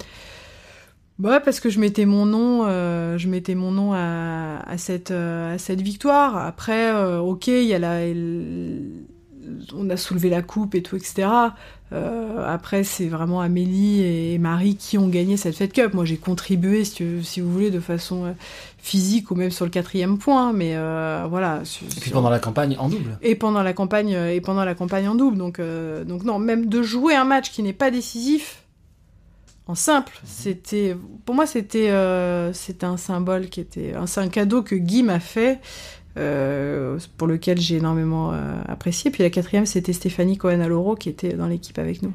Bah 1.18 1.40
parce 1.40 1.60
que 1.60 1.70
je 1.70 1.80
mettais 1.80 2.04
mon 2.06 2.26
nom, 2.26 2.64
euh, 2.66 3.16
je 3.18 3.28
mettais 3.28 3.54
mon 3.54 3.70
nom 3.72 3.92
à, 3.94 4.58
à 4.66 4.76
cette 4.78 5.10
euh, 5.10 5.54
à 5.54 5.58
cette 5.58 5.80
victoire. 5.80 6.36
Après, 6.36 6.92
euh, 6.94 7.18
ok, 7.20 7.46
il 7.48 7.64
y 7.64 7.74
a 7.74 7.78
la, 7.78 8.00
on 9.74 9.88
a 9.90 9.96
soulevé 9.96 10.30
la 10.30 10.42
coupe 10.42 10.74
et 10.74 10.82
tout, 10.82 10.96
etc. 10.96 11.28
Euh, 11.92 12.46
après, 12.46 12.84
c'est 12.84 13.08
vraiment 13.08 13.40
Amélie 13.40 14.02
et 14.02 14.38
Marie 14.38 14.76
qui 14.76 14.96
ont 14.96 15.08
gagné 15.08 15.36
cette 15.36 15.56
Fed 15.56 15.72
Cup. 15.72 15.92
Moi, 15.92 16.04
j'ai 16.04 16.16
contribué, 16.18 16.84
si, 16.84 16.94
tu- 16.94 17.22
si 17.24 17.40
vous 17.40 17.50
voulez, 17.52 17.70
de 17.70 17.80
façon 17.80 18.26
euh, 18.26 18.32
physique 18.78 19.30
ou 19.32 19.34
même 19.34 19.50
sur 19.50 19.64
le 19.64 19.70
quatrième 19.72 20.16
point. 20.18 20.52
Mais 20.52 20.76
euh, 20.76 21.26
voilà. 21.28 21.64
sur- 21.64 21.86
Et 21.86 22.00
puis 22.00 22.10
pendant 22.12 22.30
la 22.30 22.38
campagne, 22.38 22.76
en 22.78 22.88
double. 22.88 23.18
et 23.22 23.34
pendant 23.34 23.62
la 23.64 23.72
campagne 23.72 24.10
et 24.10 24.40
pendant 24.40 24.64
la 24.64 24.74
campagne 24.76 25.08
en 25.08 25.14
double 25.16 25.36
donc 25.36 25.58
euh, 25.58 26.04
donc 26.04 26.22
non 26.24 26.38
même 26.38 26.66
de 26.66 26.82
jouer 26.82 27.14
un 27.16 27.24
match 27.24 27.50
qui 27.50 27.62
n'est 27.64 27.72
pas 27.72 27.90
décisif 27.90 28.62
en 29.66 29.74
simple 29.74 30.20
c'était 30.24 30.96
pour 31.24 31.34
moi 31.34 31.46
c'était 31.46 31.90
c'était 32.52 32.86
un 32.86 32.96
symbole 32.96 33.48
qui 33.48 33.60
était 33.60 33.94
un- 33.94 34.06
c'est 34.06 34.20
un 34.20 34.28
cadeau 34.28 34.62
que 34.62 34.74
Guy 34.74 35.02
m'a 35.02 35.20
fait 35.20 35.60
euh, 36.16 36.98
pour 37.16 37.26
lequel 37.28 37.58
j'ai 37.60 37.76
énormément 37.76 38.32
euh, 38.32 38.36
apprécié. 38.66 39.10
Puis 39.10 39.22
la 39.22 39.30
quatrième, 39.30 39.66
c'était 39.66 39.92
Stéphanie 39.92 40.36
Cohen-Aloro 40.36 40.94
qui 40.96 41.08
était 41.08 41.32
dans 41.34 41.46
l'équipe 41.46 41.78
avec 41.78 42.02
nous. 42.02 42.12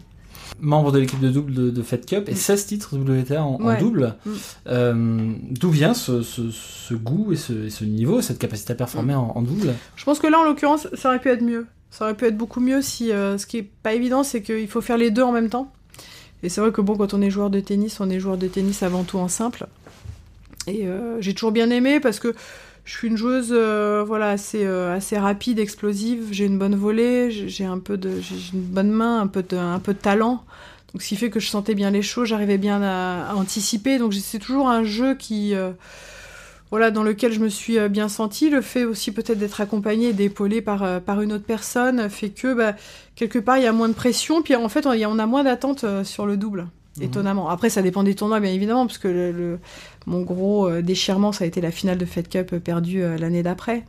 Membre 0.62 0.92
de 0.92 1.00
l'équipe 1.00 1.20
de 1.20 1.30
double 1.30 1.54
de, 1.54 1.70
de 1.70 1.82
Fed 1.82 2.06
Cup 2.06 2.30
et 2.30 2.36
16 2.36 2.66
titres 2.68 2.96
WTA 2.98 3.44
en, 3.44 3.56
en 3.56 3.66
Ouais. 3.66 3.78
double. 3.80 4.16
Mm. 4.26 4.32
Euh, 4.68 5.34
D'où 5.52 5.70
vient 5.70 5.94
ce, 5.94 6.22
ce- 6.22 6.52
ce 6.52 6.94
goût 6.94 7.34
et 7.34 7.36
ce, 7.36 7.66
et 7.66 7.70
ce 7.70 7.84
niveau, 7.84 8.22
cette 8.22 8.40
capacité 8.40 8.74
à 8.74 8.76
performer 8.76 9.14
Mm. 9.16 9.18
en, 9.18 9.38
en 9.38 9.42
double? 9.42 9.74
Je 9.96 10.06
pense 10.06 10.20
que 10.20 10.28
là, 10.28 10.40
en 10.40 10.44
l'occurrence, 10.44 10.88
ça 10.94 11.10
aurait 11.10 11.20
pu 11.20 11.30
être 11.30 11.42
mieux. 11.42 11.66
Ça 11.92 12.06
aurait 12.06 12.14
pu 12.16 12.26
être 12.26 12.38
beaucoup 12.38 12.60
mieux 12.62 12.82
si. 12.82 13.12
euh, 13.12 13.38
ce 13.38 13.46
qui 13.48 13.58
est 13.58 13.64
pas 13.84 13.94
évident, 13.94 14.24
c'est 14.24 14.42
qu'il 14.42 14.68
faut 14.68 14.82
faire 14.82 14.98
les 14.98 15.12
deux 15.12 15.24
en 15.24 15.32
même 15.32 15.50
temps. 15.50 15.72
Et 16.44 16.50
c'est 16.50 16.62
vrai 16.62 16.72
que 16.72 16.82
bon, 16.82 16.96
quand 16.96 17.14
on 17.14 17.22
est 17.22 17.30
joueur 17.32 17.50
de 17.50 17.60
tennis, 17.60 18.00
on 18.00 18.10
est 18.10 18.20
joueur 18.20 18.38
de 18.38 18.48
tennis 18.48 18.84
avant 18.84 19.04
tout 19.04 19.18
en 19.18 19.28
simple. 19.28 19.66
Et 20.68 20.88
euh, 20.88 21.18
j'ai 21.22 21.34
toujours 21.34 21.52
bien 21.52 21.70
aimé 21.70 22.00
parce 22.00 22.20
que 22.20 22.34
je 22.86 22.96
suis 22.96 23.08
une 23.08 23.18
joueuse, 23.18 23.50
euh, 23.52 24.04
voilà, 24.06 24.30
assez, 24.30 24.64
euh, 24.64 24.96
assez 24.96 25.18
rapide, 25.18 25.58
explosive. 25.58 26.28
J'ai 26.32 26.46
une 26.46 26.60
bonne 26.60 26.76
volée, 26.76 27.32
j'ai 27.32 27.66
un 27.66 27.80
peu 27.80 27.98
de, 27.98 28.22
j'ai 28.22 28.36
une 28.54 28.62
bonne 28.62 28.92
main, 28.92 29.20
un 29.20 29.28
peu 29.28 29.42
de, 29.42 29.58
un 29.58 29.80
peu 29.80 29.96
de 29.96 30.00
talent. 30.00 30.44
Donc, 30.94 31.02
ce 31.02 31.10
qui 31.10 31.16
fait 31.16 31.32
que 31.32 31.40
je 31.40 31.48
sentais 31.50 31.74
bien 31.74 31.90
les 31.90 32.04
choses, 32.04 32.28
j'arrivais 32.28 32.60
bien 32.60 32.82
à, 32.84 33.34
anticiper. 33.34 33.98
Donc, 33.98 34.14
c'est 34.14 34.38
toujours 34.38 34.70
un 34.70 34.84
jeu 34.84 35.16
qui, 35.16 35.56
euh, 35.56 35.72
voilà, 36.70 36.92
dans 36.92 37.02
lequel 37.02 37.34
je 37.34 37.40
me 37.40 37.50
suis 37.50 37.80
bien 37.90 38.08
sentie. 38.08 38.52
Le 38.52 38.62
fait 38.62 38.84
aussi 38.84 39.12
peut-être 39.12 39.40
d'être 39.40 39.62
accompagnée 39.62 40.10
et 40.10 40.14
d'épaulée 40.14 40.62
par, 40.62 41.02
par 41.02 41.22
une 41.22 41.34
autre 41.34 41.46
personne 41.46 42.08
fait 42.08 42.30
que, 42.30 42.54
bah, 42.54 42.76
quelque 43.16 43.40
part, 43.40 43.58
il 43.58 43.64
y 43.64 43.68
a 43.68 43.74
moins 43.74 43.90
de 43.90 43.94
pression. 43.94 44.44
Puis 44.44 44.56
en 44.56 44.70
fait, 44.70 44.86
on, 44.86 44.92
on 44.92 45.20
a 45.20 45.26
moins 45.26 45.44
d'attente 45.44 45.86
sur 46.04 46.28
le 46.28 46.38
double. 46.38 46.68
Étonnamment. 47.02 47.50
Après, 47.50 47.70
ça 47.70 47.82
dépend 47.82 48.04
des 48.04 48.16
tournois, 48.16 48.40
bien 48.40 48.52
évidemment, 48.52 48.86
parce 48.88 48.98
que 48.98 49.08
le, 49.08 49.32
le- 49.32 49.60
mon 50.06 50.22
gros 50.22 50.68
euh, 50.68 50.82
déchirement, 50.82 51.32
ça 51.32 51.44
a 51.44 51.48
été 51.48 51.62
la 51.62 51.72
finale 51.72 51.98
de 51.98 52.06
Fed 52.06 52.30
Cup 52.30 52.52
euh, 52.54 52.60
perdue 52.60 53.04
euh, 53.04 53.18
l'année 53.18 53.44
d'après. 53.44 53.84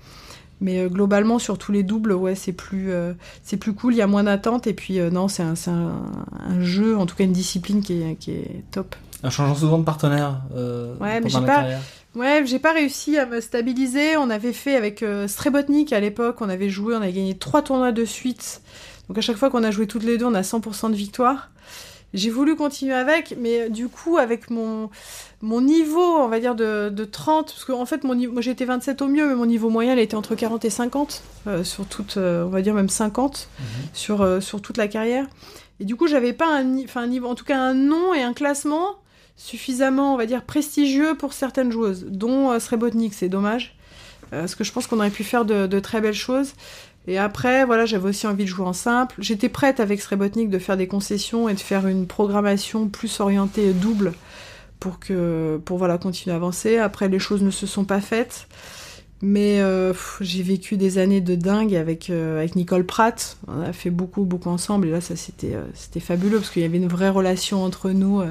Mais 0.61 0.79
euh, 0.81 0.89
globalement, 0.89 1.39
sur 1.39 1.59
tous 1.59 1.71
les 1.73 1.83
doubles, 1.83 2.13
ouais, 2.13 2.35
c'est 2.35 2.53
plus, 2.53 2.91
c'est 3.43 3.57
plus 3.59 3.75
cool, 3.75 3.95
il 3.95 3.99
y 3.99 4.03
a 4.03 4.07
moins 4.07 4.25
d'attente. 4.25 4.67
Et 4.67 4.73
puis, 4.75 4.99
non, 4.99 5.29
c'est 5.29 5.43
un, 5.43 5.55
un, 5.67 6.03
un 6.49 6.61
jeu, 6.63 6.97
en 6.97 7.05
tout 7.07 7.15
cas 7.15 7.25
une 7.25 7.33
discipline 7.33 7.83
qui 7.83 8.01
est, 8.03 8.17
qui 8.17 8.31
est 8.33 8.65
top. 8.71 8.97
En 9.23 9.31
changeant 9.31 9.55
souvent 9.55 9.79
de 9.79 9.85
partenaire 9.85 10.41
Ouais, 11.01 11.21
mais 11.21 11.29
j'ai 11.29 11.39
pas- 11.47 11.61
carrière. 11.63 11.81
Ouais, 12.15 12.43
j'ai 12.47 12.59
pas 12.59 12.73
réussi 12.73 13.19
à 13.19 13.27
me 13.27 13.43
stabiliser. 13.43 14.17
On 14.17 14.31
avait 14.31 14.55
fait 14.55 14.75
avec 14.75 15.05
Strebotnik 15.27 15.93
à 15.93 16.01
l'époque, 16.01 16.37
on 16.41 16.49
avait 16.49 16.71
joué, 16.71 16.95
on 16.95 17.03
avait 17.03 17.13
gagné 17.13 17.37
trois 17.37 17.61
tournois 17.61 17.93
de 17.93 18.07
suite. 18.07 18.63
Donc 19.09 19.19
à 19.19 19.21
chaque 19.21 19.37
fois 19.37 19.51
qu'on 19.51 19.63
a 19.63 19.71
joué 19.71 19.87
toutes 19.87 20.03
les 20.05 20.17
deux, 20.17 20.25
on 20.25 20.33
a 20.35 20.41
100% 20.41 20.91
de 20.91 20.97
victoire. 20.97 21.51
J'ai 22.17 22.31
voulu 22.31 22.57
continuer 22.57 22.95
avec, 22.95 23.37
mais 23.39 23.71
du 23.71 23.89
coup, 23.89 24.17
avec 24.17 24.51
mon, 24.51 24.91
mon 25.43 25.61
niveau, 25.61 26.01
on 26.19 26.29
va 26.29 26.41
dire, 26.41 26.55
de, 26.55 26.89
de 26.89 27.05
30, 27.05 27.47
parce 27.53 27.65
qu'en 27.65 27.87
fait, 27.87 28.03
mon 28.05 28.15
moi 28.33 28.41
j'étais 28.43 28.65
27 28.65 29.03
au 29.03 29.07
mieux, 29.07 29.29
mais 29.29 29.35
mon 29.35 29.47
niveau 29.47 29.69
moyen, 29.71 29.93
il 29.93 29.99
était 30.01 30.17
entre 30.17 30.35
40 30.35 30.65
et 30.65 30.71
50, 30.71 31.23
euh, 31.47 31.63
sur 31.63 31.87
toute, 31.87 32.17
euh, 32.17 32.45
on 32.45 32.49
va 32.49 32.63
dire 32.63 32.75
même 32.75 32.89
50, 32.89 33.49
Mhm. 33.59 33.65
sur, 33.93 34.23
euh, 34.23 34.41
sur 34.41 34.61
toute 34.63 34.77
la 34.79 34.89
carrière. 34.89 35.27
Et 35.79 35.85
du 35.85 35.95
coup, 35.95 36.07
j'avais 36.07 36.33
pas 36.33 36.47
un, 36.49 36.65
ni- 36.65 36.85
enfin, 36.85 37.03
un 37.03 37.07
niveau, 37.07 37.29
en 37.29 37.35
tout 37.35 37.45
cas 37.45 37.59
un 37.59 37.75
nom 37.75 38.15
et 38.15 38.23
un 38.23 38.33
classement 38.33 38.97
suffisamment, 39.37 40.15
on 40.15 40.17
va 40.17 40.25
dire, 40.27 40.43
prestigieux 40.43 41.15
pour 41.15 41.35
certaines 41.35 41.71
joueuses, 41.71 42.07
dont 42.09 42.51
euh, 42.53 42.59
Srebotnik, 42.59 43.13
c'est 43.13 43.29
dommage. 43.29 43.77
Euh, 44.33 44.41
parce 44.41 44.55
que 44.55 44.65
je 44.65 44.73
pense 44.73 44.87
qu'on 44.87 44.97
aurait 44.99 45.11
pu 45.11 45.23
faire 45.23 45.45
de, 45.45 45.67
de 45.67 45.79
très 45.81 46.01
belles 46.01 46.15
choses. 46.15 46.55
Et 47.09 47.19
après, 47.19 47.65
voilà, 47.65 47.87
j'avais 47.87 48.09
aussi 48.09 48.27
envie 48.27 48.45
de 48.45 48.49
jouer 48.49 48.67
en 48.67 48.73
simple. 48.73 49.15
J'étais 49.19 49.49
prête 49.49 49.79
avec 49.79 50.01
Srebotnik 50.01 50.51
de 50.51 50.59
faire 50.59 50.77
des 50.77 50.89
concessions 50.89 51.49
et 51.49 51.55
de 51.55 51.61
faire 51.61 51.87
une 51.87 52.07
programmation 52.07 52.89
plus 52.89 53.21
orientée 53.21 53.73
double 53.73 54.13
pour 54.81 54.99
que, 54.99 55.61
pour 55.65 55.79
voilà, 55.79 55.99
continuer 55.99 56.35
à 56.35 56.37
avancer. 56.37 56.79
Après, 56.79 57.09
les 57.09 57.19
choses 57.19 57.43
ne 57.43 57.51
se 57.51 57.67
sont 57.67 57.85
pas 57.85 58.01
faites. 58.01 58.49
Mais 59.23 59.61
euh, 59.61 59.95
j'ai 60.21 60.43
vécu 60.43 60.77
des 60.77 60.99
années 60.99 61.23
de 61.23 61.35
dingue 61.35 61.75
avec, 61.75 62.11
euh, 62.11 62.39
avec 62.39 62.55
Nicole 62.55 62.85
Pratt. 62.85 63.39
On 63.49 63.63
a 63.63 63.73
fait 63.73 63.91
beaucoup, 63.91 64.25
beaucoup 64.25 64.51
ensemble. 64.51 64.89
Et 64.89 64.91
là, 64.91 65.01
ça, 65.01 65.17
c'était 65.17 65.55
euh, 65.55 65.63
c'était 65.75 66.01
fabuleux 66.01 66.39
parce 66.39 66.51
qu'il 66.51 66.63
y 66.63 66.67
avait 66.67 66.77
une 66.77 66.89
vraie 66.89 67.09
relation 67.09 67.65
entre 67.65 67.91
nous, 67.91 68.23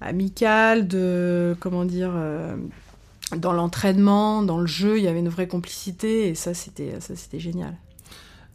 amicale, 0.00 0.88
de, 0.88 1.54
comment 1.60 1.84
dire, 1.84 2.12
dans 3.34 3.52
l'entraînement, 3.52 4.42
dans 4.42 4.58
le 4.58 4.66
jeu, 4.66 4.98
il 4.98 5.04
y 5.04 5.08
avait 5.08 5.18
une 5.20 5.28
vraie 5.28 5.48
complicité. 5.48 6.28
Et 6.28 6.34
ça, 6.34 6.54
c'était 6.54 7.00
ça, 7.00 7.16
c'était 7.16 7.40
génial. 7.40 7.74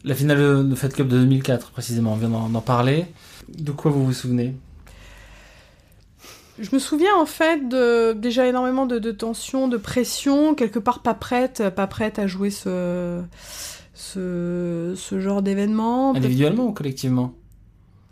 La 0.04 0.14
finale 0.14 0.68
de- 0.68 0.74
Fed 0.74 0.92
Cup 0.94 1.08
de 1.08 1.18
2004, 1.18 1.70
précisément, 1.70 2.12
on 2.14 2.16
vient 2.16 2.28
d'en 2.30 2.48
d'en 2.48 2.60
parler. 2.60 3.06
De 3.48 3.70
quoi 3.72 3.90
vous 3.90 4.04
vous 4.04 4.12
souvenez? 4.12 4.54
Je 6.58 6.68
me 6.72 6.78
souviens 6.78 7.16
en 7.18 7.26
fait 7.26 7.68
de 7.68 8.12
déjà 8.12 8.46
énormément 8.46 8.84
de, 8.86 8.98
de 8.98 9.10
tension, 9.10 9.68
de 9.68 9.76
pression, 9.78 10.54
quelque 10.54 10.78
part 10.78 11.00
pas 11.00 11.14
prête, 11.14 11.62
pas 11.74 11.86
prête 11.86 12.18
à 12.18 12.26
jouer 12.26 12.50
ce, 12.50 13.22
ce, 13.94 14.92
ce 14.96 15.20
genre 15.20 15.42
d'événement. 15.42 16.14
Individuellement 16.14 16.66
ou 16.66 16.72
collectivement? 16.72 17.32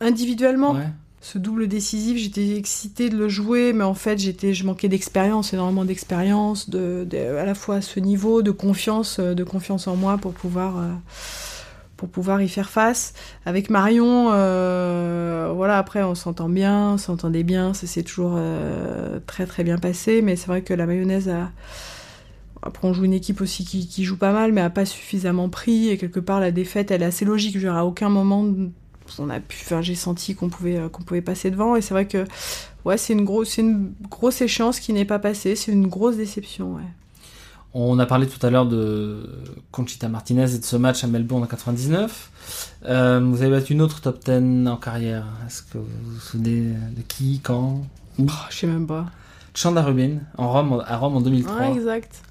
Individuellement, 0.01 0.73
Ouais. 0.73 0.89
Ce 1.23 1.37
double 1.37 1.69
décisif, 1.69 2.17
j'étais 2.17 2.57
excitée 2.57 3.11
de 3.11 3.17
le 3.17 3.29
jouer, 3.29 3.75
mais 3.75 3.85
en 3.85 3.95
fait, 3.95 4.19
j'étais, 4.19 4.55
je 4.55 4.65
manquais 4.65 4.89
d'expérience, 4.89 5.53
énormément 5.53 5.85
d'expérience, 5.85 6.71
de, 6.71 7.07
à 7.39 7.45
la 7.45 7.55
fois 7.55 7.77
à 7.77 7.81
ce 7.83 8.01
niveau 8.01 8.41
de 8.41 8.51
confiance, 8.51 9.19
euh, 9.21 9.35
de 9.35 9.45
confiance 9.45 9.87
en 9.87 9.97
moi 9.97 10.17
pour 10.17 10.33
pouvoir, 10.33 10.79
euh, 10.79 10.89
pour 11.99 12.09
pouvoir 12.09 12.41
y 12.41 12.49
faire 12.49 12.71
face. 12.71 13.13
Avec 13.45 13.69
Marion, 13.69 14.31
euh, 14.33 15.53
voilà, 15.55 15.77
après, 15.77 16.03
on 16.03 16.15
s'entend 16.15 16.49
bien, 16.49 16.93
on 16.93 16.99
s'entendait 16.99 17.43
bien, 17.43 17.75
ça 17.75 17.87
s'est 17.87 18.03
toujours 18.03 18.39
très 19.27 19.45
très 19.45 19.63
bien 19.63 19.77
passé, 19.77 20.23
mais 20.23 20.37
c'est 20.37 20.47
vrai 20.47 20.63
que 20.63 20.73
la 20.73 20.87
mayonnaise 20.87 21.29
a. 21.29 21.51
Après, 22.63 22.87
on 22.89 22.93
joue 22.93 23.05
une 23.05 23.15
équipe 23.15 23.41
aussi 23.41 23.65
qui, 23.65 23.89
qui 23.89 24.05
joue 24.05 24.19
pas 24.19 24.33
mal, 24.33 24.53
mais 24.53 24.61
a 24.61 24.71
pas 24.71 24.85
suffisamment 24.87 25.49
pris, 25.51 25.89
et 25.89 25.99
quelque 25.99 26.21
part, 26.21 26.41
la 26.41 26.51
défaite, 26.51 26.91
elle 26.91 27.03
est 27.03 27.07
assez 27.07 27.25
logique. 27.25 27.59
Je 27.59 27.67
veux 27.67 27.73
à 27.73 27.85
aucun 27.85 28.09
moment, 28.09 28.47
on 29.19 29.31
a 29.31 29.41
pu, 29.41 29.59
enfin, 29.65 29.83
j'ai 29.83 29.95
senti 29.95 30.35
qu'on 30.35 30.49
pouvait, 30.49 30.79
euh, 30.79 30.89
qu'on 30.89 31.03
pouvait 31.03 31.23
passer 31.23 31.51
devant, 31.51 31.77
et 31.77 31.81
c'est 31.81 31.95
vrai 31.95 32.07
que, 32.07 32.25
ouais, 32.85 32.97
c'est 32.97 33.13
une 33.13 33.25
grosse, 33.25 33.51
c'est 33.51 33.63
une 33.63 33.93
grosse 34.09 34.41
échéance 34.41 34.81
qui 34.81 34.93
n'est 34.93 35.05
pas 35.05 35.19
passée, 35.19 35.57
c'est 35.57 35.73
une 35.73 35.87
grosse 35.87 36.17
déception, 36.17 36.75
ouais. 36.77 36.83
On 37.73 38.01
a 38.01 38.07
parlé 38.07 38.27
tout 38.27 38.45
à 38.45 38.51
l'heure 38.51 38.67
de 38.67 39.29
Conchita 39.71 40.09
Martinez 40.09 40.55
et 40.55 40.59
de 40.59 40.65
ce 40.65 40.77
match 40.77 41.05
à 41.05 41.07
Melbourne 41.07 41.45
en 41.45 41.47
99. 41.47 42.31
Euh, 42.87 43.21
vous 43.21 43.43
avez 43.43 43.51
battu 43.53 43.75
une 43.75 43.83
autre 43.83 44.01
top 44.01 44.25
10 44.25 44.67
en 44.69 44.77
carrière. 44.77 45.25
Est-ce 45.47 45.63
que 45.63 45.79
vous 45.79 45.87
vous 46.05 46.19
souvenez 46.19 46.63
de 46.63 47.03
qui, 47.07 47.39
quand 47.41 47.83
Oh, 48.19 48.25
je 48.51 48.57
sais 48.57 48.67
même 48.67 48.89
pas. 48.89 49.07
Chanda 49.55 49.83
Rubin, 49.83 50.19
en 50.37 50.51
Rome, 50.51 50.83
à 50.85 50.97
Rome 50.97 51.17
en 51.17 51.21
2003. 51.21 51.57
Ouais, 51.57 51.73
exact. 51.73 52.23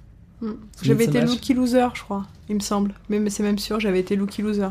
Mm. 0.42 0.46
Souvenez 0.48 0.60
J'avais 0.82 1.04
été 1.06 1.22
match 1.22 1.32
Lucky 1.32 1.54
Loser, 1.54 1.88
je 1.94 2.02
crois, 2.02 2.26
il 2.50 2.56
me 2.56 2.62
semble. 2.62 2.94
Mais, 3.10 3.20
mais 3.20 3.30
c'est 3.30 3.44
même 3.44 3.60
sûr, 3.60 3.80
j'avais 3.80 4.00
été 4.00 4.16
Lucky 4.16 4.42
Loser. 4.42 4.70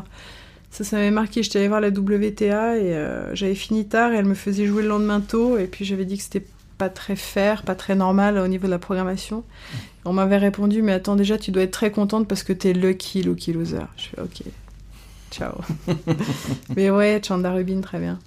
Ça, 0.71 0.83
ça 0.83 0.97
m'avait 0.97 1.11
marqué. 1.11 1.41
J'étais 1.43 1.59
allée 1.59 1.67
voir 1.67 1.81
la 1.81 1.89
WTA 1.89 2.77
et 2.77 2.93
euh, 2.93 3.33
j'avais 3.35 3.55
fini 3.55 3.85
tard 3.85 4.11
et 4.13 4.17
elle 4.17 4.25
me 4.25 4.35
faisait 4.35 4.65
jouer 4.67 4.83
le 4.83 4.89
lendemain 4.89 5.19
tôt. 5.19 5.57
Et 5.57 5.65
puis 5.65 5.83
j'avais 5.85 6.05
dit 6.05 6.17
que 6.17 6.23
c'était 6.23 6.45
pas 6.77 6.89
très 6.89 7.15
fair, 7.15 7.63
pas 7.63 7.75
très 7.75 7.95
normal 7.95 8.37
au 8.37 8.47
niveau 8.47 8.67
de 8.67 8.71
la 8.71 8.79
programmation. 8.79 9.43
On 10.05 10.13
m'avait 10.13 10.37
répondu, 10.37 10.81
mais 10.81 10.93
attends, 10.93 11.15
déjà, 11.15 11.37
tu 11.37 11.51
dois 11.51 11.63
être 11.63 11.71
très 11.71 11.91
contente 11.91 12.27
parce 12.27 12.43
que 12.43 12.53
t'es 12.53 12.73
lucky, 12.73 13.21
Lucky 13.23 13.51
Loser. 13.51 13.79
Je 13.97 14.03
fais 14.09 14.21
ok. 14.21 14.43
Ciao. 15.31 15.53
mais 16.75 16.89
ouais, 16.89 17.21
Chanda 17.25 17.51
Rubin, 17.51 17.81
très 17.81 17.99
bien. 17.99 18.19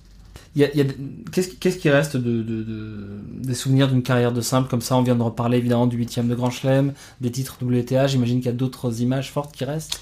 Il 0.54 0.60
y 0.60 0.64
a- 0.64 0.70
il 0.74 0.76
y 0.78 0.80
a- 0.82 0.92
Qu'est-ce 1.32 1.48
qui- 1.48 1.56
qu'est-ce 1.56 1.78
qui 1.78 1.88
reste 1.88 2.16
de, 2.16 2.42
de- 2.42 2.62
de- 2.62 3.08
des 3.42 3.54
souvenirs 3.54 3.88
d'une 3.88 4.02
carrière 4.02 4.32
de 4.32 4.40
simple 4.42 4.68
comme 4.68 4.82
ça? 4.82 4.96
On 4.96 5.02
vient 5.02 5.14
de 5.16 5.22
reparler 5.22 5.56
évidemment 5.58 5.86
du 5.86 5.96
huitième 5.96 6.28
de 6.28 6.34
Grand 6.34 6.50
Chelem, 6.50 6.92
des 7.22 7.30
titres 7.30 7.56
WTA. 7.62 8.06
J'imagine 8.06 8.38
qu'il 8.40 8.46
y 8.46 8.54
a 8.54 8.56
d'autres 8.56 9.00
images 9.00 9.30
fortes 9.30 9.54
qui 9.54 9.64
restent. 9.64 10.00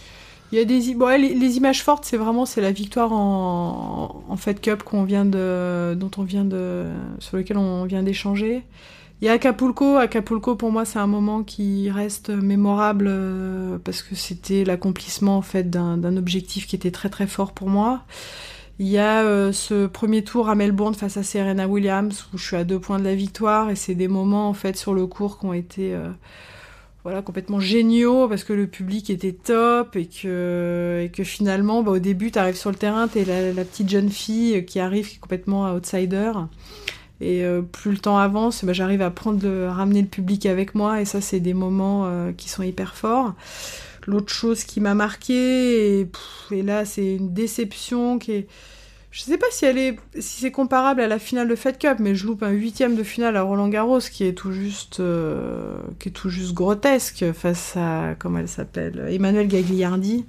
Il 0.53 0.59
y 0.59 0.63
a 0.63 0.65
des 0.65 0.81
les, 0.81 1.57
images 1.57 1.85
fortes, 1.85 2.05
c'est 2.05 2.17
vraiment 2.17 2.45
c'est 2.45 2.61
la 2.61 2.73
victoire 2.73 3.13
en, 3.13 4.37
Fed 4.37 4.61
Cup 4.61 4.83
qu'on 4.83 5.05
vient 5.05 5.25
de 5.25 5.95
dont 5.95 6.11
on 6.17 6.23
vient 6.23 6.45
de 6.45 6.87
sur 7.21 7.37
lequel 7.37 7.57
on 7.57 7.85
vient 7.85 8.03
d'échanger. 8.03 8.65
Il 9.21 9.27
y 9.27 9.29
a 9.29 9.33
Acapulco. 9.33 9.97
Acapulco 9.97 10.57
pour 10.57 10.73
moi 10.73 10.85
c'est 10.85 10.99
un 10.99 11.07
moment 11.07 11.45
qui 11.45 11.91
reste 11.91 12.31
mémorable 12.31 13.07
euh, 13.09 13.79
parce 13.85 14.03
que 14.03 14.15
c'était 14.17 14.65
l'accomplissement 14.65 15.37
en 15.37 15.43
fait 15.43 15.71
d'un 15.71 15.97
d'un 15.97 16.17
objectif 16.17 16.67
qui 16.67 16.75
était 16.75 16.91
très 16.91 17.11
très 17.11 17.29
fort 17.29 17.53
pour 17.53 17.69
moi. 17.69 18.03
Il 18.81 18.89
y 18.89 18.99
a 18.99 19.23
euh, 19.25 19.53
ce 19.53 19.87
premier 19.87 20.25
tour 20.25 20.49
à 20.49 20.55
Melbourne 20.55 20.95
face 20.95 21.19
à 21.19 21.23
Serena 21.23 21.69
Williams 21.69 22.27
où 22.33 22.39
je 22.39 22.47
suis 22.47 22.57
à 22.57 22.65
deux 22.65 22.81
points 22.81 22.99
de 22.99 23.05
la 23.05 23.15
victoire 23.15 23.71
et 23.71 23.77
c'est 23.77 23.95
des 23.95 24.09
moments 24.09 24.49
en 24.49 24.55
fait 24.55 24.77
sur 24.77 24.95
le 24.95 25.07
cours 25.07 25.39
qui 25.39 25.47
ont 25.47 25.53
été 25.53 25.95
euh, 25.95 26.09
voilà 27.03 27.23
complètement 27.23 27.61
géniaux 27.61 28.29
parce 28.29 28.45
que 28.45 28.53
le 28.53 28.67
public 28.67 29.09
était 29.11 29.33
top 29.33 29.97
et 29.97 30.07
que 30.07 31.25
finalement 31.25 31.83
bah, 31.83 31.93
au 31.93 31.99
début 31.99 32.31
tu 32.31 32.39
arrives 32.39 32.57
sur 32.57 32.71
le 32.71 32.77
terrain 32.77 33.09
t'es 33.09 33.25
la, 33.25 33.65
petite 33.65 33.89
jeune 33.89 34.11
fille 34.11 34.65
qui 34.67 34.81
arrive 34.81 35.09
qui 35.09 35.17
est 35.17 35.21
complètement 35.21 35.73
outsider. 35.73 36.33
Et 37.23 37.45
euh, 37.45 37.61
plus 37.61 37.93
le 37.93 37.99
temps 37.99 38.19
avance 38.19 38.65
bah, 38.65 38.73
j'arrive 38.73 39.03
à 39.03 39.11
prendre 39.11 39.67
ramener 39.69 40.03
le 40.03 40.09
public 40.09 40.47
avec 40.47 40.75
moi 40.75 41.01
et 41.01 41.05
ça 41.05 41.21
c'est 41.21 41.41
des 41.41 41.55
moments 41.55 42.07
euh, 42.07 42.33
qui 42.33 42.49
sont 42.49 42.63
hyper 42.63 42.95
forts. 42.95 43.35
L'autre 44.07 44.33
chose 44.33 44.65
qui 44.65 44.81
m'a 44.81 44.95
marqué 44.95 46.01
et 46.51 46.63
là 46.63 46.85
c'est 46.85 47.17
une 47.17 47.33
déception 47.33 48.19
qui 48.19 48.33
est 48.33 48.47
Je 49.11 49.23
sais 49.23 49.39
pas 49.39 49.47
si 49.51 49.65
elle 49.65 49.79
est, 49.79 49.99
si 50.21 50.41
c'est 50.41 50.53
comparable 50.53 51.01
à 51.01 51.09
la 51.09 51.19
finale 51.19 51.49
de 51.49 51.57
Fed 51.57 51.79
Cup, 51.79 51.97
mais 51.99 52.15
je 52.15 52.27
loupe 52.27 52.45
un 52.45 52.51
huitième 52.51 52.95
de 52.95 53.03
finale 53.03 53.37
à 53.37 53.43
Roland 53.43 53.69
Garros 53.69 53.99
qui 53.99 54.25
est 54.25 54.35
tout 54.35 54.53
juste, 54.53 55.01
euh, 55.01 55.79
qui 55.99 56.11
est 56.11 56.13
tout 56.13 56.29
juste 56.29 56.55
grotesque 56.55 57.33
face 57.33 57.77
à, 57.77 58.15
comment 58.19 58.39
elle 58.39 58.49
s'appelle, 58.49 59.09
Emmanuel 59.11 59.49
Gagliardi. 59.49 60.25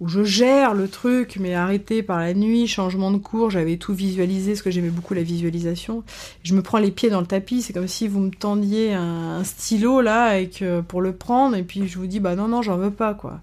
Où 0.00 0.08
je 0.08 0.22
gère 0.22 0.74
le 0.74 0.88
truc, 0.88 1.38
mais 1.40 1.54
arrêté 1.54 2.02
par 2.02 2.18
la 2.18 2.34
nuit, 2.34 2.66
changement 2.66 3.10
de 3.10 3.18
cours, 3.18 3.50
j'avais 3.50 3.76
tout 3.76 3.94
visualisé, 3.94 4.52
parce 4.52 4.62
que 4.62 4.70
j'aimais 4.70 4.90
beaucoup 4.90 5.14
la 5.14 5.22
visualisation. 5.22 6.04
Je 6.42 6.54
me 6.54 6.62
prends 6.62 6.78
les 6.78 6.90
pieds 6.90 7.10
dans 7.10 7.20
le 7.20 7.26
tapis, 7.26 7.62
c'est 7.62 7.72
comme 7.72 7.88
si 7.88 8.06
vous 8.06 8.20
me 8.20 8.30
tendiez 8.30 8.92
un, 8.92 9.38
un 9.38 9.44
stylo 9.44 10.00
là, 10.00 10.38
et 10.38 10.48
que, 10.48 10.80
pour 10.80 11.00
le 11.00 11.12
prendre, 11.12 11.56
et 11.56 11.62
puis 11.62 11.88
je 11.88 11.98
vous 11.98 12.06
dis, 12.06 12.20
bah 12.20 12.36
non, 12.36 12.48
non, 12.48 12.60
j'en 12.60 12.76
veux 12.76 12.90
pas, 12.90 13.14
quoi 13.14 13.40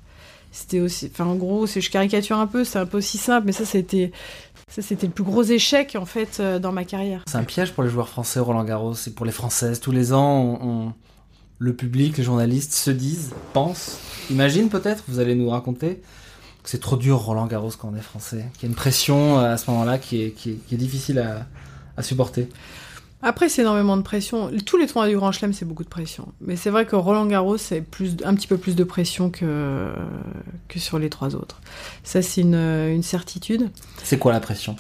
c'était 0.51 0.81
aussi 0.81 1.11
en 1.19 1.35
gros 1.35 1.65
c'est 1.65 1.81
je 1.81 1.89
caricature 1.89 2.37
un 2.37 2.47
peu 2.47 2.63
c'est 2.63 2.79
un 2.79 2.85
peu 2.85 2.97
aussi 2.97 3.17
simple 3.17 3.45
mais 3.47 3.53
ça 3.53 3.65
c'était 3.65 4.11
ça 4.67 4.81
c'était 4.81 5.07
le 5.07 5.13
plus 5.13 5.23
gros 5.23 5.43
échec 5.43 5.95
en 5.99 6.05
fait 6.05 6.39
euh, 6.39 6.59
dans 6.59 6.71
ma 6.71 6.83
carrière 6.83 7.23
C'est 7.27 7.37
un 7.37 7.43
piège 7.43 7.73
pour 7.73 7.83
les 7.83 7.89
joueurs 7.89 8.09
français 8.09 8.39
Roland 8.39 8.63
Garros 8.63 8.93
et 9.07 9.11
pour 9.11 9.25
les 9.25 9.31
Françaises. 9.31 9.79
Tous 9.79 9.91
les 9.91 10.13
ans, 10.13 10.93
le 11.59 11.75
public, 11.75 12.17
les 12.17 12.23
journalistes 12.23 12.73
se 12.73 12.91
disent, 12.91 13.31
pensent, 13.53 13.99
imaginent 14.29 14.69
peut-être, 14.69 15.03
vous 15.07 15.19
allez 15.19 15.35
nous 15.35 15.49
raconter, 15.49 16.01
que 16.63 16.69
c'est 16.69 16.79
trop 16.79 16.97
dur 16.97 17.17
Roland 17.19 17.47
Garros 17.47 17.71
quand 17.77 17.89
on 17.93 17.95
est 17.95 18.01
français, 18.01 18.45
qu'il 18.53 18.63
y 18.63 18.65
a 18.65 18.69
une 18.69 18.75
pression 18.75 19.39
euh, 19.39 19.53
à 19.53 19.57
ce 19.57 19.69
moment-là 19.71 19.97
qui 19.97 20.21
est, 20.21 20.73
difficile 20.73 21.19
à 21.19 22.03
supporter. 22.03 22.49
Après 23.21 23.49
c'est 23.49 23.61
énormément 23.61 23.97
de 23.97 24.01
pression. 24.01 24.49
Tous 24.65 24.77
les 24.77 24.87
tournois 24.87 25.07
du 25.09 25.15
Grand 25.15 25.31
Chelem 25.31 25.53
c'est 25.53 25.65
beaucoup 25.65 25.83
de 25.83 25.89
pression. 25.89 26.27
Mais 26.41 26.55
c'est 26.55 26.69
vrai 26.69 26.85
que 26.85 26.95
Roland 26.95 27.25
Garros 27.25 27.57
c'est 27.57 27.81
plus 27.81 28.15
un 28.23 28.33
petit 28.35 28.47
peu 28.47 28.57
plus 28.57 28.75
de 28.75 28.83
pression 28.83 29.29
que 29.29 29.91
que 30.67 30.79
sur 30.79 30.99
les 30.99 31.09
trois 31.09 31.35
autres. 31.35 31.61
Ça 32.03 32.21
c'est 32.21 32.41
une, 32.41 32.55
une 32.55 33.03
certitude. 33.03 33.69
C'est 34.03 34.17
quoi 34.17 34.31
la 34.31 34.39
pression? 34.39 34.75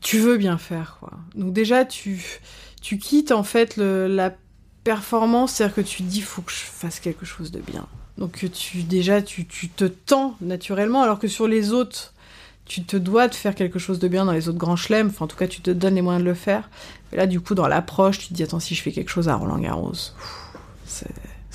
Tu 0.00 0.18
veux 0.18 0.36
bien 0.36 0.58
faire 0.58 0.96
quoi. 1.00 1.12
Donc 1.34 1.52
déjà 1.52 1.84
tu 1.84 2.40
tu 2.80 2.98
quittes 2.98 3.30
en 3.32 3.44
fait 3.44 3.76
le- 3.76 4.08
la 4.08 4.34
performance, 4.84 5.52
c'est-à-dire 5.52 5.76
que 5.76 5.80
tu 5.80 5.98
te 6.02 6.08
dis 6.08 6.20
faut 6.22 6.42
que 6.42 6.50
je 6.50 6.56
fasse 6.56 6.98
quelque 6.98 7.24
chose 7.24 7.52
de 7.52 7.60
bien. 7.60 7.86
Donc 8.18 8.44
tu 8.52 8.82
déjà 8.82 9.22
tu, 9.22 9.46
tu 9.46 9.68
te 9.68 9.84
tends 9.84 10.36
naturellement 10.40 11.02
alors 11.02 11.18
que 11.18 11.28
sur 11.28 11.46
les 11.46 11.72
autres 11.72 12.12
tu 12.64 12.84
te 12.84 12.96
dois 12.96 13.28
de 13.28 13.34
faire 13.34 13.54
quelque 13.54 13.78
chose 13.78 13.98
de 13.98 14.08
bien 14.08 14.24
dans 14.24 14.32
les 14.32 14.48
autres 14.48 14.58
grands 14.58 14.76
chelems, 14.76 15.08
enfin 15.08 15.24
en 15.24 15.28
tout 15.28 15.36
cas 15.36 15.46
tu 15.48 15.60
te 15.60 15.70
donnes 15.70 15.94
les 15.94 16.02
moyens 16.02 16.24
de 16.24 16.28
le 16.28 16.34
faire. 16.34 16.70
Et 17.12 17.16
là 17.16 17.26
du 17.26 17.40
coup 17.40 17.54
dans 17.54 17.68
l'approche, 17.68 18.18
tu 18.18 18.28
te 18.28 18.34
dis 18.34 18.42
attends 18.42 18.60
si 18.60 18.74
je 18.74 18.82
fais 18.82 18.92
quelque 18.92 19.10
chose 19.10 19.28
à 19.28 19.34
Roland 19.34 19.58
Garros, 19.58 19.94
ça 20.84 21.06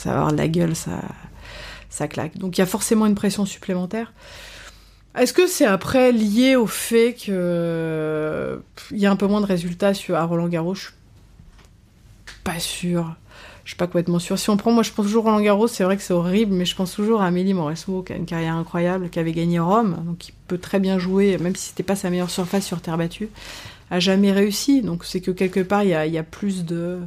va 0.06 0.12
avoir 0.12 0.32
la 0.32 0.48
gueule, 0.48 0.74
ça 0.76 2.08
claque. 2.08 2.38
Donc 2.38 2.58
il 2.58 2.62
y 2.62 2.64
a 2.64 2.68
forcément 2.68 3.06
une 3.06 3.16
pression 3.16 3.46
supplémentaire. 3.46 4.14
Est-ce 5.18 5.34
que 5.34 5.48
c'est 5.48 5.66
après 5.66 6.12
lié 6.12 6.56
au 6.56 6.68
fait 6.68 7.14
que 7.14 7.32
euh, 7.32 8.58
il 8.92 9.00
y 9.00 9.08
a 9.08 9.12
un 9.12 9.16
peu 9.16 9.26
moins 9.26 9.42
de 9.42 9.48
résultats 9.48 9.96
sur 9.96 10.16
à 10.16 10.24
Roland 10.24 10.48
Garros? 10.48 10.76
Je 10.76 10.82
suis 10.82 10.94
pas 12.44 12.60
sûre. 12.60 13.16
Je 13.68 13.72
suis 13.72 13.78
pas 13.78 13.88
complètement 13.88 14.20
sûre. 14.20 14.40
Si 14.40 14.50
on 14.50 14.56
prend, 14.56 14.72
moi 14.72 14.82
je 14.82 14.94
pense 14.94 15.08
toujours 15.08 15.26
Roland 15.26 15.42
Garros, 15.42 15.68
c'est 15.68 15.84
vrai 15.84 15.98
que 15.98 16.02
c'est 16.02 16.14
horrible, 16.14 16.54
mais 16.54 16.64
je 16.64 16.74
pense 16.74 16.94
toujours 16.94 17.22
à 17.22 17.26
Amélie 17.26 17.54
Mauresmo 17.54 18.02
qui 18.02 18.14
a 18.14 18.16
une 18.16 18.26
carrière 18.26 18.56
incroyable, 18.56 19.10
qui 19.10 19.20
avait 19.20 19.34
gagné 19.34 19.60
Rome, 19.60 19.98
donc 20.06 20.20
qui 20.20 20.32
peut 20.48 20.58
très 20.58 20.80
bien 20.80 21.00
jouer, 21.00 21.38
même 21.38 21.54
si 21.54 21.68
c'était 21.68 21.84
pas 21.84 21.98
sa 21.98 22.10
meilleure 22.10 22.30
surface 22.30 22.66
sur 22.66 22.80
terre 22.80 22.98
battue, 22.98 23.28
a 23.92 24.00
jamais 24.00 24.32
réussi. 24.32 24.82
Donc 24.84 25.04
c'est 25.04 25.20
que 25.20 25.32
quelque 25.32 25.60
part 25.60 25.84
il 25.84 25.90
y 25.90 25.94
a, 25.94 26.06
il 26.06 26.14
y 26.14 26.18
a 26.18 26.24
plus 26.24 26.64
de 26.64 27.00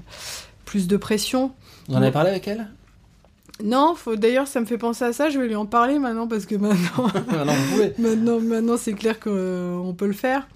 plus 0.67 0.87
de 0.87 0.99
pression. 0.99 1.53
Vous 1.89 1.95
en 1.95 2.03
avez 2.03 2.11
parlé 2.11 2.29
avec 2.29 2.47
elle? 2.47 2.67
Non, 3.65 3.95
faut... 3.95 4.17
d'ailleurs 4.17 4.47
ça 4.47 4.61
me 4.61 4.67
fait 4.67 4.77
penser 4.77 5.05
à 5.07 5.15
ça. 5.15 5.31
Je 5.31 5.39
vais 5.39 5.49
lui 5.49 5.57
en 5.57 5.65
parler 5.65 5.99
maintenant 5.99 6.29
parce 6.29 6.45
que 6.45 6.57
maintenant 6.57 7.07
Ah 7.15 7.45
vous 7.47 7.73
pouvez. 7.73 7.95
Maintenant, 7.99 8.39
maintenant 8.39 8.77
c'est 8.77 8.93
clair 8.93 9.19
qu'on 9.19 9.95
peut 9.97 10.07
le 10.07 10.13
faire. 10.13 10.47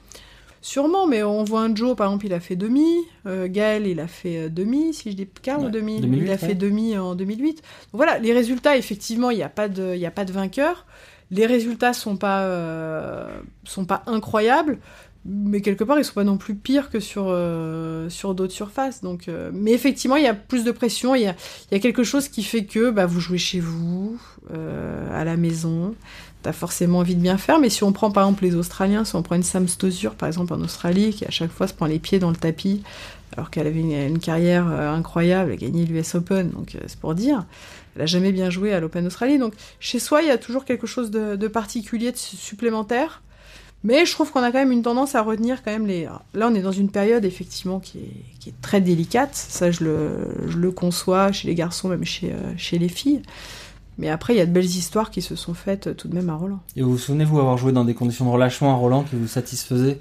Sûrement, 0.65 1.07
mais 1.07 1.23
on 1.23 1.45
voit 1.45 1.61
un 1.61 1.77
Joe, 1.77 1.95
par 1.95 2.07
exemple, 2.07 2.25
il 2.25 2.33
a 2.33 2.41
fait 2.41 2.57
demi. 2.57 2.87
Euh, 3.27 3.49
Gaël, 3.51 3.87
il 3.87 4.01
a 4.01 4.07
fait 4.07 4.45
euh, 4.45 4.49
demi, 4.49 4.95
si 4.95 5.11
je 5.11 5.15
dis 5.17 5.29
quart 5.43 5.61
ou 5.62 5.69
demi. 5.69 6.01
2008, 6.01 6.23
il 6.25 6.29
a 6.29 6.33
ouais. 6.33 6.39
fait 6.39 6.55
demi 6.55 6.97
en 6.97 7.15
2008. 7.15 7.57
Donc 7.57 7.62
voilà, 7.93 8.19
les 8.19 8.33
résultats, 8.33 8.75
effectivement, 8.79 9.29
il 9.29 9.37
n'y 9.37 9.43
a, 9.43 9.51
pas 9.51 9.69
de- 9.69 9.93
il 9.95 10.01
y 10.01 10.07
a 10.07 10.11
pas 10.11 10.25
de 10.25 10.33
vainqueur. 10.33 10.87
Les 11.31 11.45
résultats 11.45 11.93
sont 11.93 12.17
pas, 12.17 12.45
euh, 12.45 13.29
sont 13.65 13.85
pas 13.85 14.05
incroyables, 14.07 14.79
mais 15.27 15.61
quelque 15.61 15.85
part, 15.85 15.99
ils 15.99 16.05
sont 16.07 16.15
pas 16.15 16.25
non 16.25 16.39
plus 16.39 16.55
pires 16.55 16.89
que 16.89 16.99
sur, 16.99 17.27
euh, 17.29 18.09
sur 18.09 18.35
d'autres 18.35 18.55
surfaces. 18.55 19.03
Donc, 19.03 19.29
mais 19.53 19.73
effectivement, 19.73 20.17
il 20.17 20.25
y 20.25 20.29
a 20.29 20.33
plus 20.35 20.65
de 20.65 20.71
pression. 20.71 21.15
Il 21.15 21.25
y 21.25 21.27
a, 21.27 21.37
il 21.71 21.75
y 21.75 21.77
a 21.77 21.81
quelque 21.81 22.05
chose 22.05 22.29
qui 22.29 22.43
fait 22.43 22.65
que 22.65 22.89
bah, 22.91 23.05
vous 23.05 23.21
jouez 23.21 23.37
chez 23.37 23.61
vous, 23.61 24.19
à 24.51 25.25
la 25.25 25.37
maison. 25.37 25.95
T'as 26.45 26.53
forcément 26.53 26.99
envie 26.99 27.15
de 27.15 27.23
bien 27.23 27.39
faire, 27.39 27.59
mais 27.59 27.71
si 27.71 27.85
on 27.85 27.93
prend 27.93 28.11
par 28.11 28.25
exemple 28.25 28.45
les 28.45 28.55
Australiens, 28.55 29.07
si 29.07 29.17
on 29.17 29.23
prend 29.23 29.35
une 29.35 29.43
Sam 29.43 29.67
Stosur 29.67 30.15
par 30.15 30.27
exemple 30.27 30.53
en 30.53 30.61
Australie, 30.61 31.15
qui 31.15 31.25
à 31.25 31.31
chaque 31.31 31.51
fois 31.51 31.67
se 31.67 31.73
prend 31.73 31.87
les 31.87 31.99
pieds 31.99 32.19
dans 32.19 32.29
le 32.29 32.37
tapis, 32.37 32.83
alors 33.35 33.49
qu'elle 33.49 33.67
avait 33.67 33.81
une, 33.81 34.19
carrière 34.19 34.69
euh, 34.69 34.93
incroyable, 34.93 35.53
elle 35.53 35.57
a 35.57 35.61
gagné 35.61 35.87
l'US 35.87 36.15
Open, 36.15 36.51
donc 36.51 36.75
euh, 36.75 36.81
c'est 36.87 36.99
pour 37.01 37.15
dire. 37.15 37.47
Elle 37.97 38.03
a 38.03 38.07
jamais 38.07 38.31
bien 38.31 38.51
joué 38.51 38.75
à 38.75 38.81
l'Open 38.81 39.07
Australie, 39.07 39.39
donc 39.39 39.55
chez 39.81 39.99
soi 39.99 40.21
il 40.21 40.29
y 40.29 40.31
a 40.31 40.37
toujours 40.37 40.67
quelque 40.67 40.87
chose 40.87 41.11
de, 41.11 41.49
particulier, 41.49 42.13
de 42.13 42.19
su- 42.19 42.37
supplémentaire. 42.37 43.23
Mais 43.83 44.05
je 44.05 44.13
trouve 44.13 44.31
qu'on 44.31 44.43
a 44.43 44.53
quand 44.53 44.59
même 44.59 44.73
une 44.73 44.83
tendance 44.83 45.15
à 45.15 45.23
retenir 45.23 45.63
quand 45.63 45.71
même 45.71 45.87
les. 45.87 46.05
Là, 46.35 46.49
on 46.51 46.55
est 46.55 46.63
dans 46.63 46.73
une 46.73 46.91
période 46.91 47.25
effectivement 47.25 47.81
qui 47.81 48.01
est, 48.47 48.61
très 48.61 48.83
délicate. 48.83 49.35
Ça, 49.35 49.71
je 49.71 49.85
le, 49.85 50.71
conçois 50.73 51.33
chez 51.33 51.49
les 51.49 51.55
garçons, 51.55 51.89
même 51.89 52.05
chez, 52.05 52.33
euh, 52.33 52.53
chez 52.59 52.79
les 52.79 52.91
filles. 52.91 53.23
Mais 53.99 54.09
après, 54.09 54.35
il 54.35 54.39
y 54.39 54.41
a 54.41 54.47
de 54.47 54.51
belles 54.53 54.65
histoires 54.65 55.11
qui 55.11 55.23
se 55.23 55.37
sont 55.37 55.55
faites 55.55 55.87
euh, 55.89 55.95
tout 55.95 56.09
de 56.09 56.15
même 56.15 56.29
à 56.31 56.35
Roland. 56.35 56.61
Et 56.77 56.83
vous 56.83 56.93
vous 56.93 56.99
souvenez-vous 56.99 57.39
avoir 57.39 57.57
joué 57.59 57.71
dans 57.73 57.85
des 57.85 57.95
conditions 57.95 58.25
de 58.25 58.31
relâchement 58.31 58.73
à 58.73 58.77
Roland 58.77 59.05
qui 59.05 59.15
vous 59.17 59.29
satisfaisaient? 59.29 60.01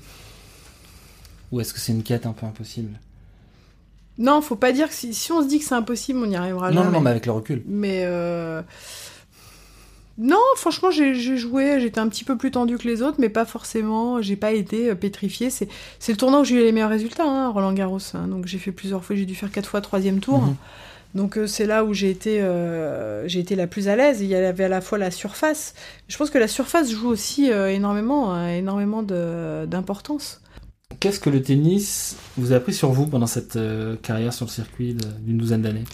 Ou 1.52 1.62
est-ce 1.62 1.74
que 1.74 1.80
c'est 1.80 1.92
une 1.92 2.02
quête 2.04 2.26
un 2.26 2.32
peu 2.34 2.46
impossible? 2.48 3.00
Non, 4.18 4.42
faut 4.42 4.56
pas 4.56 4.72
dire 4.72 4.90
que 4.90 4.94
si, 4.96 5.14
si 5.14 5.32
on 5.32 5.42
se 5.44 5.48
dit 5.48 5.60
que 5.60 5.66
c'est 5.66 5.76
impossible, 5.76 6.20
on 6.24 6.28
n'y 6.28 6.36
arrivera 6.36 6.70
Non, 6.70 6.78
jamais. 6.78 6.86
non, 6.88 6.92
non, 6.94 7.02
mais 7.02 7.10
avec 7.12 7.26
le 7.26 7.32
recul. 7.32 7.64
Mais 7.68 8.04
euh, 8.06 8.62
non, 10.20 10.38
franchement, 10.56 10.92
j'ai 10.92 11.16
joué, 11.38 11.80
j'étais 11.80 12.00
un 12.00 12.08
petit 12.08 12.24
peu 12.24 12.38
plus 12.38 12.52
tendu 12.52 12.78
que 12.78 12.88
les 12.88 13.02
autres, 13.02 13.18
mais 13.20 13.30
pas 13.30 13.46
forcément. 13.46 14.22
J'ai 14.22 14.36
pas 14.36 14.52
été 14.52 14.92
euh, 14.92 14.96
pétrifiée. 14.96 15.50
C'est 15.50 15.68
c'est 15.98 16.12
le 16.12 16.18
tournoi 16.18 16.42
où 16.42 16.44
j'ai 16.44 16.56
eu 16.56 16.60
les 16.60 16.72
meilleurs 16.72 16.92
résultats, 16.92 17.26
hein, 17.28 17.50
Roland 17.50 17.74
Garros. 17.74 17.98
hein. 18.14 18.28
Donc 18.28 18.46
j'ai 18.46 18.60
fait 18.60 18.72
plusieurs 18.72 19.04
fois, 19.04 19.16
j'ai 19.16 19.26
dû 19.26 19.34
faire 19.34 19.52
quatre 19.52 19.68
fois 19.70 19.82
troisième 19.82 20.20
tour. 20.20 20.42
Mhm. 20.42 20.56
Donc 21.16 21.38
euh, 21.38 21.48
c'est 21.48 21.66
là 21.66 21.84
où 21.84 21.94
j'ai 21.94 22.10
été, 22.10 22.42
euh, 22.42 23.28
j'ai 23.28 23.40
été 23.40 23.56
la 23.56 23.68
plus 23.68 23.88
à 23.88 23.96
l'aise. 23.96 24.22
Il 24.22 24.28
y 24.28 24.36
avait 24.36 24.64
à 24.64 24.70
la 24.70 24.82
fois 24.82 24.98
la 24.98 25.12
surface. 25.12 25.74
Je 26.08 26.18
pense 26.18 26.30
que 26.30 26.38
la 26.38 26.48
surface 26.48 26.92
joue 26.92 27.08
aussi 27.08 27.52
euh, 27.52 27.72
énormément, 27.72 28.36
euh, 28.36 28.48
énormément 28.50 29.04
d'importance. 29.04 30.42
Qu'est-ce 31.00 31.20
que 31.20 31.30
le 31.30 31.42
tennis 31.42 32.18
vous 32.38 32.54
a 32.54 32.58
appris 32.58 32.74
sur 32.74 32.92
vous 32.92 33.08
pendant 33.08 33.28
cette 33.28 33.58
carrière 34.04 34.32
sur 34.34 34.46
le 34.46 34.52
circuit 34.52 34.96
d'une 35.22 35.38
douzaine 35.38 35.64
d'années? 35.64 35.86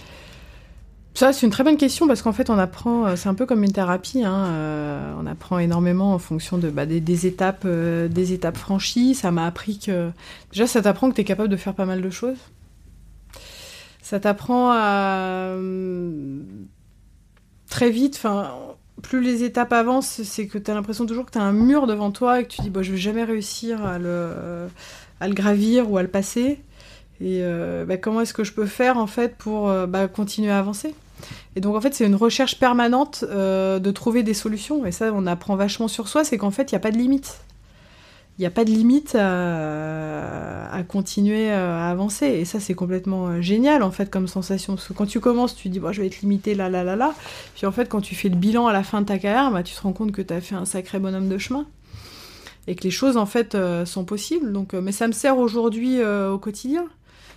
Ça, 1.15 1.33
c'est 1.33 1.45
une 1.45 1.51
très 1.51 1.63
bonne 1.63 1.77
question 1.77 2.07
parce 2.07 2.21
qu'en 2.21 2.31
fait, 2.31 2.49
on 2.49 2.57
apprend, 2.57 3.15
c'est 3.15 3.27
un 3.27 3.33
peu 3.33 3.45
comme 3.45 3.63
une 3.63 3.73
thérapie, 3.73 4.23
hein, 4.23 4.45
euh, 4.47 5.13
on 5.19 5.25
apprend 5.25 5.59
énormément 5.59 6.13
en 6.13 6.19
fonction 6.19 6.57
de, 6.57 6.69
bah, 6.69 6.85
des, 6.85 7.01
des 7.01 7.27
étapes, 7.27 7.63
euh, 7.65 8.07
des 8.07 8.31
étapes 8.31 8.57
franchies. 8.57 9.15
Ça 9.15 9.31
m'a 9.31 9.45
appris 9.45 9.79
que, 9.79 10.11
déjà, 10.51 10.67
ça 10.67 10.81
t'apprend 10.81 11.09
que 11.09 11.15
tu 11.15 11.21
es 11.21 11.25
capable 11.25 11.49
de 11.49 11.57
faire 11.57 11.73
pas 11.73 11.85
mal 11.85 12.01
de 12.01 12.09
choses. 12.09 12.37
Ça 14.09 14.19
t'apprend 14.19 14.71
à 14.71 15.53
euh, 15.53 16.41
très 17.69 17.91
vite, 17.91 18.15
enfin, 18.15 18.55
plus 19.03 19.21
les 19.21 19.43
étapes 19.43 19.71
avancent, 19.71 20.23
c'est 20.23 20.47
que 20.47 20.57
tu 20.57 20.71
as 20.71 20.73
l'impression 20.73 21.05
toujours 21.05 21.27
que 21.27 21.31
tu 21.31 21.37
as 21.37 21.43
un 21.43 21.51
mur 21.51 21.85
devant 21.85 22.09
toi 22.09 22.39
et 22.39 22.43
que 22.45 22.47
tu 22.47 22.63
dis, 22.63 22.71
bah, 22.71 22.81
je 22.81 22.91
vais 22.91 22.97
jamais 22.97 23.23
réussir 23.23 23.85
à 23.85 23.99
le, 23.99 24.67
gravir 25.21 25.91
ou 25.91 25.99
à 25.99 26.01
le 26.01 26.07
passer. 26.07 26.59
Et 27.21 27.41
euh, 27.43 27.85
bah, 27.85 27.97
comment 27.97 28.21
est-ce 28.21 28.33
que 28.33 28.43
je 28.43 28.51
peux 28.51 28.65
faire 28.65 28.97
en 28.97 29.05
fait 29.05 29.35
pour 29.35 29.69
euh, 29.69 29.85
bah, 29.85 30.07
continuer 30.07 30.49
à 30.49 30.57
avancer? 30.57 30.95
Et 31.55 31.61
donc 31.61 31.75
en 31.75 31.81
fait 31.81 31.93
c'est 31.93 32.07
une 32.07 32.15
recherche 32.15 32.57
permanente 32.57 33.23
de 33.23 33.91
trouver 33.91 34.23
des 34.23 34.33
solutions. 34.33 34.87
Et 34.87 34.91
ça 34.91 35.11
on 35.13 35.27
apprend 35.27 35.55
vachement 35.55 35.87
sur 35.87 36.07
soi, 36.07 36.23
c'est 36.23 36.39
qu'en 36.39 36.49
fait 36.49 36.71
il 36.71 36.73
n'y 36.73 36.77
a 36.77 36.81
pas 36.81 36.89
de 36.89 36.97
limite. 36.97 37.41
Il 38.39 38.43
n'y 38.43 38.45
a 38.45 38.51
pas 38.51 38.63
de 38.63 38.69
limite 38.69 39.15
à, 39.15 40.81
continuer 40.87 41.51
euh, 41.51 41.77
à 41.77 41.89
avancer. 41.89 42.25
Et 42.25 42.45
ça 42.45 42.61
c'est 42.61 42.73
complètement 42.73 43.27
euh, 43.27 43.41
génial 43.41 43.83
en 43.83 43.91
fait 43.91 44.09
comme 44.09 44.29
sensation. 44.29 44.75
Parce 44.75 44.87
que 44.87 44.93
quand 44.93 45.05
tu 45.05 45.19
commences 45.19 45.57
tu 45.57 45.67
dis 45.67 45.81
bon, 45.81 45.91
je 45.91 45.99
vais 45.99 46.07
être 46.07 46.21
limité 46.21 46.55
là 46.55 46.69
là 46.69 46.85
là 46.85 46.95
là. 46.95 47.13
Puis 47.55 47.65
en 47.65 47.73
fait 47.73 47.89
quand 47.89 47.99
tu 47.99 48.15
fais 48.15 48.29
le 48.29 48.37
bilan 48.37 48.67
à 48.67 48.71
la 48.71 48.81
fin 48.81 49.01
de 49.01 49.07
ta 49.07 49.19
carrière, 49.19 49.51
bah, 49.51 49.61
tu 49.61 49.75
te 49.75 49.81
rends 49.81 49.91
compte 49.91 50.13
que 50.13 50.21
tu 50.21 50.33
as 50.33 50.39
fait 50.39 50.55
un 50.55 50.63
sacré 50.63 50.99
bonhomme 50.99 51.27
de 51.27 51.37
chemin 51.37 51.65
et 52.67 52.75
que 52.75 52.83
les 52.83 52.91
choses 52.91 53.17
en 53.17 53.25
fait 53.25 53.55
euh, 53.55 53.85
sont 53.85 54.05
possibles. 54.05 54.53
Donc, 54.53 54.73
mais 54.73 54.93
ça 54.93 55.09
me 55.09 55.11
sert 55.11 55.37
aujourd'hui 55.37 56.01
au 56.01 56.37
quotidien. 56.37 56.85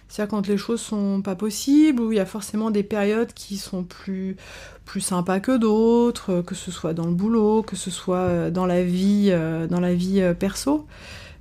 C'est-à-dire 0.08 0.30
quand 0.30 0.46
les 0.46 0.58
choses 0.58 0.82
sont 0.82 1.22
pas 1.22 1.34
possibles, 1.34 2.02
où 2.02 2.12
il 2.12 2.16
y 2.16 2.20
a 2.20 2.26
forcément 2.26 2.70
des 2.70 2.82
périodes 2.82 3.32
qui 3.32 3.56
sont 3.56 3.82
plus, 3.82 4.36
plus 4.84 5.00
sympas 5.00 5.40
que 5.40 5.56
d'autres, 5.56 6.32
euh, 6.32 6.42
que 6.42 6.54
ce 6.54 6.70
soit 6.70 6.94
dans 6.94 7.06
le 7.06 7.12
boulot, 7.12 7.62
que 7.62 7.76
ce 7.76 7.90
soit 7.90 8.16
euh, 8.16 8.50
dans 8.50 8.66
la 8.66 8.82
vie, 8.82 9.28
euh, 9.30 9.66
dans 9.66 9.80
la 9.80 9.94
vie 9.94 10.22
perso. 10.38 10.86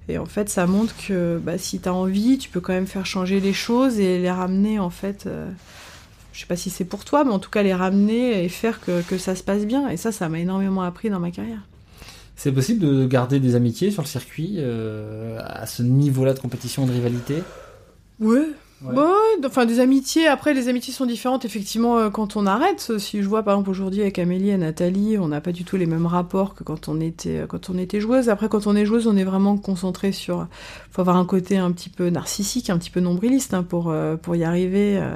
Et 0.09 0.17
en 0.17 0.25
fait, 0.25 0.49
ça 0.49 0.67
montre 0.67 0.93
que 1.07 1.39
bah, 1.43 1.57
si 1.57 1.79
tu 1.79 1.87
as 1.87 1.93
envie, 1.93 2.37
tu 2.37 2.49
peux 2.49 2.59
quand 2.59 2.73
même 2.73 2.87
faire 2.87 3.05
changer 3.05 3.39
les 3.39 3.53
choses 3.53 3.99
et 3.99 4.19
les 4.19 4.31
ramener 4.31 4.79
en 4.79 4.89
fait. 4.89 5.25
euh, 5.25 5.49
je 6.33 6.39
sais 6.39 6.45
pas 6.45 6.55
si 6.55 6.69
c'est 6.69 6.85
pour 6.85 7.03
toi, 7.03 7.23
mais 7.23 7.31
en 7.31 7.39
tout 7.39 7.49
cas 7.49 7.61
les 7.61 7.73
ramener 7.73 8.43
et 8.43 8.49
faire 8.49 8.79
que, 8.79 9.01
que 9.01 9.17
ça 9.17 9.35
se 9.35 9.43
passe 9.43 9.65
bien. 9.65 9.89
Et 9.89 9.97
ça, 9.97 10.11
ça 10.11 10.29
m'a 10.29 10.39
énormément 10.39 10.81
appris 10.81 11.09
dans 11.09 11.19
ma 11.19 11.29
carrière. 11.29 11.61
C'est 12.35 12.51
possible 12.51 12.79
de 12.79 13.05
garder 13.05 13.39
des 13.39 13.55
amitiés 13.55 13.91
sur 13.91 14.01
le 14.01 14.07
circuit 14.07 14.55
euh, 14.57 15.39
à 15.43 15.67
ce 15.67 15.83
niveau-là 15.83 16.33
de 16.33 16.39
compétition 16.39 16.85
et 16.85 16.87
de 16.87 16.93
rivalité? 16.93 17.43
Ouais. 18.19 18.47
Ouais. 18.83 18.95
Bah 18.95 19.11
enfin 19.45 19.65
des 19.65 19.79
amitiés. 19.79 20.27
Après, 20.27 20.53
les 20.53 20.67
amitiés 20.67 20.93
sont 20.93 21.05
différentes 21.05 21.45
effectivement 21.45 21.97
euh, 21.97 22.09
quand 22.09 22.35
on 22.35 22.45
arrête. 22.45 22.97
Si 22.97 23.21
je 23.21 23.27
vois 23.27 23.43
par 23.43 23.53
exemple 23.55 23.69
aujourd'hui 23.69 24.01
avec 24.01 24.17
Amélie 24.17 24.49
et 24.49 24.57
Nathalie, 24.57 25.17
on 25.19 25.27
n'a 25.27 25.39
pas 25.41 25.51
du 25.51 25.63
tout 25.63 25.77
les 25.77 25.85
mêmes 25.85 26.07
rapports 26.07 26.55
que 26.55 26.63
quand 26.63 26.87
on 26.87 26.99
était 26.99 27.45
quand 27.47 27.69
on 27.69 27.77
était 27.77 27.99
joueuse. 27.99 28.29
Après, 28.29 28.49
quand 28.49 28.65
on 28.67 28.75
est 28.75 28.85
joueuse, 28.85 29.07
on 29.07 29.17
est 29.17 29.23
vraiment 29.23 29.57
concentré 29.57 30.11
sur. 30.11 30.47
Faut 30.91 31.01
avoir 31.01 31.17
un 31.17 31.25
côté 31.25 31.57
un 31.57 31.71
petit 31.71 31.89
peu 31.89 32.09
narcissique, 32.09 32.69
un 32.69 32.77
petit 32.77 32.89
peu 32.89 32.99
nombriliste 32.99 33.53
hein, 33.53 33.63
pour 33.63 33.89
euh, 33.91 34.15
pour 34.15 34.35
y 34.35 34.43
arriver. 34.43 34.97
euh. 34.97 35.15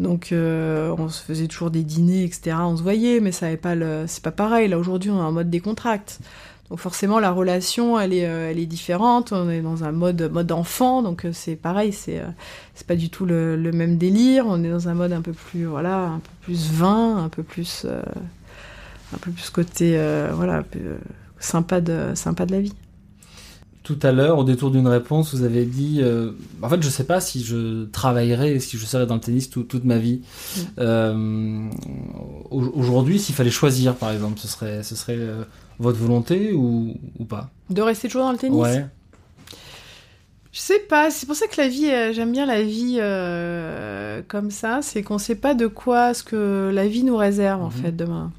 Donc, 0.00 0.30
euh, 0.32 0.94
on 0.98 1.08
se 1.08 1.22
faisait 1.22 1.46
toujours 1.46 1.70
des 1.70 1.82
dîners, 1.82 2.24
etc. 2.24 2.56
On 2.60 2.76
se 2.76 2.82
voyait, 2.82 3.20
mais 3.20 3.32
ça 3.32 3.46
avait 3.46 3.56
pas 3.56 3.74
le. 3.74 4.04
C'est 4.06 4.22
pas 4.22 4.30
pareil. 4.32 4.68
Là 4.68 4.78
aujourd'hui, 4.78 5.10
on 5.10 5.18
est 5.18 5.22
en 5.24 5.32
mode 5.32 5.48
décontracte. 5.50 6.18
Donc 6.70 6.80
forcément 6.80 7.20
la 7.20 7.30
relation 7.30 7.98
elle 8.00 8.12
est 8.12 8.26
euh, 8.26 8.50
elle 8.50 8.58
est 8.58 8.66
différente. 8.66 9.32
On 9.32 9.48
est 9.48 9.60
dans 9.60 9.84
un 9.84 9.92
mode 9.92 10.30
mode 10.32 10.50
enfant, 10.50 11.00
donc 11.02 11.24
euh, 11.24 11.30
c'est 11.32 11.54
pareil. 11.56 11.92
C'est 11.92 12.18
euh, 12.18 12.26
c'est 12.74 12.86
pas 12.86 12.96
du 12.96 13.08
tout 13.08 13.24
le, 13.24 13.56
le 13.56 13.70
même 13.72 13.98
délire. 13.98 14.46
On 14.48 14.62
est 14.64 14.70
dans 14.70 14.88
un 14.88 14.94
mode 14.94 15.12
un 15.12 15.22
peu 15.22 15.32
plus 15.32 15.64
voilà, 15.66 16.06
un 16.06 16.18
peu 16.18 16.30
plus 16.42 16.70
vin, 16.72 17.18
un 17.18 17.28
peu 17.28 17.42
plus 17.44 17.82
euh, 17.84 18.02
un 19.14 19.18
peu 19.18 19.30
plus 19.30 19.50
côté 19.50 19.92
euh, 19.96 20.30
voilà 20.34 20.64
euh, 20.76 20.96
sympa 21.38 21.80
de 21.80 22.12
sympa 22.14 22.46
de 22.46 22.52
la 22.52 22.60
vie. 22.60 22.72
Tout 23.84 24.00
à 24.02 24.10
l'heure, 24.10 24.38
au 24.38 24.42
détour 24.42 24.72
d'une 24.72 24.88
réponse, 24.88 25.32
vous 25.32 25.44
avez 25.44 25.64
dit 25.64 26.02
En 26.60 26.68
fait, 26.68 26.82
je 26.82 26.88
sais 26.88 27.04
pas 27.04 27.20
si 27.20 27.44
je 27.44 27.84
travaillerai, 27.84 28.58
si 28.58 28.76
je 28.78 28.84
serai 28.84 29.06
dans 29.06 29.14
le 29.14 29.20
tennis 29.20 29.48
tout- 29.48 29.62
toute 29.62 29.84
ma 29.84 29.98
vie. 29.98 30.22
Mm. 30.76 31.70
Au- 32.50 32.72
Aujourd'hui, 32.74 33.20
s'il 33.20 33.36
fallait 33.36 33.50
choisir, 33.52 33.94
par 33.94 34.10
exemple, 34.10 34.40
ce 34.40 34.48
serait, 34.48 34.82
ce 34.82 34.96
serait 34.96 35.20
votre 35.78 35.98
volonté 35.98 36.52
ou, 36.52 36.94
ou 37.18 37.24
pas 37.24 37.50
De 37.70 37.82
rester 37.82 38.08
toujours 38.08 38.24
dans 38.26 38.32
le 38.32 38.38
tennis. 38.38 38.58
Ouais. 38.58 38.86
Je 40.52 40.60
sais 40.60 40.78
pas, 40.78 41.10
c'est 41.10 41.26
pour 41.26 41.36
ça 41.36 41.46
que 41.48 41.60
la 41.60 41.68
vie, 41.68 41.90
euh, 41.90 42.12
j'aime 42.14 42.32
bien 42.32 42.46
la 42.46 42.62
vie 42.62 42.96
euh, 42.98 44.22
comme 44.26 44.50
ça, 44.50 44.80
c'est 44.80 45.02
qu'on 45.02 45.18
sait 45.18 45.34
pas 45.34 45.52
de 45.52 45.66
quoi 45.66 46.14
ce 46.14 46.22
que 46.22 46.70
la 46.72 46.86
vie 46.88 47.04
nous 47.04 47.16
réserve 47.16 47.60
en 47.62 47.66
Mhm. 47.66 47.72
fait 47.72 47.92
demain. 47.92 48.32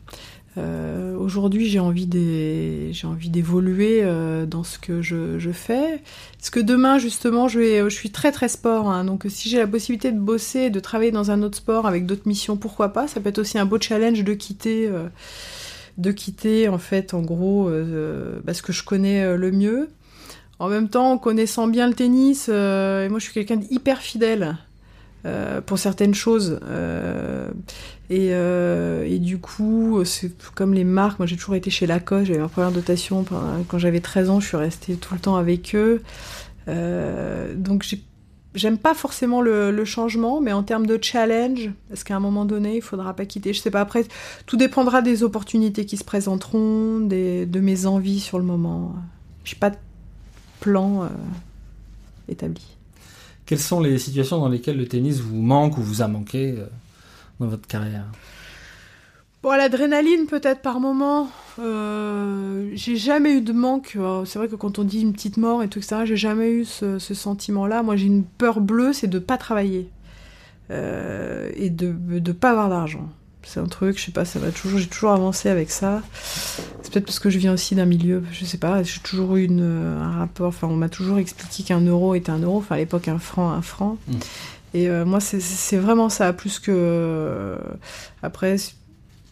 Euh, 0.58 1.16
Aujourd'hui, 1.18 1.68
j'ai 1.70 1.78
envie 1.80 2.08
d'évoluer 2.08 4.04
dans 4.48 4.64
ce 4.64 4.80
que 4.80 5.02
je, 5.04 5.38
je 5.38 5.52
fais. 5.52 6.02
Parce 6.38 6.50
que 6.50 6.60
demain, 6.60 6.98
justement, 7.00 7.48
je 7.48 7.60
vais, 7.60 7.80
je 7.84 7.94
suis 7.96 8.10
très 8.12 8.32
très 8.32 8.48
sport, 8.48 8.90
hein, 8.90 9.04
donc 9.04 9.26
si 9.30 9.50
j'ai 9.50 9.58
la 9.60 9.68
possibilité 9.68 10.12
de 10.12 10.20
bosser, 10.20 10.70
de 10.72 10.80
travailler 10.80 11.12
dans 11.12 11.30
un 11.32 11.44
autre 11.44 11.58
sport 11.58 11.86
avec 11.86 12.06
d'autres 12.08 12.28
missions, 12.28 12.56
pourquoi 12.58 12.90
pas? 12.94 13.08
Ça 13.08 13.20
peut 13.20 13.30
être 13.30 13.40
aussi 13.40 13.60
un 13.60 13.66
beau 13.66 13.80
challenge 13.80 14.24
de 14.24 14.34
quitter, 14.34 14.90
de 15.98 16.12
quitter 16.12 16.70
en 16.70 16.78
fait, 16.78 17.14
en 17.14 17.22
gros, 17.22 17.70
euh, 17.70 18.40
bah, 18.44 18.54
ce 18.54 18.62
que 18.62 18.74
je 18.74 18.84
connais 18.84 19.24
euh, 19.24 19.36
le 19.38 19.52
mieux. 19.52 19.90
En 20.60 20.70
même 20.70 20.90
temps, 20.90 21.12
en 21.12 21.18
connaissant 21.20 21.68
bien 21.68 21.88
le 21.88 21.94
tennis, 21.94 22.48
euh, 22.50 23.06
et 23.06 23.10
moi 23.10 23.20
je 23.20 23.26
suis 23.26 23.34
quelqu'un 23.34 23.58
d'hyper 23.58 24.00
fidèle 24.02 24.58
euh, 25.26 25.62
pour 25.62 25.78
certaines 25.80 26.16
choses. 26.16 26.60
euh, 26.70 27.50
et, 28.10 28.30
euh, 28.32 29.18
du 29.20 29.38
coup, 29.40 30.02
c'est 30.06 30.32
comme 30.56 30.74
les 30.74 30.84
marques. 30.86 31.20
Moi 31.20 31.26
j'ai 31.28 31.36
toujours 31.36 31.56
été 31.56 31.70
chez 31.70 31.86
Lacoste, 31.88 32.28
j'avais 32.28 32.40
ma 32.40 32.48
première 32.48 32.72
dotation 32.72 33.26
quand 33.68 33.78
j'avais 33.80 34.00
13 34.00 34.30
ans, 34.30 34.40
je 34.40 34.48
suis 34.48 34.58
restée 34.58 34.96
tout 34.96 35.14
le 35.14 35.20
temps 35.20 35.36
avec 35.36 35.76
eux. 35.76 36.02
Euh, 36.68 37.54
donc 37.56 37.84
j'ai- 37.84 38.02
j'aime 38.58 38.78
pas 38.78 38.94
forcément 38.94 39.42
le, 39.42 39.86
changement, 39.86 40.42
mais 40.42 40.52
en 40.52 40.64
termes 40.64 40.86
de 40.86 41.00
challenge, 41.02 41.72
est-ce 41.92 42.04
qu'à 42.04 42.16
un 42.16 42.20
moment 42.20 42.46
donné 42.46 42.76
il 42.76 42.82
faudra 42.82 43.14
pas 43.14 43.26
quitter 43.26 43.54
Je 43.54 43.62
sais 43.62 43.72
pas, 43.72 43.82
après 43.82 44.06
tout 44.46 44.58
dépendra 44.58 45.02
des 45.02 45.24
opportunités 45.24 45.86
qui 45.86 45.98
se 45.98 46.04
présenteront, 46.04 47.00
des, 47.00 47.46
de 47.46 47.60
mes 47.60 47.86
envies 47.86 48.20
sur 48.20 48.38
le 48.38 48.44
moment. 48.44 48.96
Je 49.44 49.50
suis 49.50 49.60
pas 49.60 49.70
de 49.70 49.78
plan 50.60 51.04
euh, 51.04 51.08
établi. 52.28 52.78
Quelles 53.46 53.60
sont 53.60 53.80
les 53.80 53.98
situations 53.98 54.40
dans 54.40 54.50
lesquelles 54.50 54.78
le 54.78 54.88
tennis 54.88 55.20
vous 55.20 55.42
manque 55.42 55.78
ou 55.78 55.82
vous 55.82 56.02
a 56.02 56.08
manqué 56.08 56.56
euh, 56.58 56.66
dans 57.40 57.48
votre 57.48 57.68
carrière? 57.68 58.06
Bon, 59.48 59.54
l'adrénaline 59.56 60.26
peut-être 60.26 60.62
par 60.62 60.82
moment. 60.82 61.30
Euh, 61.58 62.70
j'ai 62.74 62.98
jamais 62.98 63.32
eu 63.32 63.40
de 63.40 63.54
manque. 63.54 63.94
Euh, 63.96 64.26
C'est 64.26 64.40
vrai 64.40 64.50
que 64.50 64.56
quand 64.56 64.78
on 64.78 64.84
dit 64.84 65.00
une 65.00 65.14
petite 65.14 65.38
mort 65.38 65.64
et 65.64 65.70
tout 65.70 65.82
ça, 65.82 66.04
j'ai 66.04 66.18
jamais 66.18 66.52
eu 66.52 66.66
ce, 66.66 67.00
ce 67.00 67.14
sentiment-là. 67.14 67.82
Moi, 67.82 67.96
j'ai 67.96 68.08
une 68.08 68.26
peur 68.26 68.60
bleue, 68.60 68.92
c'est 68.92 69.08
de 69.08 69.20
pas 69.20 69.38
travailler 69.38 69.90
Euh, 70.70 71.50
et 71.56 71.70
de 71.70 71.94
de 72.20 72.32
pas 72.34 72.50
avoir 72.52 72.68
d'argent. 72.68 73.08
C'est 73.44 73.62
un 73.62 73.68
truc, 73.68 73.98
je 73.98 74.04
sais 74.08 74.12
pas, 74.12 74.26
ça 74.26 74.38
va 74.38 74.52
toujours. 74.52 74.80
J'ai 74.80 74.88
toujours 74.88 75.12
avancé 75.14 75.48
avec 75.48 75.72
ça. 75.72 76.02
C'est 76.82 76.92
peut-être 76.92 77.06
parce 77.06 77.20
que 77.20 77.30
je 77.30 77.38
viens 77.40 77.54
aussi 77.54 77.74
d'un 77.74 77.86
milieu, 77.86 78.24
je 78.34 78.44
sais 78.44 78.58
pas. 78.58 78.84
J'ai 78.84 79.00
toujours 79.00 79.38
eu 79.38 79.46
une, 79.46 79.62
un 79.62 80.12
rapport. 80.20 80.48
Enfin, 80.50 80.68
on 80.68 80.76
m'a 80.76 80.90
toujours 80.90 81.20
expliqué 81.20 81.64
qu'un 81.64 81.80
euro 81.80 82.16
est 82.16 82.28
un 82.28 82.40
euro. 82.40 82.58
Enfin, 82.58 82.76
à 82.76 82.80
l'époque, 82.80 83.08
un 83.08 83.18
franc, 83.18 83.50
un 83.50 83.62
franc. 83.62 83.98
Mm. 84.10 84.14
Et 84.74 84.90
euh, 84.90 85.06
moi, 85.06 85.22
c'est- 85.22 85.40
c'est 85.40 85.78
vraiment 85.78 86.10
ça, 86.10 86.34
plus 86.34 86.60
que 86.60 86.70
euh, 86.76 87.58
après 88.22 88.58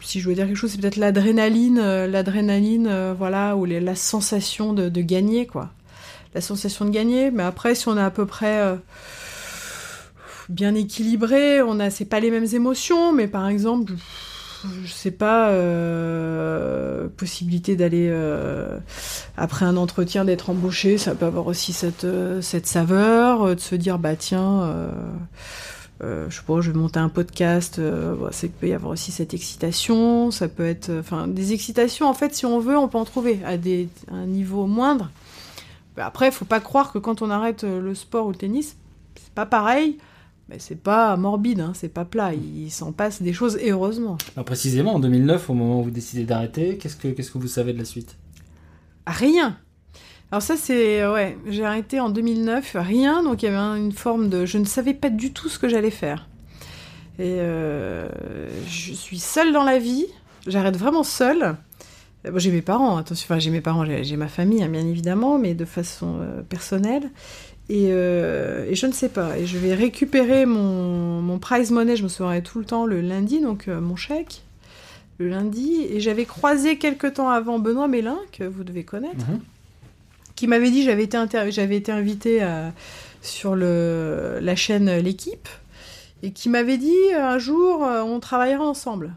si 0.00 0.20
je 0.20 0.28
veux 0.28 0.34
dire 0.34 0.46
quelque 0.46 0.56
chose, 0.56 0.72
c'est 0.72 0.80
peut-être 0.80 0.96
l'adrénaline, 0.96 1.78
euh, 1.78 2.06
l'adrénaline, 2.06 2.86
euh, 2.86 3.14
voilà, 3.16 3.56
ou 3.56 3.64
la 3.64 3.94
sensation 3.94 4.72
de, 4.72 4.88
gagner, 5.00 5.46
quoi. 5.46 5.70
La 6.34 6.40
sensation 6.40 6.84
de 6.84 6.90
gagner, 6.90 7.30
mais 7.30 7.42
après, 7.42 7.74
si 7.74 7.88
on 7.88 7.96
est 7.96 8.02
à 8.02 8.10
peu 8.10 8.26
près 8.26 8.60
euh, 8.60 8.76
bien 10.48 10.74
équilibré, 10.74 11.62
on 11.62 11.80
a, 11.80 11.90
c'est 11.90 12.04
pas 12.04 12.20
les 12.20 12.30
mêmes 12.30 12.46
émotions, 12.52 13.12
mais 13.12 13.26
par 13.26 13.48
exemple, 13.48 13.94
je 14.84 14.92
sais 14.92 15.10
pas, 15.10 15.50
possibilité 17.16 17.76
d'aller 17.76 18.12
après 19.36 19.64
un 19.64 19.76
entretien 19.76 20.24
d'être 20.24 20.50
embauché, 20.50 20.98
ça 20.98 21.14
peut 21.14 21.26
avoir 21.26 21.46
aussi 21.46 21.72
cette, 21.72 22.66
saveur, 22.66 23.54
de 23.54 23.60
se 23.60 23.76
dire 23.76 23.98
bah 23.98 24.16
tiens. 24.16 24.90
Euh, 26.02 26.28
je 26.28 26.36
sais 26.36 26.42
pas, 26.46 26.60
je 26.60 26.70
vais 26.70 26.78
monter 26.78 26.98
un 26.98 27.08
podcast, 27.08 27.78
euh, 27.78 28.14
c'est 28.30 28.48
qu'il 28.48 28.56
peut 28.56 28.68
y 28.68 28.72
avoir 28.74 28.92
aussi 28.92 29.12
cette 29.12 29.32
excitation, 29.32 30.30
ça 30.30 30.48
peut 30.48 30.66
être, 30.66 30.90
euh, 30.90 31.00
enfin, 31.00 31.26
des 31.26 31.52
excitations, 31.52 32.06
en 32.06 32.14
fait, 32.14 32.34
si 32.34 32.44
on 32.44 32.58
veut, 32.60 32.76
on 32.76 32.88
peut 32.88 32.98
en 32.98 33.04
trouver 33.04 33.40
à, 33.44 33.56
des, 33.56 33.88
à 34.10 34.14
un 34.14 34.26
niveau 34.26 34.66
moindre. 34.66 35.10
Mais 35.96 36.02
Après, 36.02 36.26
il 36.26 36.32
faut 36.32 36.44
pas 36.44 36.60
croire 36.60 36.92
que 36.92 36.98
quand 36.98 37.22
on 37.22 37.30
arrête 37.30 37.64
euh, 37.64 37.80
le 37.80 37.94
sport 37.94 38.26
ou 38.26 38.30
le 38.30 38.36
tennis, 38.36 38.76
c'est 39.14 39.32
pas 39.32 39.46
pareil, 39.46 39.96
mais 40.50 40.58
c'est 40.58 40.80
pas 40.80 41.16
morbide, 41.16 41.60
hein, 41.60 41.72
c'est 41.74 41.88
pas 41.88 42.04
plat, 42.04 42.32
il 42.34 42.70
s'en 42.70 42.92
passe 42.92 43.22
des 43.22 43.32
choses, 43.32 43.56
et 43.62 43.70
heureusement. 43.70 44.18
Alors, 44.36 44.44
Précisément, 44.44 44.94
en 44.94 45.00
2009, 45.00 45.48
au 45.48 45.54
moment 45.54 45.80
où 45.80 45.84
vous 45.84 45.90
décidez 45.90 46.24
d'arrêter, 46.24 46.76
qu'est-ce 46.76 46.96
que, 46.96 47.08
qu'est-ce 47.08 47.30
que 47.30 47.38
vous 47.38 47.48
savez 47.48 47.72
de 47.72 47.78
la 47.78 47.86
suite? 47.86 48.16
Rien. 49.06 49.56
Alors 50.32 50.42
ça 50.42 50.56
c'est 50.56 51.06
ouais, 51.06 51.38
j'ai 51.48 51.64
arrêté 51.64 52.00
en 52.00 52.10
2009, 52.10 52.76
rien, 52.80 53.22
donc 53.22 53.42
il 53.42 53.46
y 53.46 53.48
avait 53.48 53.56
un- 53.56 53.76
une 53.76 53.92
forme 53.92 54.28
de 54.28 54.44
je 54.44 54.58
ne 54.58 54.64
savais 54.64 54.94
pas 54.94 55.08
du 55.08 55.32
tout 55.32 55.48
ce 55.48 55.58
que 55.58 55.68
j'allais 55.68 55.90
faire. 55.90 56.28
Et 57.18 57.36
euh, 57.38 58.08
je 58.68 58.92
suis 58.92 59.18
seule 59.18 59.52
dans 59.52 59.62
la 59.64 59.78
vie, 59.78 60.04
j'arrête 60.46 60.76
vraiment 60.76 61.04
seule. 61.04 61.56
Euh, 62.26 62.30
bon, 62.32 62.38
j'ai 62.38 62.50
mes 62.50 62.60
parents, 62.60 62.96
attention, 62.96 63.24
enfin 63.30 63.38
j'ai 63.38 63.50
mes 63.50 63.60
parents, 63.60 63.84
j'ai 64.02 64.16
ma 64.16 64.28
famille 64.28 64.62
hein, 64.62 64.68
bien 64.68 64.86
évidemment, 64.86 65.38
mais 65.38 65.54
de 65.54 65.64
façon 65.64 66.16
euh, 66.20 66.42
personnelle. 66.42 67.10
Et, 67.68 67.90
euh, 67.92 68.72
je 68.74 68.86
ne 68.86 68.92
sais 68.92 69.08
pas. 69.08 69.38
Et 69.38 69.46
je 69.46 69.58
vais 69.58 69.74
récupérer 69.74 70.44
mon, 70.46 71.20
mon 71.22 71.38
prize 71.38 71.70
money, 71.70 71.96
je 71.96 72.02
me 72.02 72.08
souviendrai 72.08 72.42
tout 72.42 72.58
le 72.58 72.64
temps 72.64 72.84
le 72.84 73.00
lundi, 73.00 73.40
donc 73.40 73.66
euh, 73.68 73.80
mon 73.80 73.96
chèque, 73.96 74.42
le 75.18 75.28
lundi. 75.28 75.84
Et 75.90 76.00
j'avais 76.00 76.26
croisé 76.26 76.78
quelque 76.78 77.06
temps 77.06 77.28
avant 77.30 77.58
Benoît 77.58 77.88
Mélin, 77.88 78.18
que 78.32 78.44
vous 78.44 78.62
devez 78.64 78.84
connaître 78.84 79.24
qui 80.36 80.46
m'avait 80.46 80.70
dit 80.70 80.84
j'avais 80.84 81.04
été 81.04 81.18
j'avais 81.50 81.76
été 81.76 81.90
invitée 81.90 82.42
à- 82.42 82.72
sur 83.22 83.56
la 83.56 84.56
chaîne 84.56 84.98
l'équipe 84.98 85.48
et 86.22 86.32
qui 86.32 86.48
m'avait 86.48 86.78
dit 86.78 87.12
un 87.14 87.38
jour 87.38 87.84
euh, 87.84 88.02
on 88.02 88.20
travaillera 88.20 88.64
ensemble. 88.64 89.12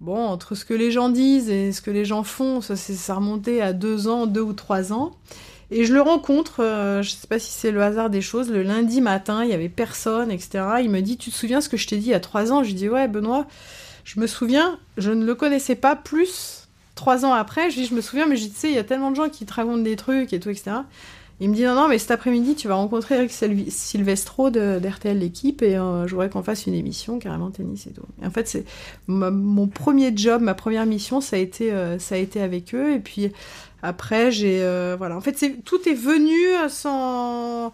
Bon, 0.00 0.16
entre 0.16 0.54
ce 0.54 0.64
que 0.64 0.72
les 0.72 0.90
gens 0.90 1.10
disent 1.10 1.50
et 1.50 1.72
ce 1.72 1.82
que 1.82 1.90
les 1.90 2.06
gens 2.06 2.22
font, 2.22 2.62
ça, 2.62 2.74
ça 2.74 3.14
remontait 3.14 3.60
à 3.60 3.74
deux 3.74 4.08
ans, 4.08 4.26
deux 4.26 4.40
ou 4.40 4.54
trois 4.54 4.94
ans. 4.94 5.12
Et 5.70 5.84
je 5.84 5.92
le 5.92 6.00
rencontre, 6.00 6.60
euh, 6.64 7.02
je 7.02 7.10
sais 7.10 7.26
pas 7.26 7.38
si 7.38 7.52
c'est 7.52 7.70
le 7.70 7.82
hasard 7.82 8.08
des 8.08 8.22
choses, 8.22 8.50
le 8.50 8.62
lundi 8.62 9.02
matin, 9.02 9.44
il 9.44 9.50
y 9.50 9.52
avait 9.52 9.68
personne, 9.68 10.30
etc. 10.30 10.64
Il 10.82 10.90
me 10.90 11.00
dit, 11.00 11.16
tu 11.18 11.30
te 11.30 11.36
souviens 11.36 11.60
ce 11.60 11.68
que 11.68 11.76
je 11.76 11.86
t'ai 11.86 11.98
dit 11.98 12.06
il 12.06 12.10
y 12.10 12.14
a 12.14 12.20
trois 12.20 12.50
ans? 12.50 12.64
Je 12.64 12.72
dis, 12.72 12.88
ouais, 12.88 13.08
Benoît, 13.08 13.46
je 14.04 14.18
me 14.18 14.26
souviens, 14.26 14.78
je 14.96 15.10
ne 15.10 15.24
le 15.24 15.34
connaissais 15.34 15.76
pas 15.76 15.96
plus 15.96 16.59
trois 17.00 17.24
ans 17.24 17.32
après. 17.32 17.70
Je 17.70 17.82
je 17.82 17.94
me 17.94 18.02
souviens, 18.02 18.26
mais 18.26 18.36
je 18.36 18.42
dis, 18.42 18.50
tu 18.50 18.58
sais, 18.58 18.68
il 18.68 18.74
y 18.74 18.78
a 18.78 18.84
tellement 18.84 19.10
de 19.10 19.16
gens 19.16 19.30
qui 19.30 19.46
te 19.46 19.54
racontent 19.54 19.78
des 19.78 19.96
trucs 19.96 20.34
et 20.34 20.38
tout, 20.38 20.50
etc. 20.50 20.72
Il 21.40 21.48
me 21.48 21.54
dit, 21.54 21.64
non, 21.64 21.74
non, 21.74 21.88
mais 21.88 21.96
cet 21.98 22.10
après-midi, 22.10 22.54
tu 22.54 22.68
vas 22.68 22.74
rencontrer 22.74 23.14
Eric 23.14 23.32
Silvestro 23.32 24.50
d'RTL 24.50 25.18
l'équipe 25.18 25.62
et 25.62 25.78
euh, 25.78 26.06
je 26.06 26.10
voudrais 26.10 26.28
qu'on 26.28 26.42
fasse 26.42 26.66
une 26.66 26.74
émission 26.74 27.18
carrément 27.18 27.50
tennis 27.50 27.86
et 27.86 27.92
tout. 27.92 28.02
En 28.22 28.28
fait, 28.28 28.46
c'est 28.46 28.66
mon 29.06 29.66
premier 29.66 30.12
job, 30.14 30.42
ma 30.42 30.52
première 30.52 30.84
mission, 30.84 31.22
ça 31.22 31.36
a 31.36 31.38
été, 31.38 31.72
euh, 31.72 31.98
ça 31.98 32.16
a 32.16 32.18
été 32.18 32.42
avec 32.42 32.74
eux. 32.74 32.92
Et 32.92 32.98
puis 32.98 33.32
Après, 33.82 34.30
j'ai 34.30 34.60
euh, 34.60 34.96
voilà. 34.98 35.16
En 35.16 35.22
fait, 35.22 35.34
tout 35.64 35.88
est 35.88 35.94
venu 35.94 36.36
sans 36.68 37.72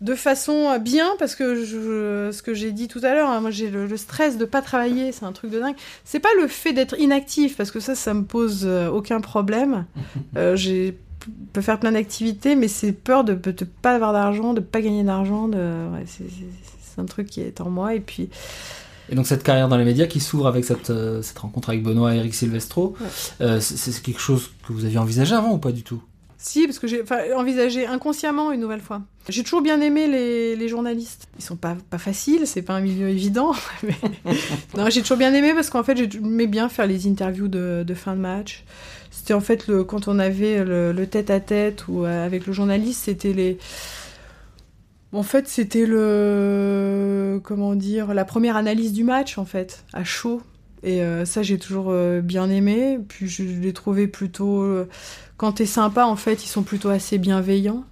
de 0.00 0.14
façon 0.14 0.78
bien 0.78 1.10
parce 1.18 1.34
que 1.34 1.64
je, 1.64 2.30
ce 2.32 2.42
que 2.42 2.54
j'ai 2.54 2.72
dit 2.72 2.88
tout 2.88 3.00
à 3.02 3.14
l'heure, 3.14 3.30
hein, 3.30 3.40
moi 3.40 3.50
j'ai 3.50 3.70
le, 3.70 3.96
stress 3.96 4.38
de 4.38 4.44
pas 4.44 4.62
travailler, 4.62 5.12
c'est 5.12 5.24
un 5.24 5.32
truc 5.32 5.50
de 5.50 5.60
dingue. 5.60 5.76
C'est 6.04 6.20
pas 6.20 6.34
le 6.40 6.48
fait 6.48 6.72
d'être 6.72 6.98
inactif 6.98 7.56
parce 7.56 7.70
que 7.70 7.80
ça, 7.80 7.94
ça 7.94 8.14
me 8.14 8.24
pose 8.24 8.62
euh, 8.64 8.88
aucun 8.88 9.20
problème. 9.20 9.86
Euh, 10.36 10.56
j'ai 10.56 10.98
peux 11.52 11.60
faire 11.60 11.78
plein 11.78 11.92
d'activités, 11.92 12.56
mais 12.56 12.66
c'est 12.66 12.92
peur 12.92 13.24
de 13.24 13.32
ne 13.32 13.64
pas 13.82 13.94
avoir 13.94 14.12
d'argent, 14.12 14.52
de 14.52 14.60
pas 14.60 14.80
gagner 14.80 15.04
d'argent. 15.04 15.48
De... 15.48 15.56
Ouais, 15.92 16.04
c'est 16.06 17.00
un 17.00 17.04
truc 17.04 17.28
qui 17.28 17.40
est 17.40 17.60
en 17.60 17.70
moi. 17.70 17.94
Et 17.94 18.00
puis. 18.00 18.30
Et 19.08 19.14
donc 19.14 19.26
cette 19.26 19.42
carrière 19.42 19.68
dans 19.68 19.76
les 19.76 19.84
médias 19.84 20.06
qui 20.06 20.18
s'ouvre 20.18 20.46
avec 20.46 20.64
cette, 20.64 20.90
euh, 20.90 21.22
cette 21.22 21.38
rencontre 21.38 21.70
avec 21.70 21.82
Benoît 21.82 22.14
et 22.14 22.18
Eric 22.18 22.34
Silvestro, 22.34 22.96
c'est 23.38 24.02
quelque 24.02 24.20
chose 24.20 24.50
que 24.66 24.72
vous 24.72 24.84
aviez 24.84 24.98
envisagé 24.98 25.34
avant 25.34 25.52
ou 25.52 25.58
pas 25.58 25.72
du 25.72 25.82
tout? 25.82 26.02
Si, 26.44 26.66
parce 26.66 26.78
que 26.78 26.86
j'ai 26.86 27.02
envisagé 27.34 27.86
inconsciemment 27.86 28.52
une 28.52 28.60
nouvelle 28.60 28.80
fois. 28.80 29.00
J'ai 29.30 29.42
toujours 29.42 29.62
bien 29.62 29.80
aimé 29.80 30.06
les, 30.06 30.56
les, 30.56 30.68
journalistes. 30.68 31.26
Ils 31.38 31.44
sont 31.44 31.56
pas, 31.56 31.74
pas 31.88 31.96
faciles, 31.96 32.46
c'est 32.46 32.60
pas 32.60 32.74
un 32.74 32.80
milieu 32.80 33.08
évident. 33.08 33.54
Mais... 33.82 33.94
non, 34.76 34.90
j'ai 34.90 35.00
toujours 35.00 35.16
bien 35.16 35.32
aimé 35.32 35.54
parce 35.54 35.70
qu'en 35.70 35.82
fait, 35.82 35.96
j'aimais 35.96 36.46
bien 36.46 36.68
faire 36.68 36.86
les 36.86 37.06
interviews 37.06 37.48
de, 37.48 37.82
de 37.86 37.94
fin 37.94 38.14
de 38.14 38.20
match. 38.20 38.64
C'était 39.10 39.32
en 39.32 39.40
fait 39.40 39.68
le, 39.68 39.84
quand 39.84 40.06
on 40.06 40.18
avait 40.18 40.62
le, 40.64 41.06
tête 41.06 41.30
à 41.30 41.40
tête 41.40 41.88
ou 41.88 42.04
euh, 42.04 42.26
avec 42.26 42.46
le 42.46 42.52
journaliste, 42.52 43.04
c'était 43.04 43.32
les. 43.32 43.58
En 45.12 45.22
fait, 45.22 45.48
c'était 45.48 45.86
le. 45.86 47.40
Comment 47.42 47.74
dire 47.74 48.12
La 48.12 48.26
première 48.26 48.56
analyse 48.56 48.92
du 48.92 49.04
match, 49.04 49.38
en 49.38 49.46
fait, 49.46 49.84
à 49.94 50.04
chaud. 50.04 50.42
Et 50.84 51.02
euh, 51.02 51.24
ça, 51.24 51.42
j'ai 51.42 51.58
toujours 51.58 51.86
euh, 51.88 52.20
bien 52.20 52.48
aimé. 52.50 52.98
Puis 53.08 53.28
je 53.28 53.42
l'ai 53.42 53.72
trouvé 53.72 54.06
plutôt 54.06 54.64
quand 55.36 55.52
t'es 55.52 55.66
sympa, 55.66 56.04
en 56.04 56.16
fait, 56.16 56.44
ils 56.44 56.48
sont 56.48 56.62
plutôt 56.62 56.90
assez 56.90 57.18
bienveillants. 57.18 57.84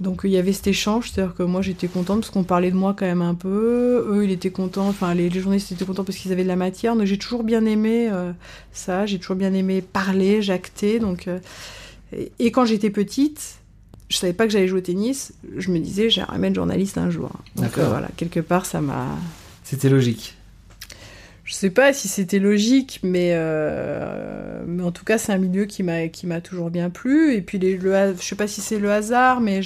Donc 0.00 0.22
il 0.24 0.30
y 0.30 0.36
avait 0.36 0.52
cet 0.52 0.66
échange, 0.66 1.10
c'est-à-dire 1.10 1.34
que 1.34 1.42
moi 1.42 1.62
j'étais 1.62 1.86
contente 1.86 2.20
parce 2.20 2.30
qu'on 2.30 2.42
parlait 2.42 2.70
de 2.70 2.76
moi 2.76 2.94
quand 2.98 3.06
même 3.06 3.22
un 3.22 3.34
peu. 3.34 4.04
Eux, 4.08 4.24
ils 4.24 4.30
étaient 4.30 4.50
contents, 4.50 4.88
enfin 4.88 5.14
les, 5.14 5.30
journalistes 5.30 5.70
étaient 5.70 5.84
contents 5.84 6.04
parce 6.04 6.18
qu'ils 6.18 6.32
avaient 6.32 6.42
de 6.42 6.48
la 6.48 6.56
matière. 6.56 6.96
Donc 6.96 7.06
j'ai 7.06 7.18
toujours 7.18 7.44
bien 7.44 7.64
aimé 7.64 8.08
euh, 8.12 8.32
ça, 8.72 9.06
j'ai 9.06 9.18
toujours 9.18 9.36
bien 9.36 9.54
aimé 9.54 9.82
parler, 9.82 10.42
jacter. 10.42 10.98
Donc, 10.98 11.28
euh, 11.28 11.38
et, 12.38 12.50
quand 12.50 12.64
j'étais 12.64 12.90
petite, 12.90 13.56
je 14.08 14.16
savais 14.16 14.32
pas 14.32 14.46
que 14.46 14.52
j'allais 14.52 14.66
jouer 14.66 14.80
au 14.80 14.82
tennis. 14.82 15.32
Je 15.56 15.70
me 15.70 15.78
disais, 15.78 16.10
j'aimerais 16.10 16.48
être 16.48 16.54
journaliste 16.54 16.98
un 16.98 17.10
jour. 17.10 17.30
Donc 17.54 17.78
euh, 17.78 17.88
voilà, 17.88 18.08
quelque 18.16 18.40
part 18.40 18.66
ça 18.66 18.80
m'a. 18.80 19.06
C'était 19.62 19.88
logique 19.88 20.36
je 21.44 21.52
sais 21.52 21.70
pas 21.70 21.92
si 21.92 22.08
c'était 22.08 22.38
logique, 22.38 23.00
mais, 23.02 23.30
euh, 23.34 24.62
mais 24.66 24.82
en 24.82 24.92
tout 24.92 25.04
cas, 25.04 25.18
c'est 25.18 25.32
un 25.32 25.38
milieu 25.38 25.66
qui 25.66 25.82
m'a, 25.82 26.40
toujours 26.40 26.70
bien 26.70 26.88
plu. 26.88 27.34
Et 27.34 27.42
puis, 27.42 27.58
le, 27.58 28.14
je 28.18 28.22
sais 28.22 28.34
pas 28.34 28.46
si 28.46 28.62
c'est 28.62 28.78
le 28.78 28.90
hasard, 28.90 29.40
mais 29.40 29.60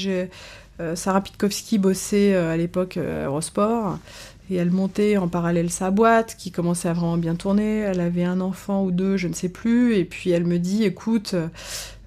euh, 0.81 0.97
Sarah 0.97 1.21
Pitkowski 1.21 1.79
bossait 1.79 2.35
euh, 2.35 2.53
à 2.53 2.57
l'époque 2.57 2.99
Eurosport. 2.99 3.99
Et 4.51 4.57
elle 4.57 4.71
montait 4.71 5.19
en 5.19 5.29
parallèle 5.29 5.71
sa 5.71 5.91
boîte, 5.91 6.35
qui 6.37 6.51
commençait 6.51 6.89
à 6.89 6.95
vraiment 6.95 7.19
bien 7.19 7.37
tourner. 7.37 7.81
Elle 7.81 8.01
avait 8.01 8.25
un 8.25 8.41
enfant 8.41 8.83
ou 8.83 8.91
deux, 8.91 9.17
je 9.17 9.29
ne 9.29 9.35
sais 9.35 9.51
plus. 9.51 9.95
Et 9.95 10.05
puis 10.05 10.31
elle 10.31 10.47
me 10.47 10.59
dit, 10.59 10.85
écoute, 10.85 11.35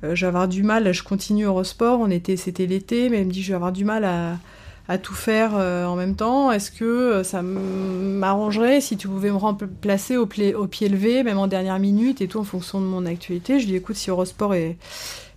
je 0.02 0.08
vais 0.10 0.28
avoir 0.28 0.48
du 0.48 0.64
mal, 0.64 0.92
je 0.92 1.04
continue 1.04 1.46
Eurosport. 1.46 2.00
On 2.00 2.10
était, 2.10 2.38
c'était 2.38 2.66
l'été, 2.66 3.10
mais 3.10 3.20
elle 3.20 3.28
me 3.28 3.32
dit, 3.32 3.44
je 3.44 3.50
vais 3.50 3.56
avoir 3.56 3.72
du 3.72 3.86
mal 3.86 4.06
à, 4.06 4.40
à 4.88 4.98
tout 4.98 5.14
faire 5.14 5.52
euh, 5.56 5.86
en 5.86 5.96
même 5.96 6.16
temps. 6.16 6.52
Est-ce 6.52 6.72
que 6.72 6.86
euh, 6.86 7.24
ça 7.24 7.42
m'arrangerait 7.42 8.82
si 8.82 8.98
tu 8.98 9.08
pouvais 9.08 9.32
me 9.32 9.38
remplacer 9.38 10.18
au, 10.18 10.26
pied 10.26 10.90
levé, 10.90 11.24
même 11.24 11.38
en 11.38 11.48
dernière 11.48 11.80
minute 11.80 12.22
et 12.22 12.28
tout, 12.28 12.40
en 12.40 12.44
fonction 12.44 12.82
de 12.82 12.86
mon 12.86 13.06
actualité? 13.06 13.60
Je 13.60 13.66
lui 13.66 13.72
dis, 13.72 13.78
écoute, 13.78 13.96
si 13.96 14.10
Eurosport 14.10 14.54
est, 14.54 14.78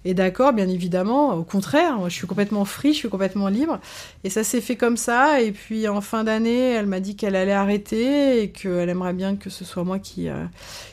est 0.05 0.15
d'accord, 0.15 0.53
bien 0.53 0.69
évidemment. 0.69 1.35
Au 1.35 1.45
contraire, 1.45 1.99
je 2.09 2.15
suis 2.15 2.27
complètement 2.27 2.65
free, 2.65 2.93
je 2.93 2.99
suis 2.99 3.09
complètement 3.09 3.49
libre. 3.49 3.79
Et 4.25 4.31
ça 4.31 4.45
s'est 4.45 4.61
fait 4.61 4.77
comme 4.77 4.97
ça. 4.97 5.41
Et 5.41 5.53
puis 5.53 5.89
en 5.89 6.01
fin 6.01 6.25
d'année, 6.25 6.73
elle 6.73 6.87
m'a 6.87 7.01
dit 7.01 7.17
qu'elle 7.17 7.37
allait 7.37 7.53
arrêter 7.53 8.43
et 8.43 8.51
qu'elle 8.51 8.89
aimerait 8.89 9.15
bien 9.15 9.37
que 9.37 9.51
ce 9.51 9.65
soit 9.65 9.85
moi 9.85 9.99
qui, 9.99 10.29
euh, 10.29 10.45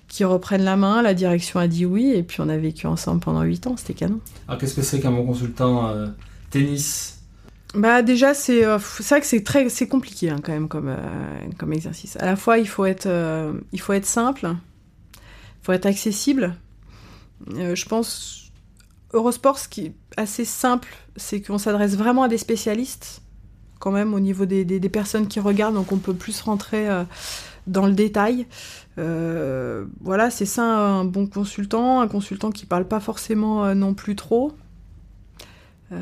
qui 0.08 0.24
reprenne 0.24 0.64
la 0.64 0.76
main. 0.76 1.02
La 1.02 1.14
direction 1.14 1.60
a 1.60 1.68
dit 1.68 1.86
oui. 1.86 2.12
Et 2.16 2.24
puis 2.24 2.41
on 2.41 2.49
a 2.49 2.58
vécu 2.58 2.88
ensemble 2.88 3.22
pendant 3.22 3.41
8 3.41 3.68
ans. 3.68 3.76
C'était 3.78 3.93
canon. 3.93 4.20
Alors 4.47 4.60
qu'est-ce 4.60 4.76
que 4.76 4.82
c'est 4.82 4.99
qu'un 4.99 5.12
bon 5.12 5.26
consultant 5.26 5.93
tennis? 6.52 7.11
Bah 7.74 8.01
déjà 8.01 8.34
c'est 8.34 8.65
euh, 8.65 8.78
vrai 8.78 9.22
que 9.22 9.26
c'est 9.28 9.43
très 9.43 9.69
c'est 9.69 9.88
compliqué 9.88 10.30
hein, 10.30 10.39
quand 10.43 10.51
même 10.51 10.67
comme 10.67 10.89
euh, 10.89 10.97
comme 11.57 11.72
exercice. 11.72 12.17
À 12.17 12.26
la 12.26 12.36
fois 12.36 12.57
il 12.57 12.67
faut 12.67 12.86
être 12.86 13.05
euh, 13.05 13.53
il 13.72 13.80
faut 13.80 13.93
être 13.93 14.05
simple, 14.05 14.53
il 15.15 15.65
faut 15.65 15.72
être 15.72 15.86
accessible. 15.86 16.55
je 17.47 17.86
pense 17.86 18.51
Eurosport 19.13 19.57
ce 19.57 19.69
qui 19.69 19.86
est 19.86 19.93
assez 20.17 20.43
simple, 20.43 20.93
c'est 21.15 21.41
qu'on 21.41 21.57
s'adresse 21.57 21.95
vraiment 21.95 22.24
à 22.24 22.28
des 22.28 22.38
spécialistes 22.38 23.22
quand 23.80 23.91
même 23.91 24.13
au 24.13 24.19
niveau 24.19 24.45
des, 24.45 24.63
des, 24.63 24.80
des, 24.80 24.89
personnes 24.89 25.28
qui 25.28 25.39
regardent, 25.39 25.74
donc 25.74 25.91
on 25.91 25.97
peut 25.97 26.13
plus 26.13 26.39
rentrer 26.41 26.88
dans 27.65 27.88
le 27.88 27.93
détail. 27.93 28.45
voilà, 28.95 30.30
c'est 30.30 30.45
ça 30.45 30.63
un 30.63 31.03
bon 31.03 31.26
consultant, 31.26 31.99
un 31.99 32.07
consultant 32.07 32.51
qui 32.51 32.67
parle 32.67 32.86
pas 32.88 32.99
forcément 32.99 33.74
non 33.74 33.95
plus 33.95 34.15
trop. 34.15 34.51
Euh, 35.91 35.97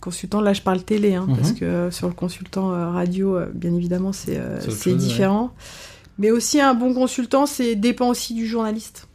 consultant, 0.00 0.40
là 0.40 0.52
je 0.52 0.62
parle 0.62 0.82
télé, 0.82 1.14
hein, 1.14 1.26
parce 1.28 1.50
mhm. 1.50 1.58
que 1.58 1.64
euh, 1.64 1.90
sur 1.90 2.06
le 2.06 2.14
consultant 2.14 2.72
euh, 2.72 2.90
radio, 2.90 3.38
bien 3.52 3.74
évidemment, 3.74 4.12
c'est 4.12 4.40
différent. 4.96 5.52
Mais 6.18 6.30
aussi 6.30 6.60
un 6.60 6.74
bon 6.74 6.94
consultant, 6.94 7.46
c'est 7.46 7.74
dépend 7.74 8.08
aussi 8.08 8.34
du 8.34 8.46
journaliste. 8.46 9.06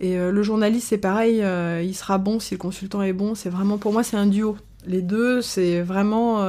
Et 0.00 0.16
le 0.16 0.42
journaliste, 0.42 0.88
c'est 0.88 0.98
pareil, 0.98 1.44
il 1.84 1.94
sera 1.94 2.18
bon 2.18 2.40
si 2.40 2.54
le 2.54 2.58
consultant 2.58 3.02
est 3.02 3.12
bon. 3.12 3.34
C'est 3.34 3.50
vraiment, 3.50 3.78
pour 3.78 3.92
moi, 3.92 4.02
c'est 4.02 4.16
un 4.16 4.26
duo. 4.26 4.56
Les 4.86 5.02
deux, 5.02 5.42
c'est 5.42 5.80
vraiment, 5.80 6.44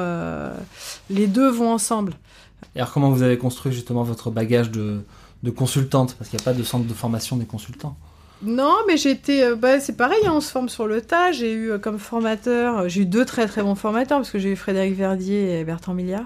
les 1.10 1.28
deux 1.28 1.50
vont 1.50 1.72
ensemble. 1.72 2.14
Et 2.76 2.80
alors, 2.80 2.92
comment 2.92 3.10
vous 3.10 3.22
avez 3.22 3.38
construit 3.38 3.72
justement 3.72 4.04
votre 4.04 4.32
bagage 4.32 4.72
de, 4.72 5.02
de 5.42 5.50
consultante? 5.52 6.16
Parce 6.18 6.30
qu'il 6.30 6.38
n'y 6.38 6.44
a 6.44 6.46
pas 6.46 6.54
de 6.54 6.64
centre 6.64 6.88
de 6.88 6.94
formation 6.94 7.36
des 7.36 7.46
consultants. 7.46 7.96
Non, 8.44 8.76
mais 8.88 8.98
j'étais. 8.98 9.44
Euh, 9.44 9.56
bah, 9.56 9.80
c'est 9.80 9.96
pareil, 9.96 10.26
hein, 10.26 10.34
on 10.36 10.42
se 10.42 10.52
forme 10.52 10.68
sur 10.68 10.86
le 10.86 11.02
tas. 11.02 11.32
J'ai 11.32 11.54
eu 11.54 11.72
euh, 11.72 11.78
comme 11.80 11.98
formateur. 11.98 12.80
Euh, 12.80 12.88
j'ai 12.90 13.02
eu 13.02 13.06
deux 13.06 13.24
très 13.26 13.48
très 13.48 13.64
bons 13.64 13.76
formateurs, 13.76 14.20
parce 14.20 14.32
que 14.32 14.40
j'ai 14.40 14.52
eu 14.52 14.56
Frédéric 14.58 14.96
Verdier 14.96 15.60
et 15.60 15.64
Bertrand 15.64 15.94
Milliard. 15.94 16.26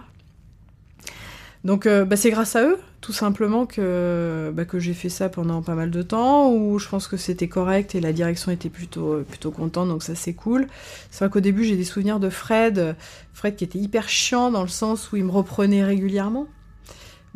Donc, 1.64 1.86
bah, 1.86 2.16
c'est 2.16 2.30
grâce 2.30 2.56
à 2.56 2.64
eux, 2.64 2.78
tout 3.02 3.12
simplement, 3.12 3.66
que, 3.66 4.52
bah, 4.54 4.64
que 4.64 4.80
j'ai 4.80 4.94
fait 4.94 5.10
ça 5.10 5.28
pendant 5.28 5.62
pas 5.62 5.76
mal 5.76 5.92
de 5.92 6.02
temps, 6.02 6.50
où 6.54 6.80
je 6.80 6.88
pense 6.88 7.08
que 7.10 7.18
c'était 7.18 7.50
correct 7.50 7.94
et 7.94 8.00
la 8.00 8.14
direction 8.14 8.54
était 8.54 8.70
plutôt, 8.70 9.24
plutôt 9.28 9.52
contente, 9.52 9.90
donc 9.90 10.02
ça 10.02 10.16
c'est 10.16 10.34
cool. 10.34 10.68
C'est 11.12 11.26
vrai 11.26 11.32
qu'au 11.32 11.42
début, 11.42 11.66
j'ai 11.66 11.76
des 11.76 11.84
souvenirs 11.84 12.22
de 12.22 12.30
Fred, 12.30 12.96
Fred 13.34 13.58
qui 13.58 13.66
était 13.66 13.80
hyper 13.80 14.08
chiant 14.08 14.50
dans 14.50 14.62
le 14.62 14.70
sens 14.70 15.12
où 15.12 15.18
il 15.18 15.26
me 15.26 15.32
reprenait 15.32 15.84
régulièrement. 15.84 16.48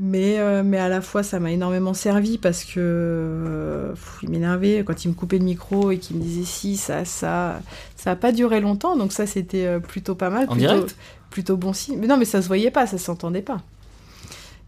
Mais, 0.04 0.40
euh, 0.40 0.64
mais 0.66 0.80
à 0.80 0.90
la 0.90 1.00
fois, 1.00 1.22
ça 1.22 1.40
m'a 1.40 1.52
énormément 1.52 1.94
servi 1.94 2.40
parce 2.40 2.64
que 2.64 2.80
euh, 2.80 3.94
il 4.24 4.32
m'énervait 4.32 4.84
quand 4.84 5.06
il 5.06 5.10
me 5.10 5.14
coupait 5.14 5.38
le 5.38 5.46
micro 5.46 5.92
et 5.92 6.00
qu'il 6.00 6.18
me 6.18 6.24
disait 6.24 6.44
si, 6.44 6.76
ça, 6.76 7.06
ça. 7.06 7.62
Ça 7.96 8.10
n'a 8.10 8.16
pas 8.16 8.32
duré 8.32 8.62
longtemps, 8.62 8.98
donc 8.98 9.12
ça, 9.12 9.28
c'était 9.28 9.68
euh, 9.68 9.80
plutôt 9.80 10.16
pas 10.16 10.32
mal. 10.32 10.46
En 10.46 10.54
plutôt, 10.54 10.74
direct? 10.74 10.96
Plutôt 11.30 11.56
bon 11.56 11.72
signe. 11.72 12.00
Mais 12.00 12.08
non, 12.08 12.18
mais 12.18 12.26
ça 12.26 12.42
se 12.42 12.48
voyait 12.48 12.72
pas, 12.72 12.88
ça 12.88 12.98
s'entendait 12.98 13.44
pas. 13.44 13.62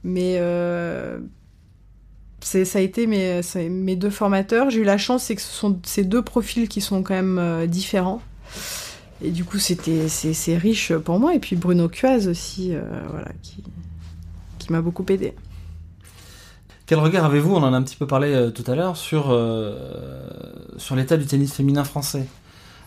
Mais 0.03 0.37
ça 2.41 2.77
a 2.77 2.81
été 2.81 3.07
mes, 3.07 3.41
mes 3.71 3.95
deux 3.95 4.11
formateurs. 4.11 4.69
J'ai 4.69 4.81
eu 4.81 4.83
la 4.83 4.99
chance, 4.99 5.23
c'est 5.23 5.35
que 5.35 5.41
ce 5.41 5.51
sont 5.51 5.79
ces 5.83 6.03
deux 6.03 6.21
profils 6.21 6.69
qui 6.69 6.79
sont 6.79 7.01
quand 7.01 7.15
même 7.15 7.65
différents. 7.65 8.21
Et 9.23 9.31
du 9.31 9.45
coup, 9.45 9.57
c'était 9.57 10.09
c'est 10.09 10.57
riche 10.57 10.93
pour 10.93 11.19
moi. 11.19 11.33
Et 11.33 11.39
puis 11.39 11.55
Bruno 11.55 11.89
Cuaz 11.89 12.27
aussi, 12.27 12.73
voilà, 13.09 13.29
qui 13.41 13.63
qui 14.65 14.71
m'a 14.71 14.81
beaucoup 14.81 15.05
aidé. 15.09 15.33
Quel 16.85 16.99
regard 16.99 17.25
avez-vous, 17.25 17.55
on 17.55 17.63
en 17.63 17.73
a 17.73 17.77
un 17.77 17.81
petit 17.81 17.95
peu 17.95 18.07
parlé 18.07 18.33
euh, 18.33 18.49
tout 18.49 18.69
à 18.69 18.75
l'heure, 18.75 18.97
sur, 18.97 19.27
euh, 19.29 19.73
sur 20.77 20.95
l'état 20.95 21.15
du 21.15 21.25
tennis 21.25 21.53
féminin 21.53 21.83
français? 21.83 22.25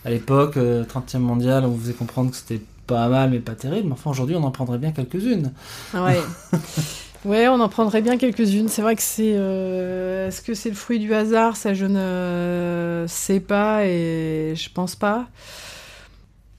À 0.05 0.11
l'époque, 0.11 0.57
30e 0.57 1.17
euh, 1.17 1.19
mondial, 1.19 1.65
on 1.65 1.69
vous 1.69 1.81
faisait 1.81 1.95
comprendre 1.95 2.31
que 2.31 2.37
c'était 2.37 2.61
pas 2.87 3.09
mal 3.09 3.31
mais 3.31 3.41
pas 3.41 3.55
terrible, 3.57 3.89
mais 3.89 3.95
enfin 3.95 4.11
aujourd'hui 4.11 4.37
on 4.37 4.45
en 4.45 4.53
prendrait 4.53 4.79
bien 4.79 4.93
quelques-unes. 4.93 5.53
Ah 5.93 6.05
ouais. 6.05 6.21
ouais, 7.25 7.49
on 7.49 7.59
en 7.59 7.69
prendrait 7.69 8.03
bien 8.03 8.17
quelques-unes. 8.17 8.69
C'est 8.69 8.83
vrai 8.83 8.95
que 8.95 9.03
c'est. 9.03 9.31
Est-ce 9.31 10.41
que 10.41 10.55
c'est 10.55 10.69
le 10.69 10.77
fruit 10.77 11.01
du 11.01 11.13
hasard? 11.13 11.57
Ça, 11.57 11.75
je 11.75 11.87
ne 11.87 13.07
sais 13.09 13.41
pas 13.41 13.87
et 13.87 14.55
je 14.55 14.71
pense 14.71 14.95
pas 14.95 15.27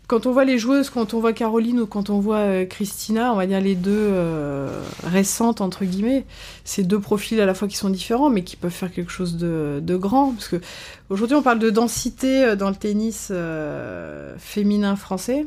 quand 0.08 0.26
on 0.26 0.32
voit 0.32 0.46
les 0.46 0.58
joueuses, 0.58 0.90
quand 0.90 1.14
on 1.14 1.20
voit 1.20 1.34
Caroline 1.34 1.82
ou 1.82 1.86
quand 1.86 2.10
on 2.10 2.20
voit 2.20 2.38
euh, 2.38 2.66
Christina, 2.66 3.34
on 3.34 3.36
va 3.36 3.46
dire 3.46 3.60
les 3.60 3.76
deux 3.76 3.92
euh, 3.94 4.82
récentes 5.04 5.60
entre 5.60 5.84
guillemets, 5.84 6.26
c'est 6.64 6.84
deux 6.84 7.00
profils 7.00 7.40
à 7.42 7.46
la 7.46 7.54
fois 7.54 7.68
qui 7.68 7.76
sont 7.76 7.90
différents, 7.90 8.30
mais 8.30 8.44
qui 8.44 8.56
peuvent 8.56 8.72
faire 8.72 8.92
quelque 8.92 9.12
chose 9.12 9.36
de, 9.36 9.98
grand. 9.98 10.32
Parce 10.32 10.48
que 10.48 10.62
aujourd'hui, 11.10 11.36
on 11.36 11.42
parle 11.42 11.60
de 11.60 11.70
densité 11.70 12.46
euh, 12.46 12.56
dans 12.56 12.70
le 12.70 12.76
tennis 12.76 13.32
féminin 14.38 14.96
français. 14.96 15.46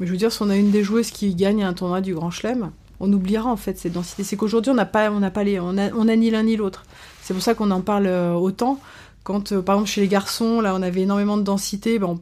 Mais 0.00 0.06
je 0.06 0.12
veux 0.12 0.18
dire, 0.18 0.32
si 0.32 0.40
on 0.42 0.48
a 0.48 0.56
une 0.56 0.70
des 0.70 0.82
joueuses 0.82 1.10
qui 1.10 1.34
gagne 1.34 1.62
un 1.62 1.74
tournoi 1.74 2.00
du 2.00 2.14
Grand 2.14 2.30
Chelem, 2.30 2.70
on 3.00 3.12
oubliera 3.12 3.50
en 3.50 3.56
fait 3.56 3.78
cette 3.78 3.92
densité. 3.92 4.24
C'est 4.24 4.36
qu'aujourd'hui, 4.36 4.70
on 4.70 4.74
n'a 4.74 4.86
pas, 4.86 5.10
on 5.10 5.20
n'a 5.20 5.30
pas 5.30 5.44
les, 5.44 5.60
on 5.60 5.76
a, 5.76 5.92
on 5.92 6.04
ni 6.04 6.30
l'un 6.30 6.44
ni 6.44 6.56
l'autre. 6.56 6.84
C'est 7.20 7.34
pour 7.34 7.42
ça 7.42 7.54
qu'on 7.54 7.70
en 7.70 7.82
parle 7.82 8.06
autant 8.06 8.80
quand, 9.24 9.60
par 9.60 9.74
exemple, 9.76 9.90
chez 9.90 10.00
les 10.00 10.08
garçons, 10.08 10.62
là, 10.62 10.74
on 10.74 10.80
avait 10.80 11.02
énormément 11.02 11.36
de 11.36 11.42
densité, 11.42 11.98
bon, 11.98 12.18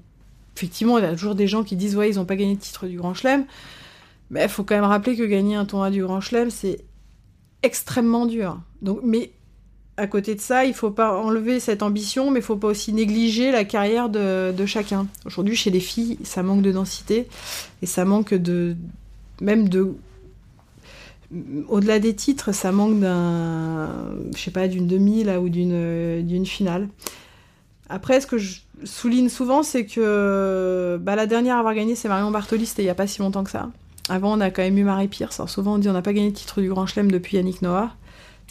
effectivement, 0.57 0.99
il 0.99 1.05
y 1.05 1.07
a 1.07 1.13
toujours 1.13 1.35
des 1.35 1.47
gens 1.47 1.63
qui 1.63 1.77
disent, 1.77 1.97
ouais, 1.97 2.11
ils 2.11 2.17
n'ont 2.17 2.25
pas 2.25 2.37
gagné 2.37 2.55
de 2.57 2.61
titre 2.61 2.87
du 2.87 2.97
Grand 2.97 3.15
Chelem. 3.15 3.45
Mais 4.31 4.45
il 4.45 4.49
faut 4.49 4.65
quand 4.65 4.75
même 4.75 4.85
rappeler 4.85 5.17
que 5.17 5.23
gagner 5.23 5.55
un 5.55 5.67
tournoi 5.67 5.91
du 5.91 6.03
Grand 6.03 6.21
Chelem, 6.21 6.51
c'est 6.51 6.79
extrêmement 7.63 8.27
dur. 8.27 8.59
Donc, 8.81 9.01
mais 9.05 9.33
à 9.99 10.07
côté 10.07 10.35
de 10.35 10.41
ça, 10.41 10.65
il 10.65 10.75
faut 10.75 10.91
pas 10.91 11.17
enlever 11.19 11.61
cette 11.61 11.83
ambition, 11.83 12.31
mais 12.31 12.41
il 12.41 12.43
faut 12.43 12.57
pas 12.57 12.69
aussi 12.69 12.93
négliger 12.93 13.51
la 13.51 13.65
carrière 13.65 14.09
de, 14.09 14.67
chacun. 14.67 15.07
Aujourd'hui, 15.25 15.57
chez 15.57 15.71
les 15.71 15.81
filles, 15.81 16.19
ça 16.25 16.43
manque 16.43 16.63
de 16.63 16.73
densité 16.73 17.29
et 17.83 17.87
ça 17.87 18.05
manque 18.05 18.35
de 18.35 18.77
même 19.41 19.69
de 19.69 19.95
au-delà 21.69 21.99
des 21.99 22.15
titres, 22.15 22.53
ça 22.53 22.71
manque 22.71 23.01
d'un, 23.01 23.91
d'une 24.69 24.87
demi 24.87 25.25
là 25.25 25.41
ou 25.41 25.49
d'une 25.49 26.47
finale. 26.47 26.89
Après, 27.89 28.21
ce 28.21 28.27
que 28.27 28.39
je 28.39 28.61
souligne 28.85 29.29
souvent, 29.29 29.63
c'est 29.63 29.87
que 29.87 30.99
bah, 31.01 31.17
la 31.17 31.27
dernière 31.27 31.57
à 31.57 31.59
avoir 31.61 31.75
gagné, 31.75 31.95
c'est 31.95 32.09
Marion 32.09 32.31
Bartoli, 32.31 32.67
c'était 32.67 32.83
il 32.83 32.87
y 32.87 32.91
a 32.91 32.95
pas 32.95 33.07
si 33.07 33.21
longtemps 33.21 33.45
que 33.45 33.51
ça. 33.51 33.71
Avant, 34.09 34.37
on 34.37 34.41
a 34.41 34.51
quand 34.51 34.63
même 34.63 34.79
eu 34.79 34.85
Marie 34.85 35.09
Pierce. 35.09 35.41
Alors 35.41 35.51
souvent, 35.51 35.75
on 35.75 35.79
dit 35.79 35.89
on 35.89 35.93
n'a 35.93 36.03
pas 36.03 36.13
gagné 36.13 36.29
le 36.29 36.35
titre 36.35 36.61
du 36.61 36.69
Grand 36.69 36.87
Chelem 36.87 37.11
depuis 37.11 37.37
Yannick 37.37 37.63
Noah. 37.63 37.93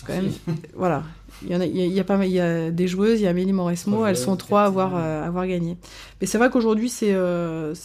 Quand 0.06 0.14
même, 0.14 0.32
voilà. 0.76 1.04
Il 1.44 1.52
y, 1.52 1.56
en 1.56 1.62
a, 1.62 1.66
il, 1.66 1.76
y 1.76 2.00
a, 2.00 2.04
pas, 2.04 2.26
il 2.26 2.32
y 2.32 2.40
a 2.40 2.72
des 2.72 2.88
joueuses, 2.88 3.20
il 3.20 3.24
y 3.24 3.28
a 3.28 3.30
Amélie 3.30 3.52
Mauresmo, 3.52 4.06
elles 4.06 4.18
sont 4.18 4.38
trois 4.38 4.62
à 4.62 4.66
avoir, 4.66 4.96
euh, 4.96 5.26
avoir 5.26 5.46
gagné. 5.48 5.78
Mais 6.20 6.28
c'est 6.28 6.38
vrai 6.38 6.50
qu'aujourd'hui, 6.50 6.90
c'est 6.90 7.14
euh, 7.14 7.76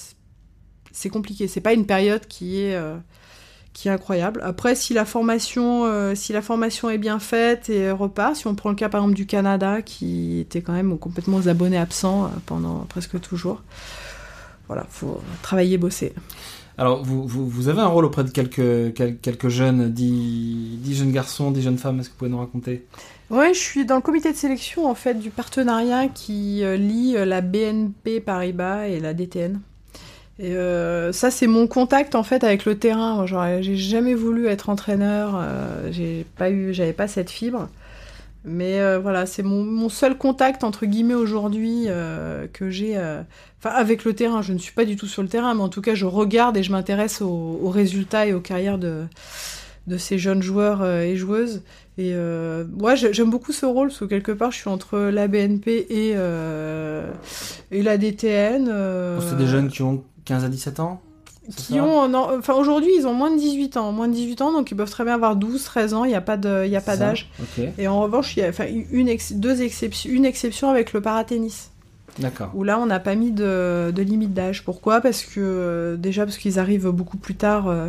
compliqué. 1.10 1.48
C'est 1.48 1.60
pas 1.60 1.72
une 1.72 1.84
période 1.84 2.26
qui 2.26 2.60
est, 2.60 2.76
euh, 2.76 2.96
qui 3.72 3.88
est 3.88 3.90
incroyable. 3.90 4.40
Après, 4.44 4.74
si 4.74 4.94
la, 4.94 5.04
formation, 5.04 5.84
euh, 5.84 6.14
si 6.14 6.32
la 6.32 6.42
formation 6.42 6.90
est 6.90 6.98
bien 6.98 7.18
faite 7.18 7.70
et 7.70 7.90
repart, 7.90 8.36
si 8.36 8.46
on 8.46 8.54
prend 8.54 8.70
le 8.70 8.76
cas 8.76 8.88
par 8.88 9.00
exemple 9.00 9.16
du 9.16 9.26
Canada, 9.26 9.82
qui 9.82 10.40
était 10.40 10.60
quand 10.60 10.72
même 10.72 10.98
complètement 10.98 11.36
aux 11.36 11.48
abonnés 11.48 11.78
absents 11.78 12.24
euh, 12.24 12.28
pendant 12.46 12.86
presque 12.88 13.20
toujours, 13.20 13.62
voilà, 14.66 14.86
faut 14.88 15.20
travailler, 15.42 15.78
bosser. 15.78 16.12
Alors, 16.78 17.04
vous, 17.04 17.26
vous, 17.26 17.48
vous, 17.48 17.68
avez 17.68 17.80
un 17.80 17.86
rôle 17.86 18.06
auprès 18.06 18.24
de 18.24 18.30
quelques, 18.30 18.94
quelques 19.20 19.48
jeunes, 19.48 19.90
10, 19.90 20.78
10 20.78 20.94
jeunes 20.94 21.12
garçons, 21.12 21.50
10 21.50 21.62
jeunes 21.62 21.78
femmes, 21.78 22.00
est-ce 22.00 22.08
que 22.08 22.14
vous 22.14 22.18
pouvez 22.18 22.30
nous 22.30 22.38
raconter? 22.38 22.86
Oui, 23.28 23.52
je 23.52 23.58
suis 23.58 23.84
dans 23.84 23.96
le 23.96 24.00
comité 24.00 24.32
de 24.32 24.36
sélection 24.36 24.86
en 24.88 24.94
fait 24.94 25.14
du 25.14 25.30
partenariat 25.30 26.08
qui 26.08 26.64
euh, 26.64 26.76
lie 26.76 27.12
la 27.12 27.42
BNP 27.42 28.20
Paribas 28.20 28.88
et 28.88 28.98
la 28.98 29.14
DTN. 29.14 29.60
Et 30.42 30.56
euh, 30.56 31.12
ça, 31.12 31.30
c'est 31.30 31.46
mon 31.46 31.66
contact 31.66 32.14
en 32.14 32.22
fait 32.22 32.44
avec 32.44 32.64
le 32.64 32.78
terrain. 32.78 33.26
Genre, 33.26 33.44
j'ai 33.60 33.76
jamais 33.76 34.14
voulu 34.14 34.46
être 34.46 34.70
entraîneur, 34.70 35.34
euh, 35.36 35.90
j'ai 35.92 36.24
pas 36.38 36.50
eu, 36.50 36.72
j'avais 36.72 36.94
pas 36.94 37.08
cette 37.08 37.28
fibre. 37.30 37.68
Mais 38.46 38.80
euh, 38.80 38.98
voilà, 38.98 39.26
c'est 39.26 39.42
mon, 39.42 39.62
mon, 39.64 39.90
seul 39.90 40.16
contact 40.16 40.64
entre 40.64 40.86
guillemets 40.86 41.12
aujourd'hui 41.14 41.84
euh, 41.88 42.46
que 42.50 42.70
j'ai. 42.70 42.96
euh, 42.96 43.20
Enfin, 43.62 43.74
avec 43.76 44.04
le 44.06 44.14
terrain, 44.14 44.40
je 44.40 44.54
ne 44.54 44.58
suis 44.58 44.72
pas 44.72 44.86
du 44.86 44.96
tout 44.96 45.06
sur 45.06 45.20
le 45.20 45.28
terrain, 45.28 45.52
mais 45.52 45.60
en 45.60 45.68
tout 45.68 45.82
cas, 45.82 45.94
je 45.94 46.06
regarde 46.06 46.56
et 46.56 46.62
je 46.62 46.72
m'intéresse 46.72 47.20
aux, 47.20 47.60
aux, 47.62 47.68
résultats 47.68 48.24
et 48.26 48.32
aux 48.32 48.40
carrières 48.40 48.78
de, 48.78 49.02
de 49.86 49.98
ces 49.98 50.16
jeunes 50.18 50.42
joueurs 50.42 50.80
euh, 50.80 51.02
et 51.02 51.16
joueuses. 51.16 51.62
Et 51.98 52.12
euh, 52.14 52.64
moi, 52.74 52.94
j'aime 52.94 53.28
beaucoup 53.28 53.52
ce 53.52 53.66
rôle 53.66 53.88
parce 53.88 54.00
que 54.00 54.06
quelque 54.06 54.32
part, 54.32 54.50
je 54.52 54.56
suis 54.56 54.70
entre 54.70 54.98
la 54.98 55.28
BNP 55.28 55.88
et, 55.90 56.12
euh, 56.16 57.06
et 57.70 57.82
la 57.82 57.98
DTN. 57.98 58.70
Oh, 58.70 59.20
c'est 59.28 59.36
des 59.36 59.46
jeunes 59.46 59.68
qui 59.68 59.82
ont 59.82 60.02
15 60.30 60.44
à 60.44 60.48
17 60.48 60.80
ans 60.80 61.00
qui 61.56 61.80
ont 61.80 62.06
non, 62.08 62.28
enfin 62.38 62.54
aujourd'hui 62.54 62.90
ils 62.96 63.06
ont 63.08 63.14
moins 63.14 63.32
de 63.32 63.38
18 63.38 63.76
ans 63.76 63.90
moins 63.90 64.06
de 64.06 64.12
18 64.12 64.42
ans 64.42 64.52
donc 64.52 64.70
ils 64.70 64.76
peuvent 64.76 64.90
très 64.90 65.02
bien 65.02 65.14
avoir 65.14 65.34
12 65.34 65.64
13 65.64 65.94
ans 65.94 66.04
il 66.04 66.08
n'y 66.08 66.14
a 66.14 66.20
pas 66.20 66.36
de 66.36 66.64
il 66.64 66.70
y 66.70 66.76
a 66.76 66.80
pas 66.80 66.96
d'âge 66.96 67.28
okay. 67.42 67.72
et 67.78 67.88
en 67.88 68.00
revanche 68.00 68.36
il 68.36 68.40
y 68.40 68.42
a 68.44 68.48
enfin 68.48 68.66
une 68.68 69.08
ex, 69.08 69.32
deux 69.32 69.60
exceptions 69.60 70.10
une 70.12 70.24
exception 70.24 70.70
avec 70.70 70.92
le 70.92 71.00
paratennis 71.00 71.70
D'accord. 72.18 72.50
Où 72.54 72.64
là, 72.64 72.76
on 72.80 72.86
n'a 72.86 72.98
pas 72.98 73.14
mis 73.14 73.30
de, 73.30 73.92
de 73.94 74.02
limite 74.02 74.34
d'âge. 74.34 74.64
Pourquoi? 74.64 75.00
Parce 75.00 75.22
que 75.22 75.38
euh, 75.38 75.96
déjà 75.96 76.24
parce 76.24 76.38
qu'ils 76.38 76.58
arrivent 76.58 76.88
beaucoup 76.88 77.16
plus 77.16 77.36
tard 77.36 77.68
euh, 77.68 77.88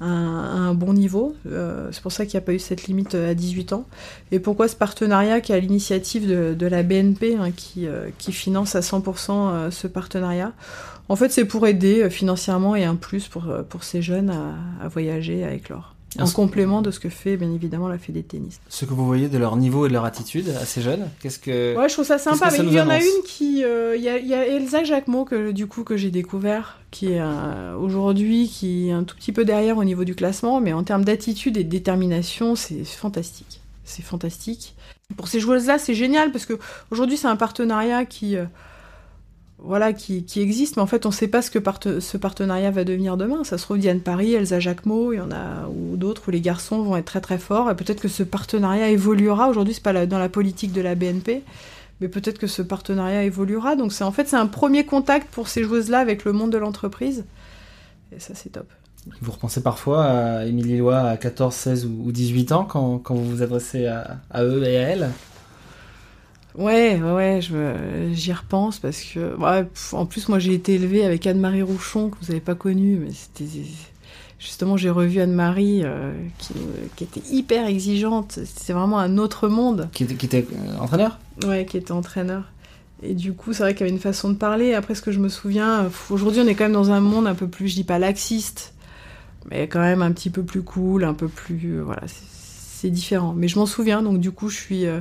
un, 0.00 0.06
un, 0.06 0.74
bon 0.74 0.92
niveau. 0.92 1.34
Euh, 1.46 1.88
c'est 1.92 2.02
pour 2.02 2.12
ça 2.12 2.26
qu'il 2.26 2.38
n'y 2.38 2.44
a 2.44 2.46
pas 2.46 2.52
eu 2.52 2.58
cette 2.58 2.86
limite 2.86 3.14
à 3.14 3.34
18 3.34 3.72
ans. 3.72 3.86
Et 4.32 4.40
pourquoi 4.40 4.68
ce 4.68 4.76
partenariat 4.76 5.40
qui 5.40 5.52
est 5.52 5.54
à 5.54 5.60
l'initiative 5.60 6.28
de, 6.28 6.54
de, 6.54 6.66
la 6.66 6.82
BNP, 6.82 7.36
hein, 7.36 7.50
qui, 7.50 7.86
qui, 8.18 8.32
finance 8.32 8.74
à 8.74 8.80
100% 8.80 9.70
ce 9.70 9.86
partenariat? 9.86 10.52
En 11.08 11.16
fait, 11.16 11.30
c'est 11.30 11.44
pour 11.44 11.66
aider 11.66 12.08
financièrement 12.10 12.76
et 12.76 12.84
un 12.84 12.96
plus 12.96 13.28
pour, 13.28 13.46
pour 13.68 13.84
ces 13.84 14.02
jeunes 14.02 14.30
à, 14.30 14.54
à 14.84 14.88
voyager, 14.88 15.44
à 15.44 15.52
éclore 15.52 15.93
en 16.20 16.30
complément 16.30 16.82
de 16.82 16.90
ce 16.90 17.00
que 17.00 17.08
fait 17.08 17.36
bien 17.36 17.52
évidemment 17.52 17.88
la 17.88 17.98
Fédé 17.98 18.22
de 18.22 18.28
tennis. 18.28 18.60
Ce 18.68 18.84
que 18.84 18.92
vous 18.92 19.06
voyez 19.06 19.28
de 19.28 19.38
leur 19.38 19.56
niveau 19.56 19.86
et 19.86 19.88
de 19.88 19.94
leur 19.94 20.04
attitude 20.04 20.48
à 20.60 20.64
ces 20.64 20.82
jeunes, 20.82 21.08
qu'est-ce 21.20 21.38
que 21.38 21.76
Ouais, 21.76 21.88
je 21.88 21.94
trouve 21.94 22.04
ça 22.04 22.18
sympa. 22.18 22.50
Mais 22.50 22.58
il 22.58 22.72
y 22.72 22.80
en 22.80 22.88
a 22.88 22.98
une 22.98 23.22
qui, 23.24 23.58
il 23.58 23.64
euh, 23.64 23.96
y, 23.96 24.08
a, 24.08 24.18
y, 24.18 24.34
a 24.34 24.46
Elsa 24.46 24.84
Jacquemot 24.84 25.24
que 25.24 25.50
du 25.52 25.66
coup 25.66 25.84
que 25.84 25.96
j'ai 25.96 26.10
découvert, 26.10 26.78
qui 26.90 27.12
est 27.12 27.20
euh, 27.20 27.76
aujourd'hui 27.76 28.48
qui 28.48 28.88
est 28.88 28.92
un 28.92 29.04
tout 29.04 29.16
petit 29.16 29.32
peu 29.32 29.44
derrière 29.44 29.78
au 29.78 29.84
niveau 29.84 30.04
du 30.04 30.14
classement, 30.14 30.60
mais 30.60 30.72
en 30.72 30.84
termes 30.84 31.04
d'attitude 31.04 31.56
et 31.56 31.64
de 31.64 31.70
détermination, 31.70 32.54
c'est 32.54 32.84
fantastique. 32.84 33.60
C'est 33.84 34.02
fantastique. 34.02 34.74
Pour 35.16 35.28
ces 35.28 35.40
joueuses-là, 35.40 35.78
c'est 35.78 35.94
génial 35.94 36.32
parce 36.32 36.46
que 36.46 36.58
aujourd'hui 36.90 37.16
c'est 37.16 37.28
un 37.28 37.36
partenariat 37.36 38.04
qui 38.04 38.36
euh, 38.36 38.44
voilà, 39.64 39.94
qui, 39.94 40.24
qui, 40.24 40.40
existe, 40.40 40.76
mais 40.76 40.82
en 40.82 40.86
fait, 40.86 41.06
on 41.06 41.08
ne 41.08 41.14
sait 41.14 41.28
pas 41.28 41.40
ce 41.40 41.50
que 41.50 41.58
ce 42.00 42.16
partenariat 42.18 42.70
va 42.70 42.84
devenir 42.84 43.16
demain. 43.16 43.44
Ça 43.44 43.56
se 43.56 43.64
trouve, 43.64 43.78
Diane 43.78 44.00
Paris, 44.00 44.34
Elsa 44.34 44.60
Jacquemot, 44.60 45.12
il 45.12 45.16
y 45.16 45.20
en 45.20 45.30
a, 45.30 45.68
ou 45.68 45.96
d'autres, 45.96 46.22
où 46.28 46.30
les 46.30 46.42
garçons 46.42 46.82
vont 46.82 46.96
être 46.96 47.06
très 47.06 47.22
très 47.22 47.38
forts, 47.38 47.70
et 47.70 47.74
peut-être 47.74 48.00
que 48.00 48.08
ce 48.08 48.22
partenariat 48.22 48.90
évoluera. 48.90 49.48
Aujourd'hui, 49.48 49.74
c'est 49.74 49.82
pas 49.82 50.06
dans 50.06 50.18
la 50.18 50.28
politique 50.28 50.72
de 50.72 50.82
la 50.82 50.94
BNP, 50.94 51.42
mais 52.00 52.08
peut-être 52.08 52.38
que 52.38 52.46
ce 52.46 52.60
partenariat 52.60 53.24
évoluera. 53.24 53.74
Donc, 53.74 53.92
c'est 53.92 54.04
en 54.04 54.12
fait, 54.12 54.28
c'est 54.28 54.36
un 54.36 54.46
premier 54.46 54.84
contact 54.84 55.28
pour 55.30 55.48
ces 55.48 55.64
joueuses-là 55.64 55.98
avec 55.98 56.26
le 56.26 56.32
monde 56.32 56.52
de 56.52 56.58
l'entreprise, 56.58 57.24
et 58.14 58.20
ça, 58.20 58.34
c'est 58.34 58.50
top. 58.50 58.66
Vous 59.20 59.32
repensez 59.32 59.62
parfois 59.62 60.04
à 60.04 60.44
Émilie 60.44 60.78
Lois 60.78 61.00
à 61.00 61.16
14, 61.16 61.54
16 61.54 61.86
ou 61.86 62.12
18 62.12 62.52
ans 62.52 62.64
quand, 62.64 62.98
quand 62.98 63.14
vous 63.14 63.36
vous 63.36 63.42
adressez 63.42 63.86
à, 63.86 64.18
à 64.30 64.44
eux 64.44 64.62
et 64.62 64.78
à 64.78 64.88
elles 64.88 65.10
Ouais, 66.56 67.00
ouais, 67.00 67.40
j'y 68.12 68.32
repense 68.32 68.78
parce 68.78 69.02
que, 69.02 69.36
ouais, 69.36 69.66
en 69.92 70.06
plus, 70.06 70.28
moi, 70.28 70.38
j'ai 70.38 70.54
été 70.54 70.74
élevée 70.74 71.04
avec 71.04 71.26
Anne-Marie 71.26 71.62
Rouchon, 71.62 72.10
que 72.10 72.16
vous 72.20 72.28
n'avez 72.28 72.40
pas 72.40 72.54
connue, 72.54 72.96
mais 72.96 73.12
c'était. 73.12 73.46
Justement, 74.38 74.76
j'ai 74.76 74.90
revu 74.90 75.20
Anne-Marie, 75.20 75.82
euh, 75.84 76.12
qui, 76.38 76.54
qui, 76.96 77.04
était 77.04 77.22
hyper 77.30 77.66
exigeante. 77.66 78.40
C'était 78.44 78.74
vraiment 78.74 78.98
un 78.98 79.16
autre 79.16 79.48
monde. 79.48 79.88
Qui 79.92 80.04
était, 80.04 80.14
qui 80.14 80.26
était 80.26 80.46
euh, 80.52 80.78
entraîneur? 80.78 81.18
Ouais, 81.46 81.64
qui 81.64 81.78
était 81.78 81.92
entraîneur. 81.92 82.44
Et 83.02 83.14
du 83.14 83.32
coup, 83.32 83.52
c'est 83.52 83.62
vrai 83.62 83.74
qu'il 83.74 83.80
y 83.80 83.88
avait 83.88 83.94
une 83.94 84.02
façon 84.02 84.30
de 84.30 84.34
parler. 84.34 84.74
Après, 84.74 84.94
ce 84.94 85.02
que 85.02 85.12
je 85.12 85.18
me 85.18 85.28
souviens, 85.28 85.90
aujourd'hui, 86.10 86.40
on 86.42 86.46
est 86.46 86.54
quand 86.54 86.64
même 86.64 86.72
dans 86.72 86.90
un 86.90 87.00
monde 87.00 87.26
un 87.26 87.34
peu 87.34 87.48
plus, 87.48 87.68
je 87.68 87.74
dis 87.74 87.84
pas 87.84 87.98
laxiste, 87.98 88.74
mais 89.50 89.66
quand 89.66 89.80
même 89.80 90.02
un 90.02 90.12
petit 90.12 90.30
peu 90.30 90.42
plus 90.42 90.62
cool, 90.62 91.04
un 91.04 91.14
peu 91.14 91.28
plus. 91.28 91.78
Euh, 91.78 91.82
voilà, 91.82 92.02
c'est 92.06 92.90
différent. 92.90 93.34
Mais 93.36 93.48
je 93.48 93.58
m'en 93.58 93.66
souviens, 93.66 94.02
donc 94.02 94.20
du 94.20 94.30
coup, 94.30 94.48
je 94.48 94.56
suis. 94.56 94.86
Euh, 94.86 95.00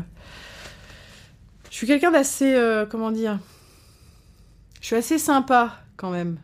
je 1.74 1.78
suis 1.80 1.88
quelqu'un 1.88 2.12
d'assez. 2.12 2.54
Euh, 2.54 2.86
comment 2.86 3.12
dire 3.12 3.40
Je 4.80 4.86
suis 4.86 4.96
assez 4.96 5.18
sympa 5.18 5.80
quand 5.98 6.12
même. 6.12 6.38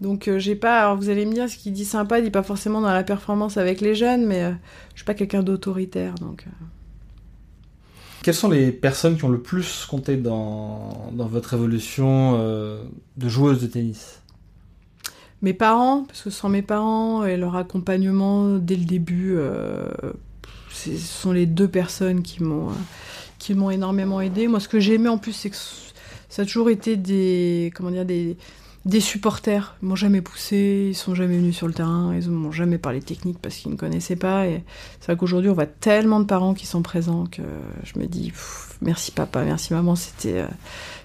Donc 0.00 0.26
euh, 0.26 0.38
j'ai 0.38 0.56
pas. 0.56 0.80
Alors 0.80 0.96
vous 0.96 1.10
allez 1.10 1.26
me 1.26 1.34
dire, 1.34 1.50
ce 1.50 1.58
qui 1.58 1.70
dit 1.70 1.84
sympa 1.84 2.22
dit 2.22 2.30
pas 2.30 2.42
forcément 2.42 2.80
dans 2.80 2.94
la 2.94 3.04
performance 3.04 3.58
avec 3.58 3.82
les 3.82 3.94
jeunes, 3.94 4.24
mais 4.24 4.42
euh, 4.44 4.52
je 4.94 5.00
suis 5.00 5.04
pas 5.04 5.12
quelqu'un 5.12 5.42
d'autoritaire. 5.42 6.14
Donc. 6.14 6.46
euh. 6.46 6.64
Quelles 8.22 8.34
sont 8.34 8.48
les 8.48 8.72
personnes 8.72 9.18
qui 9.18 9.24
ont 9.24 9.28
le 9.28 9.42
plus 9.42 9.84
compté 9.84 10.16
dans, 10.16 11.10
dans 11.12 11.26
votre 11.26 11.52
évolution 11.52 12.36
de 12.38 13.28
joueuse 13.28 13.60
de 13.60 13.66
tennis? 13.68 14.22
Mes 15.40 15.52
parents, 15.54 16.02
parce 16.04 16.22
que 16.22 16.30
sans 16.30 16.48
mes 16.48 16.62
parents 16.62 17.24
et 17.24 17.36
leur 17.36 17.54
accompagnement 17.54 18.56
dès 18.56 18.74
le 18.74 18.84
début, 18.84 19.38
ce 20.70 20.96
sont 20.96 21.30
les 21.30 21.46
deux 21.46 21.68
personnes 21.68 22.22
qui 22.22 22.42
m'ont 22.42 22.72
qui 23.38 23.54
m'ont 23.54 23.70
énormément 23.70 24.20
aidé. 24.20 24.48
Moi, 24.48 24.60
ce 24.60 24.68
que 24.68 24.80
j'ai 24.80 24.94
aimé 24.94 25.08
en 25.08 25.18
plus, 25.18 25.32
c'est 25.32 25.50
que 25.50 25.56
ça 26.28 26.42
a 26.42 26.44
toujours 26.44 26.70
été 26.70 26.96
des 26.96 27.72
comment 27.74 27.90
dire 27.90 28.04
des 28.04 28.36
des 28.84 29.00
supporters. 29.00 29.76
Ils 29.82 29.88
m'ont 29.88 29.96
jamais 29.96 30.22
poussé, 30.22 30.86
ils 30.90 30.94
sont 30.94 31.14
jamais 31.14 31.36
venus 31.36 31.54
sur 31.54 31.66
le 31.66 31.74
terrain, 31.74 32.14
ils 32.18 32.28
m'ont 32.30 32.52
jamais 32.52 32.78
parlé 32.78 33.00
technique 33.00 33.38
parce 33.40 33.56
qu'ils 33.56 33.70
ne 33.70 33.76
connaissaient 33.76 34.16
pas. 34.16 34.46
Et 34.46 34.64
c'est 35.00 35.12
vrai 35.12 35.16
qu'aujourd'hui, 35.16 35.50
on 35.50 35.54
voit 35.54 35.66
tellement 35.66 36.20
de 36.20 36.24
parents 36.24 36.54
qui 36.54 36.64
sont 36.64 36.80
présents 36.80 37.26
que 37.26 37.42
je 37.84 37.98
me 37.98 38.06
dis 38.06 38.30
pff, 38.30 38.78
merci 38.80 39.12
papa, 39.12 39.44
merci 39.44 39.74
maman, 39.74 39.94
c'était 39.94 40.38
euh, 40.38 40.46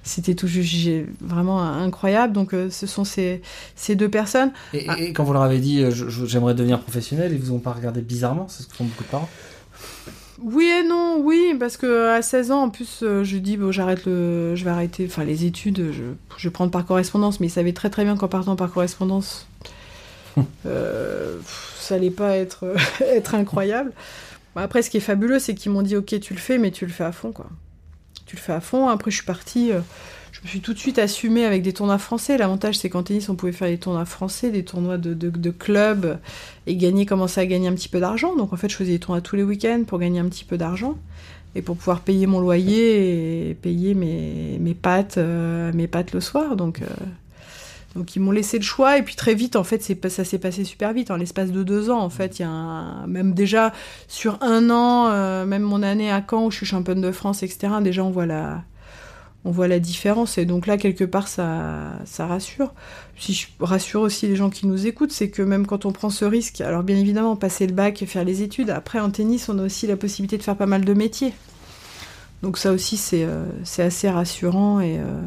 c'était 0.04 0.36
tout 0.36 0.48
juste 0.48 0.88
vraiment 1.20 1.62
incroyable. 1.62 2.34
Donc 2.34 2.54
euh, 2.54 2.70
ce 2.70 2.88
sont 2.88 3.04
ces, 3.04 3.42
ces 3.76 3.96
deux 3.96 4.10
personnes. 4.10 4.52
Et, 4.74 4.86
ah. 4.88 5.00
et 5.00 5.12
quand 5.12 5.24
vous 5.24 5.34
leur 5.34 5.44
avez 5.44 5.60
dit 5.60 5.84
j'aimerais 6.26 6.54
devenir 6.54 6.80
professionnel, 6.80 7.34
ils 7.34 7.40
vous 7.40 7.52
ont 7.52 7.60
pas 7.60 7.74
regardé 7.74 8.02
bizarrement 8.02 8.48
C'est 8.48 8.64
ce 8.64 8.68
que 8.68 8.76
font 8.76 8.86
beaucoup 8.86 9.04
de 9.04 9.10
parents? 9.10 9.30
Oui 10.42 10.66
et 10.66 10.84
non, 10.84 11.20
oui, 11.22 11.56
parce 11.60 11.78
que 11.78 12.10
à 12.10 12.22
16 12.22 12.52
ans, 12.52 12.64
en 12.64 12.70
plus, 12.70 13.02
euh, 13.04 13.24
je 13.24 13.38
dis 13.38 13.58
bon, 13.58 13.72
j'arrête 13.72 14.06
le, 14.06 14.56
je 14.56 14.64
vais 14.64 14.72
arrêter, 14.72 15.06
enfin 15.06 15.24
les 15.24 15.46
études, 15.46 15.92
je, 15.92 16.04
je 16.38 16.48
vais 16.48 16.52
prendre 16.52 16.72
par 16.72 16.86
correspondance, 16.86 17.40
mais 17.40 17.48
ils 17.48 17.52
savaient 17.52 17.74
très 17.74 17.90
très 17.90 18.04
bien 18.04 18.18
qu'en 18.18 18.28
partant 18.28 18.56
par 18.56 18.72
correspondance, 18.72 19.48
euh, 20.66 21.38
ça 21.78 21.96
allait 21.96 22.10
pas 22.12 22.36
être 22.38 22.76
être 23.02 23.36
incroyable. 23.36 23.92
Bon, 24.56 24.62
après, 24.62 24.82
ce 24.82 24.90
qui 24.90 24.98
est 24.98 25.02
fabuleux, 25.02 25.40
c'est 25.40 25.56
qu'ils 25.56 25.72
m'ont 25.72 25.82
dit 25.82 25.96
ok, 25.96 26.20
tu 26.20 26.34
le 26.34 26.40
fais, 26.40 26.58
mais 26.58 26.72
tu 26.72 26.86
le 26.86 26.92
fais 26.92 27.04
à 27.04 27.12
fond, 27.12 27.32
quoi. 27.32 27.48
tu 28.26 28.36
le 28.36 28.42
fais 28.42 28.54
à 28.54 28.62
fond. 28.62 28.88
Après, 28.88 29.12
je 29.12 29.18
suis 29.18 29.26
partie, 29.26 29.72
euh, 29.72 29.82
me 30.44 30.50
suis 30.50 30.62
tout 30.62 30.74
de 30.74 30.80
suite 30.80 31.00
assumée 31.00 31.46
avec 31.46 31.62
des 31.62 31.74
tournois 31.74 31.98
français. 31.98 32.38
L'avantage, 32.38 32.78
c'est 32.78 32.90
qu'en 32.90 33.04
tennis, 33.04 33.30
on 33.30 33.36
pouvait 33.36 33.52
faire 33.52 33.70
des 33.70 33.78
tournois 33.78 34.06
français, 34.06 34.52
des 34.52 34.64
tournois 34.64 34.98
de, 34.98 35.14
de, 35.14 35.30
de 35.30 35.50
club 35.50 36.20
et 36.68 36.76
gagner, 36.76 37.06
commencer 37.06 37.40
à 37.40 37.46
gagner 37.46 37.68
un 37.68 37.74
petit 37.74 37.90
peu 37.90 38.00
d'argent. 38.00 38.36
Donc, 38.36 38.54
en 38.54 38.58
fait, 38.58 38.70
je 38.70 38.76
faisais 38.76 38.92
des 38.94 39.00
tournois 39.00 39.22
tous 39.22 39.36
les 39.36 39.44
week-ends 39.44 39.84
pour 39.88 40.00
gagner 40.00 40.20
un 40.20 40.28
petit 40.28 40.46
peu 40.46 40.58
d'argent 40.58 40.98
et 41.56 41.62
pour 41.62 41.78
pouvoir 41.78 42.02
payer 42.02 42.26
mon 42.28 42.40
loyer 42.40 43.50
et 43.50 43.54
payer 43.54 43.94
mes, 43.94 44.58
mes 44.60 44.74
pâtes, 44.74 45.18
euh, 45.18 45.72
mes 45.74 45.88
pâtes 45.88 46.14
le 46.14 46.20
soir. 46.20 46.56
Donc, 46.56 46.82
euh, 46.82 46.86
donc 47.96 48.16
ils 48.16 48.20
m'ont 48.20 48.32
laissé 48.32 48.58
le 48.58 48.64
choix 48.64 48.98
et 48.98 49.04
puis 49.04 49.16
très 49.16 49.36
vite 49.36 49.56
en 49.56 49.64
fait 49.64 49.84
ça 50.10 50.24
s'est 50.24 50.40
passé 50.40 50.64
super 50.64 50.94
vite 50.94 51.12
en 51.12 51.16
l'espace 51.16 51.52
de 51.52 51.62
deux 51.62 51.92
ans 51.92 52.00
en 52.00 52.10
fait 52.10 52.40
il 52.40 52.42
y 52.42 52.46
a 52.46 52.50
un, 52.50 53.06
même 53.06 53.36
déjà 53.36 53.72
sur 54.08 54.40
un 54.42 54.72
an 54.72 55.10
euh, 55.12 55.46
même 55.46 55.62
mon 55.62 55.84
année 55.84 56.12
à 56.12 56.24
Caen 56.28 56.46
où 56.46 56.50
je 56.50 56.58
suis 56.58 56.66
championne 56.66 57.02
de 57.02 57.12
France 57.12 57.44
etc 57.44 57.74
déjà 57.84 58.04
on 58.04 58.10
voit 58.10 58.26
la 58.26 58.64
on 59.46 59.52
voit 59.52 59.68
la 59.68 59.80
différence. 59.80 60.38
Et 60.38 60.46
donc 60.46 60.68
là 60.68 60.78
quelque 60.78 61.04
part 61.04 61.28
ça 61.28 61.94
ça 62.06 62.28
rassure. 62.28 62.74
Si 63.18 63.34
je 63.34 63.48
rassure 63.60 64.02
aussi 64.02 64.28
les 64.28 64.36
gens 64.36 64.50
qui 64.50 64.68
nous 64.68 64.88
écoutent 64.88 65.12
c'est 65.12 65.30
que 65.30 65.42
même 65.42 65.66
quand 65.66 65.86
on 65.86 65.92
prend 65.92 66.10
ce 66.10 66.26
risque 66.26 66.62
alors 66.62 66.84
bien 66.84 66.98
évidemment 66.98 67.36
passer 67.36 67.68
le 67.68 67.74
bac 67.74 68.04
faire 68.08 68.24
les 68.24 68.42
études 68.42 68.70
après 68.70 69.00
en 69.00 69.12
tennis 69.12 69.50
on 69.50 69.60
a 69.60 69.64
aussi 69.64 69.88
la 69.88 69.98
possibilité 69.98 70.38
de 70.38 70.44
faire 70.44 70.58
pas 70.58 70.66
mal 70.66 70.86
de 70.86 70.94
métiers. 70.94 71.34
Donc 72.42 72.58
ça 72.58 72.72
aussi 72.72 72.98
c'est 72.98 73.24
euh, 73.24 73.46
assez 73.78 74.10
rassurant 74.10 74.80
et 74.82 75.00
euh, 75.00 75.22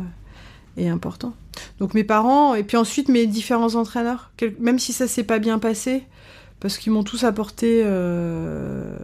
et 0.77 0.89
important. 0.89 1.33
Donc 1.79 1.95
mes 1.95 2.05
parents, 2.05 2.55
et 2.55 2.63
puis 2.63 2.77
ensuite 2.77 3.09
mes 3.09 3.27
différents 3.27 3.75
entraîneurs, 3.75 4.31
même 4.59 4.79
si 4.79 4.93
ça 4.93 5.07
s'est 5.07 5.25
pas 5.25 5.39
bien 5.39 5.59
passé, 5.59 6.05
parce 6.67 6.79
qu'ils 6.79 6.93
m'ont 6.93 7.05
tous 7.05 7.23
apporté, 7.23 7.83
euh, 7.85 8.97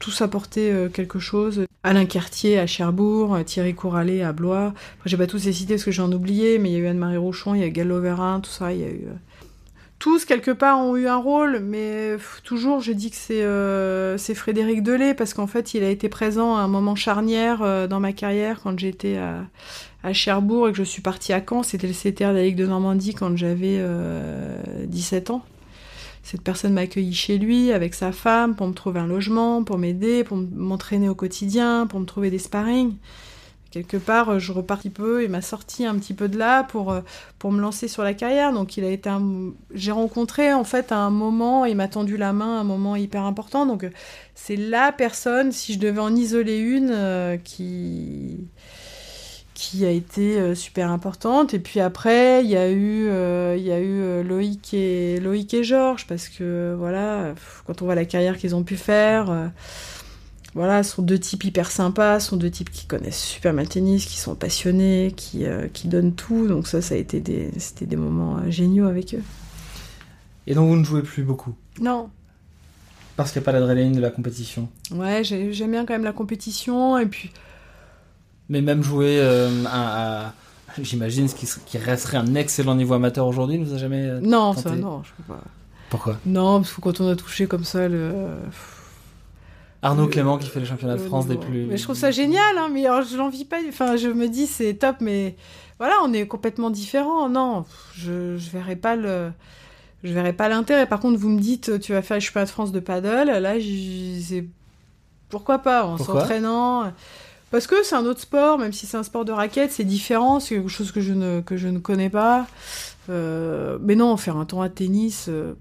tous 0.00 0.20
apporté 0.20 0.72
euh, 0.72 0.88
quelque 0.88 1.20
chose. 1.20 1.64
Alain 1.84 2.06
Cartier 2.06 2.58
à 2.58 2.66
Cherbourg, 2.66 3.36
euh, 3.36 3.44
Thierry 3.44 3.72
Couralet 3.72 4.22
à 4.22 4.32
Blois. 4.32 4.74
Après, 4.96 5.10
j'ai 5.10 5.16
pas 5.16 5.28
tous 5.28 5.44
les 5.44 5.52
cités 5.52 5.74
parce 5.74 5.84
que 5.84 5.92
j'en 5.92 6.10
ai 6.10 6.14
oublié, 6.16 6.58
mais 6.58 6.70
il 6.70 6.72
y 6.72 6.76
a 6.76 6.80
eu 6.80 6.86
Anne-Marie 6.88 7.16
Rochon, 7.16 7.54
il 7.54 7.60
y 7.60 7.64
a 7.64 7.68
Gallo 7.68 8.00
Vérin, 8.00 8.40
tout 8.40 8.50
ça, 8.50 8.72
il 8.72 8.80
y 8.80 8.82
a 8.82 8.88
eu. 8.88 9.04
Tous, 10.00 10.24
quelque 10.24 10.50
part, 10.50 10.80
ont 10.80 10.96
eu 10.96 11.06
un 11.06 11.16
rôle, 11.16 11.60
mais 11.60 12.16
toujours, 12.42 12.80
je 12.80 12.90
dis 12.90 13.12
que 13.12 14.16
c'est 14.18 14.34
Frédéric 14.34 14.82
Delay, 14.82 15.14
parce 15.14 15.34
qu'en 15.34 15.46
fait, 15.46 15.72
il 15.74 15.84
a 15.84 15.90
été 15.90 16.08
présent 16.08 16.56
à 16.56 16.62
un 16.62 16.68
moment 16.68 16.96
charnière 16.96 17.88
dans 17.88 18.00
ma 18.00 18.12
carrière 18.12 18.60
quand 18.60 18.76
j'étais 18.76 19.18
à, 19.18 19.44
à 20.04 20.12
Cherbourg 20.12 20.68
et 20.68 20.72
que 20.72 20.78
je 20.78 20.82
suis 20.82 21.00
partie 21.00 21.32
à 21.32 21.42
Caen. 21.48 21.62
C'était 21.62 21.86
le 21.86 21.94
CTR 21.94 22.30
de 22.30 22.34
la 22.34 22.42
Ligue 22.42 22.56
de 22.56 22.66
Normandie 22.66 23.14
quand 23.14 23.34
j'avais 23.36 23.78
euh, 23.78 24.58
17 24.86 25.30
ans. 25.30 25.44
Cette 26.24 26.40
personne 26.40 26.72
m'a 26.72 26.80
accueilli 26.80 27.12
chez 27.12 27.36
lui 27.36 27.70
avec 27.70 27.92
sa 27.92 28.10
femme 28.10 28.56
pour 28.56 28.66
me 28.66 28.72
trouver 28.72 28.98
un 28.98 29.06
logement, 29.06 29.62
pour 29.62 29.76
m'aider, 29.76 30.24
pour 30.24 30.38
m'entraîner 30.38 31.10
au 31.10 31.14
quotidien, 31.14 31.86
pour 31.86 32.00
me 32.00 32.06
trouver 32.06 32.30
des 32.30 32.38
sparring. 32.38 32.94
Quelque 33.70 33.98
part, 33.98 34.38
je 34.38 34.52
repars 34.52 34.78
un 34.78 34.80
petit 34.82 34.90
peu 34.90 35.22
et 35.22 35.28
m'a 35.28 35.42
sorti 35.42 35.84
un 35.84 35.98
petit 35.98 36.14
peu 36.14 36.28
de 36.28 36.38
là 36.38 36.62
pour, 36.62 36.92
euh, 36.92 37.00
pour 37.38 37.52
me 37.52 37.60
lancer 37.60 37.88
sur 37.88 38.04
la 38.04 38.14
carrière. 38.14 38.52
Donc, 38.52 38.76
il 38.76 38.84
a 38.84 38.88
été 38.88 39.10
un... 39.10 39.52
j'ai 39.74 39.90
rencontré 39.90 40.54
en 40.54 40.64
fait 40.64 40.92
à 40.92 40.98
un 40.98 41.10
moment, 41.10 41.66
il 41.66 41.76
m'a 41.76 41.88
tendu 41.88 42.16
la 42.16 42.32
main 42.32 42.56
à 42.56 42.60
un 42.60 42.64
moment 42.64 42.96
hyper 42.96 43.24
important. 43.24 43.66
Donc, 43.66 43.84
euh, 43.84 43.90
c'est 44.34 44.56
la 44.56 44.92
personne, 44.92 45.52
si 45.52 45.74
je 45.74 45.78
devais 45.78 46.00
en 46.00 46.14
isoler 46.14 46.56
une, 46.56 46.90
euh, 46.90 47.36
qui 47.36 48.46
qui 49.70 49.84
a 49.84 49.90
été 49.90 50.38
euh, 50.38 50.54
super 50.54 50.90
importante. 50.90 51.54
Et 51.54 51.58
puis 51.58 51.80
après, 51.80 52.44
il 52.44 52.50
y 52.50 52.56
a 52.56 52.70
eu, 52.70 53.06
euh, 53.08 53.56
il 53.58 53.64
y 53.64 53.72
a 53.72 53.80
eu 53.80 54.00
euh, 54.02 54.22
Loïc, 54.22 54.74
et, 54.74 55.18
Loïc 55.20 55.54
et 55.54 55.64
Georges, 55.64 56.06
parce 56.06 56.28
que 56.28 56.74
voilà, 56.78 57.34
quand 57.66 57.80
on 57.82 57.86
voit 57.86 57.94
la 57.94 58.04
carrière 58.04 58.36
qu'ils 58.36 58.54
ont 58.54 58.62
pu 58.62 58.76
faire, 58.76 59.50
voilà, 60.54 60.82
sont 60.84 61.02
deux 61.02 61.18
types 61.18 61.42
hyper 61.44 61.70
sympas, 61.70 62.20
sont 62.20 62.36
deux 62.36 62.50
types 62.50 62.70
qui 62.70 62.86
connaissent 62.86 63.22
super 63.22 63.52
mal 63.52 63.64
le 63.64 63.70
tennis, 63.70 64.04
qui 64.06 64.18
sont 64.18 64.34
passionnés, 64.34 65.12
qui, 65.16 65.46
euh, 65.46 65.66
qui 65.72 65.88
donnent 65.88 66.14
tout. 66.14 66.46
Donc 66.46 66.68
ça, 66.68 66.80
ça 66.82 66.94
a 66.94 66.98
été 66.98 67.20
des, 67.20 67.50
c'était 67.58 67.86
des 67.86 67.96
moments 67.96 68.36
euh, 68.36 68.50
géniaux 68.50 68.86
avec 68.86 69.14
eux. 69.14 69.22
Et 70.46 70.54
donc 70.54 70.68
vous 70.68 70.76
ne 70.76 70.84
jouez 70.84 71.02
plus 71.02 71.22
beaucoup? 71.24 71.54
Non, 71.80 72.10
Parce 73.16 73.32
qu'il 73.32 73.40
n'y 73.40 73.44
a 73.44 73.46
pas 73.46 73.52
l'adrénaline 73.52 73.94
de 73.94 74.00
la 74.00 74.10
compétition? 74.10 74.68
ouais, 74.92 75.24
j'ai- 75.24 75.52
j'aime 75.52 75.70
bien 75.72 75.86
quand 75.86 75.94
même 75.94 76.04
la 76.04 76.12
compétition, 76.12 76.98
et 76.98 77.06
puis 77.06 77.30
Mais 78.48 78.60
même 78.60 78.82
jouer 78.82 79.18
euh, 79.20 79.64
à, 79.66 80.26
à- 80.28 80.32
j'imagine, 80.82 81.28
ce 81.28 81.34
qui, 81.34 81.78
resterait 81.78 82.18
un 82.18 82.34
excellent 82.34 82.74
niveau 82.74 82.94
amateur 82.94 83.26
aujourd'hui, 83.26 83.58
ne 83.58 83.64
vous 83.64 83.74
a 83.74 83.78
jamais. 83.78 84.04
euh, 84.04 84.20
non, 84.20 84.54
tenté 84.54 84.68
ça, 84.68 84.76
non, 84.76 85.02
je 85.02 85.10
peux 85.16 85.32
pas. 85.34 85.40
Pourquoi? 85.90 86.16
Non, 86.26 86.60
parce 86.60 86.72
que 86.72 86.80
quand 86.80 87.00
on 87.00 87.08
a 87.08 87.16
touché 87.16 87.46
comme 87.46 87.64
ça 87.64 87.88
le. 87.88 88.12
Arnaud 89.82 90.06
Clément 90.08 90.38
qui 90.38 90.48
fait 90.48 90.60
les 90.60 90.66
championnats 90.66 90.96
de 90.96 91.02
France 91.02 91.26
des 91.26 91.36
plus. 91.36 91.66
Mais 91.66 91.76
je 91.76 91.82
trouve 91.82 91.96
ça 91.96 92.10
génial, 92.10 92.56
hein, 92.58 92.68
mais 92.72 92.86
alors, 92.86 93.02
je 93.02 93.16
l'envie 93.16 93.44
pas. 93.44 93.58
Enfin, 93.68 93.96
je 93.96 94.08
me 94.08 94.28
dis 94.28 94.46
c'est 94.46 94.74
top, 94.74 94.96
mais 95.00 95.36
voilà, 95.78 95.94
on 96.04 96.12
est 96.12 96.26
complètement 96.26 96.70
différents. 96.70 97.28
Non, 97.28 97.64
je, 97.94 98.36
je 98.38 98.50
verrais 98.50 98.76
pas 98.76 98.96
le. 98.96 99.30
Je 100.02 100.12
verrais 100.12 100.32
pas 100.34 100.48
l'intérêt. 100.48 100.86
Par 100.86 101.00
contre, 101.00 101.18
vous 101.18 101.28
me 101.30 101.40
dites, 101.40 101.80
tu 101.80 101.92
vas 101.92 102.02
faire 102.02 102.16
les 102.16 102.20
championnats 102.20 102.44
de 102.46 102.50
France 102.50 102.72
de 102.72 102.80
paddle. 102.80 103.30
Là, 103.40 103.54
c'est 104.22 104.46
pourquoi 105.28 105.58
pas 105.60 105.84
en 105.86 105.96
s'entraînant. 105.98 106.92
Parce 107.54 107.68
que 107.68 107.84
c'est 107.84 107.94
un 107.94 108.04
autre 108.04 108.20
sport, 108.20 108.58
même 108.58 108.72
si 108.72 108.84
c'est 108.84 108.96
un 108.96 109.04
sport 109.04 109.24
de 109.24 109.30
raquette, 109.30 109.70
c'est 109.70 109.84
différent, 109.84 110.40
c'est 110.40 110.56
quelque 110.56 110.68
chose 110.68 110.90
que 110.90 111.00
je 111.00 111.12
ne, 111.12 111.40
que 111.40 111.56
je 111.56 111.68
ne 111.68 111.78
connais 111.78 112.10
pas. 112.10 112.48
Euh, 113.10 113.78
mais 113.80 113.94
non, 113.94 114.16
faire 114.16 114.36
un 114.38 114.44
tournoi 114.44 114.68
de 114.68 114.74
tennis, 114.74 115.26
euh, 115.28 115.52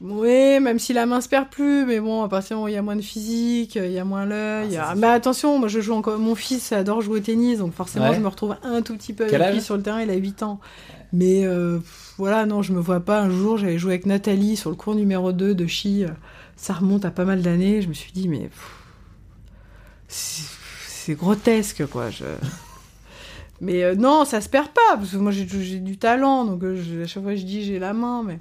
oui, 0.00 0.58
même 0.58 0.80
si 0.80 0.92
la 0.92 1.06
main 1.06 1.20
se 1.20 1.28
perd 1.28 1.48
plus, 1.48 1.86
mais 1.86 2.00
bon, 2.00 2.24
à 2.24 2.28
partir 2.28 2.48
du 2.48 2.54
moment 2.54 2.64
où 2.64 2.68
il 2.68 2.74
y 2.74 2.76
a 2.76 2.82
moins 2.82 2.96
de 2.96 3.00
physique, 3.00 3.76
il 3.76 3.92
y 3.92 3.98
a 4.00 4.04
moins 4.04 4.26
l'œil. 4.26 4.76
Ah, 4.76 4.90
a- 4.90 4.94
Mais 4.96 5.06
attention, 5.06 5.58
moi 5.60 5.68
je 5.68 5.80
joue 5.80 5.92
encore. 5.94 6.18
Mon 6.18 6.34
fils 6.34 6.72
adore 6.72 7.00
jouer 7.00 7.18
au 7.20 7.22
tennis, 7.22 7.58
donc 7.60 7.72
forcément 7.74 8.08
Ouais. 8.10 8.16
je 8.16 8.20
me 8.20 8.26
retrouve 8.28 8.56
un 8.64 8.82
tout 8.82 8.96
petit 8.96 9.12
peu 9.12 9.24
avec 9.32 9.52
lui 9.54 9.60
sur 9.62 9.76
le 9.76 9.82
terrain, 9.84 10.02
il 10.02 10.10
a 10.10 10.14
8 10.16 10.42
ans. 10.42 10.58
Mais 11.12 11.46
euh, 11.46 11.78
voilà, 12.18 12.44
non, 12.44 12.60
je 12.62 12.72
me 12.72 12.80
vois 12.80 12.98
pas. 13.00 13.20
Un 13.20 13.30
jour, 13.30 13.56
j'avais 13.56 13.78
joué 13.78 13.92
avec 13.92 14.06
Nathalie 14.06 14.56
sur 14.56 14.70
le 14.70 14.76
cours 14.76 14.96
numéro 14.96 15.30
2 15.30 15.54
de 15.54 15.66
Chi. 15.68 16.04
Ça 16.56 16.72
remonte 16.74 17.04
à 17.04 17.12
pas 17.12 17.24
mal 17.24 17.40
d'années. 17.40 17.82
Je 17.82 17.88
me 17.88 17.94
suis 17.94 18.10
dit, 18.10 18.26
mais 18.28 18.50
pff, 20.08 20.55
c'est 21.06 21.14
grotesque, 21.14 21.86
quoi. 21.86 22.10
Je... 22.10 22.24
Mais 23.60 23.82
euh, 23.84 23.94
non, 23.94 24.24
ça 24.24 24.40
se 24.40 24.48
perd 24.48 24.68
pas, 24.68 24.96
parce 24.96 25.12
que 25.12 25.16
moi 25.16 25.32
j'ai 25.32 25.44
du 25.80 25.96
talent, 25.96 26.44
donc 26.44 26.62
euh, 26.62 26.76
je- 26.76 27.02
à 27.04 27.06
chaque 27.06 27.22
fois 27.22 27.34
je 27.34 27.44
dis 27.44 27.64
j'ai 27.64 27.78
la 27.78 27.92
main, 27.94 28.22
mais. 28.22 28.38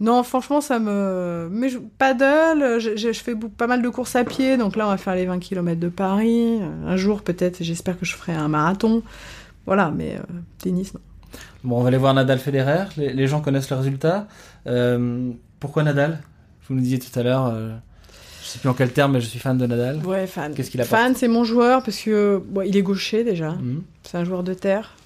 Non, 0.00 0.24
franchement, 0.24 0.60
ça 0.60 0.80
me. 0.80 1.48
Mais 1.52 1.68
je... 1.68 1.78
paddle, 1.78 2.80
je, 2.80 2.96
je- 2.96 3.12
fais 3.12 3.36
pas 3.36 3.68
mal 3.68 3.82
de 3.82 3.88
courses 3.88 4.16
à 4.16 4.24
pied, 4.24 4.56
donc 4.56 4.74
là 4.74 4.86
on 4.86 4.90
va 4.90 4.96
faire 4.96 5.14
les 5.14 5.26
20 5.26 5.38
km 5.38 5.78
de 5.78 5.88
Paris. 5.88 6.58
Un 6.86 6.96
jour 6.96 7.22
peut-être, 7.22 7.62
j'espère 7.62 7.96
que 7.98 8.04
je 8.04 8.16
ferai 8.16 8.32
un 8.32 8.48
marathon. 8.48 9.02
Voilà, 9.64 9.92
mais 9.94 10.16
euh, 10.16 10.22
tennis, 10.58 10.92
non. 10.94 11.00
Bon, 11.62 11.78
on 11.78 11.82
va 11.82 11.88
aller 11.88 11.98
voir 11.98 12.12
Nadal 12.14 12.40
Federer. 12.40 12.86
Les, 12.96 13.12
les 13.12 13.26
gens 13.28 13.40
connaissent 13.40 13.70
le 13.70 13.76
résultat. 13.76 14.26
Euh, 14.66 15.30
pourquoi 15.60 15.84
Nadal? 15.84 16.20
Vous 16.68 16.74
nous 16.74 16.80
disiez 16.80 16.98
tout 16.98 17.16
à 17.16 17.22
l'heure, 17.22 17.46
euh, 17.46 17.70
sais 18.52 18.58
plus 18.58 18.68
en 18.68 18.74
quel 18.74 18.92
terme, 18.92 19.12
mais 19.12 19.20
je 19.20 19.26
suis 19.26 19.38
fan 19.38 19.56
de 19.58 19.66
Nadal. 19.66 20.04
Ouais, 20.06 20.26
fan. 20.26 20.54
Qu'est-ce 20.54 20.70
qu'il 20.70 20.80
apporte 20.80 21.00
Fan, 21.00 21.14
c'est 21.14 21.28
mon 21.28 21.44
joueur, 21.44 21.82
parce 21.82 21.98
que 22.00 22.42
bon, 22.48 22.62
il 22.62 22.76
est 22.76 22.82
gaucher 22.82 23.24
déjà. 23.24 23.52
Mhm. 23.52 23.82
C'est 24.02 24.16
un 24.18 24.24
joueur 24.24 24.42
de 24.42 24.54
terre. 24.54 24.96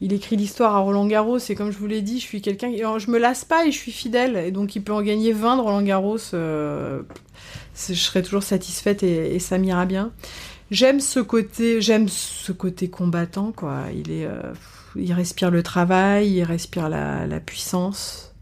Il 0.00 0.12
écrit 0.12 0.36
l'histoire 0.36 0.74
à 0.74 0.80
Roland 0.80 1.06
Garros 1.06 1.38
et 1.38 1.54
comme 1.54 1.70
je 1.70 1.78
vous 1.78 1.86
l'ai 1.86 2.02
dit, 2.02 2.18
je 2.18 2.24
suis 2.24 2.42
quelqu'un 2.42 2.70
qui... 2.70 2.78
je 2.78 3.10
me 3.10 3.16
lasse 3.18 3.44
pas 3.44 3.64
et 3.64 3.70
je 3.72 3.78
suis 3.78 3.92
fidèle 3.92 4.36
et 4.36 4.50
donc 4.50 4.74
il 4.76 4.82
peut 4.82 4.92
en 4.92 5.00
gagner 5.02 5.32
20 5.32 5.56
de 5.56 5.62
Roland 5.62 5.82
Garros. 5.82 6.18
euh, 6.34 7.00
Je 7.78 7.94
serai 7.94 8.22
toujours 8.22 8.42
satisfaite 8.42 9.02
et, 9.02 9.34
et 9.34 9.38
ça 9.38 9.56
m'ira 9.56 9.86
bien. 9.86 10.10
J'aime 10.70 10.98
ce 11.00 11.20
côté, 11.20 11.80
j'aime 11.80 12.08
ce 12.08 12.50
côté 12.52 12.88
combattant 12.88 13.52
quoi. 13.52 13.84
Il 13.94 14.10
est, 14.10 14.26
euh, 14.26 14.40
il 14.96 15.12
respire 15.12 15.50
le 15.50 15.62
travail, 15.62 16.28
il 16.32 16.42
respire 16.42 16.88
la, 16.88 17.26
la 17.26 17.40
puissance, 17.40 18.34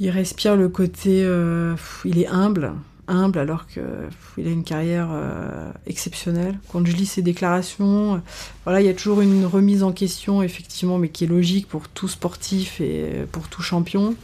il 0.00 0.10
respire 0.10 0.56
le 0.56 0.68
côté, 0.68 1.22
euh, 1.22 1.74
il 2.04 2.18
est 2.18 2.26
humble 2.28 2.72
humble 3.08 3.38
alors 3.38 3.66
que 3.66 3.80
pff, 3.80 4.32
il 4.38 4.46
a 4.46 4.50
une 4.50 4.64
carrière 4.64 5.08
euh, 5.12 5.70
exceptionnelle. 5.86 6.58
Quand 6.70 6.84
je 6.86 6.92
lis 6.92 7.06
ses 7.06 7.22
déclarations, 7.22 8.14
euh, 8.14 8.18
voilà, 8.64 8.80
il 8.80 8.86
y 8.86 8.90
a 8.90 8.94
toujours 8.94 9.20
une 9.20 9.46
remise 9.46 9.82
en 9.82 9.92
question 9.92 10.42
effectivement, 10.42 10.98
mais 10.98 11.08
qui 11.08 11.24
est 11.24 11.28
logique 11.28 11.68
pour 11.68 11.88
tout 11.88 12.08
sportif 12.08 12.80
et 12.80 13.26
pour 13.32 13.48
tout 13.48 13.62
champion. 13.62 14.14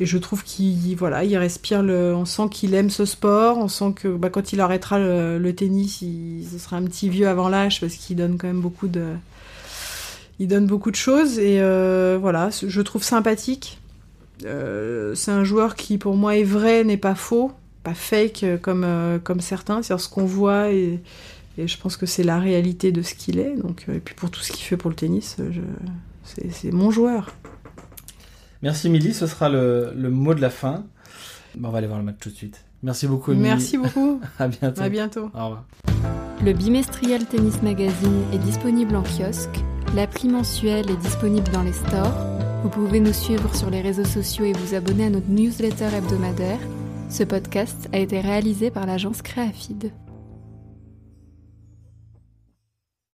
Et 0.00 0.06
je 0.06 0.16
trouve 0.18 0.44
qu'il 0.44 0.96
voilà, 0.96 1.24
il 1.24 1.36
respire 1.36 1.82
le. 1.82 2.14
On 2.14 2.24
sent 2.24 2.48
qu'il 2.50 2.74
aime 2.74 2.90
ce 2.90 3.04
sport. 3.04 3.58
On 3.58 3.68
sent 3.68 3.94
que 3.96 4.08
bah, 4.08 4.30
quand 4.30 4.52
il 4.52 4.60
arrêtera 4.60 4.98
le, 4.98 5.52
tennis, 5.52 6.02
il, 6.02 6.46
ce 6.50 6.58
sera 6.58 6.76
un 6.76 6.84
petit 6.84 7.08
vieux 7.08 7.28
avant 7.28 7.48
l'âge 7.48 7.80
parce 7.80 7.94
qu'il 7.94 8.16
donne 8.16 8.38
quand 8.38 8.46
même 8.46 8.60
beaucoup 8.60 8.86
de. 8.86 9.06
Il 10.38 10.46
donne 10.46 10.66
beaucoup 10.66 10.92
de 10.92 10.96
choses 10.96 11.40
et 11.40 11.60
euh, 11.60 12.16
voilà, 12.20 12.50
je 12.50 12.80
trouve 12.80 13.02
sympathique. 13.02 13.80
C'est 14.40 15.32
un 15.32 15.42
joueur 15.42 15.74
qui 15.74 15.98
pour 15.98 16.14
moi 16.14 16.36
est 16.36 16.44
vrai, 16.44 16.84
n'est 16.84 16.96
pas 16.96 17.16
faux 17.16 17.50
pas 17.88 17.94
fake 17.94 18.42
euh, 18.42 18.58
comme, 18.58 18.84
euh, 18.84 19.18
comme 19.18 19.40
certains, 19.40 19.82
c'est 19.82 19.96
ce 19.96 20.08
qu'on 20.10 20.26
voit 20.26 20.70
et, 20.70 21.00
et 21.56 21.66
je 21.66 21.78
pense 21.78 21.96
que 21.96 22.04
c'est 22.04 22.22
la 22.22 22.38
réalité 22.38 22.92
de 22.92 23.00
ce 23.00 23.14
qu'il 23.14 23.38
est. 23.38 23.56
Donc, 23.56 23.86
euh, 23.88 23.94
et 23.94 24.00
puis 24.00 24.14
pour 24.14 24.30
tout 24.30 24.40
ce 24.40 24.52
qu'il 24.52 24.62
fait 24.62 24.76
pour 24.76 24.90
le 24.90 24.96
tennis, 24.96 25.36
je, 25.50 25.62
c'est, 26.22 26.52
c'est 26.52 26.70
mon 26.70 26.90
joueur. 26.90 27.34
Merci 28.60 28.90
Milly, 28.90 29.14
ce 29.14 29.26
sera 29.26 29.48
le, 29.48 29.92
le 29.96 30.10
mot 30.10 30.34
de 30.34 30.42
la 30.42 30.50
fin. 30.50 30.84
Bon, 31.56 31.68
on 31.68 31.72
va 31.72 31.78
aller 31.78 31.86
voir 31.86 31.98
le 31.98 32.04
match 32.04 32.16
tout 32.20 32.28
de 32.28 32.34
suite. 32.34 32.62
Merci 32.82 33.06
beaucoup, 33.06 33.32
Émilie. 33.32 33.48
Merci 33.48 33.78
beaucoup. 33.78 34.20
à 34.38 34.48
bientôt. 34.48 34.82
À 34.82 34.88
bientôt. 34.90 35.30
Au 35.34 35.44
revoir. 35.44 35.64
Le 36.44 36.52
bimestriel 36.52 37.24
Tennis 37.24 37.62
Magazine 37.62 38.22
est 38.34 38.38
disponible 38.38 38.94
en 38.96 39.02
kiosque. 39.02 39.60
L'appli 39.96 40.28
mensuelle 40.28 40.90
est 40.90 40.96
disponible 40.98 41.50
dans 41.52 41.62
les 41.62 41.72
stores. 41.72 42.14
Vous 42.62 42.68
pouvez 42.68 43.00
nous 43.00 43.14
suivre 43.14 43.54
sur 43.56 43.70
les 43.70 43.80
réseaux 43.80 44.04
sociaux 44.04 44.44
et 44.44 44.52
vous 44.52 44.74
abonner 44.74 45.06
à 45.06 45.10
notre 45.10 45.28
newsletter 45.28 45.88
hebdomadaire. 45.96 46.60
Ce 47.10 47.22
podcast 47.24 47.88
a 47.94 47.98
été 47.98 48.20
réalisé 48.20 48.70
par 48.70 48.84
l'agence 48.84 49.22
Créafide. 49.22 49.92